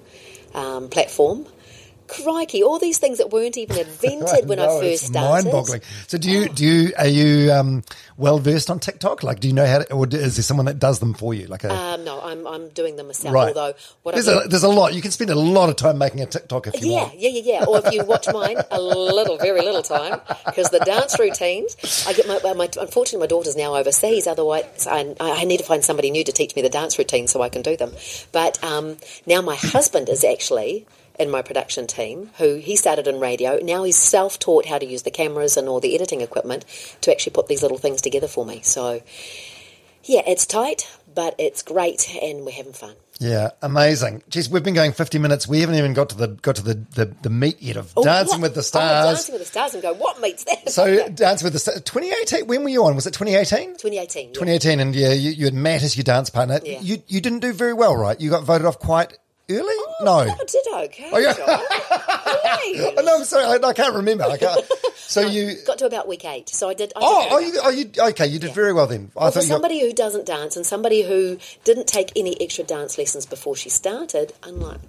um, 0.53 0.89
platform 0.89 1.47
crikey! 2.22 2.64
All 2.64 2.80
these 2.80 2.97
things 2.97 3.18
that 3.18 3.32
weren't 3.32 3.57
even 3.57 3.78
invented 3.86 4.47
when 4.47 4.59
I 4.59 4.66
know, 4.68 4.80
first 4.82 5.07
started. 5.07 5.45
Mind-boggling. 5.45 5.82
So, 6.07 6.18
do 6.18 6.30
you 6.30 6.49
do 6.49 6.66
you 6.66 6.93
are 6.97 7.07
you 7.07 7.51
um, 7.51 7.84
well 8.18 8.39
versed 8.39 8.70
on 8.70 8.80
TikTok? 8.80 9.24
Like, 9.24 9.39
do 9.39 9.47
you 9.47 9.53
know 9.53 9.66
how, 9.66 9.80
to, 9.80 9.93
or 9.93 10.07
is 10.07 10.36
there 10.36 10.43
someone 10.43 10.66
that 10.68 10.80
does 10.80 10.99
them 10.99 11.14
for 11.14 11.34
you? 11.34 11.47
Like 11.47 11.64
a 11.64 11.74
Um, 11.74 12.03
no, 12.05 12.22
I'm 12.22 12.45
I'm 12.47 12.70
doing 12.70 12.95
them 12.95 13.07
myself. 13.07 13.34
right. 13.34 13.47
Although 13.49 13.74
what 14.03 14.16
there's 14.16 14.28
I 14.28 14.43
a 14.43 14.47
there's 14.47 14.64
a 14.64 14.70
lot. 14.70 14.93
You 14.93 15.01
can 15.01 15.11
spend 15.11 15.30
a 15.30 15.36
lot 15.36 15.70
of 15.70 15.76
time 15.76 15.97
making 15.97 16.22
a 16.22 16.26
TikTok 16.26 16.68
if 16.68 16.82
you 16.82 16.91
Yeah, 16.91 17.03
want. 17.03 17.20
yeah, 17.20 17.30
yeah, 17.30 17.41
yeah. 17.59 17.66
Or 17.66 17.82
if 17.86 17.93
you 17.93 18.03
watch 18.05 18.28
mine, 18.32 18.57
a 18.72 18.82
little, 18.82 19.38
very 19.38 19.61
little 19.61 19.82
time, 19.84 20.20
because 20.45 20.70
the 20.70 20.80
dance 20.80 21.18
routines. 21.20 21.76
I 22.07 22.14
get 22.14 22.28
my, 22.28 22.53
my 22.53 22.70
unfortunately 22.80 23.20
my 23.20 23.28
daughter's 23.28 23.55
now 23.55 23.76
overseas. 23.76 24.28
Otherwise, 24.28 24.88
I, 24.88 25.16
I 25.20 25.43
need 25.45 25.57
to 25.57 25.64
find 25.64 25.84
somebody 25.84 26.11
new 26.11 26.24
to 26.24 26.32
teach 26.32 26.55
me 26.55 26.61
the 26.61 26.70
dance 26.70 26.97
routines 26.97 27.32
so 27.32 27.41
I 27.41 27.49
can 27.49 27.61
do 27.61 27.76
them. 27.78 27.91
But 28.32 28.64
um, 28.64 28.97
now 29.26 29.41
my 29.41 29.55
husband 29.55 30.09
is 30.09 30.24
actually 30.24 30.86
in 31.20 31.30
my 31.30 31.41
production 31.41 31.88
team, 31.88 32.30
who 32.38 32.55
he 32.55 32.76
started 32.76 33.07
in 33.07 33.20
radio. 33.20 33.59
Now 33.61 33.84
he's 33.84 33.97
self-taught 33.97 34.66
how 34.66 34.78
to 34.80 34.86
use 34.86 35.03
the 35.03 35.11
cameras 35.11 35.57
and 35.57 35.68
all 35.70 35.80
the 35.80 35.93
editing 35.95 36.22
equipment 36.22 36.66
to 37.01 37.11
actually 37.11 37.34
put 37.34 37.47
these 37.47 37.61
little 37.61 37.78
things 37.78 38.01
together 38.01 38.28
for 38.28 38.45
me. 38.45 38.61
So, 38.64 39.01
yeah, 40.03 40.22
it's 40.28 40.45
tight, 40.45 40.89
but 41.14 41.36
it's 41.38 41.61
great, 41.61 42.09
and 42.22 42.45
we're 42.45 42.51
having 42.51 42.74
fun. 42.74 42.95
Yeah, 43.20 43.51
amazing. 43.61 44.24
Jeez, 44.30 44.49
we've 44.49 44.64
been 44.64 44.74
going 44.74 44.91
50 44.91 45.20
minutes. 45.20 45.47
We 45.47 45.61
haven't 45.61 45.76
even 45.76 45.93
got 45.93 46.09
to 46.09 46.18
the 46.18 46.28
got 46.30 46.55
to 46.57 46.64
the 46.64 46.74
the, 46.74 47.05
the 47.22 47.30
meat 47.30 47.61
yet 47.61 47.78
of 47.78 47.93
Oh, 47.95 48.03
Dancing 48.03 48.41
what? 48.41 48.47
with 48.47 48.53
the 48.55 48.59
Oh, 48.59 48.64
Stars. 48.64 49.05
dancing 49.16 49.34
with 49.34 49.41
the 49.43 49.47
stars, 49.47 49.74
and 49.76 49.84
go. 49.84 49.93
What 49.93 50.20
meets 50.20 50.43
that? 50.45 50.70
so, 50.72 51.07
Dancing 51.09 51.45
with 51.45 51.53
the 51.53 51.59
Stars. 51.59 51.82
2018. 51.84 52.47
When 52.47 52.64
were 52.64 52.70
you 52.70 52.84
on? 52.84 52.95
Was 52.95 53.05
it 53.05 53.11
2018? 53.14 53.76
2018. 53.78 54.28
yeah. 54.30 54.34
2018, 54.34 54.80
and 54.80 54.95
yeah, 54.95 55.14
you, 55.14 55.30
you 55.30 55.45
had 55.45 55.53
Matt 55.53 55.84
as 55.84 55.95
your 55.95 56.03
dance 56.03 56.32
partner. 56.32 56.59
Yeah. 56.66 56.80
You 56.82 57.03
you 57.07 57.22
didn't 57.22 57.39
do 57.39 57.53
very 57.53 57.74
well, 57.74 57.95
right? 57.95 58.20
You 58.20 58.32
got 58.32 58.43
voted 58.43 58.66
off 58.66 58.80
quite 58.80 59.18
early. 59.50 59.76
no. 60.02 60.26
Oh, 60.30 60.46
did 60.48 60.68
okay. 60.86 61.10
Oh, 61.12 61.18
yeah. 61.18 61.34
John. 61.34 61.46
Oh, 61.50 63.02
no, 63.06 63.16
I'm 63.18 63.24
sorry. 63.26 63.46
I, 63.46 63.68
I 63.68 63.74
can't 63.74 63.96
remember. 63.96 64.24
I 64.24 64.38
can't. 64.38 64.66
So 64.96 65.22
you. 65.22 65.56
Got 65.66 65.78
to 65.80 65.86
about 65.86 66.08
week 66.08 66.26
eight, 66.26 66.50
so 66.50 66.70
I 66.70 66.74
did. 66.74 66.94
I 66.96 67.00
did 67.00 67.06
Oh, 67.06 67.28
very 67.30 67.32
oh, 67.32 67.39
you, 67.39 67.60
oh, 67.64 67.70
you, 68.04 68.10
okay. 68.12 68.28
You 68.28 68.39
did 68.39 68.48
Yeah. 68.50 68.54
very 68.54 68.74
well 68.74 68.88
then. 68.88 69.12
I 69.18 69.24
Well, 69.24 69.32
for 69.32 69.39
you 69.39 69.48
got- 69.48 69.54
somebody 69.54 69.80
who 69.82 69.94
doesn't 69.94 70.26
dance 70.26 70.56
and 70.56 70.66
somebody 70.66 71.02
who 71.04 71.38
didn't 71.64 71.88
take 71.88 72.12
any 72.16 72.39
extra 72.41 72.64
dance 72.64 72.98
lessons 72.98 73.26
before 73.26 73.56
she 73.56 73.70
started, 73.70 74.34
unlike 74.44 74.80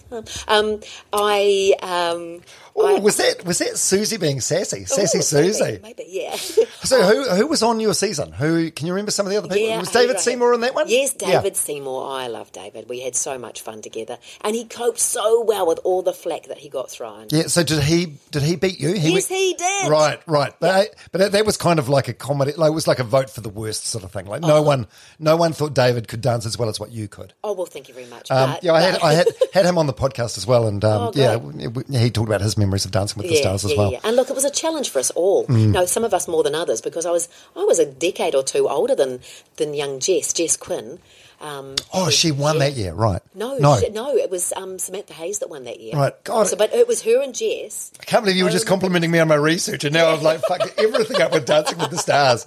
um, 0.49 0.81
I, 1.13 1.75
um, 1.83 2.41
Oh, 2.77 2.99
was 3.01 3.17
that 3.19 3.45
was 3.45 3.59
that 3.59 3.79
Susie 3.79 4.17
being 4.17 4.41
sassy? 4.41 4.85
Sassy 4.85 5.19
Oh, 5.19 5.21
Susie. 5.21 5.63
maybe, 5.65 5.83
maybe, 5.83 6.05
yeah. 6.09 6.37
So 6.85 7.03
who 7.03 7.23
who 7.37 7.47
was 7.47 7.63
on 7.63 7.79
your 7.81 7.95
season? 7.95 8.33
Who 8.33 8.71
can 8.71 8.87
you 8.87 8.93
remember 8.93 9.11
some 9.13 9.27
of 9.27 9.31
the 9.33 9.39
other 9.39 9.49
people? 9.49 9.63
Yeah, 9.69 9.79
was 9.79 9.91
David. 9.91 10.19
Seymour 10.21 10.53
on 10.55 10.61
that 10.63 10.75
one? 10.75 10.89
Yes, 10.89 11.15
Yeah. 11.21 11.41
David 11.41 11.57
Seymour. 11.57 12.07
I 12.11 12.27
love 12.27 12.51
David. 12.53 12.89
We 12.89 13.01
had 13.01 13.15
so 13.17 13.39
much 13.39 13.63
fun 13.63 13.81
together, 13.81 14.19
and 14.43 14.55
he 14.57 14.65
coped 14.65 14.99
so 14.99 15.43
well 15.45 15.67
with 15.67 15.79
all 15.85 16.03
the 16.03 16.13
flack 16.13 16.45
that 16.49 16.59
he 16.59 16.69
got 16.69 16.91
thrown. 16.91 17.29
Yeah. 17.31 17.47
So 17.47 17.63
did 17.63 17.83
he 17.85 18.15
did 18.33 18.43
he 18.43 18.57
beat 18.57 18.81
you? 18.81 18.93
He 18.95 19.13
Yes, 19.15 19.31
went- 19.31 19.41
he 19.41 19.55
did. 19.55 19.89
Right, 19.91 20.21
right. 20.27 20.53
But 20.61 20.71
I, 20.71 20.89
but 21.13 21.19
that- 21.19 21.33
that 21.33 21.47
was 21.47 21.57
kind 21.57 21.79
of 21.79 21.89
like 21.89 22.09
a 22.09 22.13
comedy. 22.13 22.53
Like 22.57 22.69
it 22.71 22.75
was 22.75 22.87
like 22.89 22.99
a 22.99 23.05
vote 23.05 23.31
for 23.31 23.41
the 23.41 23.49
worst 23.49 23.87
sort 23.87 24.05
of 24.05 24.11
thing. 24.13 24.27
Like 24.27 24.43
Oh. 24.45 24.49
no 24.49 24.63
one 24.63 24.87
no 25.19 25.37
one 25.37 25.53
thought 25.53 25.75
David 25.75 26.09
could 26.09 26.21
dance 26.21 26.45
as 26.45 26.59
well 26.59 26.69
as 26.69 26.79
what 26.81 26.91
you 26.93 27.07
could. 27.09 27.33
Oh 27.45 27.53
well, 27.53 27.67
thank 27.67 27.89
you 27.89 27.95
very 27.95 28.07
much. 28.09 28.31
Um, 28.31 28.51
but, 28.55 28.65
yeah, 28.65 28.73
I 28.73 28.81
had 28.83 28.99
I 29.01 29.13
had 29.15 29.29
had 29.55 29.65
him 29.65 29.79
on 29.79 29.87
the 29.87 29.95
podcast 29.95 30.37
as 30.39 30.47
well, 30.47 30.67
and 30.67 30.85
um, 30.85 31.03
Oh, 31.05 31.13
yeah, 31.15 31.39
great. 31.39 31.53
w- 31.63 31.71
w- 31.71 31.99
he 31.99 32.11
talked 32.11 32.29
about 32.29 32.41
his 32.41 32.57
memories 32.65 32.85
of 32.85 32.91
dancing 32.91 33.19
with 33.19 33.29
the 33.29 33.35
yeah, 33.35 33.41
stars 33.41 33.65
as 33.65 33.73
yeah, 33.73 33.79
well. 33.79 33.91
Mm. 33.91 33.93
yeah. 33.93 34.01
And 34.05 34.17
look, 34.17 34.31
it 34.31 34.35
was 34.35 34.45
a 34.45 34.51
challenge 34.51 34.91
for 34.91 34.99
us 34.99 35.11
all. 35.13 35.47
No, 35.49 35.87
some 35.87 36.05
of 36.05 36.15
us 36.15 36.27
more 36.27 36.43
than 36.43 36.55
others 36.55 36.81
because 36.81 37.07
I 37.07 37.11
was 37.11 37.29
I 37.57 37.65
was 37.65 37.79
a 37.79 37.87
decade 37.87 38.35
or 38.35 38.43
two 38.43 38.69
older 38.69 38.95
than 38.95 39.21
than 39.57 39.75
young 39.75 40.01
Jess, 40.01 40.33
Jess 40.33 40.57
Quinn. 40.57 40.99
Um, 41.45 41.75
Oh, 41.93 42.09
she 42.09 42.33
won 42.33 42.55
yeah. 42.57 42.59
that 42.61 42.73
year, 42.73 42.95
right? 42.95 43.21
No, 43.35 43.59
no. 43.59 43.79
she- 43.79 43.91
no, 43.91 44.17
it 44.17 44.31
was 44.31 44.53
um, 44.57 44.79
Samantha 44.79 45.13
Hayes 45.13 45.41
that 45.41 45.51
won 45.51 45.65
that 45.65 45.79
year. 45.79 45.95
Right, 45.95 46.25
God. 46.25 46.47
So, 46.47 46.57
but 46.57 46.73
it 46.73 46.89
was 46.89 47.03
her 47.03 47.23
and 47.23 47.35
Jess. 47.35 47.93
I 48.01 48.05
can't 48.05 48.25
believe 48.25 48.37
you 48.39 48.45
were 48.45 48.51
just 48.51 48.67
complimenting 48.67 49.11
me 49.11 49.19
on 49.19 49.29
my 49.29 49.35
research, 49.35 49.85
and 49.85 49.93
now 49.93 50.09
I've 50.09 50.23
like 50.23 50.41
fucked 50.49 50.79
everything 50.79 51.21
up 51.21 51.33
with 51.33 51.45
Dancing 51.45 51.77
with 51.79 51.91
the 51.91 51.99
Stars. 51.99 52.45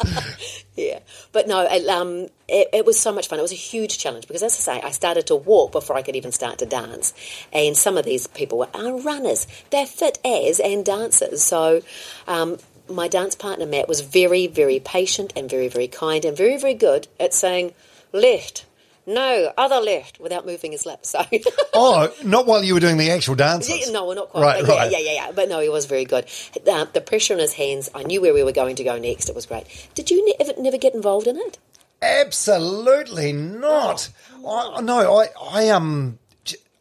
Yeah, 0.76 1.00
but 1.32 1.48
no, 1.48 1.62
it, 1.70 1.88
um, 1.88 2.28
it, 2.48 2.70
it 2.74 2.86
was 2.86 3.00
so 3.00 3.12
much 3.12 3.28
fun. 3.28 3.40
It 3.40 3.44
was 3.44 3.52
a 3.52 3.56
huge 3.56 3.98
challenge 3.98 4.28
because, 4.28 4.44
as 4.44 4.54
I 4.68 4.80
say, 4.80 4.82
I 4.84 4.92
started 4.92 5.28
to 5.28 5.36
walk 5.36 5.72
before 5.72 5.96
I 5.96 6.02
could 6.02 6.16
even 6.16 6.32
start 6.32 6.58
to 6.60 6.66
dance, 6.66 7.14
and 7.54 7.78
some 7.78 7.98
of 7.98 8.06
these 8.06 8.28
people 8.28 8.58
were 8.60 8.70
are 8.74 9.00
runners. 9.00 9.48
They're 9.70 9.86
fit 9.88 10.20
as 10.26 10.60
and 10.60 10.84
dancers. 10.84 11.42
So, 11.44 11.82
um, 12.28 12.58
my 12.90 13.08
dance 13.08 13.36
partner 13.36 13.66
Matt 13.66 13.88
was 13.88 14.02
very, 14.02 14.48
very 14.48 14.80
patient 14.80 15.34
and 15.36 15.50
very, 15.50 15.68
very 15.68 15.88
kind 15.88 16.24
and 16.26 16.38
very, 16.38 16.58
very 16.58 16.74
good 16.76 17.08
at 17.20 17.34
saying 17.34 17.74
left. 18.14 18.66
No, 19.08 19.54
other 19.58 19.78
left, 19.78 20.20
without 20.20 20.46
moving 20.46 20.74
his 20.74 20.86
lips. 20.86 21.10
So, 21.12 21.26
Oh, 21.74 22.14
not 22.26 22.46
while 22.46 22.62
you 22.62 22.74
were 22.74 22.82
doing 22.82 22.98
the 22.98 23.10
actual 23.10 23.36
dances. 23.36 23.88
Yeah, 23.88 23.94
no, 23.94 24.06
we're 24.06 24.16
not 24.16 24.30
quite. 24.30 24.42
Right, 24.42 24.66
but 24.66 24.92
yeah, 24.92 24.98
yeah, 25.00 25.12
yeah, 25.12 25.14
yeah. 25.14 25.32
But 25.34 25.48
no, 25.48 25.62
he 25.62 25.70
was 25.70 25.86
very 25.86 26.04
good. 26.04 26.26
Uh, 26.70 26.86
the 26.92 27.00
pressure 27.00 27.34
on 27.34 27.40
his 27.40 27.54
hands, 27.54 27.90
I 27.96 28.04
knew 28.04 28.22
where 28.22 28.34
we 28.34 28.44
were 28.44 28.52
going 28.52 28.76
to 28.76 28.84
go 28.84 29.00
next. 29.00 29.30
It 29.30 29.36
was 29.36 29.46
great. 29.46 29.66
Did 29.96 30.12
you 30.12 30.26
ne- 30.26 30.36
ever, 30.42 30.62
never 30.62 30.78
get 30.78 30.94
involved 30.94 31.26
in 31.26 31.38
it? 31.38 31.58
Absolutely 32.02 33.32
not. 33.32 34.10
I, 34.48 34.82
no, 34.82 35.20
I, 35.20 35.28
I 35.42 35.70
um, 35.70 36.20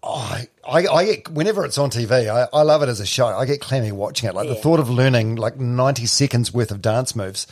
I, 0.03 0.49
I, 0.69 0.87
I 0.87 1.05
get 1.05 1.29
whenever 1.31 1.65
it's 1.65 1.79
on 1.79 1.91
TV, 1.91 2.29
I, 2.29 2.49
I 2.53 2.63
love 2.63 2.83
it 2.83 2.89
as 2.89 3.01
a 3.01 3.07
show. 3.07 3.27
I 3.27 3.45
get 3.45 3.61
clammy 3.61 3.93
watching 3.93 4.29
it. 4.29 4.35
Like 4.35 4.49
the 4.49 4.55
thought 4.55 4.79
of 4.81 4.89
learning 4.91 5.37
like 5.37 5.59
ninety 5.59 6.07
seconds 6.07 6.53
worth 6.53 6.71
of 6.71 6.83
dance 6.83 7.17
moves. 7.17 7.47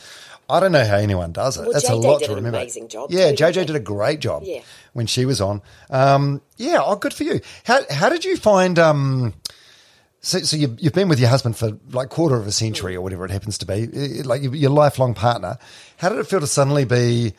I 0.49 0.59
don't 0.59 0.71
know 0.71 0.85
how 0.85 0.97
anyone 0.97 1.31
does 1.31 1.57
it. 1.57 1.63
Well, 1.63 1.73
That's 1.73 1.89
a 1.89 1.95
lot 1.95 2.19
did 2.19 2.25
to 2.25 2.31
an 2.31 2.37
remember. 2.37 2.59
amazing 2.59 2.87
job 2.87 3.11
Yeah, 3.11 3.31
too, 3.31 3.43
JJ 3.43 3.65
did 3.67 3.75
a 3.75 3.79
great 3.79 4.19
job. 4.19 4.43
Yeah. 4.45 4.61
when 4.93 5.07
she 5.07 5.25
was 5.25 5.41
on. 5.41 5.61
Um, 5.89 6.41
yeah, 6.57 6.81
oh, 6.83 6.95
good 6.97 7.13
for 7.13 7.23
you. 7.23 7.41
How 7.63 7.79
how 7.89 8.09
did 8.09 8.23
you 8.25 8.37
find? 8.37 8.77
Um, 8.77 9.33
so, 10.21 10.39
so 10.39 10.57
you, 10.57 10.75
you've 10.79 10.93
been 10.93 11.07
with 11.07 11.19
your 11.19 11.29
husband 11.29 11.55
for 11.55 11.77
like 11.91 12.09
quarter 12.09 12.35
of 12.35 12.47
a 12.47 12.51
century 12.51 12.95
or 12.95 13.01
whatever 13.01 13.25
it 13.25 13.31
happens 13.31 13.59
to 13.59 13.65
be, 13.67 13.85
like 14.23 14.41
your, 14.41 14.71
lifelong 14.71 15.13
partner. 15.13 15.59
How 15.97 16.09
did 16.09 16.17
it 16.17 16.25
feel 16.27 16.39
to 16.39 16.47
suddenly 16.47 16.83
be 16.85 17.33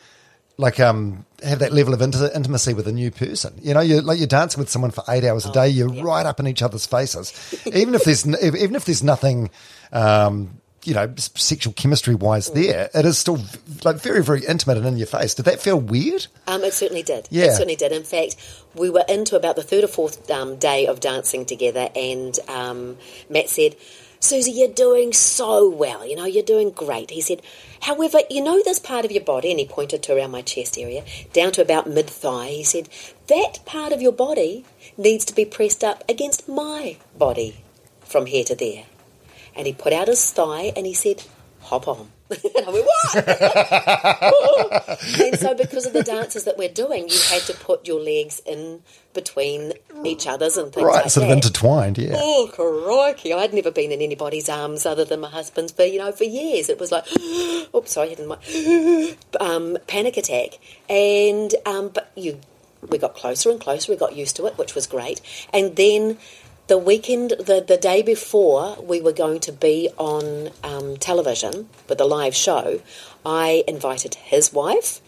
like 0.57 0.79
um 0.79 1.25
have 1.43 1.59
that 1.59 1.71
level 1.71 1.93
of 1.93 1.99
inti- 1.99 2.33
intimacy 2.35 2.73
with 2.73 2.87
a 2.87 2.91
new 2.93 3.11
person? 3.11 3.53
You 3.61 3.73
know, 3.73 3.81
you're 3.81 4.01
like 4.01 4.17
you're 4.19 4.27
dancing 4.27 4.59
with 4.59 4.69
someone 4.69 4.91
for 4.91 5.03
eight 5.09 5.23
hours 5.25 5.45
a 5.45 5.51
day. 5.51 5.67
You're 5.69 5.93
yeah. 5.93 6.03
right 6.03 6.25
up 6.25 6.39
in 6.39 6.47
each 6.47 6.61
other's 6.61 6.85
faces, 6.85 7.33
even 7.65 7.93
if 7.93 8.03
there's 8.03 8.25
even 8.43 8.75
if 8.75 8.85
there's 8.85 9.03
nothing. 9.03 9.49
Um, 9.91 10.61
you 10.87 10.93
know, 10.93 11.13
sexual 11.17 11.73
chemistry 11.73 12.15
wise, 12.15 12.49
there 12.51 12.89
it 12.95 13.05
is 13.05 13.17
still 13.17 13.37
like 13.83 13.97
very, 13.97 14.23
very 14.23 14.45
intimate 14.45 14.77
and 14.77 14.85
in 14.85 14.95
your 14.95 15.05
face. 15.05 15.35
Did 15.35 15.43
that 15.43 15.59
feel 15.59 15.77
weird? 15.77 16.27
Um, 16.47 16.63
it 16.63 16.73
certainly 16.73 17.03
did. 17.03 17.27
Yeah. 17.29 17.47
It 17.47 17.51
certainly 17.51 17.75
did. 17.75 17.91
In 17.91 18.05
fact, 18.05 18.37
we 18.73 18.89
were 18.89 19.03
into 19.09 19.35
about 19.35 19.57
the 19.57 19.63
third 19.63 19.83
or 19.83 19.87
fourth 19.87 20.31
um, 20.31 20.55
day 20.55 20.87
of 20.87 21.01
dancing 21.01 21.45
together, 21.45 21.89
and 21.93 22.39
um, 22.47 22.95
Matt 23.29 23.49
said, 23.49 23.75
Susie, 24.21 24.51
you're 24.51 24.69
doing 24.69 25.11
so 25.11 25.69
well. 25.69 26.07
You 26.07 26.15
know, 26.15 26.25
you're 26.25 26.41
doing 26.41 26.71
great. 26.71 27.09
He 27.09 27.19
said, 27.19 27.41
however, 27.81 28.19
you 28.29 28.41
know 28.41 28.63
this 28.63 28.79
part 28.79 29.03
of 29.03 29.11
your 29.11 29.25
body, 29.25 29.51
and 29.51 29.59
he 29.59 29.65
pointed 29.65 30.01
to 30.03 30.15
around 30.15 30.31
my 30.31 30.41
chest 30.41 30.77
area, 30.77 31.03
down 31.33 31.51
to 31.51 31.61
about 31.61 31.89
mid 31.89 32.09
thigh. 32.09 32.47
He 32.47 32.63
said, 32.63 32.87
that 33.27 33.59
part 33.65 33.91
of 33.91 34.01
your 34.01 34.13
body 34.13 34.63
needs 34.97 35.25
to 35.25 35.35
be 35.35 35.43
pressed 35.43 35.83
up 35.83 36.05
against 36.07 36.47
my 36.47 36.95
body 37.17 37.57
from 38.05 38.27
here 38.27 38.45
to 38.45 38.55
there. 38.55 38.85
And 39.57 39.67
he 39.67 39.73
put 39.73 39.91
out 39.91 40.07
his 40.07 40.31
thigh 40.31 40.71
and 40.75 40.85
he 40.85 40.93
said, 40.93 41.23
hop 41.61 41.87
on. 41.87 42.09
and 42.29 42.65
I 42.67 42.69
went, 42.69 42.85
what? 42.85 43.15
and 45.21 45.39
so 45.39 45.53
because 45.55 45.85
of 45.85 45.93
the 45.93 46.03
dances 46.03 46.43
that 46.43 46.57
we're 46.57 46.69
doing, 46.69 47.07
you 47.09 47.19
had 47.29 47.41
to 47.43 47.53
put 47.53 47.87
your 47.87 47.99
legs 48.01 48.41
in 48.45 48.81
between 49.13 49.73
each 50.03 50.27
other's 50.27 50.57
and 50.57 50.71
things 50.73 50.85
Right, 50.85 51.03
like 51.03 51.09
sort 51.09 51.25
that. 51.27 51.31
of 51.31 51.37
intertwined. 51.37 51.97
Yeah. 51.97 52.15
Oh, 52.15 52.49
crikey. 52.53 53.33
I'd 53.33 53.53
never 53.53 53.71
been 53.71 53.91
in 53.91 54.01
anybody's 54.01 54.49
arms 54.49 54.85
other 54.85 55.05
than 55.05 55.21
my 55.21 55.29
husband's, 55.29 55.71
but, 55.71 55.91
you 55.91 55.99
know, 55.99 56.11
for 56.11 56.25
years 56.25 56.69
it 56.69 56.79
was 56.79 56.91
like, 56.91 57.05
oops, 57.75 57.93
sorry, 57.93 58.11
I 58.11 58.15
had 58.15 58.27
my 58.27 59.15
um, 59.39 59.77
panic 59.87 60.17
attack. 60.17 60.59
And, 60.89 61.53
um, 61.65 61.89
but 61.89 62.11
you, 62.15 62.39
we 62.87 62.97
got 62.97 63.15
closer 63.15 63.49
and 63.49 63.59
closer, 63.59 63.91
we 63.91 63.97
got 63.97 64.15
used 64.15 64.35
to 64.35 64.45
it, 64.47 64.57
which 64.57 64.75
was 64.75 64.85
great. 64.85 65.21
And 65.53 65.75
then 65.75 66.17
the 66.67 66.77
weekend, 66.77 67.31
the, 67.31 67.63
the 67.65 67.77
day 67.77 68.01
before 68.01 68.75
we 68.81 69.01
were 69.01 69.13
going 69.13 69.39
to 69.41 69.51
be 69.51 69.89
on 69.97 70.49
um, 70.63 70.97
television 70.97 71.69
with 71.87 71.99
a 72.01 72.05
live 72.05 72.35
show, 72.35 72.81
I 73.25 73.63
invited 73.67 74.15
his 74.15 74.51
wife 74.51 75.01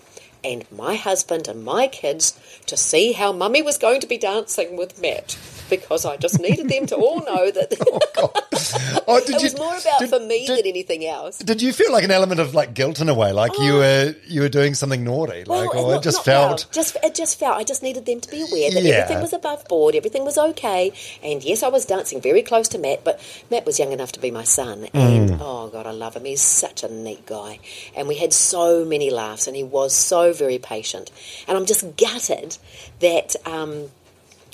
and 0.44 0.66
my 0.72 0.96
husband 0.96 1.48
and 1.48 1.64
my 1.64 1.88
kids 1.88 2.40
to 2.68 2.78
see 2.78 3.14
how 3.14 3.32
mummy 3.32 3.62
was 3.62 3.78
going 3.78 4.02
to 4.02 4.08
be 4.08 4.18
dancing 4.18 4.78
with 4.78 5.02
Matt 5.02 5.38
because 5.70 6.04
I 6.06 6.18
just 6.18 6.40
needed 6.40 6.68
them 6.70 6.88
to 6.88 6.96
all 6.96 7.20
know 7.24 7.52
that 7.52 7.70
Oh, 9.08 9.20
did 9.20 9.36
it 9.36 9.42
you- 9.42 9.44
was 9.44 9.58
more 9.58 9.76
about 9.78 10.00
did- 10.00 10.10
for 10.10 10.20
me 10.20 10.46
did- 10.48 10.60
than 10.60 10.68
anything 10.68 11.06
else. 11.06 11.38
Did 11.40 11.62
you 11.62 11.74
feel 11.74 11.92
like 11.92 12.04
an 12.04 12.12
element 12.12 12.40
of 12.40 12.54
like 12.54 12.74
guilt 12.74 13.00
in 13.00 13.10
a 13.10 13.14
way, 13.14 13.32
like 13.32 13.52
you 13.60 13.74
were 13.76 14.16
you 14.28 14.42
were 14.42 14.50
doing 14.50 14.74
something 14.74 15.04
naughty, 15.04 15.44
like, 15.46 15.74
or 15.76 15.92
it 15.92 15.96
not- 15.96 16.04
just 16.04 16.24
felt? 16.26 16.66
well. 16.66 16.70
just 16.72 16.98
it 17.04 17.16
just 17.16 17.40
felt. 17.40 17.58
I 17.58 17.64
just 17.64 17.84
needed 17.84 18.06
them 18.06 18.20
to 18.22 18.30
be 18.30 18.42
aware 18.42 18.72
that 18.72 18.84
Yeah. 18.84 18.94
everything 18.96 19.22
was 19.22 19.34
above 19.34 19.66
board, 19.68 19.96
everything 19.96 20.26
was 20.26 20.38
okay, 20.38 20.92
and 21.24 21.44
yes, 21.44 21.64
I 21.64 21.68
was 21.70 21.86
dancing 21.86 22.22
very 22.22 22.42
close 22.42 22.68
to 22.70 22.78
Matt, 22.78 23.04
but 23.04 23.20
Matt 23.52 23.66
was 23.66 23.80
young 23.80 23.92
enough 23.92 24.12
to 24.14 24.20
be 24.20 24.32
my 24.32 24.44
son, 24.44 24.88
and 24.94 25.30
Mm. 25.32 25.38
oh 25.42 25.68
god, 25.70 25.86
I 25.88 25.92
love 25.92 26.16
him. 26.16 26.26
He's 26.26 26.42
such 26.42 26.84
a 26.84 26.90
neat 26.90 27.26
guy, 27.26 27.60
and 27.96 28.08
we 28.08 28.16
had 28.16 28.34
so 28.34 28.86
many 28.86 29.10
laughs, 29.10 29.48
and 29.48 29.56
he 29.56 29.64
was 29.64 29.96
so 29.96 30.29
very 30.34 30.58
patient, 30.60 31.12
and 31.48 31.58
I'm 31.58 31.66
just 31.66 31.98
gutted 31.98 32.58
that 33.00 33.36
um, 33.46 33.90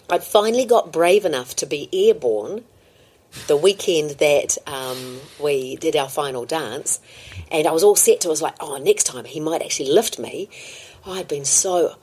I'd 0.09 0.23
finally 0.23 0.65
got 0.65 0.91
brave 0.91 1.25
enough 1.25 1.55
to 1.57 1.65
be 1.65 1.89
airborne 1.93 2.63
the 3.47 3.57
weekend 3.57 4.11
that 4.11 4.57
um, 4.65 5.19
we 5.43 5.75
did 5.75 5.95
our 5.95 6.07
final 6.07 6.45
dance, 6.45 6.99
and 7.51 7.67
I 7.67 7.71
was 7.71 7.83
all 7.83 7.95
set 7.95 8.21
to. 8.21 8.29
I 8.29 8.31
was 8.31 8.41
like, 8.41 8.55
oh, 8.59 8.77
next 8.77 9.03
time 9.05 9.25
he 9.25 9.39
might 9.39 9.61
actually 9.61 9.91
lift 9.91 10.17
me. 10.19 10.49
I'd 11.05 11.27
been 11.27 11.45
so 11.45 11.95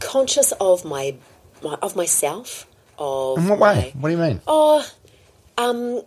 conscious 0.00 0.52
of 0.60 0.84
my, 0.84 1.14
my 1.62 1.74
of 1.82 1.94
myself. 1.96 2.66
Of 2.98 3.38
In 3.38 3.48
what 3.48 3.58
my- 3.58 3.74
way? 3.74 3.92
What 3.98 4.08
do 4.10 4.14
you 4.16 4.20
mean? 4.20 4.40
Oh, 4.46 4.84
um, 5.56 6.02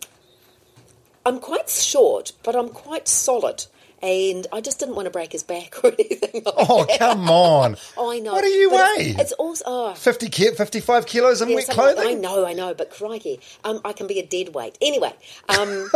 I'm 1.26 1.39
quite 1.39 1.70
short, 1.70 2.34
but 2.43 2.55
I'm 2.55 2.70
quite 2.70 3.07
solid. 3.07 3.66
And 4.03 4.45
I 4.53 4.61
just 4.61 4.79
didn't 4.79 4.95
want 4.95 5.05
to 5.07 5.09
break 5.09 5.31
his 5.31 5.43
back 5.43 5.75
or 5.83 5.91
anything. 5.97 6.43
Like 6.45 6.53
Oh, 6.57 6.85
that. 6.85 6.99
come 6.99 7.29
on. 7.29 7.75
I 7.99 8.19
know. 8.19 8.33
What 8.33 8.41
do 8.43 8.47
you 8.49 8.69
but 8.69 8.97
weigh? 8.97 9.05
It's, 9.11 9.19
it's 9.21 9.31
also 9.33 9.63
oh, 9.65 9.93
50 9.93 10.29
ki- 10.29 10.51
55 10.51 11.05
kilos 11.05 11.41
in 11.41 11.49
yeah, 11.49 11.55
wet 11.55 11.67
like- 11.69 11.75
clothing? 11.75 12.07
I 12.07 12.13
know, 12.13 12.45
I 12.45 12.53
know, 12.53 12.73
but 12.73 12.91
crikey, 12.91 13.39
um, 13.63 13.81
I 13.85 13.93
can 13.93 14.07
be 14.07 14.19
a 14.19 14.25
dead 14.25 14.53
weight. 14.53 14.77
Anyway, 14.81 15.13
um, 15.49 15.89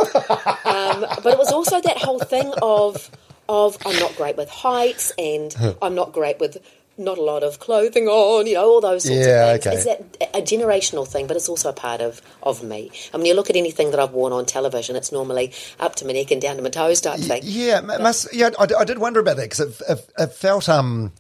um, 0.66 1.06
but 1.24 1.28
it 1.28 1.38
was 1.38 1.52
also 1.52 1.80
that 1.82 1.98
whole 1.98 2.20
thing 2.20 2.52
of 2.62 3.10
of 3.48 3.78
I'm 3.84 3.98
not 4.00 4.16
great 4.16 4.38
with 4.38 4.48
heights 4.50 5.12
and 5.18 5.56
I'm 5.82 5.96
not 5.96 6.14
great 6.14 6.40
with 6.40 6.58
not 7.00 7.18
a 7.18 7.22
lot 7.24 7.44
of 7.44 7.60
clothing 7.60 8.08
on, 8.08 8.46
you 8.46 8.56
know, 8.56 8.66
all 8.70 8.82
those 8.82 9.04
sorts 9.04 9.26
Yeah, 9.26 9.46
of 9.54 9.64
things. 9.64 9.86
okay. 9.86 9.92
It's 9.92 10.20
that 10.20 10.36
a 10.38 10.42
generational 10.42 11.08
thing, 11.08 11.26
but 11.28 11.36
it's 11.38 11.50
also 11.50 11.70
a 11.70 11.74
part 11.74 12.02
of, 12.02 12.22
of 12.44 12.62
me. 12.64 12.92
I 13.14 13.18
mean, 13.18 13.26
you 13.26 13.34
look 13.34 13.50
at 13.50 13.56
anything 13.56 13.92
that 13.92 14.00
I've 14.00 14.12
worn 14.12 14.34
on 14.34 14.46
television, 14.46 14.96
it's 14.96 15.12
normally 15.12 15.54
up 15.80 15.96
to 15.96 16.06
my 16.06 16.12
neck 16.14 16.32
and 16.32 16.42
down 16.42 16.58
to 16.58 16.62
my 16.62 16.70
toes 16.70 17.02
type 17.02 17.20
thing. 17.20 17.42
Yeah, 17.46 17.78
m- 17.78 17.88
must, 18.04 18.34
yeah. 18.34 18.50
I, 18.60 18.68
I 18.80 18.84
did 18.84 19.00
wonder 19.00 19.20
about 19.20 19.38
that 19.38 19.50
because 19.50 19.60
it, 19.62 19.82
it, 19.90 20.10
it 20.18 20.34
felt. 20.34 20.68
Um, 20.70 21.14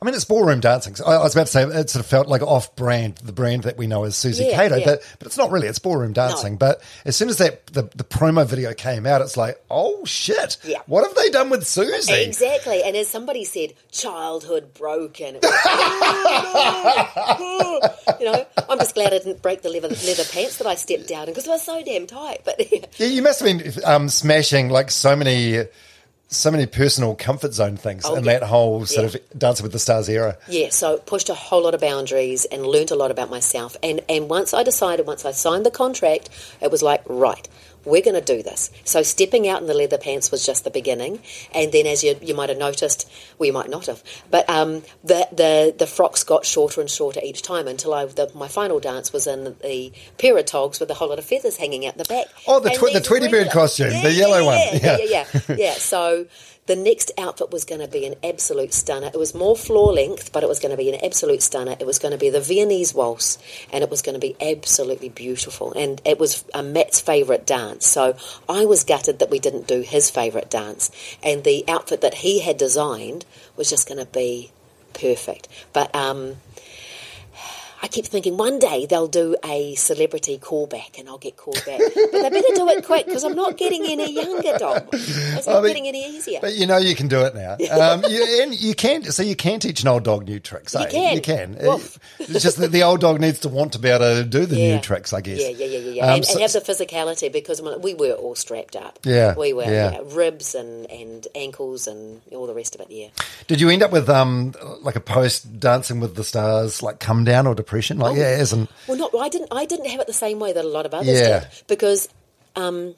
I 0.00 0.04
mean, 0.04 0.14
it's 0.14 0.24
ballroom 0.24 0.60
dancing. 0.60 0.94
So 0.94 1.04
I, 1.04 1.16
I 1.16 1.22
was 1.24 1.34
about 1.34 1.46
to 1.46 1.52
say 1.52 1.64
it 1.64 1.90
sort 1.90 2.04
of 2.04 2.06
felt 2.06 2.28
like 2.28 2.40
off-brand, 2.40 3.16
the 3.16 3.32
brand 3.32 3.64
that 3.64 3.76
we 3.76 3.88
know 3.88 4.04
as 4.04 4.16
Susie 4.16 4.44
Yeah, 4.44 4.54
Cato, 4.54 4.76
yeah. 4.76 4.84
but 4.84 5.16
but 5.18 5.26
it's 5.26 5.36
not 5.36 5.50
really. 5.50 5.66
It's 5.66 5.80
ballroom 5.80 6.12
dancing. 6.12 6.56
But 6.56 6.80
as 7.04 7.16
soon 7.16 7.28
as 7.28 7.38
that 7.38 7.66
the, 7.66 7.82
the 7.82 8.04
promo 8.04 8.46
video 8.46 8.72
came 8.74 9.06
out, 9.06 9.20
it's 9.22 9.36
like, 9.36 9.60
oh 9.70 10.04
shit! 10.04 10.58
Yeah. 10.64 10.78
What 10.86 11.04
have 11.04 11.16
they 11.16 11.30
done 11.30 11.50
with 11.50 11.66
Susie? 11.66 12.12
Exactly, 12.12 12.82
and 12.84 12.96
as 12.96 13.08
somebody 13.08 13.44
said, 13.44 13.74
childhood 13.90 14.72
broken. 14.74 15.34
Like, 15.34 15.42
oh, 15.44 17.80
no. 18.06 18.16
you 18.20 18.26
know, 18.26 18.46
I'm 18.68 18.78
just 18.78 18.94
glad 18.94 19.12
I 19.12 19.18
didn't 19.18 19.42
break 19.42 19.62
the 19.62 19.68
leather, 19.68 19.88
leather 19.88 20.24
pants 20.30 20.58
that 20.58 20.66
I 20.66 20.74
stepped 20.76 21.10
out 21.10 21.28
in 21.28 21.34
because 21.34 21.44
they 21.44 21.50
were 21.50 21.58
so 21.58 21.82
damn 21.82 22.06
tight. 22.06 22.42
But 22.44 22.60
Yeah, 22.98 23.06
you 23.06 23.22
must 23.22 23.40
have 23.40 23.58
been 23.58 23.72
um, 23.84 24.08
smashing 24.08 24.68
like 24.68 24.90
so 24.90 25.16
many, 25.16 25.64
so 26.30 26.50
many 26.50 26.66
personal 26.66 27.14
comfort 27.14 27.54
zone 27.54 27.76
things 27.76 28.04
Oh, 28.04 28.14
in 28.14 28.24
yeah. 28.24 28.38
that 28.38 28.46
whole 28.46 28.84
sort 28.84 29.14
Yeah. 29.14 29.20
of 29.32 29.38
Dancing 29.38 29.62
with 29.62 29.72
the 29.72 29.78
Stars 29.78 30.08
era. 30.10 30.36
yeah, 30.46 30.68
so 30.68 30.98
pushed 30.98 31.30
a 31.30 31.34
whole 31.34 31.62
lot 31.62 31.74
of 31.74 31.80
boundaries 31.80 32.44
and 32.44 32.66
learnt 32.66 32.90
a 32.90 32.94
lot 32.96 33.10
about 33.10 33.30
myself. 33.30 33.76
And 33.82 34.02
and 34.08 34.28
once 34.28 34.52
I 34.52 34.62
decided, 34.62 35.06
once 35.06 35.24
I 35.24 35.30
signed 35.32 35.64
the 35.64 35.70
contract, 35.70 36.28
it 36.60 36.70
was 36.70 36.82
like 36.82 37.02
right. 37.06 37.48
We're 37.88 38.02
going 38.02 38.14
to 38.14 38.34
do 38.36 38.42
this. 38.42 38.70
So 38.84 39.02
stepping 39.02 39.48
out 39.48 39.60
in 39.60 39.66
the 39.66 39.74
leather 39.74 39.98
pants 39.98 40.30
was 40.30 40.44
just 40.46 40.64
the 40.64 40.70
beginning, 40.70 41.20
and 41.52 41.72
then 41.72 41.86
as 41.86 42.04
you 42.04 42.16
you 42.22 42.34
might 42.34 42.48
have 42.48 42.58
noticed, 42.58 43.10
well, 43.38 43.46
you 43.46 43.52
might 43.52 43.70
not 43.70 43.86
have, 43.86 44.02
but 44.30 44.48
um, 44.48 44.82
the 45.02 45.26
the 45.32 45.74
the 45.76 45.86
frocks 45.86 46.24
got 46.24 46.44
shorter 46.46 46.80
and 46.80 46.90
shorter 46.90 47.20
each 47.22 47.42
time 47.42 47.66
until 47.68 47.94
I 47.94 48.04
the, 48.06 48.30
my 48.34 48.48
final 48.48 48.78
dance 48.80 49.12
was 49.12 49.26
in 49.26 49.44
the 49.44 49.92
pair 50.18 50.36
of 50.38 50.44
togs 50.46 50.80
with 50.80 50.90
a 50.90 50.94
whole 50.94 51.08
lot 51.08 51.18
of 51.18 51.24
feathers 51.24 51.56
hanging 51.56 51.86
out 51.86 51.96
the 51.96 52.04
back. 52.04 52.26
Oh, 52.46 52.60
the 52.60 52.70
twi- 52.70 52.92
the 52.92 53.00
Tweety 53.00 53.28
Bird 53.28 53.50
costume, 53.50 53.90
the 54.02 54.12
yellow 54.12 54.44
one. 54.44 54.58
Yeah, 54.58 54.74
Yeah. 54.74 54.96
yeah, 54.98 55.04
yeah, 55.04 55.40
yeah. 55.48 55.56
yeah. 55.58 55.72
So 55.74 56.26
the 56.68 56.76
next 56.76 57.10
outfit 57.16 57.50
was 57.50 57.64
going 57.64 57.80
to 57.80 57.88
be 57.88 58.04
an 58.04 58.14
absolute 58.22 58.74
stunner. 58.74 59.06
It 59.06 59.18
was 59.18 59.34
more 59.34 59.56
floor 59.56 59.90
length, 59.94 60.32
but 60.32 60.42
it 60.42 60.48
was 60.48 60.60
going 60.60 60.70
to 60.70 60.76
be 60.76 60.92
an 60.92 61.02
absolute 61.02 61.42
stunner. 61.42 61.74
It 61.80 61.86
was 61.86 61.98
going 61.98 62.12
to 62.12 62.18
be 62.18 62.28
the 62.28 62.42
Viennese 62.42 62.94
waltz, 62.94 63.38
and 63.72 63.82
it 63.82 63.90
was 63.90 64.02
going 64.02 64.14
to 64.14 64.20
be 64.20 64.36
absolutely 64.38 65.08
beautiful. 65.08 65.72
And 65.72 66.00
it 66.04 66.18
was 66.20 66.44
uh, 66.52 66.62
Matt's 66.62 67.00
favourite 67.00 67.46
dance. 67.46 67.86
So 67.86 68.16
I 68.50 68.66
was 68.66 68.84
gutted 68.84 69.18
that 69.18 69.30
we 69.30 69.38
didn't 69.38 69.66
do 69.66 69.80
his 69.80 70.10
favourite 70.10 70.50
dance. 70.50 70.90
And 71.22 71.42
the 71.42 71.64
outfit 71.66 72.02
that 72.02 72.14
he 72.14 72.40
had 72.40 72.58
designed 72.58 73.24
was 73.56 73.70
just 73.70 73.88
going 73.88 73.98
to 73.98 74.12
be 74.12 74.52
perfect. 74.92 75.48
But 75.72 75.94
um, 75.94 76.36
I 77.80 77.86
keep 77.88 78.06
thinking 78.06 78.36
one 78.36 78.58
day 78.58 78.86
they'll 78.86 79.06
do 79.08 79.36
a 79.44 79.74
celebrity 79.76 80.36
callback 80.38 80.98
and 80.98 81.08
I'll 81.08 81.18
get 81.18 81.36
called 81.36 81.62
back. 81.64 81.78
But 81.78 82.12
they 82.12 82.30
better 82.30 82.54
do 82.54 82.68
it 82.70 82.84
quick 82.84 83.06
because 83.06 83.22
I'm 83.24 83.36
not 83.36 83.56
getting 83.56 83.84
any 83.86 84.12
younger, 84.12 84.58
Dom. 84.58 84.82
It's 84.92 85.46
not 85.46 85.56
I 85.58 85.60
mean, 85.60 85.68
getting 85.68 85.88
any 85.88 86.04
easier. 86.16 86.40
But 86.40 86.54
you 86.54 86.66
know 86.66 86.76
you 86.78 86.94
can 86.96 87.06
do 87.08 87.20
it 87.20 87.34
now. 87.34 87.52
Um, 87.52 88.02
you, 88.08 88.42
and 88.42 88.54
you 88.54 88.74
can, 88.74 89.04
so 89.04 89.22
you 89.22 89.36
can 89.36 89.60
teach 89.60 89.82
an 89.82 89.88
old 89.88 90.02
dog 90.02 90.26
new 90.26 90.40
tricks. 90.40 90.74
eh? 90.74 90.86
can. 90.86 91.14
You 91.14 91.20
can. 91.22 91.56
Woof. 91.60 91.98
It's 92.18 92.42
just 92.42 92.56
that 92.58 92.72
the 92.72 92.82
old 92.82 93.00
dog 93.00 93.20
needs 93.20 93.40
to 93.40 93.48
want 93.48 93.72
to 93.74 93.78
be 93.78 93.88
able 93.88 94.16
to 94.16 94.24
do 94.24 94.46
the 94.46 94.56
new 94.56 94.80
tricks, 94.80 95.12
I 95.12 95.20
guess. 95.20 95.40
Yeah, 95.40 95.48
yeah, 95.50 95.66
yeah, 95.66 95.78
yeah. 95.78 95.90
yeah. 95.92 96.02
Um, 96.06 96.10
and, 96.16 96.24
so- 96.24 96.32
and 96.32 96.42
have 96.42 96.52
the 96.52 96.60
physicality 96.60 97.32
because 97.32 97.62
we 97.62 97.94
were 97.94 98.12
all 98.12 98.34
strapped 98.34 98.74
up. 98.74 98.98
Yeah, 99.04 99.34
We 99.36 99.52
were, 99.52 99.62
yeah. 99.64 99.92
yeah. 99.92 100.00
Ribs 100.04 100.54
and, 100.54 100.90
and 100.90 101.26
ankles 101.34 101.86
and 101.86 102.20
all 102.32 102.46
the 102.46 102.54
rest 102.54 102.74
of 102.74 102.80
it, 102.80 102.88
yeah. 102.90 103.08
Did 103.46 103.60
you 103.60 103.68
end 103.70 103.82
up 103.82 103.92
with 103.92 104.08
um, 104.08 104.54
like 104.82 104.96
a 104.96 105.00
post 105.00 105.60
Dancing 105.60 106.00
with 106.00 106.16
the 106.16 106.24
Stars, 106.24 106.82
like 106.82 106.98
come 106.98 107.24
down 107.24 107.46
or 107.46 107.54
depression? 107.68 107.98
Like, 107.98 108.16
yeah, 108.16 108.40
isn't. 108.40 108.70
Well, 108.86 108.96
not 108.96 109.14
I 109.14 109.28
didn't. 109.28 109.48
I 109.52 109.66
didn't 109.66 109.86
have 109.88 110.00
it 110.00 110.06
the 110.06 110.12
same 110.12 110.38
way 110.38 110.52
that 110.52 110.64
a 110.64 110.68
lot 110.68 110.86
of 110.86 110.94
others 110.94 111.20
Yeah. 111.20 111.40
did 111.40 111.48
because 111.66 112.08
um, 112.56 112.94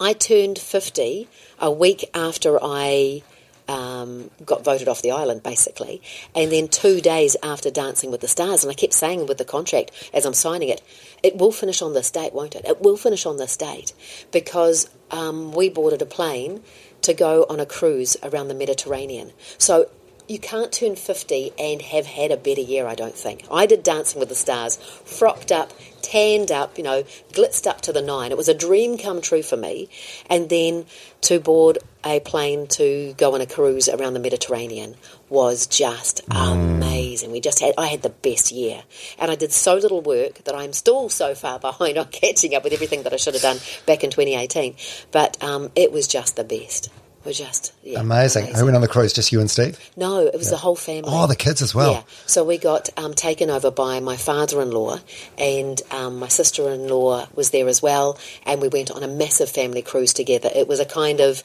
I 0.00 0.12
turned 0.12 0.58
fifty 0.58 1.28
a 1.58 1.70
week 1.70 2.08
after 2.14 2.58
I 2.62 3.22
um, 3.66 4.30
got 4.44 4.62
voted 4.64 4.88
off 4.88 5.00
the 5.02 5.10
island, 5.12 5.42
basically, 5.42 6.02
and 6.34 6.52
then 6.52 6.68
two 6.68 7.00
days 7.00 7.36
after 7.42 7.70
Dancing 7.70 8.10
with 8.10 8.20
the 8.20 8.28
Stars. 8.28 8.62
And 8.62 8.70
I 8.70 8.74
kept 8.74 8.92
saying 8.92 9.26
with 9.26 9.38
the 9.38 9.44
contract 9.44 10.10
as 10.12 10.26
I'm 10.26 10.34
signing 10.34 10.68
it, 10.68 10.82
it 11.22 11.36
will 11.36 11.52
finish 11.52 11.80
on 11.82 11.94
this 11.94 12.10
date, 12.10 12.32
won't 12.34 12.54
it? 12.54 12.64
It 12.66 12.80
will 12.82 12.96
finish 12.96 13.24
on 13.26 13.38
this 13.38 13.56
date 13.56 13.92
because 14.32 14.88
um, 15.10 15.52
we 15.52 15.70
boarded 15.70 16.02
a 16.02 16.06
plane 16.06 16.62
to 17.00 17.14
go 17.14 17.46
on 17.48 17.60
a 17.60 17.66
cruise 17.66 18.16
around 18.22 18.48
the 18.48 18.54
Mediterranean. 18.54 19.32
So 19.56 19.88
you 20.28 20.38
can't 20.38 20.70
turn 20.70 20.94
50 20.94 21.52
and 21.58 21.80
have 21.80 22.06
had 22.06 22.30
a 22.30 22.36
better 22.36 22.60
year, 22.60 22.86
I 22.86 22.94
don't 22.94 23.14
think. 23.14 23.44
I 23.50 23.64
did 23.64 23.82
Dancing 23.82 24.20
with 24.20 24.28
the 24.28 24.34
Stars, 24.34 24.76
frocked 24.76 25.50
up, 25.50 25.72
tanned 26.02 26.52
up, 26.52 26.76
you 26.76 26.84
know, 26.84 27.02
glitzed 27.32 27.66
up 27.66 27.80
to 27.82 27.92
the 27.92 28.02
nine. 28.02 28.30
It 28.30 28.36
was 28.36 28.48
a 28.48 28.54
dream 28.54 28.98
come 28.98 29.22
true 29.22 29.42
for 29.42 29.56
me. 29.56 29.88
And 30.28 30.50
then 30.50 30.84
to 31.22 31.40
board 31.40 31.78
a 32.04 32.20
plane 32.20 32.66
to 32.68 33.14
go 33.16 33.34
on 33.34 33.40
a 33.40 33.46
cruise 33.46 33.88
around 33.88 34.12
the 34.12 34.20
Mediterranean 34.20 34.96
was 35.30 35.66
just 35.66 36.20
amazing. 36.30 37.32
We 37.32 37.40
just 37.40 37.60
had, 37.60 37.72
I 37.78 37.86
had 37.86 38.02
the 38.02 38.10
best 38.10 38.52
year. 38.52 38.82
And 39.18 39.30
I 39.30 39.34
did 39.34 39.52
so 39.52 39.76
little 39.76 40.02
work 40.02 40.44
that 40.44 40.54
I'm 40.54 40.74
still 40.74 41.08
so 41.08 41.34
far 41.34 41.58
behind 41.60 41.96
on 41.96 42.06
catching 42.08 42.54
up 42.54 42.64
with 42.64 42.74
everything 42.74 43.02
that 43.04 43.14
I 43.14 43.16
should 43.16 43.34
have 43.34 43.42
done 43.42 43.58
back 43.86 44.04
in 44.04 44.10
2018. 44.10 44.76
But 45.10 45.42
um, 45.42 45.70
it 45.74 45.90
was 45.90 46.06
just 46.06 46.36
the 46.36 46.44
best. 46.44 46.90
Was 47.28 47.36
just, 47.36 47.74
yeah. 47.82 48.00
Amazing. 48.00 48.54
Who 48.54 48.64
went 48.64 48.74
on 48.74 48.80
the 48.80 48.88
cruise? 48.88 49.12
Just 49.12 49.32
you 49.32 49.40
and 49.40 49.50
Steve? 49.50 49.78
No, 49.98 50.20
it 50.20 50.32
was 50.32 50.48
the 50.48 50.56
whole 50.56 50.74
family. 50.74 51.10
Oh, 51.12 51.26
the 51.26 51.36
kids 51.36 51.60
as 51.60 51.74
well. 51.74 51.92
Yeah. 51.92 52.02
So 52.24 52.42
we 52.42 52.56
got 52.56 52.88
um, 52.96 53.12
taken 53.12 53.50
over 53.50 53.70
by 53.70 54.00
my 54.00 54.16
father-in-law, 54.16 55.00
and 55.36 55.82
um, 55.90 56.20
my 56.20 56.28
sister-in-law 56.28 57.28
was 57.34 57.50
there 57.50 57.68
as 57.68 57.82
well, 57.82 58.18
and 58.46 58.62
we 58.62 58.68
went 58.68 58.90
on 58.90 59.02
a 59.02 59.06
massive 59.06 59.50
family 59.50 59.82
cruise 59.82 60.14
together. 60.14 60.48
It 60.54 60.68
was 60.68 60.80
a 60.80 60.86
kind 60.86 61.20
of 61.20 61.42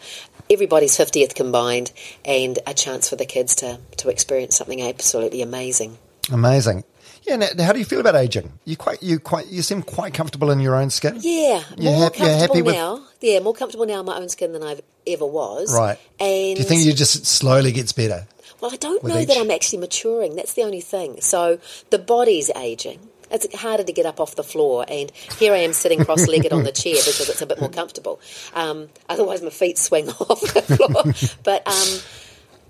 everybody's 0.50 0.96
fiftieth 0.96 1.36
combined, 1.36 1.92
and 2.24 2.60
a 2.66 2.74
chance 2.74 3.10
for 3.10 3.18
the 3.18 3.26
kids 3.26 3.56
to 3.56 3.78
to 3.98 4.08
experience 4.08 4.56
something 4.56 4.82
absolutely 4.82 5.42
amazing. 5.42 5.98
Amazing. 6.32 6.86
Yeah. 7.26 7.36
Now, 7.38 7.64
how 7.66 7.74
do 7.74 7.80
you 7.80 7.86
feel 7.86 8.00
about 8.00 8.16
aging? 8.16 8.52
You 8.66 8.76
quite, 8.78 9.02
you 9.02 9.20
quite, 9.20 9.48
you 9.48 9.62
seem 9.62 9.82
quite 9.82 10.14
comfortable 10.14 10.52
in 10.52 10.60
your 10.60 10.76
own 10.76 10.90
skin. 10.90 11.18
Yeah, 11.22 11.64
You're 11.78 11.92
more 11.92 11.94
you're 11.94 12.04
happy 12.04 12.18
comfortable 12.20 12.64
with- 12.64 12.76
now. 12.76 13.02
Yeah, 13.22 13.40
more 13.40 13.54
comfortable 13.54 13.86
now 13.86 14.02
in 14.02 14.06
my 14.06 14.18
own 14.18 14.30
skin 14.30 14.52
than 14.54 14.64
I've 14.64 14.82
ever 15.08 15.26
was. 15.26 15.74
Right. 15.74 15.98
And 16.20 16.56
Do 16.56 16.62
you 16.62 16.68
think 16.68 16.86
you 16.86 16.94
just 16.94 17.26
slowly 17.26 17.72
gets 17.72 17.94
better? 17.94 18.28
Well, 18.60 18.72
I 18.74 18.78
don't 18.78 19.04
know 19.04 19.18
each? 19.20 19.28
that 19.30 19.38
I'm 19.38 19.52
actually 19.52 19.80
maturing. 19.80 20.36
That's 20.36 20.54
the 20.54 20.64
only 20.64 20.82
thing. 20.82 21.22
So 21.22 21.60
the 21.90 22.00
body's 22.00 22.50
aging. 22.56 23.00
It's 23.32 23.54
harder 23.56 23.84
to 23.84 23.92
get 23.94 24.06
up 24.06 24.20
off 24.20 24.36
the 24.36 24.44
floor, 24.44 24.86
and 24.88 25.12
here 25.40 25.54
I 25.54 25.58
am 25.58 25.74
sitting 25.74 26.06
cross-legged 26.06 26.54
on 26.54 26.64
the 26.64 26.72
chair 26.84 26.94
because 26.96 27.30
it's 27.30 27.42
a 27.42 27.46
bit 27.48 27.60
more 27.60 27.70
comfortable. 27.70 28.20
Um, 28.54 28.90
otherwise, 29.10 29.42
my 29.42 29.50
feet 29.50 29.78
swing 29.80 30.08
off 30.20 30.40
the 30.42 30.62
floor. 30.62 31.40
but 31.44 31.66
um, 31.68 32.00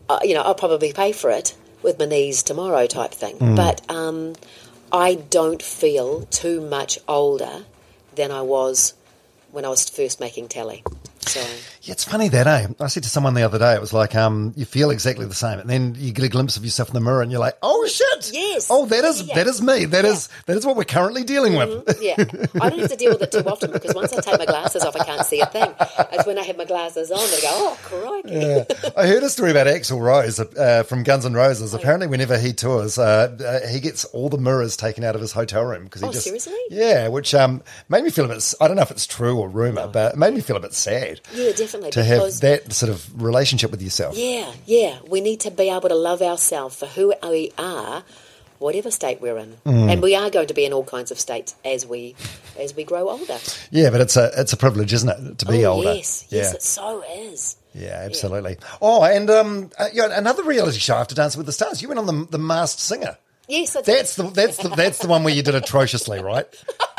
uh, 0.09 0.19
you 0.23 0.33
know, 0.35 0.41
I'll 0.41 0.55
probably 0.55 0.93
pay 0.93 1.11
for 1.11 1.29
it 1.31 1.55
with 1.83 1.99
my 1.99 2.05
knees 2.05 2.43
tomorrow, 2.43 2.87
type 2.87 3.11
thing. 3.11 3.37
Hmm. 3.37 3.55
But 3.55 3.89
um, 3.89 4.33
I 4.91 5.15
don't 5.15 5.61
feel 5.61 6.21
too 6.27 6.61
much 6.61 6.99
older 7.07 7.65
than 8.15 8.31
I 8.31 8.41
was 8.41 8.93
when 9.51 9.65
I 9.65 9.69
was 9.69 9.89
first 9.89 10.19
making 10.19 10.47
telly. 10.47 10.83
So 11.27 11.39
Yeah, 11.81 11.91
it's 11.93 12.03
funny 12.03 12.29
that, 12.29 12.47
eh? 12.47 12.67
I 12.79 12.87
said 12.87 13.03
to 13.03 13.09
someone 13.09 13.33
the 13.33 13.43
other 13.43 13.59
day, 13.59 13.73
it 13.73 13.81
was 13.81 13.91
like, 13.93 14.15
um, 14.15 14.53
you 14.55 14.65
feel 14.65 14.89
exactly 14.91 15.25
the 15.25 15.33
same, 15.33 15.59
and 15.59 15.69
then 15.69 15.95
you 15.97 16.11
get 16.13 16.23
a 16.23 16.29
glimpse 16.29 16.55
of 16.57 16.63
yourself 16.63 16.87
in 16.89 16.93
the 16.93 17.01
mirror, 17.01 17.21
and 17.21 17.31
you're 17.31 17.39
like, 17.41 17.57
oh 17.61 17.85
shit, 17.87 18.31
Yes. 18.33 18.67
oh 18.69 18.85
that 18.85 19.03
is 19.03 19.23
Yeah. 19.23 19.35
that 19.35 19.47
is 19.47 19.61
me, 19.61 19.85
That 19.85 20.05
is 20.05 20.29
that 20.45 20.55
is 20.57 20.65
what 20.65 20.75
we're 20.75 20.83
currently 20.85 21.23
dealing 21.23 21.55
with. 21.55 21.97
yeah, 22.01 22.15
I 22.61 22.69
don't 22.69 22.79
have 22.79 22.89
to 22.91 22.95
deal 22.95 23.11
with 23.13 23.21
it 23.23 23.31
too 23.31 23.39
often 23.47 23.71
because 23.71 23.93
once 23.95 24.13
I 24.13 24.21
take 24.21 24.37
my 24.39 24.45
glasses 24.45 24.83
off, 24.83 24.95
I 24.95 25.03
can't 25.03 25.25
see 25.25 25.41
a 25.41 25.45
thing. 25.45 25.73
It's 26.13 26.25
when 26.25 26.37
I 26.39 26.43
have 26.43 26.57
my 26.57 26.65
glasses 26.65 27.11
on 27.11 27.17
that 27.19 27.37
I 27.39 27.41
go, 27.41 27.49
oh 27.51 27.77
crikey. 27.83 28.29
Yeah. 28.33 28.63
I 28.95 29.07
heard 29.07 29.23
a 29.23 29.29
story 29.29 29.51
about 29.51 29.67
Axl 29.67 29.99
Rose 29.99 30.39
uh, 30.39 30.83
from 30.83 31.03
Guns 31.03 31.25
N' 31.25 31.33
Roses. 31.33 31.73
Apparently, 31.73 32.07
whenever 32.07 32.37
he 32.37 32.53
tours, 32.53 32.97
uh, 32.97 33.35
uh, 33.43 33.67
he 33.67 33.79
gets 33.79 34.05
all 34.05 34.29
the 34.29 34.37
mirrors 34.37 34.77
taken 34.77 35.03
out 35.03 35.15
of 35.15 35.21
his 35.21 35.31
hotel 35.31 35.63
room 35.63 35.83
because 35.85 36.01
he 36.01 36.07
Oh, 36.07 36.11
just 36.11 36.25
seriously? 36.25 36.55
yeah, 36.69 37.07
which 37.09 37.33
um, 37.35 37.61
made 37.89 38.03
me 38.03 38.09
feel 38.09 38.25
a 38.25 38.27
bit. 38.29 38.53
I 38.61 38.67
don't 38.67 38.77
know 38.77 38.83
if 38.83 38.91
it's 38.91 39.07
true 39.07 39.37
or 39.39 39.49
rumor, 39.49 39.87
but 39.87 40.13
it 40.13 40.17
made 40.17 40.33
me 40.33 40.41
feel 40.41 40.55
a 40.55 40.59
bit 40.61 40.73
sad 40.73 41.12
Yeah, 41.33 41.51
definitely. 41.51 41.91
to 41.91 42.03
have 42.03 42.39
that 42.41 42.73
sort 42.73 42.91
of 42.91 43.21
relationship 43.21 43.71
with 43.71 43.81
yourself. 43.81 44.17
Yeah, 44.17 44.51
yeah. 44.65 44.99
We 45.07 45.21
need 45.21 45.39
to 45.41 45.51
be 45.51 45.69
able 45.69 45.89
to 45.89 45.95
love 45.95 46.21
ourselves 46.21 46.75
for 46.75 46.85
who 46.85 47.13
we 47.23 47.51
are, 47.57 48.03
whatever 48.59 48.91
state 48.91 49.21
we're 49.21 49.37
in, 49.37 49.57
Mm. 49.65 49.91
and 49.91 50.01
we 50.01 50.15
are 50.15 50.29
going 50.29 50.47
to 50.47 50.53
be 50.53 50.65
in 50.65 50.73
all 50.73 50.83
kinds 50.83 51.11
of 51.11 51.19
states 51.19 51.55
as 51.65 51.85
we 51.85 52.15
as 52.59 52.75
we 52.75 52.83
grow 52.83 53.09
older. 53.09 53.37
Yeah, 53.71 53.89
but 53.89 54.01
it's 54.01 54.15
a 54.17 54.31
it's 54.37 54.53
a 54.53 54.57
privilege, 54.57 54.93
isn't 54.93 55.09
it, 55.09 55.37
to 55.39 55.45
be 55.45 55.65
oh, 55.65 55.73
older? 55.73 55.93
Yes, 55.93 56.25
yes, 56.29 56.53
it 56.53 56.61
so 56.61 57.03
is. 57.09 57.57
Yeah, 57.73 58.01
absolutely. 58.05 58.57
Oh, 58.81 59.03
and 59.03 59.29
um, 59.31 59.71
uh, 59.79 59.87
yeah, 59.93 60.09
another 60.11 60.43
reality 60.43 60.77
show 60.77 60.95
after 60.95 61.15
Dancing 61.15 61.39
with 61.39 61.47
the 61.47 61.51
Stars. 61.51 61.81
You 61.81 61.87
went 61.87 61.99
on 61.99 62.05
the 62.05 62.27
the 62.29 62.37
Masked 62.37 62.79
Singer. 62.79 63.17
Yes, 63.47 63.73
that's, 63.73 63.85
That's 63.87 64.15
the 64.15 64.23
that's 64.29 64.57
the 64.57 64.69
that's 64.69 64.99
the 64.99 65.07
one 65.09 65.23
where 65.25 65.33
you 65.33 65.43
did 65.43 65.53
atrociously, 65.53 66.21
right? 66.21 66.47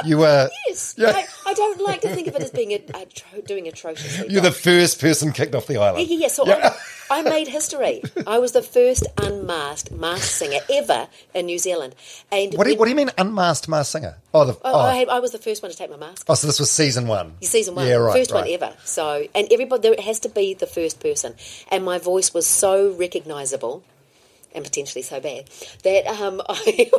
You 0.05 0.19
were 0.19 0.51
yes. 0.69 0.95
Yeah. 0.99 1.13
I, 1.15 1.27
I 1.47 1.55
don't 1.55 1.81
like 1.81 2.03
to 2.03 2.15
think 2.15 2.27
of 2.29 2.35
it 2.37 2.43
as 2.43 2.51
being 2.51 2.73
a, 2.73 3.41
doing 3.47 3.67
atrociously. 3.67 4.27
you're 4.31 4.43
the 4.43 4.53
first 4.53 5.01
person 5.01 5.33
kicked 5.33 5.55
off 5.55 5.67
the 5.67 5.79
island. 5.79 6.07
yeah, 6.09 6.17
yeah. 6.19 6.29
So 6.29 6.45
I, 6.47 6.77
I 7.11 7.23
made 7.23 7.49
history. 7.49 8.03
I 8.27 8.39
was 8.39 8.53
the 8.53 8.61
first 8.61 9.07
unmasked 9.17 9.91
masked 9.93 10.25
singer 10.33 10.59
ever 10.71 11.09
in 11.33 11.47
New 11.47 11.59
Zealand. 11.59 11.95
And 12.31 12.53
What 12.55 12.65
do 12.65 12.71
you, 12.71 12.75
when- 12.77 12.79
what 12.81 12.85
do 12.87 12.91
you 12.91 12.97
mean 12.97 13.11
unmasked 13.17 13.69
masked 13.69 13.93
singer? 13.93 14.17
Oh, 14.35 14.45
the, 14.45 14.53
oh, 14.53 14.59
I, 14.65 14.73
oh. 14.73 14.79
I, 14.81 14.97
had- 14.97 15.09
I 15.09 15.21
was 15.21 15.31
the 15.33 15.39
first 15.39 15.63
one 15.63 15.71
to 15.73 15.77
take 15.79 15.91
my 15.91 15.97
mask. 15.97 16.27
oh, 16.29 16.35
so 16.35 16.47
this 16.47 16.61
was 16.61 16.71
season 16.71 17.07
one. 17.07 17.35
Season 17.41 17.75
one, 17.75 17.87
Yeah, 17.87 17.95
right. 17.95 18.15
first 18.19 18.35
one 18.35 18.47
ever. 18.49 18.75
So, 18.85 19.27
and 19.35 19.49
everybody 19.51 19.89
there 19.89 20.03
has 20.05 20.21
to 20.21 20.29
be 20.29 20.53
the 20.53 20.67
first 20.67 21.01
person, 21.01 21.35
and 21.71 21.85
my 21.87 21.99
voice 21.99 22.35
was 22.35 22.47
so 22.47 22.93
recognisable, 22.93 23.83
and 24.55 24.65
potentially 24.65 25.03
so 25.03 25.21
bad 25.21 25.49
that 25.83 26.07
um, 26.07 26.41
I, 26.49 26.91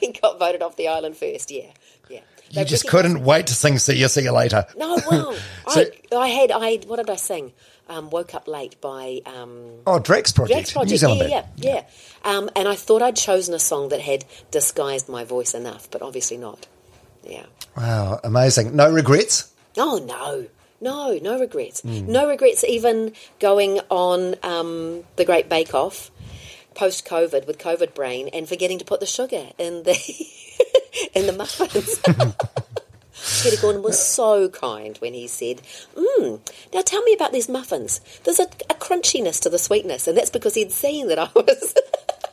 I 0.00 0.12
got 0.20 0.38
voted 0.38 0.62
off 0.62 0.76
the 0.76 0.88
island 0.88 1.16
first. 1.16 1.50
Yeah, 1.50 1.70
yeah. 2.08 2.20
You 2.50 2.64
just 2.64 2.86
couldn't 2.88 3.24
wait 3.24 3.46
to 3.48 3.54
sing 3.54 3.78
"See 3.78 3.96
You, 3.98 4.08
See 4.08 4.22
You 4.22 4.32
Later." 4.32 4.66
No, 4.76 4.98
wow. 5.10 5.34
So- 5.68 5.84
I, 6.12 6.16
I 6.16 6.28
had 6.28 6.50
I 6.50 6.76
what 6.86 6.96
did 6.96 7.08
I 7.10 7.16
sing? 7.16 7.52
Um, 7.88 8.10
Woke 8.10 8.34
up 8.34 8.46
late 8.46 8.80
by 8.80 9.20
um, 9.26 9.66
Oh, 9.86 9.98
Drax 9.98 10.32
Project, 10.32 10.56
Jack's 10.60 10.72
project. 10.72 10.90
New 10.92 10.96
Zealand 10.98 11.20
yeah, 11.28 11.40
band. 11.42 11.52
yeah, 11.56 11.82
yeah. 12.24 12.30
Um, 12.38 12.48
and 12.54 12.68
I 12.68 12.74
thought 12.76 13.02
I'd 13.02 13.16
chosen 13.16 13.54
a 13.54 13.58
song 13.58 13.88
that 13.88 14.00
had 14.00 14.24
disguised 14.52 15.08
my 15.08 15.24
voice 15.24 15.52
enough, 15.52 15.90
but 15.90 16.00
obviously 16.00 16.36
not. 16.38 16.66
Yeah. 17.24 17.44
Wow, 17.76 18.20
amazing. 18.22 18.76
No 18.76 18.90
regrets. 18.90 19.52
Oh 19.76 19.98
no, 20.06 20.46
no, 20.80 21.18
no 21.20 21.40
regrets. 21.40 21.80
Hmm. 21.80 22.06
No 22.10 22.28
regrets. 22.28 22.62
Even 22.64 23.12
going 23.40 23.80
on 23.90 24.36
um, 24.44 25.02
the 25.16 25.24
Great 25.24 25.48
Bake 25.48 25.74
Off 25.74 26.10
post 26.74 27.06
COVID 27.06 27.46
with 27.46 27.58
COVID 27.58 27.94
brain 27.94 28.28
and 28.32 28.48
forgetting 28.48 28.78
to 28.78 28.84
put 28.84 29.00
the 29.00 29.06
sugar 29.06 29.48
in 29.58 29.82
the 29.84 29.92
in 31.14 31.26
the 31.26 31.32
muffins. 31.32 32.00
Peter 33.42 33.60
Gordon 33.60 33.82
was 33.82 34.04
so 34.04 34.48
kind 34.48 34.96
when 34.98 35.14
he 35.14 35.26
said, 35.26 35.62
mm, 35.96 36.40
"Now 36.72 36.80
tell 36.82 37.02
me 37.02 37.14
about 37.14 37.32
these 37.32 37.48
muffins. 37.48 38.00
There's 38.24 38.40
a, 38.40 38.48
a 38.70 38.74
crunchiness 38.74 39.40
to 39.42 39.50
the 39.50 39.58
sweetness, 39.58 40.08
and 40.08 40.16
that's 40.16 40.30
because 40.30 40.54
he'd 40.54 40.72
seen 40.72 41.08
that 41.08 41.18
I 41.18 41.28
was." 41.34 41.74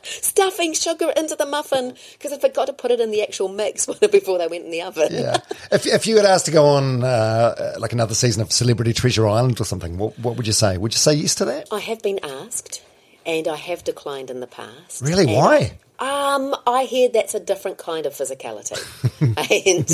Stuffing 0.02 0.72
sugar 0.72 1.12
into 1.14 1.36
the 1.36 1.44
muffin 1.44 1.94
because 2.14 2.32
I 2.32 2.38
forgot 2.38 2.66
to 2.66 2.72
put 2.72 2.90
it 2.90 3.00
in 3.00 3.10
the 3.10 3.22
actual 3.22 3.48
mix 3.48 3.84
before 3.86 4.38
they 4.38 4.46
went 4.46 4.64
in 4.64 4.70
the 4.70 4.82
oven. 4.82 5.08
Yeah. 5.12 5.36
if 5.70 5.86
if 5.86 6.06
you 6.06 6.16
had 6.16 6.24
asked 6.24 6.46
to 6.46 6.50
go 6.50 6.64
on 6.64 7.04
uh, 7.04 7.74
like 7.78 7.92
another 7.92 8.14
season 8.14 8.40
of 8.40 8.50
Celebrity 8.50 8.94
Treasure 8.94 9.28
Island 9.28 9.60
or 9.60 9.64
something, 9.64 9.98
what 9.98 10.18
what 10.18 10.36
would 10.36 10.46
you 10.46 10.54
say? 10.54 10.78
Would 10.78 10.94
you 10.94 10.98
say 10.98 11.14
yes 11.14 11.34
to 11.36 11.44
that? 11.44 11.68
I 11.70 11.80
have 11.80 12.02
been 12.02 12.18
asked, 12.24 12.82
and 13.30 13.46
I 13.46 13.56
have 13.56 13.84
declined 13.84 14.28
in 14.28 14.40
the 14.40 14.46
past. 14.46 15.02
Really? 15.02 15.24
And 15.24 15.36
Why? 15.36 15.78
Um, 16.00 16.56
I 16.66 16.84
hear 16.84 17.10
that's 17.10 17.34
a 17.34 17.40
different 17.40 17.76
kind 17.76 18.06
of 18.06 18.14
physicality, 18.14 18.80
and 19.20 19.86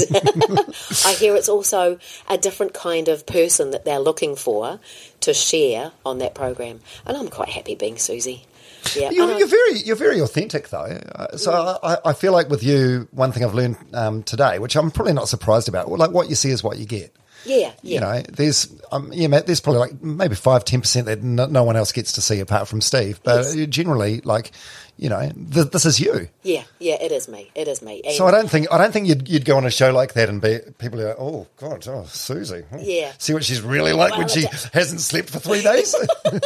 I 1.04 1.12
hear 1.14 1.34
it's 1.34 1.48
also 1.48 1.98
a 2.28 2.38
different 2.38 2.74
kind 2.74 3.08
of 3.08 3.26
person 3.26 3.72
that 3.72 3.84
they're 3.84 3.98
looking 3.98 4.36
for 4.36 4.78
to 5.20 5.34
share 5.34 5.90
on 6.04 6.18
that 6.18 6.34
program. 6.34 6.80
And 7.04 7.16
I'm 7.16 7.28
quite 7.28 7.48
happy 7.48 7.74
being 7.74 7.98
Susie. 7.98 8.46
Yeah, 8.94 9.10
You're, 9.10 9.36
you're 9.36 9.48
very 9.48 9.80
you're 9.80 9.96
very 9.96 10.20
authentic 10.20 10.68
though. 10.68 11.00
Uh, 11.14 11.36
So 11.36 11.78
I, 11.82 11.98
I 12.04 12.12
feel 12.12 12.32
like 12.32 12.48
with 12.48 12.62
you, 12.62 13.08
one 13.10 13.32
thing 13.32 13.44
I've 13.44 13.54
learned 13.54 13.76
um, 13.92 14.22
today, 14.22 14.60
which 14.60 14.76
I'm 14.76 14.92
probably 14.92 15.12
not 15.12 15.28
surprised 15.28 15.68
about, 15.68 15.90
like 15.90 16.12
what 16.12 16.30
you 16.30 16.36
see 16.36 16.50
is 16.50 16.62
what 16.62 16.78
you 16.78 16.86
get. 16.86 17.12
Yeah, 17.46 17.72
yeah. 17.82 17.94
You 17.94 18.00
know, 18.00 18.22
there's 18.32 18.68
um, 18.92 19.10
yeah, 19.12 19.28
there's 19.40 19.60
probably 19.60 19.80
like 19.80 20.02
maybe 20.02 20.34
five 20.34 20.64
ten 20.64 20.80
percent 20.80 21.06
that 21.06 21.22
no, 21.22 21.46
no 21.46 21.64
one 21.64 21.76
else 21.76 21.92
gets 21.92 22.12
to 22.12 22.20
see 22.20 22.40
apart 22.40 22.68
from 22.68 22.80
Steve. 22.80 23.20
But 23.22 23.46
Yes. 23.54 23.66
generally, 23.68 24.20
like 24.22 24.52
you 24.98 25.10
know, 25.10 25.30
th- 25.52 25.70
this 25.72 25.84
is 25.84 26.00
you. 26.00 26.26
Yeah, 26.42 26.62
yeah, 26.78 26.94
it 27.02 27.12
is 27.12 27.28
me. 27.28 27.50
It 27.54 27.68
is 27.68 27.82
me. 27.82 28.00
And 28.02 28.14
So 28.14 28.26
I 28.26 28.30
don't 28.30 28.48
think 28.50 28.66
I 28.72 28.78
don't 28.78 28.92
think 28.92 29.06
you'd 29.08 29.28
you'd 29.28 29.44
go 29.44 29.56
on 29.58 29.66
a 29.66 29.70
show 29.70 29.92
like 29.92 30.14
that 30.14 30.28
and 30.30 30.40
be 30.40 30.58
people 30.78 31.00
are 31.02 31.08
like, 31.08 31.16
oh 31.18 31.46
god, 31.58 31.86
oh 31.88 32.04
Susie, 32.08 32.62
oh, 32.72 32.78
Yeah. 32.80 33.12
see 33.18 33.34
what 33.34 33.44
she's 33.44 33.60
really 33.60 33.92
like 33.92 34.12
when 34.12 34.20
Well, 34.20 34.28
she 34.28 34.40
it- 34.44 34.70
hasn't 34.72 35.00
slept 35.00 35.28
for 35.30 35.38
three 35.38 35.62
days. 35.62 35.94
well, 36.24 36.40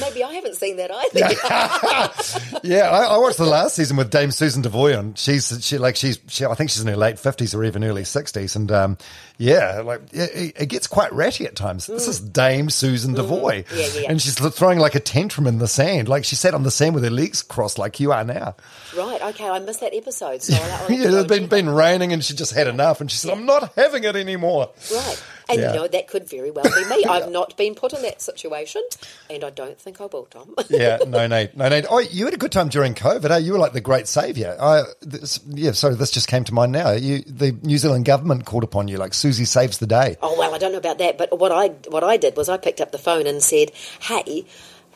maybe 0.00 0.22
I 0.22 0.32
haven't 0.34 0.54
seen 0.56 0.76
that 0.76 0.90
either. 0.92 2.58
yeah, 2.62 2.88
I, 2.90 3.04
I 3.14 3.18
watched 3.18 3.38
the 3.38 3.46
last 3.46 3.76
season 3.76 3.96
with 3.96 4.10
Dame 4.10 4.30
Susan 4.30 4.62
Devoy, 4.62 4.96
and 4.98 5.18
she's 5.18 5.58
she 5.64 5.78
like 5.78 5.96
she's 5.96 6.18
she, 6.28 6.44
I 6.44 6.54
think 6.54 6.70
she's 6.70 6.82
in 6.82 6.88
her 6.88 6.96
late 6.96 7.18
fifties 7.18 7.54
or 7.54 7.64
even 7.64 7.82
early 7.84 8.04
sixties, 8.04 8.54
and 8.56 8.70
um, 8.70 8.98
yeah, 9.38 9.80
like 9.84 10.02
it, 10.12 10.52
it 10.60 10.66
gets 10.66 10.86
quite 10.86 11.12
ratty 11.12 11.46
at 11.46 11.54
times. 11.56 11.86
This 11.86 12.08
is 12.08 12.20
Dame 12.20 12.68
Susan 12.70 13.14
Devoy, 13.14 13.64
Mm. 13.64 13.76
Yeah, 13.78 13.86
yeah, 13.86 14.00
yeah. 14.02 14.10
and 14.10 14.20
she's 14.20 14.34
throwing 14.34 14.78
like 14.78 14.94
a 14.94 15.00
tantrum 15.00 15.46
in 15.46 15.58
the 15.58 15.68
sand, 15.68 16.08
like 16.08 16.24
she 16.24 16.36
sat 16.36 16.54
on 16.54 16.64
the 16.64 16.70
sand 16.70 16.94
with 16.94 17.04
her 17.04 17.10
legs 17.10 17.42
crossed, 17.42 17.78
like 17.78 18.00
you 18.00 18.12
are 18.12 18.24
now. 18.24 18.56
right, 18.96 19.22
okay, 19.22 19.48
I 19.48 19.58
missed 19.60 19.80
that 19.80 19.94
episode. 19.94 20.42
So 20.42 20.54
I'll, 20.54 20.62
I'll 20.62 20.68
have 20.70 20.86
to 20.88 20.94
yeah, 20.94 21.20
it's 21.20 21.28
been 21.28 21.46
been 21.46 21.68
raining, 21.70 22.12
and 22.12 22.22
she 22.24 22.34
just 22.34 22.52
had 22.52 22.66
enough, 22.66 23.00
and 23.00 23.10
she 23.10 23.16
said, 23.16 23.30
"I'm 23.32 23.46
not 23.46 23.72
having 23.76 24.04
it 24.04 24.16
anymore." 24.16 24.70
Right. 24.92 25.22
And 25.50 25.60
Yeah. 25.60 25.72
you 25.72 25.78
know, 25.78 25.88
that 25.88 26.08
could 26.08 26.28
very 26.28 26.50
well 26.50 26.64
be 26.64 26.84
me. 26.94 27.04
I've 27.08 27.30
not 27.30 27.56
been 27.56 27.74
put 27.74 27.92
in 27.94 28.02
that 28.02 28.20
situation, 28.20 28.82
and 29.30 29.42
I 29.42 29.50
don't 29.50 29.80
think 29.80 30.00
I 30.00 30.06
will, 30.06 30.28
Dom. 30.30 30.54
yeah, 30.68 30.98
no 31.06 31.26
need, 31.26 31.56
no 31.56 31.68
need. 31.70 31.86
Oh, 31.88 32.00
you 32.00 32.26
had 32.26 32.34
a 32.34 32.38
good 32.38 32.52
time 32.52 32.68
during 32.68 32.94
COVID. 32.94 33.30
Eh? 33.30 33.38
You 33.38 33.52
were 33.52 33.58
like 33.58 33.72
the 33.72 33.80
great 33.80 34.06
saviour. 34.08 34.56
I, 34.60 34.82
this, 35.00 35.40
yeah, 35.48 35.72
sorry, 35.72 35.94
this 35.94 36.10
just 36.10 36.28
came 36.28 36.44
to 36.44 36.52
mind 36.52 36.72
now. 36.72 36.90
You, 36.92 37.20
the 37.20 37.52
New 37.62 37.78
Zealand 37.78 38.04
government 38.04 38.44
called 38.44 38.64
upon 38.64 38.88
you, 38.88 38.98
like 38.98 39.14
Susie 39.14 39.46
saves 39.46 39.78
the 39.78 39.86
day. 39.86 40.16
oh 40.22 40.36
well, 40.38 40.54
I 40.54 40.58
don't 40.58 40.72
know 40.72 40.78
about 40.78 40.98
that, 40.98 41.16
but 41.16 41.38
what 41.38 41.50
I 41.52 41.68
what 41.88 42.04
I 42.04 42.18
did 42.18 42.36
was 42.36 42.48
I 42.48 42.58
picked 42.58 42.80
up 42.80 42.92
the 42.92 42.98
phone 42.98 43.26
and 43.26 43.42
said, 43.42 43.72
"Hey, 44.00 44.44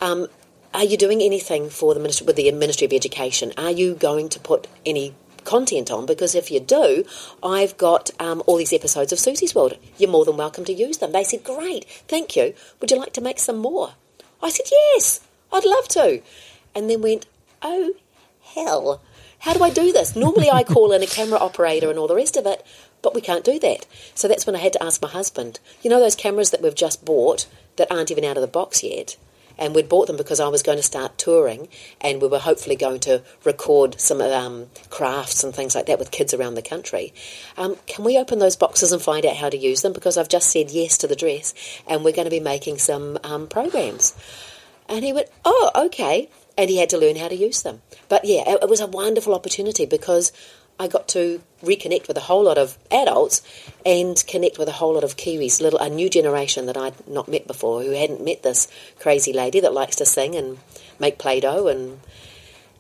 um, 0.03 0.27
are 0.75 0.85
you 0.85 0.97
doing 0.99 1.23
anything 1.23 1.71
for 1.71 1.95
the 1.95 2.01
ministry 2.01 2.27
with 2.27 2.37
the 2.37 2.51
Ministry 2.53 2.87
of 2.87 2.93
Education? 2.93 3.53
Are 3.57 3.71
you 3.71 3.95
going 3.95 4.29
to 4.31 4.39
put 4.41 4.69
any?" 4.85 5.15
Content 5.45 5.91
on 5.91 6.07
because 6.07 6.35
if 6.35 6.51
you 6.51 6.61
do, 6.61 7.05
I've 7.43 7.77
got 7.77 8.11
um, 8.21 8.43
all 8.47 8.57
these 8.57 8.73
episodes 8.73 9.13
of 9.13 9.19
Susie's 9.19 9.55
World. 9.55 9.79
You're 9.99 10.11
more 10.11 10.25
than 10.25 10.37
welcome 10.37 10.65
to 10.65 10.73
use 10.73 10.99
them. 10.99 11.13
They 11.13 11.25
said, 11.25 11.45
Great, 11.45 11.85
thank 12.09 12.37
you. 12.37 12.55
Would 12.81 12.91
you 12.91 12.99
like 12.99 13.13
to 13.15 13.21
make 13.21 13.39
some 13.39 13.59
more? 13.59 13.95
I 14.43 14.51
said, 14.51 14.67
Yes, 14.71 15.21
I'd 15.53 15.65
love 15.65 15.89
to. 15.89 16.23
And 16.75 16.89
then 16.89 17.03
went, 17.03 17.27
Oh, 17.63 17.95
hell. 18.43 19.03
How 19.41 19.55
do 19.55 19.65
I 19.65 19.71
do 19.71 19.93
this? 19.93 20.15
Normally 20.15 20.51
I 20.51 20.63
call 20.63 20.93
in 20.93 21.03
a 21.03 21.07
camera 21.07 21.39
operator 21.39 21.91
and 21.91 21.99
all 21.99 22.07
the 22.07 22.15
rest 22.15 22.37
of 22.37 22.47
it, 22.47 22.65
but 23.03 23.15
we 23.15 23.21
can't 23.21 23.45
do 23.45 23.59
that. 23.59 23.87
So 24.15 24.29
that's 24.29 24.47
when 24.47 24.55
I 24.55 24.61
had 24.61 24.73
to 24.75 24.83
ask 24.83 25.03
my 25.03 25.09
husband. 25.09 25.59
You 25.83 25.91
know 25.91 25.99
those 25.99 26.15
cameras 26.15 26.51
that 26.51 26.63
we've 26.63 26.75
just 26.75 27.05
bought 27.05 27.49
that 27.77 27.91
aren't 27.91 28.13
even 28.13 28.25
out 28.25 28.37
of 28.37 28.43
the 28.43 28.47
box 28.47 28.85
yet? 28.85 29.17
And 29.59 29.75
we'd 29.75 29.89
bought 29.89 30.07
them 30.07 30.17
because 30.17 30.41
I 30.41 30.49
was 30.49 30.63
going 30.63 30.79
to 30.79 30.83
start 30.83 31.19
touring 31.19 31.69
and 32.01 32.21
we 32.21 32.29
were 32.29 32.39
hopefully 32.39 32.77
going 32.77 33.01
to 33.01 33.23
record 33.45 34.01
some 34.01 34.21
um, 34.21 34.67
crafts 34.91 35.45
and 35.45 35.55
things 35.55 35.75
like 35.75 35.87
that 35.87 35.99
with 35.99 36.11
kids 36.11 36.35
around 36.35 36.55
the 36.55 36.63
country. 36.63 37.13
Um, 37.57 37.77
can 37.87 38.05
we 38.05 38.19
open 38.19 38.39
those 38.39 38.57
boxes 38.57 38.93
and 38.93 39.01
find 39.01 39.25
out 39.27 39.37
how 39.37 39.51
to 39.51 39.57
use 39.57 39.83
them? 39.83 39.93
Because 39.93 40.17
I've 40.17 40.29
just 40.29 40.51
said 40.51 40.71
yes 40.71 40.99
to 40.99 41.07
the 41.07 41.17
dress 41.17 41.55
and 41.87 42.05
we're 42.05 42.13
going 42.13 42.27
to 42.27 42.31
be 42.31 42.41
making 42.41 42.79
some 42.79 43.19
um, 43.25 43.47
programs. 43.47 44.15
And 44.89 45.05
he 45.05 45.13
went, 45.13 45.29
Oh, 45.45 45.71
okay. 45.75 46.29
And 46.59 46.69
he 46.69 46.79
had 46.79 46.91
to 46.91 46.99
learn 46.99 47.17
how 47.17 47.29
to 47.29 47.35
use 47.35 47.63
them. 47.63 47.81
But 48.09 48.25
yeah, 48.25 48.43
it, 48.47 48.59
it 48.63 48.69
was 48.69 48.81
a 48.81 48.87
wonderful 48.87 49.35
opportunity 49.35 49.87
because 49.87 50.33
I 50.79 50.89
got 50.89 51.09
to 51.09 51.43
reconnect 51.63 52.09
with 52.09 52.17
a 52.17 52.21
whole 52.23 52.43
lot 52.43 52.59
of 52.59 52.77
adults 52.91 53.43
and 53.87 54.23
connect 54.27 54.59
with 54.59 54.69
a 54.69 54.73
whole 54.73 54.95
lot 54.95 55.05
of 55.05 55.17
Kiwis, 55.17 55.61
little 55.61 55.79
a 55.79 55.89
new 55.89 56.09
generation 56.11 56.67
that 56.67 56.77
I'd 56.77 57.07
not 57.07 57.29
met 57.29 57.47
before, 57.47 57.83
who 57.83 57.93
hadn't 57.93 58.25
met 58.25 58.43
this 58.43 58.69
crazy 58.99 59.33
lady 59.33 59.61
that 59.61 59.73
likes 59.73 59.97
to 59.97 60.07
sing 60.07 60.35
and 60.35 60.59
make 60.99 61.19
play 61.19 61.41
doh 61.41 61.69
and 61.69 62.01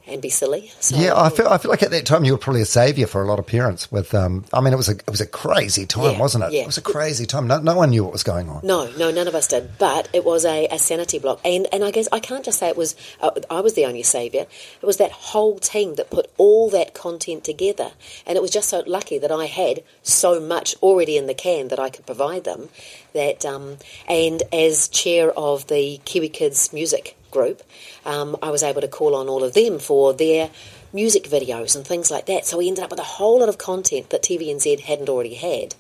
and 0.07 0.21
be 0.21 0.29
silly. 0.29 0.73
So, 0.81 0.97
Yeah, 0.97 1.13
I 1.17 1.29
feel 1.31 1.47
I 1.49 1.59
feel 1.59 1.71
like 1.71 1.83
at 1.83 1.91
that 1.93 2.07
time 2.07 2.25
you 2.25 2.33
were 2.33 2.39
probably 2.39 2.63
a 2.63 2.67
savior 2.67 3.07
for 3.07 3.23
a 3.23 3.27
lot 3.27 3.39
of 3.39 3.47
parents. 3.47 3.91
With, 3.93 4.15
um, 4.15 4.45
I 4.53 4.61
mean, 4.61 4.73
it 4.73 4.77
was 4.77 4.89
a 4.89 4.93
it 4.93 5.11
was 5.11 5.21
a 5.21 5.27
crazy 5.27 5.87
time, 5.87 6.13
Yeah, 6.15 6.19
wasn't 6.19 6.45
it? 6.45 6.53
yeah. 6.53 6.63
It 6.63 6.67
was 6.67 6.79
a 6.79 6.83
crazy 6.83 7.25
time. 7.27 7.47
No, 7.47 7.61
no 7.61 7.77
one 7.77 7.91
knew 7.91 8.05
what 8.05 8.13
was 8.13 8.23
going 8.23 8.49
on. 8.49 8.61
No, 8.65 8.91
no, 8.99 9.11
none 9.11 9.29
of 9.29 9.35
us 9.35 9.49
did. 9.49 9.79
But 9.79 10.09
it 10.13 10.25
was 10.25 10.45
a, 10.45 10.67
a 10.69 10.79
sanity 10.79 11.19
block, 11.19 11.41
and 11.45 11.67
and 11.73 11.85
I 11.85 11.91
guess 11.91 12.09
I 12.13 12.21
can't 12.21 12.45
just 12.45 12.59
say 12.59 12.69
it 12.69 12.77
was. 12.77 12.97
Uh, 13.21 13.31
I 13.51 13.61
was 13.61 13.75
the 13.75 13.85
only 13.87 14.03
saviour. 14.03 14.47
It 14.81 14.87
was 14.87 14.97
that 14.99 15.13
whole 15.13 15.59
team 15.59 15.95
that 15.95 16.11
put 16.11 16.31
all 16.37 16.69
that 16.71 16.95
content 16.95 17.45
together, 17.45 17.93
and 18.27 18.37
it 18.37 18.43
was 18.43 18.51
just 18.51 18.69
so 18.69 18.83
lucky 18.87 19.19
that 19.19 19.31
I 19.31 19.47
had 19.47 19.83
so 20.03 20.41
much 20.41 20.75
already 20.83 21.17
in 21.17 21.27
the 21.27 21.35
can 21.35 21.69
that 21.69 21.79
I 21.79 21.91
could 21.91 22.07
provide 22.07 22.45
them. 22.45 22.69
That 23.15 23.45
um, 23.45 23.79
and 24.09 24.43
as 24.53 24.89
chair 24.89 25.31
of 25.33 25.67
the 25.67 26.01
Kiwi 26.05 26.29
Kids 26.29 26.73
Music 26.73 27.17
Group, 27.31 27.63
um, 28.05 28.37
I 28.43 28.51
was 28.51 28.63
able 28.63 28.81
to 28.81 28.89
call 28.89 29.15
on 29.15 29.29
all 29.29 29.45
of 29.45 29.55
them 29.55 29.79
for 29.79 30.13
their 30.15 30.51
music 30.93 31.25
videos 31.25 31.75
and 31.75 31.87
things 31.87 32.11
like 32.11 32.27
that. 32.27 32.45
So 32.45 32.59
we 32.59 32.69
ended 32.69 32.85
up 32.85 32.91
with 32.91 33.01
a 33.01 33.05
whole 33.05 33.41
lot 33.41 33.49
of 33.49 33.59
content 33.59 34.11
that 34.11 34.23
TVNZ 34.23 34.81
hadn't 34.81 35.09
already 35.09 35.35
had 35.35 35.75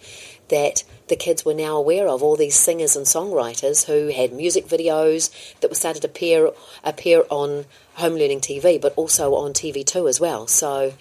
that 0.52 0.85
the 1.09 1.16
kids 1.16 1.44
were 1.44 1.55
now 1.55 1.77
aware 1.77 2.07
of 2.07 2.23
all 2.23 2.36
these 2.36 2.55
singers 2.55 2.94
and 2.94 3.07
songwriters 3.07 3.86
who 3.86 4.09
had 4.09 4.32
music 4.32 4.66
videos 4.66 5.31
that 5.61 5.70
were 5.70 5.74
started 5.74 6.02
to 6.02 6.09
appear 6.09 6.51
appear 6.85 7.24
on 7.31 7.65
home 7.94 8.15
learning 8.15 8.40
TV 8.40 8.81
but 8.81 8.93
also 8.97 9.35
on 9.35 9.52
TV2 9.52 10.09
as 10.09 10.20
well 10.20 10.47
so 10.47 10.93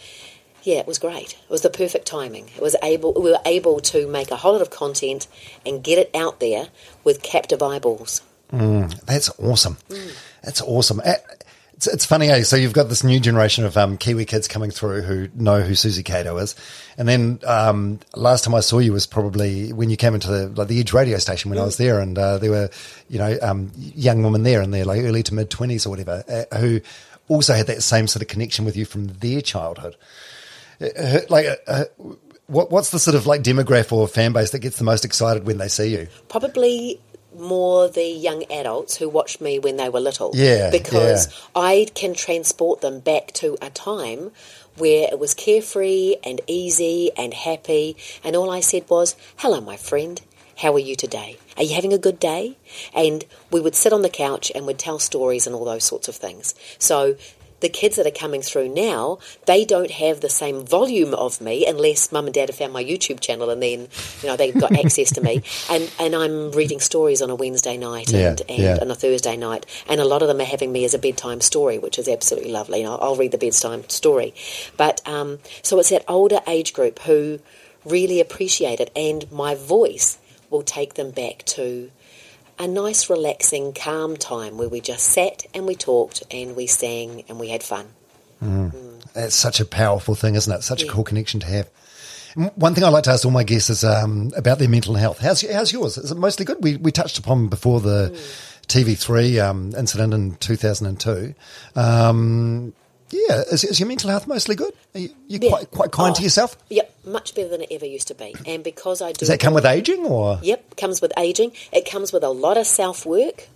yeah 0.63 0.77
it 0.77 0.87
was 0.87 0.99
great 0.99 1.33
it 1.33 1.49
was 1.49 1.61
the 1.61 1.69
perfect 1.69 2.05
timing 2.05 2.49
it 2.55 2.61
was 2.61 2.75
able 2.83 3.13
we 3.13 3.31
were 3.31 3.39
able 3.45 3.79
to 3.79 4.07
make 4.07 4.31
a 4.31 4.37
whole 4.37 4.53
lot 4.53 4.61
of 4.61 4.69
content 4.69 5.27
and 5.65 5.83
get 5.83 5.97
it 5.97 6.09
out 6.15 6.39
there 6.39 6.67
with 7.03 7.21
captive 7.21 7.61
eyeballs 7.61 8.21
That's 9.05 9.29
awesome. 9.39 9.77
That's 10.43 10.61
awesome. 10.61 11.01
It's, 11.05 11.87
it's 11.87 12.05
funny, 12.05 12.29
eh? 12.29 12.43
So 12.43 12.55
you've 12.57 12.73
got 12.73 12.89
this 12.89 13.03
new 13.03 13.19
generation 13.19 13.65
of 13.65 13.77
um, 13.77 13.97
Kiwi 13.97 14.25
kids 14.25 14.47
coming 14.47 14.71
through 14.71 15.01
who 15.01 15.29
know 15.33 15.61
who 15.61 15.73
Susie 15.73 16.03
Cato 16.03 16.37
is, 16.37 16.55
and 16.97 17.07
then 17.07 17.39
um, 17.45 17.99
last 18.15 18.43
time 18.43 18.53
I 18.53 18.59
saw 18.59 18.79
you 18.79 18.93
was 18.93 19.07
probably 19.07 19.73
when 19.73 19.89
you 19.89 19.97
came 19.97 20.13
into 20.13 20.29
the 20.29 20.47
like 20.49 20.67
the 20.67 20.79
Edge 20.79 20.93
radio 20.93 21.17
station 21.17 21.49
when 21.49 21.59
I 21.59 21.63
was 21.63 21.77
there, 21.77 21.99
and 21.99 22.17
uh, 22.17 22.37
there 22.37 22.51
were 22.51 22.69
you 23.09 23.17
know 23.17 23.37
um, 23.41 23.71
young 23.75 24.21
women 24.21 24.43
there 24.43 24.61
in 24.61 24.71
their 24.71 24.85
like 24.85 25.01
early 25.01 25.23
to 25.23 25.33
mid 25.33 25.49
twenties 25.49 25.85
or 25.85 25.89
whatever 25.91 26.23
uh, 26.27 26.57
who 26.57 26.81
also 27.29 27.53
had 27.53 27.67
that 27.67 27.81
same 27.81 28.07
sort 28.07 28.21
of 28.21 28.27
connection 28.27 28.65
with 28.65 28.75
you 28.75 28.85
from 28.85 29.07
their 29.07 29.41
childhood. 29.41 29.95
Uh, 30.81 31.19
like, 31.29 31.45
uh, 31.45 31.55
uh, 31.67 31.83
what 32.47 32.71
what's 32.71 32.89
the 32.89 32.99
sort 32.99 33.15
of 33.15 33.27
like 33.27 33.43
demographic 33.43 33.93
or 33.93 34.07
fan 34.07 34.33
base 34.33 34.51
that 34.51 34.59
gets 34.59 34.77
the 34.77 34.83
most 34.83 35.05
excited 35.05 35.45
when 35.45 35.57
they 35.57 35.67
see 35.67 35.87
you? 35.87 36.07
probably 36.27 36.99
more 37.37 37.87
the 37.87 38.05
young 38.05 38.43
adults 38.51 38.97
who 38.97 39.07
watched 39.07 39.39
me 39.39 39.57
when 39.57 39.77
they 39.77 39.87
were 39.89 40.01
little. 40.01 40.31
Yeah, 40.33 40.69
Because 40.69 41.27
yeah. 41.27 41.33
I 41.55 41.87
can 41.95 42.13
transport 42.13 42.81
them 42.81 42.99
back 42.99 43.31
to 43.35 43.57
a 43.61 43.69
time 43.69 44.31
where 44.75 45.07
it 45.09 45.17
was 45.17 45.33
carefree 45.33 46.17
and 46.25 46.41
easy 46.47 47.11
and 47.17 47.33
happy, 47.33 47.95
and 48.23 48.35
all 48.35 48.49
I 48.49 48.59
said 48.59 48.89
was, 48.89 49.15
Hello, 49.37 49.61
my 49.61 49.77
friend. 49.77 50.21
How 50.57 50.73
are 50.73 50.79
you 50.79 50.95
today? 50.95 51.37
Are 51.57 51.63
you 51.63 51.73
having 51.73 51.91
a 51.93 51.97
good 51.97 52.19
day? 52.19 52.57
And 52.93 53.25
we 53.49 53.59
would 53.59 53.73
sit 53.73 53.93
on 53.93 54.03
the 54.03 54.09
couch 54.09 54.51
and 54.53 54.67
we'd 54.67 54.77
tell 54.77 54.99
stories 54.99 55.47
and 55.47 55.55
all 55.55 55.65
those 55.65 55.83
sorts 55.85 56.07
of 56.07 56.15
things. 56.15 56.53
So 56.77 57.15
the 57.61 57.69
kids 57.69 57.95
that 57.95 58.05
are 58.05 58.11
coming 58.11 58.41
through 58.41 58.69
now, 58.69 59.19
they 59.45 59.63
don't 59.65 59.91
have 59.91 60.21
the 60.21 60.29
same 60.29 60.65
volume 60.65 61.13
of 61.13 61.39
me 61.41 61.65
unless 61.65 62.11
mum 62.11 62.25
and 62.25 62.33
dad 62.33 62.49
have 62.49 62.57
found 62.57 62.73
my 62.73 62.83
YouTube 62.83 63.19
channel 63.19 63.49
and 63.49 63.61
then, 63.63 63.87
you 64.21 64.27
know, 64.27 64.35
they've 64.35 64.59
got 64.59 64.71
access 64.77 65.11
to 65.13 65.21
me. 65.21 65.41
And, 65.69 65.89
and 65.99 66.15
I'm 66.15 66.51
reading 66.51 66.79
stories 66.79 67.21
on 67.21 67.29
a 67.29 67.35
Wednesday 67.35 67.77
night 67.77 68.11
Yeah, 68.11 68.29
and, 68.29 68.41
and 68.49 68.59
yeah. 68.59 68.77
on 68.81 68.91
a 68.91 68.95
Thursday 68.95 69.37
night. 69.37 69.65
And 69.87 70.01
a 70.01 70.05
lot 70.05 70.21
of 70.21 70.27
them 70.27 70.41
are 70.41 70.45
having 70.45 70.71
me 70.71 70.83
as 70.85 70.93
a 70.93 70.99
bedtime 70.99 71.39
story, 71.39 71.77
which 71.77 71.97
is 71.97 72.07
absolutely 72.09 72.51
lovely. 72.51 72.79
You 72.79 72.85
know, 72.85 72.95
I'll 72.97 73.15
read 73.15 73.31
the 73.31 73.37
bedtime 73.37 73.87
story. 73.89 74.33
But 74.75 75.07
um, 75.07 75.39
so 75.61 75.79
it's 75.79 75.89
that 75.89 76.03
older 76.07 76.39
age 76.47 76.73
group 76.73 76.99
who 76.99 77.39
really 77.85 78.19
appreciate 78.19 78.79
it. 78.79 78.91
And 78.95 79.31
my 79.31 79.55
voice 79.55 80.17
will 80.49 80.63
take 80.63 80.95
them 80.95 81.11
back 81.11 81.43
to 81.45 81.91
a 82.61 82.67
nice, 82.67 83.09
relaxing, 83.09 83.73
calm 83.73 84.15
time 84.15 84.57
where 84.57 84.69
we 84.69 84.79
just 84.79 85.05
sat 85.07 85.45
and 85.53 85.65
we 85.65 85.75
talked 85.75 86.21
and 86.31 86.55
we 86.55 86.67
sang 86.67 87.23
and 87.27 87.39
we 87.39 87.49
had 87.49 87.63
fun. 87.63 87.87
It's 89.15 89.35
such 89.35 89.59
a 89.59 89.65
powerful 89.65 90.15
thing, 90.15 90.35
isn't 90.35 90.51
it? 90.53 90.61
Such 90.63 90.83
a 90.83 90.85
Yeah. 90.85 90.91
cool 90.91 91.03
connection 91.03 91.39
to 91.41 91.47
have. 91.47 91.69
One 92.55 92.73
thing 92.75 92.83
I 92.83 92.89
like 92.89 93.03
to 93.05 93.11
ask 93.11 93.25
all 93.25 93.31
my 93.31 93.43
guests 93.43 93.69
is 93.69 93.83
um, 93.83 94.31
about 94.37 94.57
their 94.59 94.69
mental 94.69 94.95
health. 94.95 95.19
How's 95.19 95.41
how's 95.51 95.73
yours? 95.73 95.97
Is 95.97 96.11
it 96.11 96.17
mostly 96.17 96.45
good? 96.45 96.63
We 96.63 96.77
we 96.77 96.91
touched 96.91 97.17
upon 97.19 97.47
before 97.49 97.81
the 97.81 98.17
TV3 98.67 99.43
um, 99.43 99.73
incident 99.77 100.13
in 100.13 100.35
2002. 100.35 101.33
Um, 101.75 102.73
yeah, 103.11 103.41
is, 103.51 103.63
is 103.63 103.79
your 103.79 103.87
mental 103.87 104.09
health 104.09 104.27
mostly 104.27 104.55
good? 104.55 104.73
Are 104.95 104.99
you, 104.99 105.09
you 105.27 105.39
Yeah. 105.41 105.49
quite 105.49 105.71
quite 105.71 105.91
kind 105.91 106.15
to 106.15 106.21
Oh, 106.21 106.23
yourself? 106.23 106.57
Yep, 106.69 106.95
much 107.05 107.35
better 107.35 107.49
than 107.49 107.61
it 107.61 107.67
ever 107.71 107.85
used 107.85 108.07
to 108.07 108.15
be. 108.15 108.33
And 108.45 108.63
because 108.63 109.01
I 109.01 109.11
do 109.11 109.19
Does 109.19 109.27
that 109.27 109.39
come 109.39 109.53
with 109.53 109.65
aging 109.65 110.05
or? 110.05 110.39
Yep, 110.41 110.77
comes 110.77 111.01
with 111.01 111.11
aging. 111.17 111.51
It 111.71 111.89
comes 111.89 112.11
with 112.13 112.23
a 112.23 112.29
lot 112.29 112.57
of 112.57 112.65
self 112.67 113.05
work. 113.05 113.47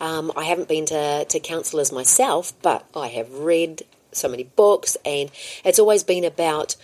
Um, 0.00 0.32
I 0.36 0.44
haven't 0.44 0.68
been 0.68 0.86
to, 0.86 1.24
to 1.26 1.40
counsellors 1.40 1.92
myself, 1.92 2.52
but 2.62 2.84
I 2.96 3.08
have 3.08 3.32
read 3.32 3.82
so 4.10 4.28
many 4.28 4.42
books, 4.44 4.96
and 5.04 5.30
it's 5.64 5.78
always 5.78 6.02
been 6.04 6.24
about 6.24 6.74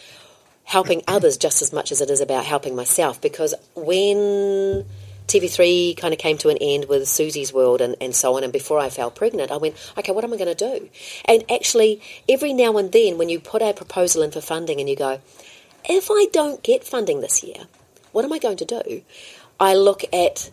helping 0.65 1.03
others 1.09 1.37
just 1.37 1.63
as 1.63 1.73
much 1.73 1.91
as 1.91 2.01
it 2.01 2.11
is 2.11 2.21
about 2.21 2.45
helping 2.45 2.77
myself. 2.77 3.21
Because 3.21 3.55
when 3.75 4.85
TV3 5.29 5.97
kind 5.97 6.15
of 6.15 6.19
came 6.19 6.39
to 6.39 6.49
an 6.49 6.57
end 6.59 6.87
with 6.87 7.07
Susie's 7.07 7.53
World 7.53 7.83
and, 7.83 7.95
and 8.01 8.17
so 8.17 8.37
on, 8.37 8.45
and 8.45 8.53
before 8.53 8.79
I 8.79 8.89
fell 8.89 9.11
pregnant, 9.11 9.51
I 9.51 9.59
went, 9.59 9.77
okay, 9.99 10.11
what 10.11 10.25
am 10.25 10.33
I 10.33 10.39
going 10.39 10.55
to 10.55 10.79
do? 10.79 10.89
And 11.27 11.45
actually, 11.51 12.01
every 12.29 12.55
now 12.55 12.77
and 12.79 12.91
then, 12.91 13.19
when 13.19 13.29
you 13.29 13.39
put 13.39 13.61
a 13.61 13.75
proposal 13.75 14.23
in 14.23 14.31
for 14.31 14.41
funding 14.41 14.81
and 14.81 14.89
you 14.89 14.97
go, 14.97 15.21
if 15.85 16.09
I 16.11 16.27
don't 16.33 16.63
get 16.63 16.83
funding 16.83 17.21
this 17.21 17.45
year, 17.45 17.69
what 18.13 18.25
am 18.25 18.33
I 18.33 18.39
going 18.39 18.57
to 18.57 18.65
do? 18.65 19.03
I 19.61 19.75
look 19.75 20.03
at, 20.15 20.51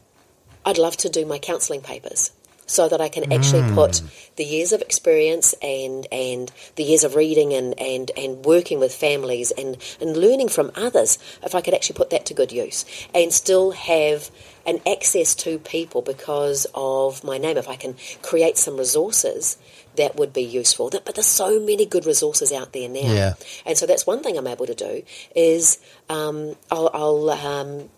I'd 0.65 0.77
love 0.77 0.97
to 0.97 1.09
do 1.09 1.25
my 1.25 1.39
counselling 1.39 1.81
papers 1.81 2.31
so 2.65 2.89
that 2.89 3.01
I 3.01 3.09
can 3.09 3.31
actually 3.31 3.71
put 3.73 4.01
the 4.37 4.43
years 4.43 4.71
of 4.71 4.81
experience 4.81 5.53
and, 5.61 6.07
and 6.11 6.51
the 6.75 6.83
years 6.83 7.03
of 7.03 7.15
reading 7.15 7.53
and, 7.53 7.79
and, 7.79 8.11
and 8.17 8.43
working 8.43 8.79
with 8.79 8.93
families 8.93 9.51
and, 9.51 9.77
and 10.01 10.17
learning 10.17 10.49
from 10.49 10.71
others, 10.75 11.19
if 11.43 11.53
I 11.53 11.61
could 11.61 11.73
actually 11.73 11.97
put 11.97 12.09
that 12.09 12.25
to 12.27 12.33
good 12.33 12.51
use 12.51 12.85
and 13.13 13.31
still 13.31 13.71
have 13.71 14.31
an 14.65 14.79
access 14.87 15.35
to 15.35 15.59
people 15.59 16.01
because 16.01 16.65
of 16.73 17.23
my 17.23 17.37
name, 17.37 17.57
if 17.57 17.69
I 17.69 17.75
can 17.75 17.95
create 18.21 18.57
some 18.57 18.77
resources 18.77 19.57
that 19.95 20.15
would 20.15 20.33
be 20.33 20.43
useful. 20.43 20.89
But 20.89 21.15
there's 21.15 21.27
so 21.27 21.59
many 21.59 21.85
good 21.85 22.05
resources 22.05 22.51
out 22.51 22.73
there 22.73 22.89
now. 22.89 22.99
Yeah. 22.99 23.33
And 23.65 23.77
so 23.77 23.85
that's 23.85 24.07
one 24.07 24.23
thing 24.23 24.37
I'm 24.37 24.47
able 24.47 24.65
to 24.65 24.75
do 24.75 25.03
is 25.35 25.79
um, 26.09 26.55
I'll, 26.71 26.89
I'll, 26.93 27.29
um, 27.29 27.89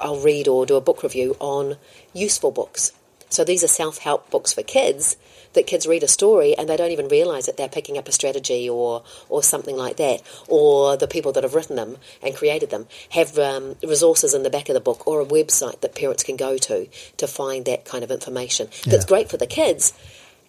I'll 0.00 0.20
read 0.20 0.48
or 0.48 0.66
do 0.66 0.76
a 0.76 0.80
book 0.80 1.02
review 1.02 1.36
on 1.40 1.76
useful 2.12 2.50
books. 2.50 2.92
So 3.34 3.42
these 3.42 3.64
are 3.64 3.68
self-help 3.68 4.30
books 4.30 4.52
for 4.52 4.62
kids 4.62 5.16
that 5.54 5.66
kids 5.66 5.88
read 5.88 6.04
a 6.04 6.08
story 6.08 6.56
and 6.56 6.68
they 6.68 6.76
don't 6.76 6.92
even 6.92 7.08
realise 7.08 7.46
that 7.46 7.56
they're 7.56 7.68
picking 7.68 7.98
up 7.98 8.06
a 8.06 8.12
strategy 8.12 8.70
or, 8.70 9.02
or 9.28 9.42
something 9.42 9.76
like 9.76 9.96
that. 9.96 10.22
Or 10.48 10.96
the 10.96 11.08
people 11.08 11.32
that 11.32 11.42
have 11.42 11.54
written 11.54 11.74
them 11.74 11.96
and 12.22 12.36
created 12.36 12.70
them 12.70 12.86
have 13.10 13.36
um, 13.38 13.74
resources 13.82 14.34
in 14.34 14.44
the 14.44 14.50
back 14.50 14.68
of 14.68 14.74
the 14.74 14.80
book 14.80 15.06
or 15.08 15.20
a 15.20 15.26
website 15.26 15.80
that 15.80 15.96
parents 15.96 16.22
can 16.22 16.36
go 16.36 16.56
to 16.58 16.86
to 17.16 17.26
find 17.26 17.64
that 17.64 17.84
kind 17.84 18.04
of 18.04 18.12
information. 18.12 18.68
That's 18.86 19.04
great 19.04 19.28
for 19.28 19.36
the 19.36 19.46
kids 19.48 19.92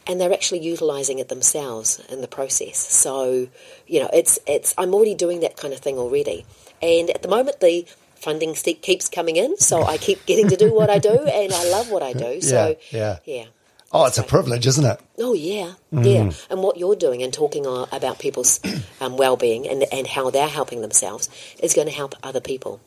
and 0.08 0.22
they're 0.22 0.34
actually 0.34 0.60
utilising 0.60 1.18
it 1.18 1.30
themselves 1.30 2.00
in 2.10 2.22
the 2.22 2.28
process. 2.28 2.78
So, 2.78 3.48
you 3.88 4.00
know, 4.00 4.10
it's 4.14 4.38
it's 4.46 4.76
I'm 4.78 4.94
already 4.94 5.16
doing 5.16 5.40
that 5.40 5.58
kind 5.58 5.74
of 5.74 5.80
thing 5.80 5.98
already, 5.98 6.46
and 6.80 7.10
at 7.10 7.24
the 7.24 7.28
moment 7.28 7.60
the 7.60 7.88
funding 8.26 8.56
ste- 8.56 8.82
keeps 8.82 9.08
coming 9.18 9.36
in, 9.38 9.52
so 9.58 9.84
I 9.94 9.98
keep 9.98 10.20
getting 10.26 10.48
to 10.50 10.58
do 10.58 10.74
what 10.80 10.90
I 10.90 11.00
do, 11.00 11.16
and 11.42 11.54
I 11.54 11.64
love 11.76 11.88
what 11.94 12.04
I 12.04 12.14
do. 12.14 12.42
So, 12.42 12.76
yeah. 12.92 13.20
yeah. 13.26 13.46
Oh, 13.92 14.06
it's 14.10 14.18
a 14.18 14.24
privilege, 14.24 14.66
isn't 14.68 14.84
it? 14.94 15.00
Oh 15.20 15.34
yeah, 15.34 15.74
Mm. 15.94 16.06
yeah. 16.06 16.32
And 16.50 16.60
what 16.66 16.76
you're 16.78 16.98
doing 16.98 17.24
and 17.24 17.32
talking 17.32 17.66
about 17.66 18.20
people's 18.20 18.60
um, 19.04 19.16
well-being 19.16 19.68
and 19.72 19.86
and 19.94 20.06
how 20.16 20.30
they're 20.32 20.50
helping 20.60 20.82
themselves 20.82 21.30
is 21.66 21.74
going 21.74 21.88
to 21.88 21.94
help 22.02 22.14
other 22.22 22.42
people. 22.42 22.82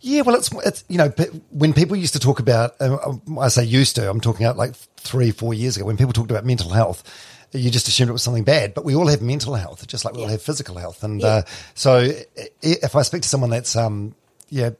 Yeah, 0.00 0.22
well, 0.22 0.36
it's 0.36 0.50
it's 0.66 0.84
you 0.88 0.98
know 0.98 1.08
when 1.50 1.72
people 1.72 1.96
used 1.96 2.12
to 2.18 2.20
talk 2.20 2.38
about 2.40 2.68
uh, 2.80 3.16
I 3.40 3.48
say 3.48 3.64
used 3.64 3.96
to 3.96 4.10
I'm 4.10 4.20
talking 4.20 4.44
about 4.44 4.56
like 4.58 4.74
three 5.10 5.30
four 5.30 5.54
years 5.54 5.76
ago 5.76 5.86
when 5.86 5.96
people 5.96 6.12
talked 6.12 6.30
about 6.30 6.44
mental 6.44 6.70
health, 6.70 7.00
you 7.52 7.70
just 7.70 7.88
assumed 7.88 8.10
it 8.10 8.12
was 8.12 8.22
something 8.22 8.44
bad. 8.44 8.74
But 8.74 8.84
we 8.84 8.94
all 8.94 9.08
have 9.08 9.22
mental 9.22 9.54
health, 9.54 9.86
just 9.86 10.04
like 10.04 10.14
we 10.14 10.22
all 10.24 10.28
have 10.28 10.42
physical 10.42 10.76
health. 10.76 11.02
And 11.04 11.20
Yeah. 11.20 11.28
uh, 11.28 11.42
so 11.74 11.92
if 12.62 12.94
I 12.94 13.02
speak 13.02 13.22
to 13.22 13.28
someone 13.28 13.50
that's 13.50 13.74
um 13.76 14.14
yeah 14.48 14.70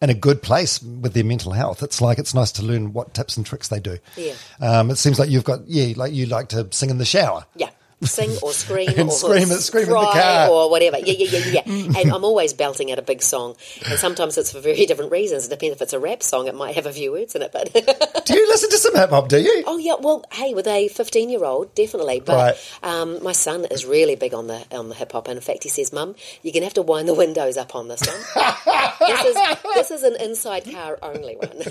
in 0.00 0.10
a 0.10 0.14
good 0.14 0.42
place 0.42 0.80
with 0.82 1.12
their 1.14 1.24
mental 1.24 1.52
health, 1.52 1.82
it's 1.82 2.00
like 2.00 2.18
it's 2.18 2.34
nice 2.34 2.52
to 2.52 2.62
learn 2.62 2.92
what 2.92 3.14
tips 3.14 3.36
and 3.36 3.44
tricks 3.44 3.68
they 3.68 3.80
do. 3.80 3.98
Yeah. 4.16 4.34
Um, 4.60 4.90
it 4.90 4.96
seems 4.96 5.18
like 5.18 5.28
you've 5.28 5.44
got 5.44 5.66
yeah 5.66 5.92
like 5.96 6.12
you 6.12 6.26
like 6.26 6.48
to 6.50 6.68
sing 6.70 6.90
in 6.90 6.98
the 6.98 7.04
shower. 7.04 7.46
Yeah. 7.56 7.70
Sing 8.02 8.30
or 8.42 8.52
scream 8.52 8.88
or 9.08 9.10
scream 9.10 9.50
at- 9.50 9.60
scream 9.60 9.84
in 9.84 9.90
the 9.90 9.94
cry 9.96 10.12
car. 10.20 10.48
or 10.50 10.70
whatever. 10.70 10.98
Yeah, 10.98 11.14
yeah, 11.18 11.38
yeah, 11.38 11.62
yeah. 11.66 11.98
and 12.00 12.12
I'm 12.12 12.24
always 12.24 12.52
belting 12.52 12.92
out 12.92 12.98
a 12.98 13.02
big 13.02 13.22
song, 13.22 13.56
and 13.88 13.98
sometimes 13.98 14.38
it's 14.38 14.52
for 14.52 14.60
very 14.60 14.86
different 14.86 15.10
reasons. 15.10 15.46
It 15.46 15.50
depends 15.50 15.76
if 15.76 15.82
it's 15.82 15.92
a 15.92 15.98
rap 15.98 16.22
song; 16.22 16.46
it 16.46 16.54
might 16.54 16.74
have 16.76 16.86
a 16.86 16.92
few 16.92 17.12
words 17.12 17.34
in 17.34 17.42
it, 17.42 17.52
but. 17.52 17.72
Do 18.26 18.34
you 18.36 18.46
listen 18.48 18.70
to 18.70 18.78
some 18.78 18.94
hip 18.94 19.10
hop? 19.10 19.28
Do 19.28 19.38
you? 19.40 19.64
Oh 19.66 19.78
yeah, 19.78 19.94
well, 19.98 20.24
hey, 20.32 20.54
with 20.54 20.66
a 20.66 20.88
fifteen-year-old, 20.88 21.74
definitely. 21.74 22.20
But 22.20 22.34
Right. 22.34 22.72
um, 22.82 23.22
my 23.22 23.32
son 23.32 23.64
is 23.70 23.84
really 23.84 24.14
big 24.16 24.34
on 24.34 24.46
the 24.46 24.62
on 24.70 24.88
the 24.90 24.94
hip 24.94 25.12
hop, 25.12 25.28
and 25.28 25.36
in 25.36 25.42
fact, 25.42 25.62
he 25.64 25.68
says, 25.68 25.92
"Mum, 25.92 26.14
you're 26.42 26.52
gonna 26.52 26.66
have 26.66 26.74
to 26.74 26.82
wind 26.82 27.08
the 27.08 27.14
windows 27.14 27.56
up 27.56 27.74
on 27.74 27.88
this 27.88 28.02
one. 28.06 28.16
this 29.00 29.24
is 29.24 29.36
this 29.74 29.90
is 29.90 30.02
an 30.02 30.16
inside 30.20 30.70
car 30.70 30.98
only 31.02 31.36
one." 31.36 31.62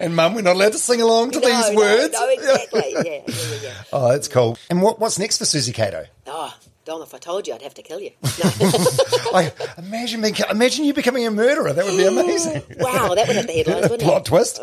And 0.00 0.16
mum, 0.16 0.34
we're 0.34 0.42
not 0.42 0.56
allowed 0.56 0.72
to 0.72 0.78
sing 0.78 1.00
along 1.02 1.32
to 1.32 1.40
No, 1.40 1.46
these 1.46 1.70
no, 1.70 1.76
words. 1.76 2.12
No, 2.14 2.28
exactly. 2.28 2.92
Yeah, 2.92 3.02
yeah, 3.02 3.20
yeah, 3.26 3.58
yeah. 3.62 3.74
Oh, 3.92 4.08
that's 4.10 4.28
cool. 4.28 4.56
And 4.70 4.82
what, 4.82 4.98
what's 5.00 5.18
next 5.18 5.38
for 5.42 5.46
Susie 5.46 5.72
Cato? 5.72 6.06
Oh, 6.28 6.56
Dom, 6.84 7.02
if 7.02 7.14
I 7.14 7.18
told 7.18 7.48
you, 7.48 7.54
I'd 7.54 7.62
have 7.62 7.74
to 7.74 7.82
kill 7.82 7.98
you. 7.98 8.12
I 8.22 9.52
imagine 9.76 10.20
me, 10.20 10.32
imagine 10.48 10.84
you 10.84 10.94
becoming 10.94 11.26
a 11.26 11.32
murderer. 11.32 11.72
That 11.72 11.84
would 11.84 11.96
be 11.96 12.06
amazing. 12.06 12.62
wow, 12.78 13.14
that 13.16 13.26
would 13.26 13.34
have 13.34 13.48
the 13.48 13.52
headlines, 13.52 13.90
wouldn't 13.90 14.02
Plot 14.02 14.20
it? 14.20 14.24
twist. 14.26 14.60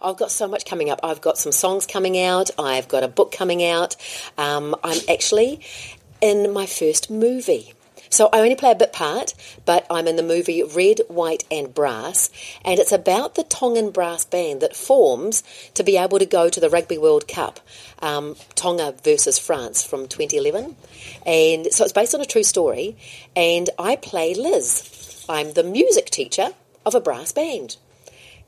I've 0.00 0.16
got 0.16 0.30
so 0.30 0.46
much 0.46 0.66
coming 0.66 0.88
up. 0.88 1.00
I've 1.02 1.20
got 1.20 1.36
some 1.36 1.50
songs 1.50 1.84
coming 1.86 2.16
out. 2.20 2.50
I've 2.60 2.86
got 2.86 3.02
a 3.02 3.08
book 3.08 3.32
coming 3.32 3.64
out. 3.64 3.96
Um, 4.38 4.76
I'm 4.84 5.00
actually 5.08 5.60
in 6.20 6.52
my 6.52 6.66
first 6.66 7.10
movie. 7.10 7.74
So 8.12 8.28
I 8.30 8.40
only 8.40 8.56
play 8.56 8.70
a 8.70 8.74
bit 8.74 8.92
part, 8.92 9.32
but 9.64 9.86
I'm 9.88 10.06
in 10.06 10.16
the 10.16 10.22
movie 10.22 10.62
Red, 10.62 11.00
White 11.08 11.44
and 11.50 11.72
Brass, 11.72 12.28
and 12.62 12.78
it's 12.78 12.92
about 12.92 13.36
the 13.36 13.42
Tongan 13.42 13.90
brass 13.90 14.26
band 14.26 14.60
that 14.60 14.76
forms 14.76 15.42
to 15.72 15.82
be 15.82 15.96
able 15.96 16.18
to 16.18 16.26
go 16.26 16.50
to 16.50 16.60
the 16.60 16.68
Rugby 16.68 16.98
World 16.98 17.26
Cup, 17.26 17.58
um, 18.00 18.36
Tonga 18.54 18.94
versus 19.02 19.38
France 19.38 19.82
from 19.82 20.08
2011. 20.08 20.76
And 21.24 21.72
so 21.72 21.84
it's 21.84 21.94
based 21.94 22.14
on 22.14 22.20
a 22.20 22.26
true 22.26 22.42
story, 22.42 22.98
and 23.34 23.70
I 23.78 23.96
play 23.96 24.34
Liz. 24.34 25.24
I'm 25.26 25.54
the 25.54 25.64
music 25.64 26.10
teacher 26.10 26.50
of 26.84 26.94
a 26.94 27.00
brass 27.00 27.32
band. 27.32 27.78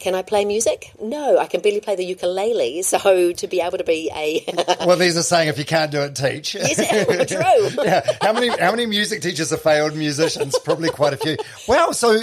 Can 0.04 0.14
I 0.14 0.20
play 0.20 0.44
music? 0.44 0.92
No, 1.00 1.38
I 1.38 1.46
can 1.46 1.62
barely 1.62 1.80
play 1.80 1.96
the 1.96 2.04
ukulele. 2.04 2.82
So 2.94 3.32
to 3.32 3.46
be 3.46 3.62
able 3.62 3.78
to 3.78 3.84
be 3.84 4.10
a 4.14 4.44
Well, 4.86 4.98
there's 4.98 5.16
a 5.16 5.22
saying: 5.22 5.48
if 5.48 5.58
you 5.58 5.64
can't 5.64 5.90
do 5.90 6.02
it, 6.02 6.14
teach. 6.14 6.54
yes, 6.54 6.78
it, 6.78 7.28
true. 7.28 7.82
yeah. 7.84 8.02
How 8.20 8.34
many 8.34 8.48
how 8.48 8.70
many 8.70 8.84
music 8.84 9.22
teachers 9.22 9.50
are 9.50 9.56
failed 9.56 9.96
musicians? 9.96 10.58
Probably 10.58 10.90
quite 10.90 11.14
a 11.14 11.16
few. 11.16 11.38
Wow. 11.66 11.92
So, 11.92 12.18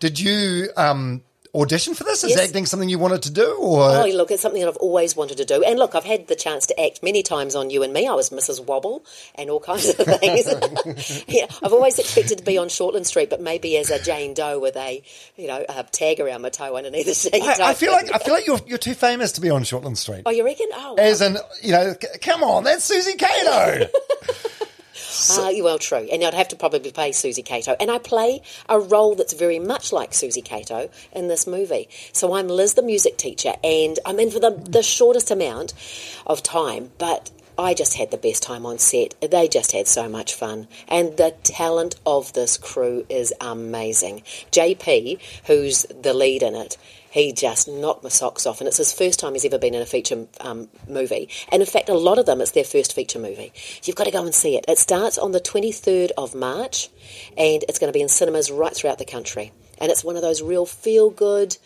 did 0.00 0.18
you 0.18 0.70
um, 0.78 1.22
audition 1.56 1.94
for 1.94 2.04
this? 2.04 2.22
Is 2.24 2.30
Yes. 2.30 2.40
acting 2.48 2.66
something 2.66 2.88
you 2.88 2.98
wanted 2.98 3.22
to 3.22 3.30
do, 3.30 3.56
or 3.58 3.82
Oh, 3.90 4.04
look, 4.06 4.30
it's 4.30 4.42
something 4.42 4.60
that 4.60 4.68
I've 4.68 4.76
always 4.76 5.16
wanted 5.16 5.38
to 5.38 5.44
do. 5.44 5.62
And 5.64 5.78
look, 5.78 5.94
I've 5.94 6.04
had 6.04 6.26
the 6.28 6.36
chance 6.36 6.66
to 6.66 6.80
act 6.80 7.02
many 7.02 7.22
times 7.22 7.54
on 7.56 7.70
You 7.70 7.82
and 7.82 7.92
Me. 7.92 8.06
I 8.06 8.12
was 8.14 8.30
Mrs. 8.30 8.64
Wobble 8.64 9.04
and 9.34 9.50
all 9.50 9.60
kinds 9.60 9.88
of 9.88 9.96
things. 9.96 11.24
yeah, 11.28 11.46
I've 11.62 11.72
always 11.72 11.98
expected 11.98 12.38
to 12.38 12.44
be 12.44 12.58
on 12.58 12.68
Shortland 12.68 13.06
Street, 13.06 13.30
but 13.30 13.40
maybe 13.40 13.76
as 13.78 13.90
a 13.90 14.02
Jane 14.02 14.34
Doe 14.34 14.58
with 14.58 14.76
a, 14.76 15.02
you 15.36 15.46
know, 15.48 15.64
a 15.68 15.82
tag 15.84 16.20
around 16.20 16.42
my 16.42 16.50
toe 16.50 16.76
underneath 16.76 17.06
the 17.06 17.14
seat. 17.14 17.34
I, 17.42 17.70
I 17.70 17.74
feel 17.74 17.92
like 17.92 18.14
I 18.14 18.18
feel 18.18 18.34
like 18.34 18.46
you're 18.46 18.60
you're 18.66 18.78
too 18.78 18.94
famous 18.94 19.32
to 19.32 19.40
be 19.40 19.50
on 19.50 19.62
Shortland 19.62 19.96
Street. 19.96 20.22
Oh, 20.26 20.30
you 20.30 20.44
reckon? 20.44 20.68
Oh, 20.74 20.94
wow. 20.94 21.02
As 21.02 21.20
in, 21.20 21.36
you 21.62 21.72
know, 21.72 21.94
c- 22.00 22.18
come 22.20 22.42
on, 22.42 22.64
that's 22.64 22.84
Susie 22.84 23.14
Cato. 23.14 23.86
Ah, 25.38 25.52
well, 25.62 25.78
true. 25.78 26.08
And 26.10 26.24
I'd 26.24 26.34
have 26.34 26.48
to 26.48 26.56
probably 26.56 26.92
play 26.92 27.12
Susie 27.12 27.42
Cato. 27.42 27.76
And 27.80 27.90
I 27.90 27.98
play 27.98 28.42
a 28.68 28.78
role 28.78 29.14
that's 29.14 29.34
very 29.34 29.58
much 29.58 29.92
like 29.92 30.14
Susie 30.14 30.42
Cato 30.42 30.90
in 31.12 31.28
this 31.28 31.46
movie. 31.46 31.88
So 32.12 32.34
I'm 32.34 32.48
Liz, 32.48 32.74
the 32.74 32.82
music 32.82 33.16
teacher, 33.16 33.54
and 33.62 33.98
I'm 34.04 34.20
in 34.20 34.30
for 34.30 34.40
the, 34.40 34.50
the 34.50 34.82
shortest 34.82 35.30
amount 35.30 35.74
of 36.26 36.42
time, 36.42 36.90
but 36.98 37.30
I 37.58 37.72
just 37.72 37.96
had 37.96 38.10
the 38.10 38.18
best 38.18 38.42
time 38.42 38.66
on 38.66 38.78
set. 38.78 39.14
They 39.20 39.48
just 39.48 39.72
had 39.72 39.88
so 39.88 40.08
much 40.08 40.34
fun. 40.34 40.68
And 40.88 41.16
the 41.16 41.34
talent 41.42 41.96
of 42.04 42.32
this 42.34 42.58
crew 42.58 43.06
is 43.08 43.32
amazing. 43.40 44.22
JP, 44.52 45.18
who's 45.46 45.84
the 45.84 46.12
lead 46.12 46.42
in 46.42 46.54
it, 46.54 46.76
he 47.16 47.32
just 47.32 47.66
knocked 47.66 48.02
my 48.02 48.10
socks 48.10 48.44
off, 48.44 48.60
and 48.60 48.68
it's 48.68 48.76
his 48.76 48.92
first 48.92 49.18
time 49.18 49.32
he's 49.32 49.46
ever 49.46 49.58
been 49.58 49.72
in 49.72 49.80
a 49.80 49.86
feature 49.86 50.26
um, 50.40 50.68
movie. 50.86 51.30
And 51.50 51.62
in 51.62 51.66
fact, 51.66 51.88
a 51.88 51.94
lot 51.94 52.18
of 52.18 52.26
them, 52.26 52.42
it's 52.42 52.50
their 52.50 52.62
first 52.62 52.94
feature 52.94 53.18
movie. 53.18 53.54
You've 53.84 53.96
got 53.96 54.04
to 54.04 54.10
go 54.10 54.22
and 54.22 54.34
see 54.34 54.54
it. 54.54 54.66
It 54.68 54.76
starts 54.78 55.16
on 55.16 55.32
the 55.32 55.40
23rd 55.40 56.10
of 56.18 56.34
March, 56.34 56.90
and 57.38 57.64
it's 57.68 57.78
going 57.78 57.90
to 57.90 57.96
be 57.96 58.02
in 58.02 58.10
cinemas 58.10 58.50
right 58.50 58.74
throughout 58.74 58.98
the 58.98 59.06
country. 59.06 59.52
And 59.78 59.90
it's 59.90 60.04
one 60.04 60.16
of 60.16 60.22
those 60.22 60.42
real 60.42 60.66
feel 60.66 61.08
good, 61.08 61.56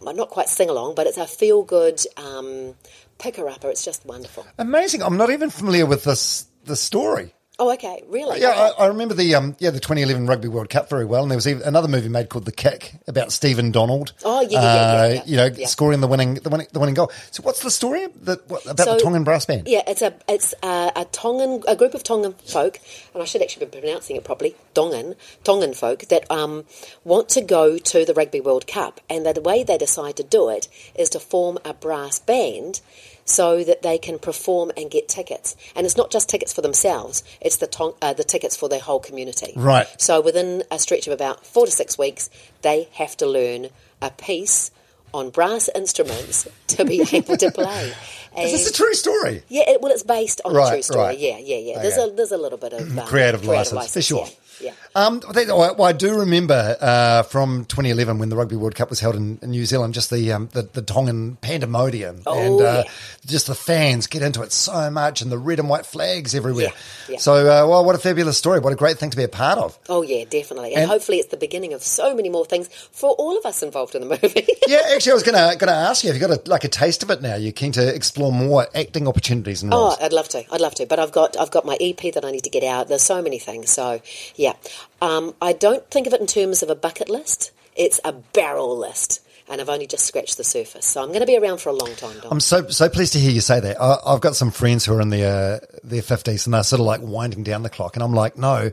well, 0.00 0.14
not 0.14 0.30
quite 0.30 0.48
sing 0.48 0.70
along, 0.70 0.94
but 0.94 1.06
it's 1.06 1.18
a 1.18 1.26
feel 1.26 1.62
good 1.62 2.00
um, 2.16 2.74
picker 3.18 3.46
upper. 3.50 3.68
It's 3.68 3.84
just 3.84 4.06
wonderful. 4.06 4.46
Amazing. 4.58 5.02
I'm 5.02 5.18
not 5.18 5.28
even 5.28 5.50
familiar 5.50 5.84
with 5.84 6.04
this 6.04 6.46
the 6.64 6.76
story. 6.76 7.34
Oh, 7.58 7.70
okay, 7.74 8.02
really? 8.08 8.40
Yeah, 8.40 8.70
I, 8.78 8.84
I 8.84 8.86
remember 8.86 9.12
the 9.14 9.34
um, 9.34 9.54
yeah 9.58 9.68
the 9.70 9.78
2011 9.78 10.26
Rugby 10.26 10.48
World 10.48 10.70
Cup 10.70 10.88
very 10.88 11.04
well, 11.04 11.22
and 11.22 11.30
there 11.30 11.36
was 11.36 11.46
even 11.46 11.62
another 11.62 11.86
movie 11.86 12.08
made 12.08 12.30
called 12.30 12.46
The 12.46 12.50
Kick 12.52 12.94
about 13.06 13.30
Stephen 13.30 13.70
Donald. 13.70 14.14
Oh, 14.24 14.40
yeah, 14.40 14.48
yeah, 14.50 14.62
yeah, 14.62 15.12
yeah, 15.14 15.20
uh. 15.20 15.24
You 15.26 15.36
know, 15.36 15.44
Yeah. 15.54 15.66
scoring 15.66 16.00
the 16.00 16.06
winning 16.08 16.34
the 16.34 16.48
winning 16.48 16.66
the 16.72 16.80
winning 16.80 16.94
goal. 16.94 17.12
So, 17.30 17.42
what's 17.42 17.60
the 17.60 17.70
story 17.70 18.06
that 18.22 18.48
what, 18.48 18.64
about 18.64 18.86
So- 18.86 18.94
the 18.94 19.00
Tongan 19.00 19.22
brass 19.24 19.44
band? 19.44 19.68
Yeah, 19.68 19.82
it's 19.86 20.00
a 20.00 20.14
it's 20.28 20.54
a, 20.62 20.92
a 20.96 21.04
Tongan 21.12 21.62
a 21.68 21.76
group 21.76 21.92
of 21.94 22.02
Tongan 22.02 22.32
folk, 22.46 22.78
and 23.12 23.22
I 23.22 23.26
should 23.26 23.42
actually 23.42 23.66
be 23.66 23.80
pronouncing 23.80 24.16
it 24.16 24.24
properly. 24.24 24.56
Tongan 24.74 25.14
Tongan 25.44 25.74
folk 25.74 26.00
that 26.08 26.28
um, 26.30 26.64
want 27.04 27.28
to 27.30 27.42
go 27.42 27.76
to 27.76 28.04
the 28.06 28.14
Rugby 28.14 28.40
World 28.40 28.66
Cup, 28.66 29.00
and 29.10 29.26
the 29.26 29.40
way 29.42 29.62
they 29.62 29.76
decide 29.76 30.16
to 30.16 30.22
do 30.24 30.48
it 30.48 30.68
is 30.94 31.10
to 31.10 31.20
form 31.20 31.58
a 31.66 31.74
brass 31.74 32.18
band. 32.18 32.80
So 33.24 33.62
that 33.62 33.82
they 33.82 33.98
can 33.98 34.18
perform 34.18 34.72
and 34.76 34.90
get 34.90 35.08
tickets, 35.08 35.54
and 35.76 35.86
it's 35.86 35.96
not 35.96 36.10
just 36.10 36.28
tickets 36.28 36.52
for 36.52 36.60
themselves; 36.60 37.22
it's 37.40 37.56
the 37.56 37.68
tong- 37.68 37.94
uh, 38.02 38.12
the 38.12 38.24
tickets 38.24 38.56
for 38.56 38.68
their 38.68 38.80
whole 38.80 38.98
community. 38.98 39.52
Right. 39.54 39.86
So 39.98 40.20
within 40.20 40.64
a 40.72 40.78
stretch 40.80 41.06
of 41.06 41.12
about 41.12 41.46
four 41.46 41.66
to 41.66 41.72
six 41.72 41.96
weeks, 41.96 42.30
they 42.62 42.88
have 42.94 43.16
to 43.18 43.26
learn 43.26 43.68
a 44.02 44.10
piece 44.10 44.72
on 45.14 45.30
brass 45.30 45.68
instruments 45.74 46.48
to 46.68 46.84
be 46.84 47.04
able 47.12 47.36
to 47.36 47.50
play. 47.52 47.92
Is 48.38 48.52
this 48.52 48.70
a 48.70 48.72
true 48.72 48.94
story? 48.94 49.42
yeah, 49.48 49.68
it, 49.68 49.80
well, 49.82 49.92
it's 49.92 50.02
based 50.02 50.40
on 50.44 50.54
Right, 50.54 50.68
a 50.68 50.72
true 50.76 50.82
story. 50.82 51.04
right. 51.04 51.18
Yeah, 51.18 51.38
yeah, 51.38 51.58
yeah. 51.58 51.82
There's 51.82 51.98
a 51.98 52.10
there's 52.16 52.32
a 52.32 52.38
little 52.38 52.58
bit 52.58 52.72
of 52.72 52.98
um, 52.98 53.06
Creative 53.06 53.44
license, 53.44 53.92
for 53.92 54.02
sure. 54.02 54.26
Yeah, 54.26 54.32
yeah. 54.62 54.72
Um, 54.94 55.20
well, 55.34 55.82
I 55.84 55.92
do 55.92 56.18
remember 56.20 56.76
uh, 56.80 57.22
from 57.24 57.64
2011 57.66 58.18
when 58.18 58.28
the 58.28 58.36
Rugby 58.36 58.56
World 58.56 58.74
Cup 58.74 58.90
was 58.90 59.00
held 59.00 59.16
in, 59.16 59.38
in 59.42 59.50
New 59.50 59.64
Zealand, 59.66 59.94
just 59.94 60.10
the 60.10 60.32
um, 60.32 60.48
the, 60.52 60.62
the 60.62 60.82
Tongan 60.82 61.36
pandemonium, 61.40 62.22
Oh, 62.26 62.38
and 62.38 62.60
uh, 62.60 62.82
yeah. 62.86 62.92
just 63.26 63.46
the 63.46 63.54
fans 63.54 64.06
get 64.06 64.22
into 64.22 64.42
it 64.42 64.52
so 64.52 64.90
much, 64.90 65.22
and 65.22 65.30
the 65.30 65.38
red 65.38 65.58
and 65.58 65.68
white 65.68 65.86
flags 65.86 66.34
everywhere. 66.34 66.66
Yeah, 67.08 67.14
yeah. 67.14 67.18
So, 67.18 67.34
uh, 67.34 67.66
well, 67.68 67.84
what 67.84 67.94
a 67.94 67.98
fabulous 67.98 68.38
story! 68.38 68.60
What 68.60 68.72
a 68.72 68.76
great 68.76 68.98
thing 68.98 69.10
to 69.10 69.16
be 69.16 69.24
a 69.24 69.28
part 69.28 69.58
of. 69.58 69.78
Oh 69.88 70.02
yeah, 70.02 70.24
definitely. 70.28 70.74
And, 70.74 70.82
And- 70.82 70.90
hopefully, 70.90 71.18
it's 71.18 71.28
the 71.28 71.36
beginning 71.36 71.72
of 71.72 71.82
so 71.82 72.14
many 72.14 72.28
more 72.28 72.44
things 72.44 72.68
for 72.92 73.10
all 73.12 73.36
of 73.38 73.44
us 73.46 73.62
involved 73.62 73.94
in 73.94 74.02
the 74.06 74.08
movie. 74.08 74.46
Yeah, 74.68 74.80
actually, 74.94 75.12
I 75.12 75.14
was 75.14 75.22
gonna 75.24 75.56
gonna 75.56 75.72
ask 75.72 76.02
you. 76.04 76.10
Have 76.12 76.20
you 76.20 76.26
got 76.26 76.46
a, 76.46 76.50
like 76.50 76.64
a 76.64 76.68
taste 76.68 77.02
of 77.02 77.10
it 77.10 77.20
now? 77.20 77.34
You're 77.34 77.52
keen 77.52 77.72
to 77.72 77.94
explore 77.94 78.32
more 78.32 78.66
acting 78.74 79.06
opportunities 79.08 79.62
and 79.62 79.70
roles. 79.72 79.96
Oh, 80.00 80.04
I'd 80.04 80.12
love 80.12 80.28
to. 80.30 80.44
I'd 80.54 80.60
love 80.60 80.74
to. 80.76 80.86
But 80.86 80.98
I've 80.98 81.12
got 81.12 81.36
I've 81.38 81.50
got 81.50 81.66
my 81.66 81.76
EP 81.80 82.00
that 82.14 82.24
I 82.24 82.30
need 82.30 82.44
to 82.44 82.50
get 82.50 82.62
out. 82.62 82.88
There's 82.88 83.02
so 83.02 83.20
many 83.20 83.38
things. 83.38 83.70
So 83.70 84.00
yeah, 84.36 84.51
um, 85.00 85.34
I 85.40 85.52
don't 85.52 85.88
think 85.90 86.06
of 86.06 86.12
it 86.12 86.20
in 86.20 86.26
terms 86.26 86.62
of 86.62 86.70
a 86.70 86.74
bucket 86.74 87.08
list. 87.08 87.50
It's 87.76 88.00
a 88.04 88.12
barrel 88.12 88.76
list, 88.76 89.20
and 89.48 89.60
I've 89.60 89.68
only 89.68 89.86
just 89.86 90.06
scratched 90.06 90.36
the 90.36 90.44
surface. 90.44 90.86
So 90.86 91.02
I'm 91.02 91.08
going 91.08 91.20
to 91.20 91.26
be 91.26 91.36
around 91.36 91.60
for 91.60 91.70
a 91.70 91.74
long 91.74 91.94
time. 91.96 92.16
I'm 92.30 92.40
so 92.40 92.68
so 92.68 92.88
pleased 92.88 93.14
to 93.14 93.18
hear 93.18 93.30
you 93.30 93.40
say 93.40 93.60
that. 93.60 93.80
I, 93.80 93.96
I've 94.06 94.20
got 94.20 94.36
some 94.36 94.50
friends 94.50 94.84
who 94.84 94.94
are 94.94 95.00
in 95.00 95.10
their 95.10 95.60
their 95.82 96.02
fifties 96.02 96.46
and 96.46 96.54
they're 96.54 96.62
sort 96.62 96.80
of 96.80 96.86
like 96.86 97.00
winding 97.02 97.42
down 97.42 97.62
the 97.62 97.70
clock, 97.70 97.96
and 97.96 98.02
I'm 98.02 98.14
like, 98.14 98.36
no, 98.36 98.70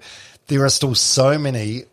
there 0.47 0.65
are 0.65 0.69
still 0.69 0.95
so 0.95 1.37
many 1.37 1.83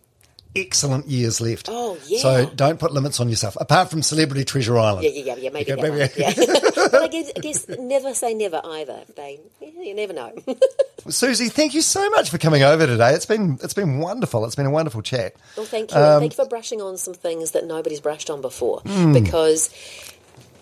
excellent 0.57 1.07
years 1.07 1.41
left. 1.41 1.69
Oh, 1.71 1.99
yeah. 2.07 2.21
So 2.21 2.47
don't 2.55 2.79
put 2.81 2.93
limits 2.93 3.21
on 3.21 3.29
yourself. 3.29 3.57
Apart 3.61 3.91
from 3.91 4.03
Celebrity 4.03 4.45
Treasure 4.45 4.79
Island. 4.79 5.05
Yeah, 5.05 5.11
yeah, 5.11 5.35
yeah, 5.35 5.43
yeah, 5.43 5.51
maybe 5.51 5.73
Okay, 5.73 5.83
maybe- 5.83 5.99
one. 5.99 6.09
Yeah. 6.17 6.33
but 6.77 6.95
I 6.95 7.09
guess, 7.09 7.33
I 7.37 7.41
guess 7.41 7.69
never 7.69 8.15
say 8.15 8.35
never 8.35 8.61
either. 8.65 9.03
They, 9.17 9.41
you 9.61 9.95
never 9.95 10.13
know. 10.13 10.33
Susie, 11.09 11.49
thank 11.49 11.75
you 11.75 11.83
so 11.83 12.09
much 12.11 12.31
for 12.31 12.39
coming 12.39 12.63
over 12.63 12.87
today. 12.87 13.13
It's 13.13 13.27
been 13.27 13.59
it's 13.63 13.75
been 13.75 13.99
wonderful. 13.99 14.45
It's 14.45 14.57
been 14.57 14.67
a 14.67 14.71
wonderful 14.71 15.03
chat. 15.03 15.35
Well, 15.57 15.67
thank 15.67 15.93
you. 15.93 15.99
Um, 15.99 16.21
thank 16.21 16.33
you 16.37 16.45
for 16.45 16.49
brushing 16.49 16.83
on 16.83 16.97
some 16.97 17.15
things 17.15 17.53
that 17.53 17.65
nobody's 17.65 18.01
brushed 18.01 18.29
on 18.31 18.41
before. 18.41 18.81
Hmm. 18.81 19.13
Because 19.13 19.71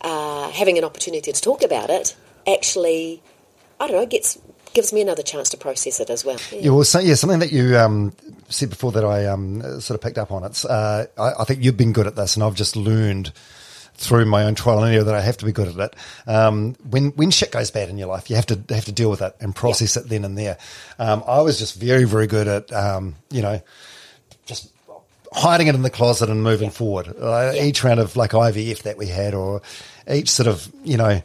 uh, 0.03 0.51
having 0.51 0.77
an 0.77 0.85
opportunity 0.85 1.33
to 1.33 1.41
talk 1.41 1.62
about 1.62 1.89
it 1.89 2.15
actually, 2.47 3.23
I 3.81 3.87
don't 3.89 3.97
know, 3.97 4.07
gets 4.07 4.39
gives 4.75 4.93
me 4.93 5.01
another 5.01 5.23
chance 5.23 5.49
to 5.51 5.57
process 5.57 6.01
it 6.01 6.11
as 6.11 6.25
well. 6.25 6.39
Yeah. 6.53 6.59
Yeah, 6.59 6.71
well, 6.71 6.85
so, 6.85 6.99
yeah, 7.01 7.15
something 7.15 7.39
that 7.39 7.53
you 7.53 7.77
um, 7.79 8.13
said 8.49 8.71
before 8.71 8.93
that 8.93 9.05
I 9.05 9.27
um, 9.27 9.63
sort 9.81 9.97
of 9.97 10.01
picked 10.01 10.19
up 10.19 10.31
on. 10.31 10.45
It's 10.45 10.65
uh, 10.65 11.07
I, 11.17 11.33
I 11.41 11.45
think 11.45 11.63
you've 11.65 11.77
been 11.77 11.93
good 11.93 12.07
at 12.07 12.17
this, 12.17 12.35
and 12.37 12.43
I've 12.45 12.55
just 12.55 12.77
learned 12.77 13.33
through 13.97 14.25
my 14.25 14.43
own 14.43 14.57
trial 14.57 14.83
and 14.83 14.93
error 14.93 15.05
that 15.05 15.15
I 15.15 15.21
have 15.21 15.37
to 15.39 15.45
be 15.45 15.53
good 15.53 15.69
at 15.69 15.77
it. 15.77 15.97
Um, 16.29 16.75
when 16.91 17.11
when 17.11 17.31
shit 17.31 17.53
goes 17.53 17.71
bad 17.71 17.89
in 17.89 17.97
your 17.97 18.09
life, 18.09 18.29
you 18.29 18.37
have 18.37 18.47
to 18.47 18.61
have 18.75 18.85
to 18.87 18.93
deal 18.93 19.09
with 19.09 19.23
it 19.23 19.37
and 19.41 19.55
process 19.55 19.97
it 19.97 20.09
then 20.09 20.25
and 20.25 20.37
there. 20.37 20.59
Um, 20.99 21.23
I 21.27 21.41
was 21.43 21.59
just 21.59 21.77
very 21.81 22.05
very 22.05 22.27
good 22.27 22.49
at 22.49 22.73
um, 22.73 23.15
you 23.31 23.41
know 23.41 23.63
just 24.47 24.71
hiding 25.33 25.69
it 25.69 25.75
in 25.75 25.83
the 25.83 25.91
closet 25.91 26.29
and 26.29 26.43
moving 26.43 26.71
forward. 26.71 27.09
Uh, 27.09 27.53
Yeah. 27.55 27.65
Each 27.65 27.83
round 27.85 28.01
of 28.01 28.17
like 28.17 28.33
IVF 28.33 28.83
that 28.83 28.97
we 28.99 29.07
had, 29.07 29.33
or 29.35 29.63
each 30.11 30.31
sort 30.31 30.49
of 30.49 30.69
you 30.83 30.97
know 30.97 31.23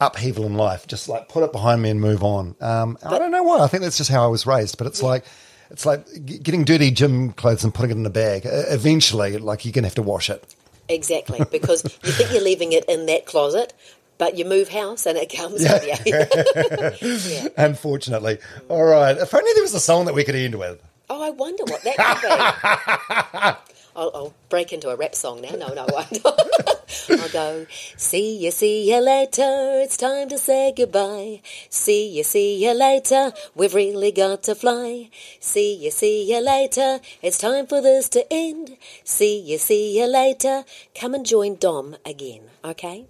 upheaval 0.00 0.46
in 0.46 0.54
life. 0.54 0.86
Just 0.86 1.08
like 1.08 1.28
put 1.28 1.42
it 1.44 1.52
behind 1.52 1.82
me 1.82 1.90
and 1.90 2.00
move 2.00 2.22
on. 2.22 2.54
Um, 2.60 2.98
I 3.04 3.18
don't 3.18 3.30
know 3.30 3.42
why. 3.42 3.60
I 3.60 3.66
think 3.66 3.82
that's 3.82 3.98
just 3.98 4.10
how 4.10 4.24
I 4.24 4.28
was 4.28 4.46
raised. 4.46 4.78
But 4.78 4.86
it's 4.86 5.02
like 5.02 5.24
it's 5.70 5.84
like 5.86 6.06
getting 6.24 6.64
dirty 6.64 6.90
gym 6.90 7.32
clothes 7.32 7.64
and 7.64 7.74
putting 7.74 7.90
it 7.90 7.96
in 7.96 8.06
a 8.06 8.10
bag. 8.10 8.42
Eventually, 8.44 9.38
like 9.38 9.64
you're 9.64 9.72
gonna 9.72 9.86
have 9.86 9.94
to 9.96 10.02
wash 10.02 10.30
it. 10.30 10.54
Exactly, 10.88 11.40
because 11.50 11.84
you 11.84 12.12
think 12.12 12.32
you're 12.32 12.42
leaving 12.42 12.72
it 12.72 12.84
in 12.88 13.04
that 13.06 13.26
closet, 13.26 13.74
but 14.16 14.36
you 14.36 14.44
move 14.44 14.68
house 14.68 15.04
and 15.06 15.18
it 15.18 15.30
comes 15.34 15.60
with 15.62 16.06
you. 16.06 17.38
yeah. 17.42 17.48
Unfortunately. 17.56 18.38
All 18.68 18.84
right. 18.84 19.16
If 19.16 19.34
only 19.34 19.52
there 19.54 19.62
was 19.62 19.74
a 19.74 19.80
song 19.80 20.06
that 20.06 20.14
we 20.14 20.24
could 20.24 20.34
end 20.34 20.54
with. 20.54 20.82
Oh, 21.10 21.22
I 21.22 21.30
wonder 21.30 21.64
what 21.64 21.82
that 21.84 23.56
could 23.56 23.68
be. 23.68 23.74
I'll, 23.98 24.12
I'll 24.14 24.34
break 24.48 24.72
into 24.72 24.90
a 24.90 24.96
rap 24.96 25.16
song 25.16 25.40
now. 25.40 25.50
No, 25.50 25.74
no, 25.74 25.84
I 25.88 25.92
won't. 25.92 26.26
I'll 27.20 27.28
go, 27.30 27.66
see 27.96 28.36
you, 28.36 28.52
see 28.52 28.88
you 28.88 29.00
later. 29.00 29.80
It's 29.82 29.96
time 29.96 30.28
to 30.28 30.38
say 30.38 30.72
goodbye. 30.76 31.42
See 31.68 32.08
you, 32.08 32.22
see 32.22 32.64
you 32.64 32.74
later. 32.74 33.32
We've 33.56 33.74
really 33.74 34.12
got 34.12 34.44
to 34.44 34.54
fly. 34.54 35.10
See 35.40 35.74
you, 35.74 35.90
see 35.90 36.30
you 36.32 36.40
later. 36.40 37.00
It's 37.22 37.38
time 37.38 37.66
for 37.66 37.80
this 37.80 38.08
to 38.10 38.24
end. 38.32 38.76
See 39.02 39.40
you, 39.40 39.58
see 39.58 39.98
you 39.98 40.06
later. 40.06 40.64
Come 40.94 41.14
and 41.14 41.26
join 41.26 41.56
Dom 41.56 41.96
again, 42.06 42.42
okay? 42.64 43.06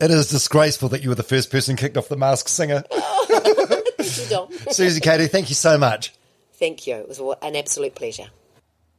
It 0.00 0.10
is 0.10 0.28
disgraceful 0.28 0.90
that 0.90 1.02
you 1.02 1.08
were 1.08 1.14
the 1.14 1.22
first 1.22 1.50
person 1.50 1.76
kicked 1.76 1.96
off 1.96 2.08
the 2.08 2.18
Mask 2.18 2.48
Singer. 2.48 2.84
Thank 2.90 4.18
you, 4.18 4.26
Dom. 4.28 4.48
Susie 4.70 5.00
Cato, 5.00 5.26
thank 5.28 5.48
you 5.48 5.54
so 5.54 5.78
much. 5.78 6.12
Thank 6.52 6.86
you. 6.86 6.96
It 6.96 7.08
was 7.08 7.20
an 7.40 7.56
absolute 7.56 7.94
pleasure. 7.94 8.28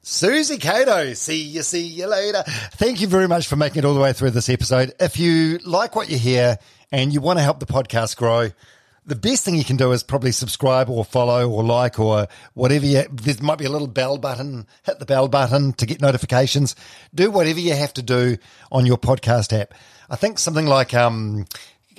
Susie 0.08 0.60
Cato, 0.60 1.14
see 1.14 1.42
you, 1.42 1.64
see 1.64 1.82
you 1.82 2.06
later. 2.06 2.44
Thank 2.74 3.02
you 3.02 3.08
very 3.08 3.28
much 3.28 3.48
for 3.48 3.56
making 3.56 3.80
it 3.80 3.86
all 3.86 3.96
the 3.96 4.00
way 4.00 4.14
through 4.14 4.30
this 4.30 4.50
episode. 4.50 4.94
If 5.00 5.18
you 5.18 5.58
like 5.66 5.96
what 5.96 6.12
you 6.12 6.20
hear 6.20 6.60
and 6.92 7.12
you 7.12 7.22
want 7.22 7.40
to 7.40 7.44
help 7.44 7.60
the 7.60 7.66
podcast 7.66 8.16
grow, 8.16 8.52
the 9.08 9.16
best 9.16 9.44
thing 9.44 9.56
you 9.56 9.64
can 9.64 9.78
do 9.78 9.92
is 9.94 10.04
probably 10.04 10.32
subscribe 10.32 10.92
or 10.92 11.04
follow 11.06 11.50
or 11.50 11.64
like 11.64 12.00
or 12.00 12.28
whatever 12.54 12.86
you, 12.86 13.02
there 13.12 13.36
might 13.42 13.58
be 13.58 13.66
a 13.66 13.70
little 13.72 13.88
bell 13.88 14.20
button, 14.20 14.68
hit 14.84 15.00
the 15.00 15.08
bell 15.08 15.28
button 15.28 15.74
to 15.74 15.88
get 15.88 16.02
notifications. 16.02 16.76
Do 17.16 17.32
whatever 17.32 17.60
you 17.60 17.74
have 17.74 17.96
to 17.96 18.04
do 18.04 18.38
on 18.72 18.86
your 18.86 19.00
podcast 19.00 19.60
app. 19.60 19.74
I 20.08 20.18
think 20.18 20.38
something 20.38 20.68
like, 20.68 20.94
um, 20.94 21.48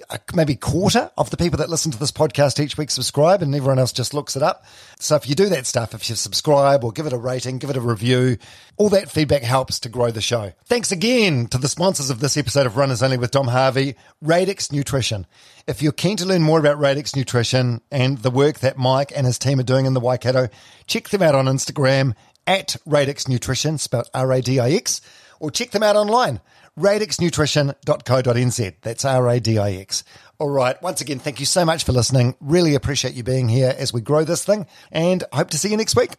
Uh, 0.08 0.18
maybe 0.34 0.54
quarter 0.54 1.10
of 1.18 1.30
the 1.30 1.36
people 1.36 1.58
that 1.58 1.68
listen 1.68 1.90
to 1.90 1.98
this 1.98 2.12
podcast 2.12 2.62
each 2.62 2.78
week 2.78 2.92
subscribe 2.92 3.42
and 3.42 3.52
everyone 3.54 3.78
else 3.78 3.90
just 3.90 4.14
looks 4.14 4.36
it 4.36 4.42
up. 4.42 4.64
So 5.00 5.16
if 5.16 5.28
you 5.28 5.34
do 5.34 5.48
that 5.48 5.66
stuff, 5.66 5.94
if 5.94 6.08
you 6.08 6.14
subscribe 6.14 6.84
or 6.84 6.92
give 6.92 7.06
it 7.06 7.12
a 7.12 7.18
rating, 7.18 7.58
give 7.58 7.70
it 7.70 7.76
a 7.76 7.80
review, 7.80 8.36
all 8.76 8.88
that 8.90 9.10
feedback 9.10 9.42
helps 9.42 9.80
to 9.80 9.88
grow 9.88 10.12
the 10.12 10.20
show. 10.20 10.52
Thanks 10.66 10.92
again 10.92 11.48
to 11.48 11.58
the 11.58 11.68
sponsors 11.68 12.08
of 12.08 12.20
this 12.20 12.36
episode 12.36 12.66
of 12.66 12.76
Runners 12.76 13.02
Only 13.02 13.16
with 13.16 13.32
Dom 13.32 13.48
Harvey, 13.48 13.96
Radix 14.22 14.70
Nutrition. 14.70 15.26
If 15.66 15.82
you're 15.82 15.90
keen 15.90 16.16
to 16.18 16.26
learn 16.26 16.42
more 16.42 16.60
about 16.60 16.78
Radix 16.78 17.16
Nutrition 17.16 17.80
and 17.90 18.18
the 18.18 18.30
work 18.30 18.60
that 18.60 18.78
Mike 18.78 19.12
and 19.16 19.26
his 19.26 19.40
team 19.40 19.58
are 19.58 19.64
doing 19.64 19.86
in 19.86 19.94
the 19.94 20.00
Waikato, 20.00 20.48
check 20.86 21.08
them 21.08 21.22
out 21.22 21.34
on 21.34 21.46
Instagram 21.46 22.14
at 22.46 22.76
Radix 22.86 23.26
Nutrition, 23.26 23.76
spelled 23.78 24.08
R-A-D-I-X, 24.14 25.00
or 25.40 25.50
check 25.50 25.72
them 25.72 25.82
out 25.82 25.96
online 25.96 26.40
radixnutrition.co.nz. 26.78 28.74
That's 28.82 29.04
R 29.04 29.28
A 29.28 29.40
D 29.40 29.58
I 29.58 29.72
X. 29.72 30.04
All 30.38 30.50
right. 30.50 30.80
Once 30.82 31.00
again, 31.00 31.18
thank 31.18 31.40
you 31.40 31.46
so 31.46 31.64
much 31.64 31.84
for 31.84 31.92
listening. 31.92 32.34
Really 32.40 32.74
appreciate 32.74 33.14
you 33.14 33.22
being 33.22 33.48
here 33.48 33.74
as 33.76 33.92
we 33.92 34.02
grow 34.02 34.24
this 34.24 34.44
thing 34.44 34.66
and 34.92 35.24
hope 35.32 35.50
to 35.50 35.58
see 35.58 35.70
you 35.70 35.76
next 35.76 35.96
week. 35.96 36.10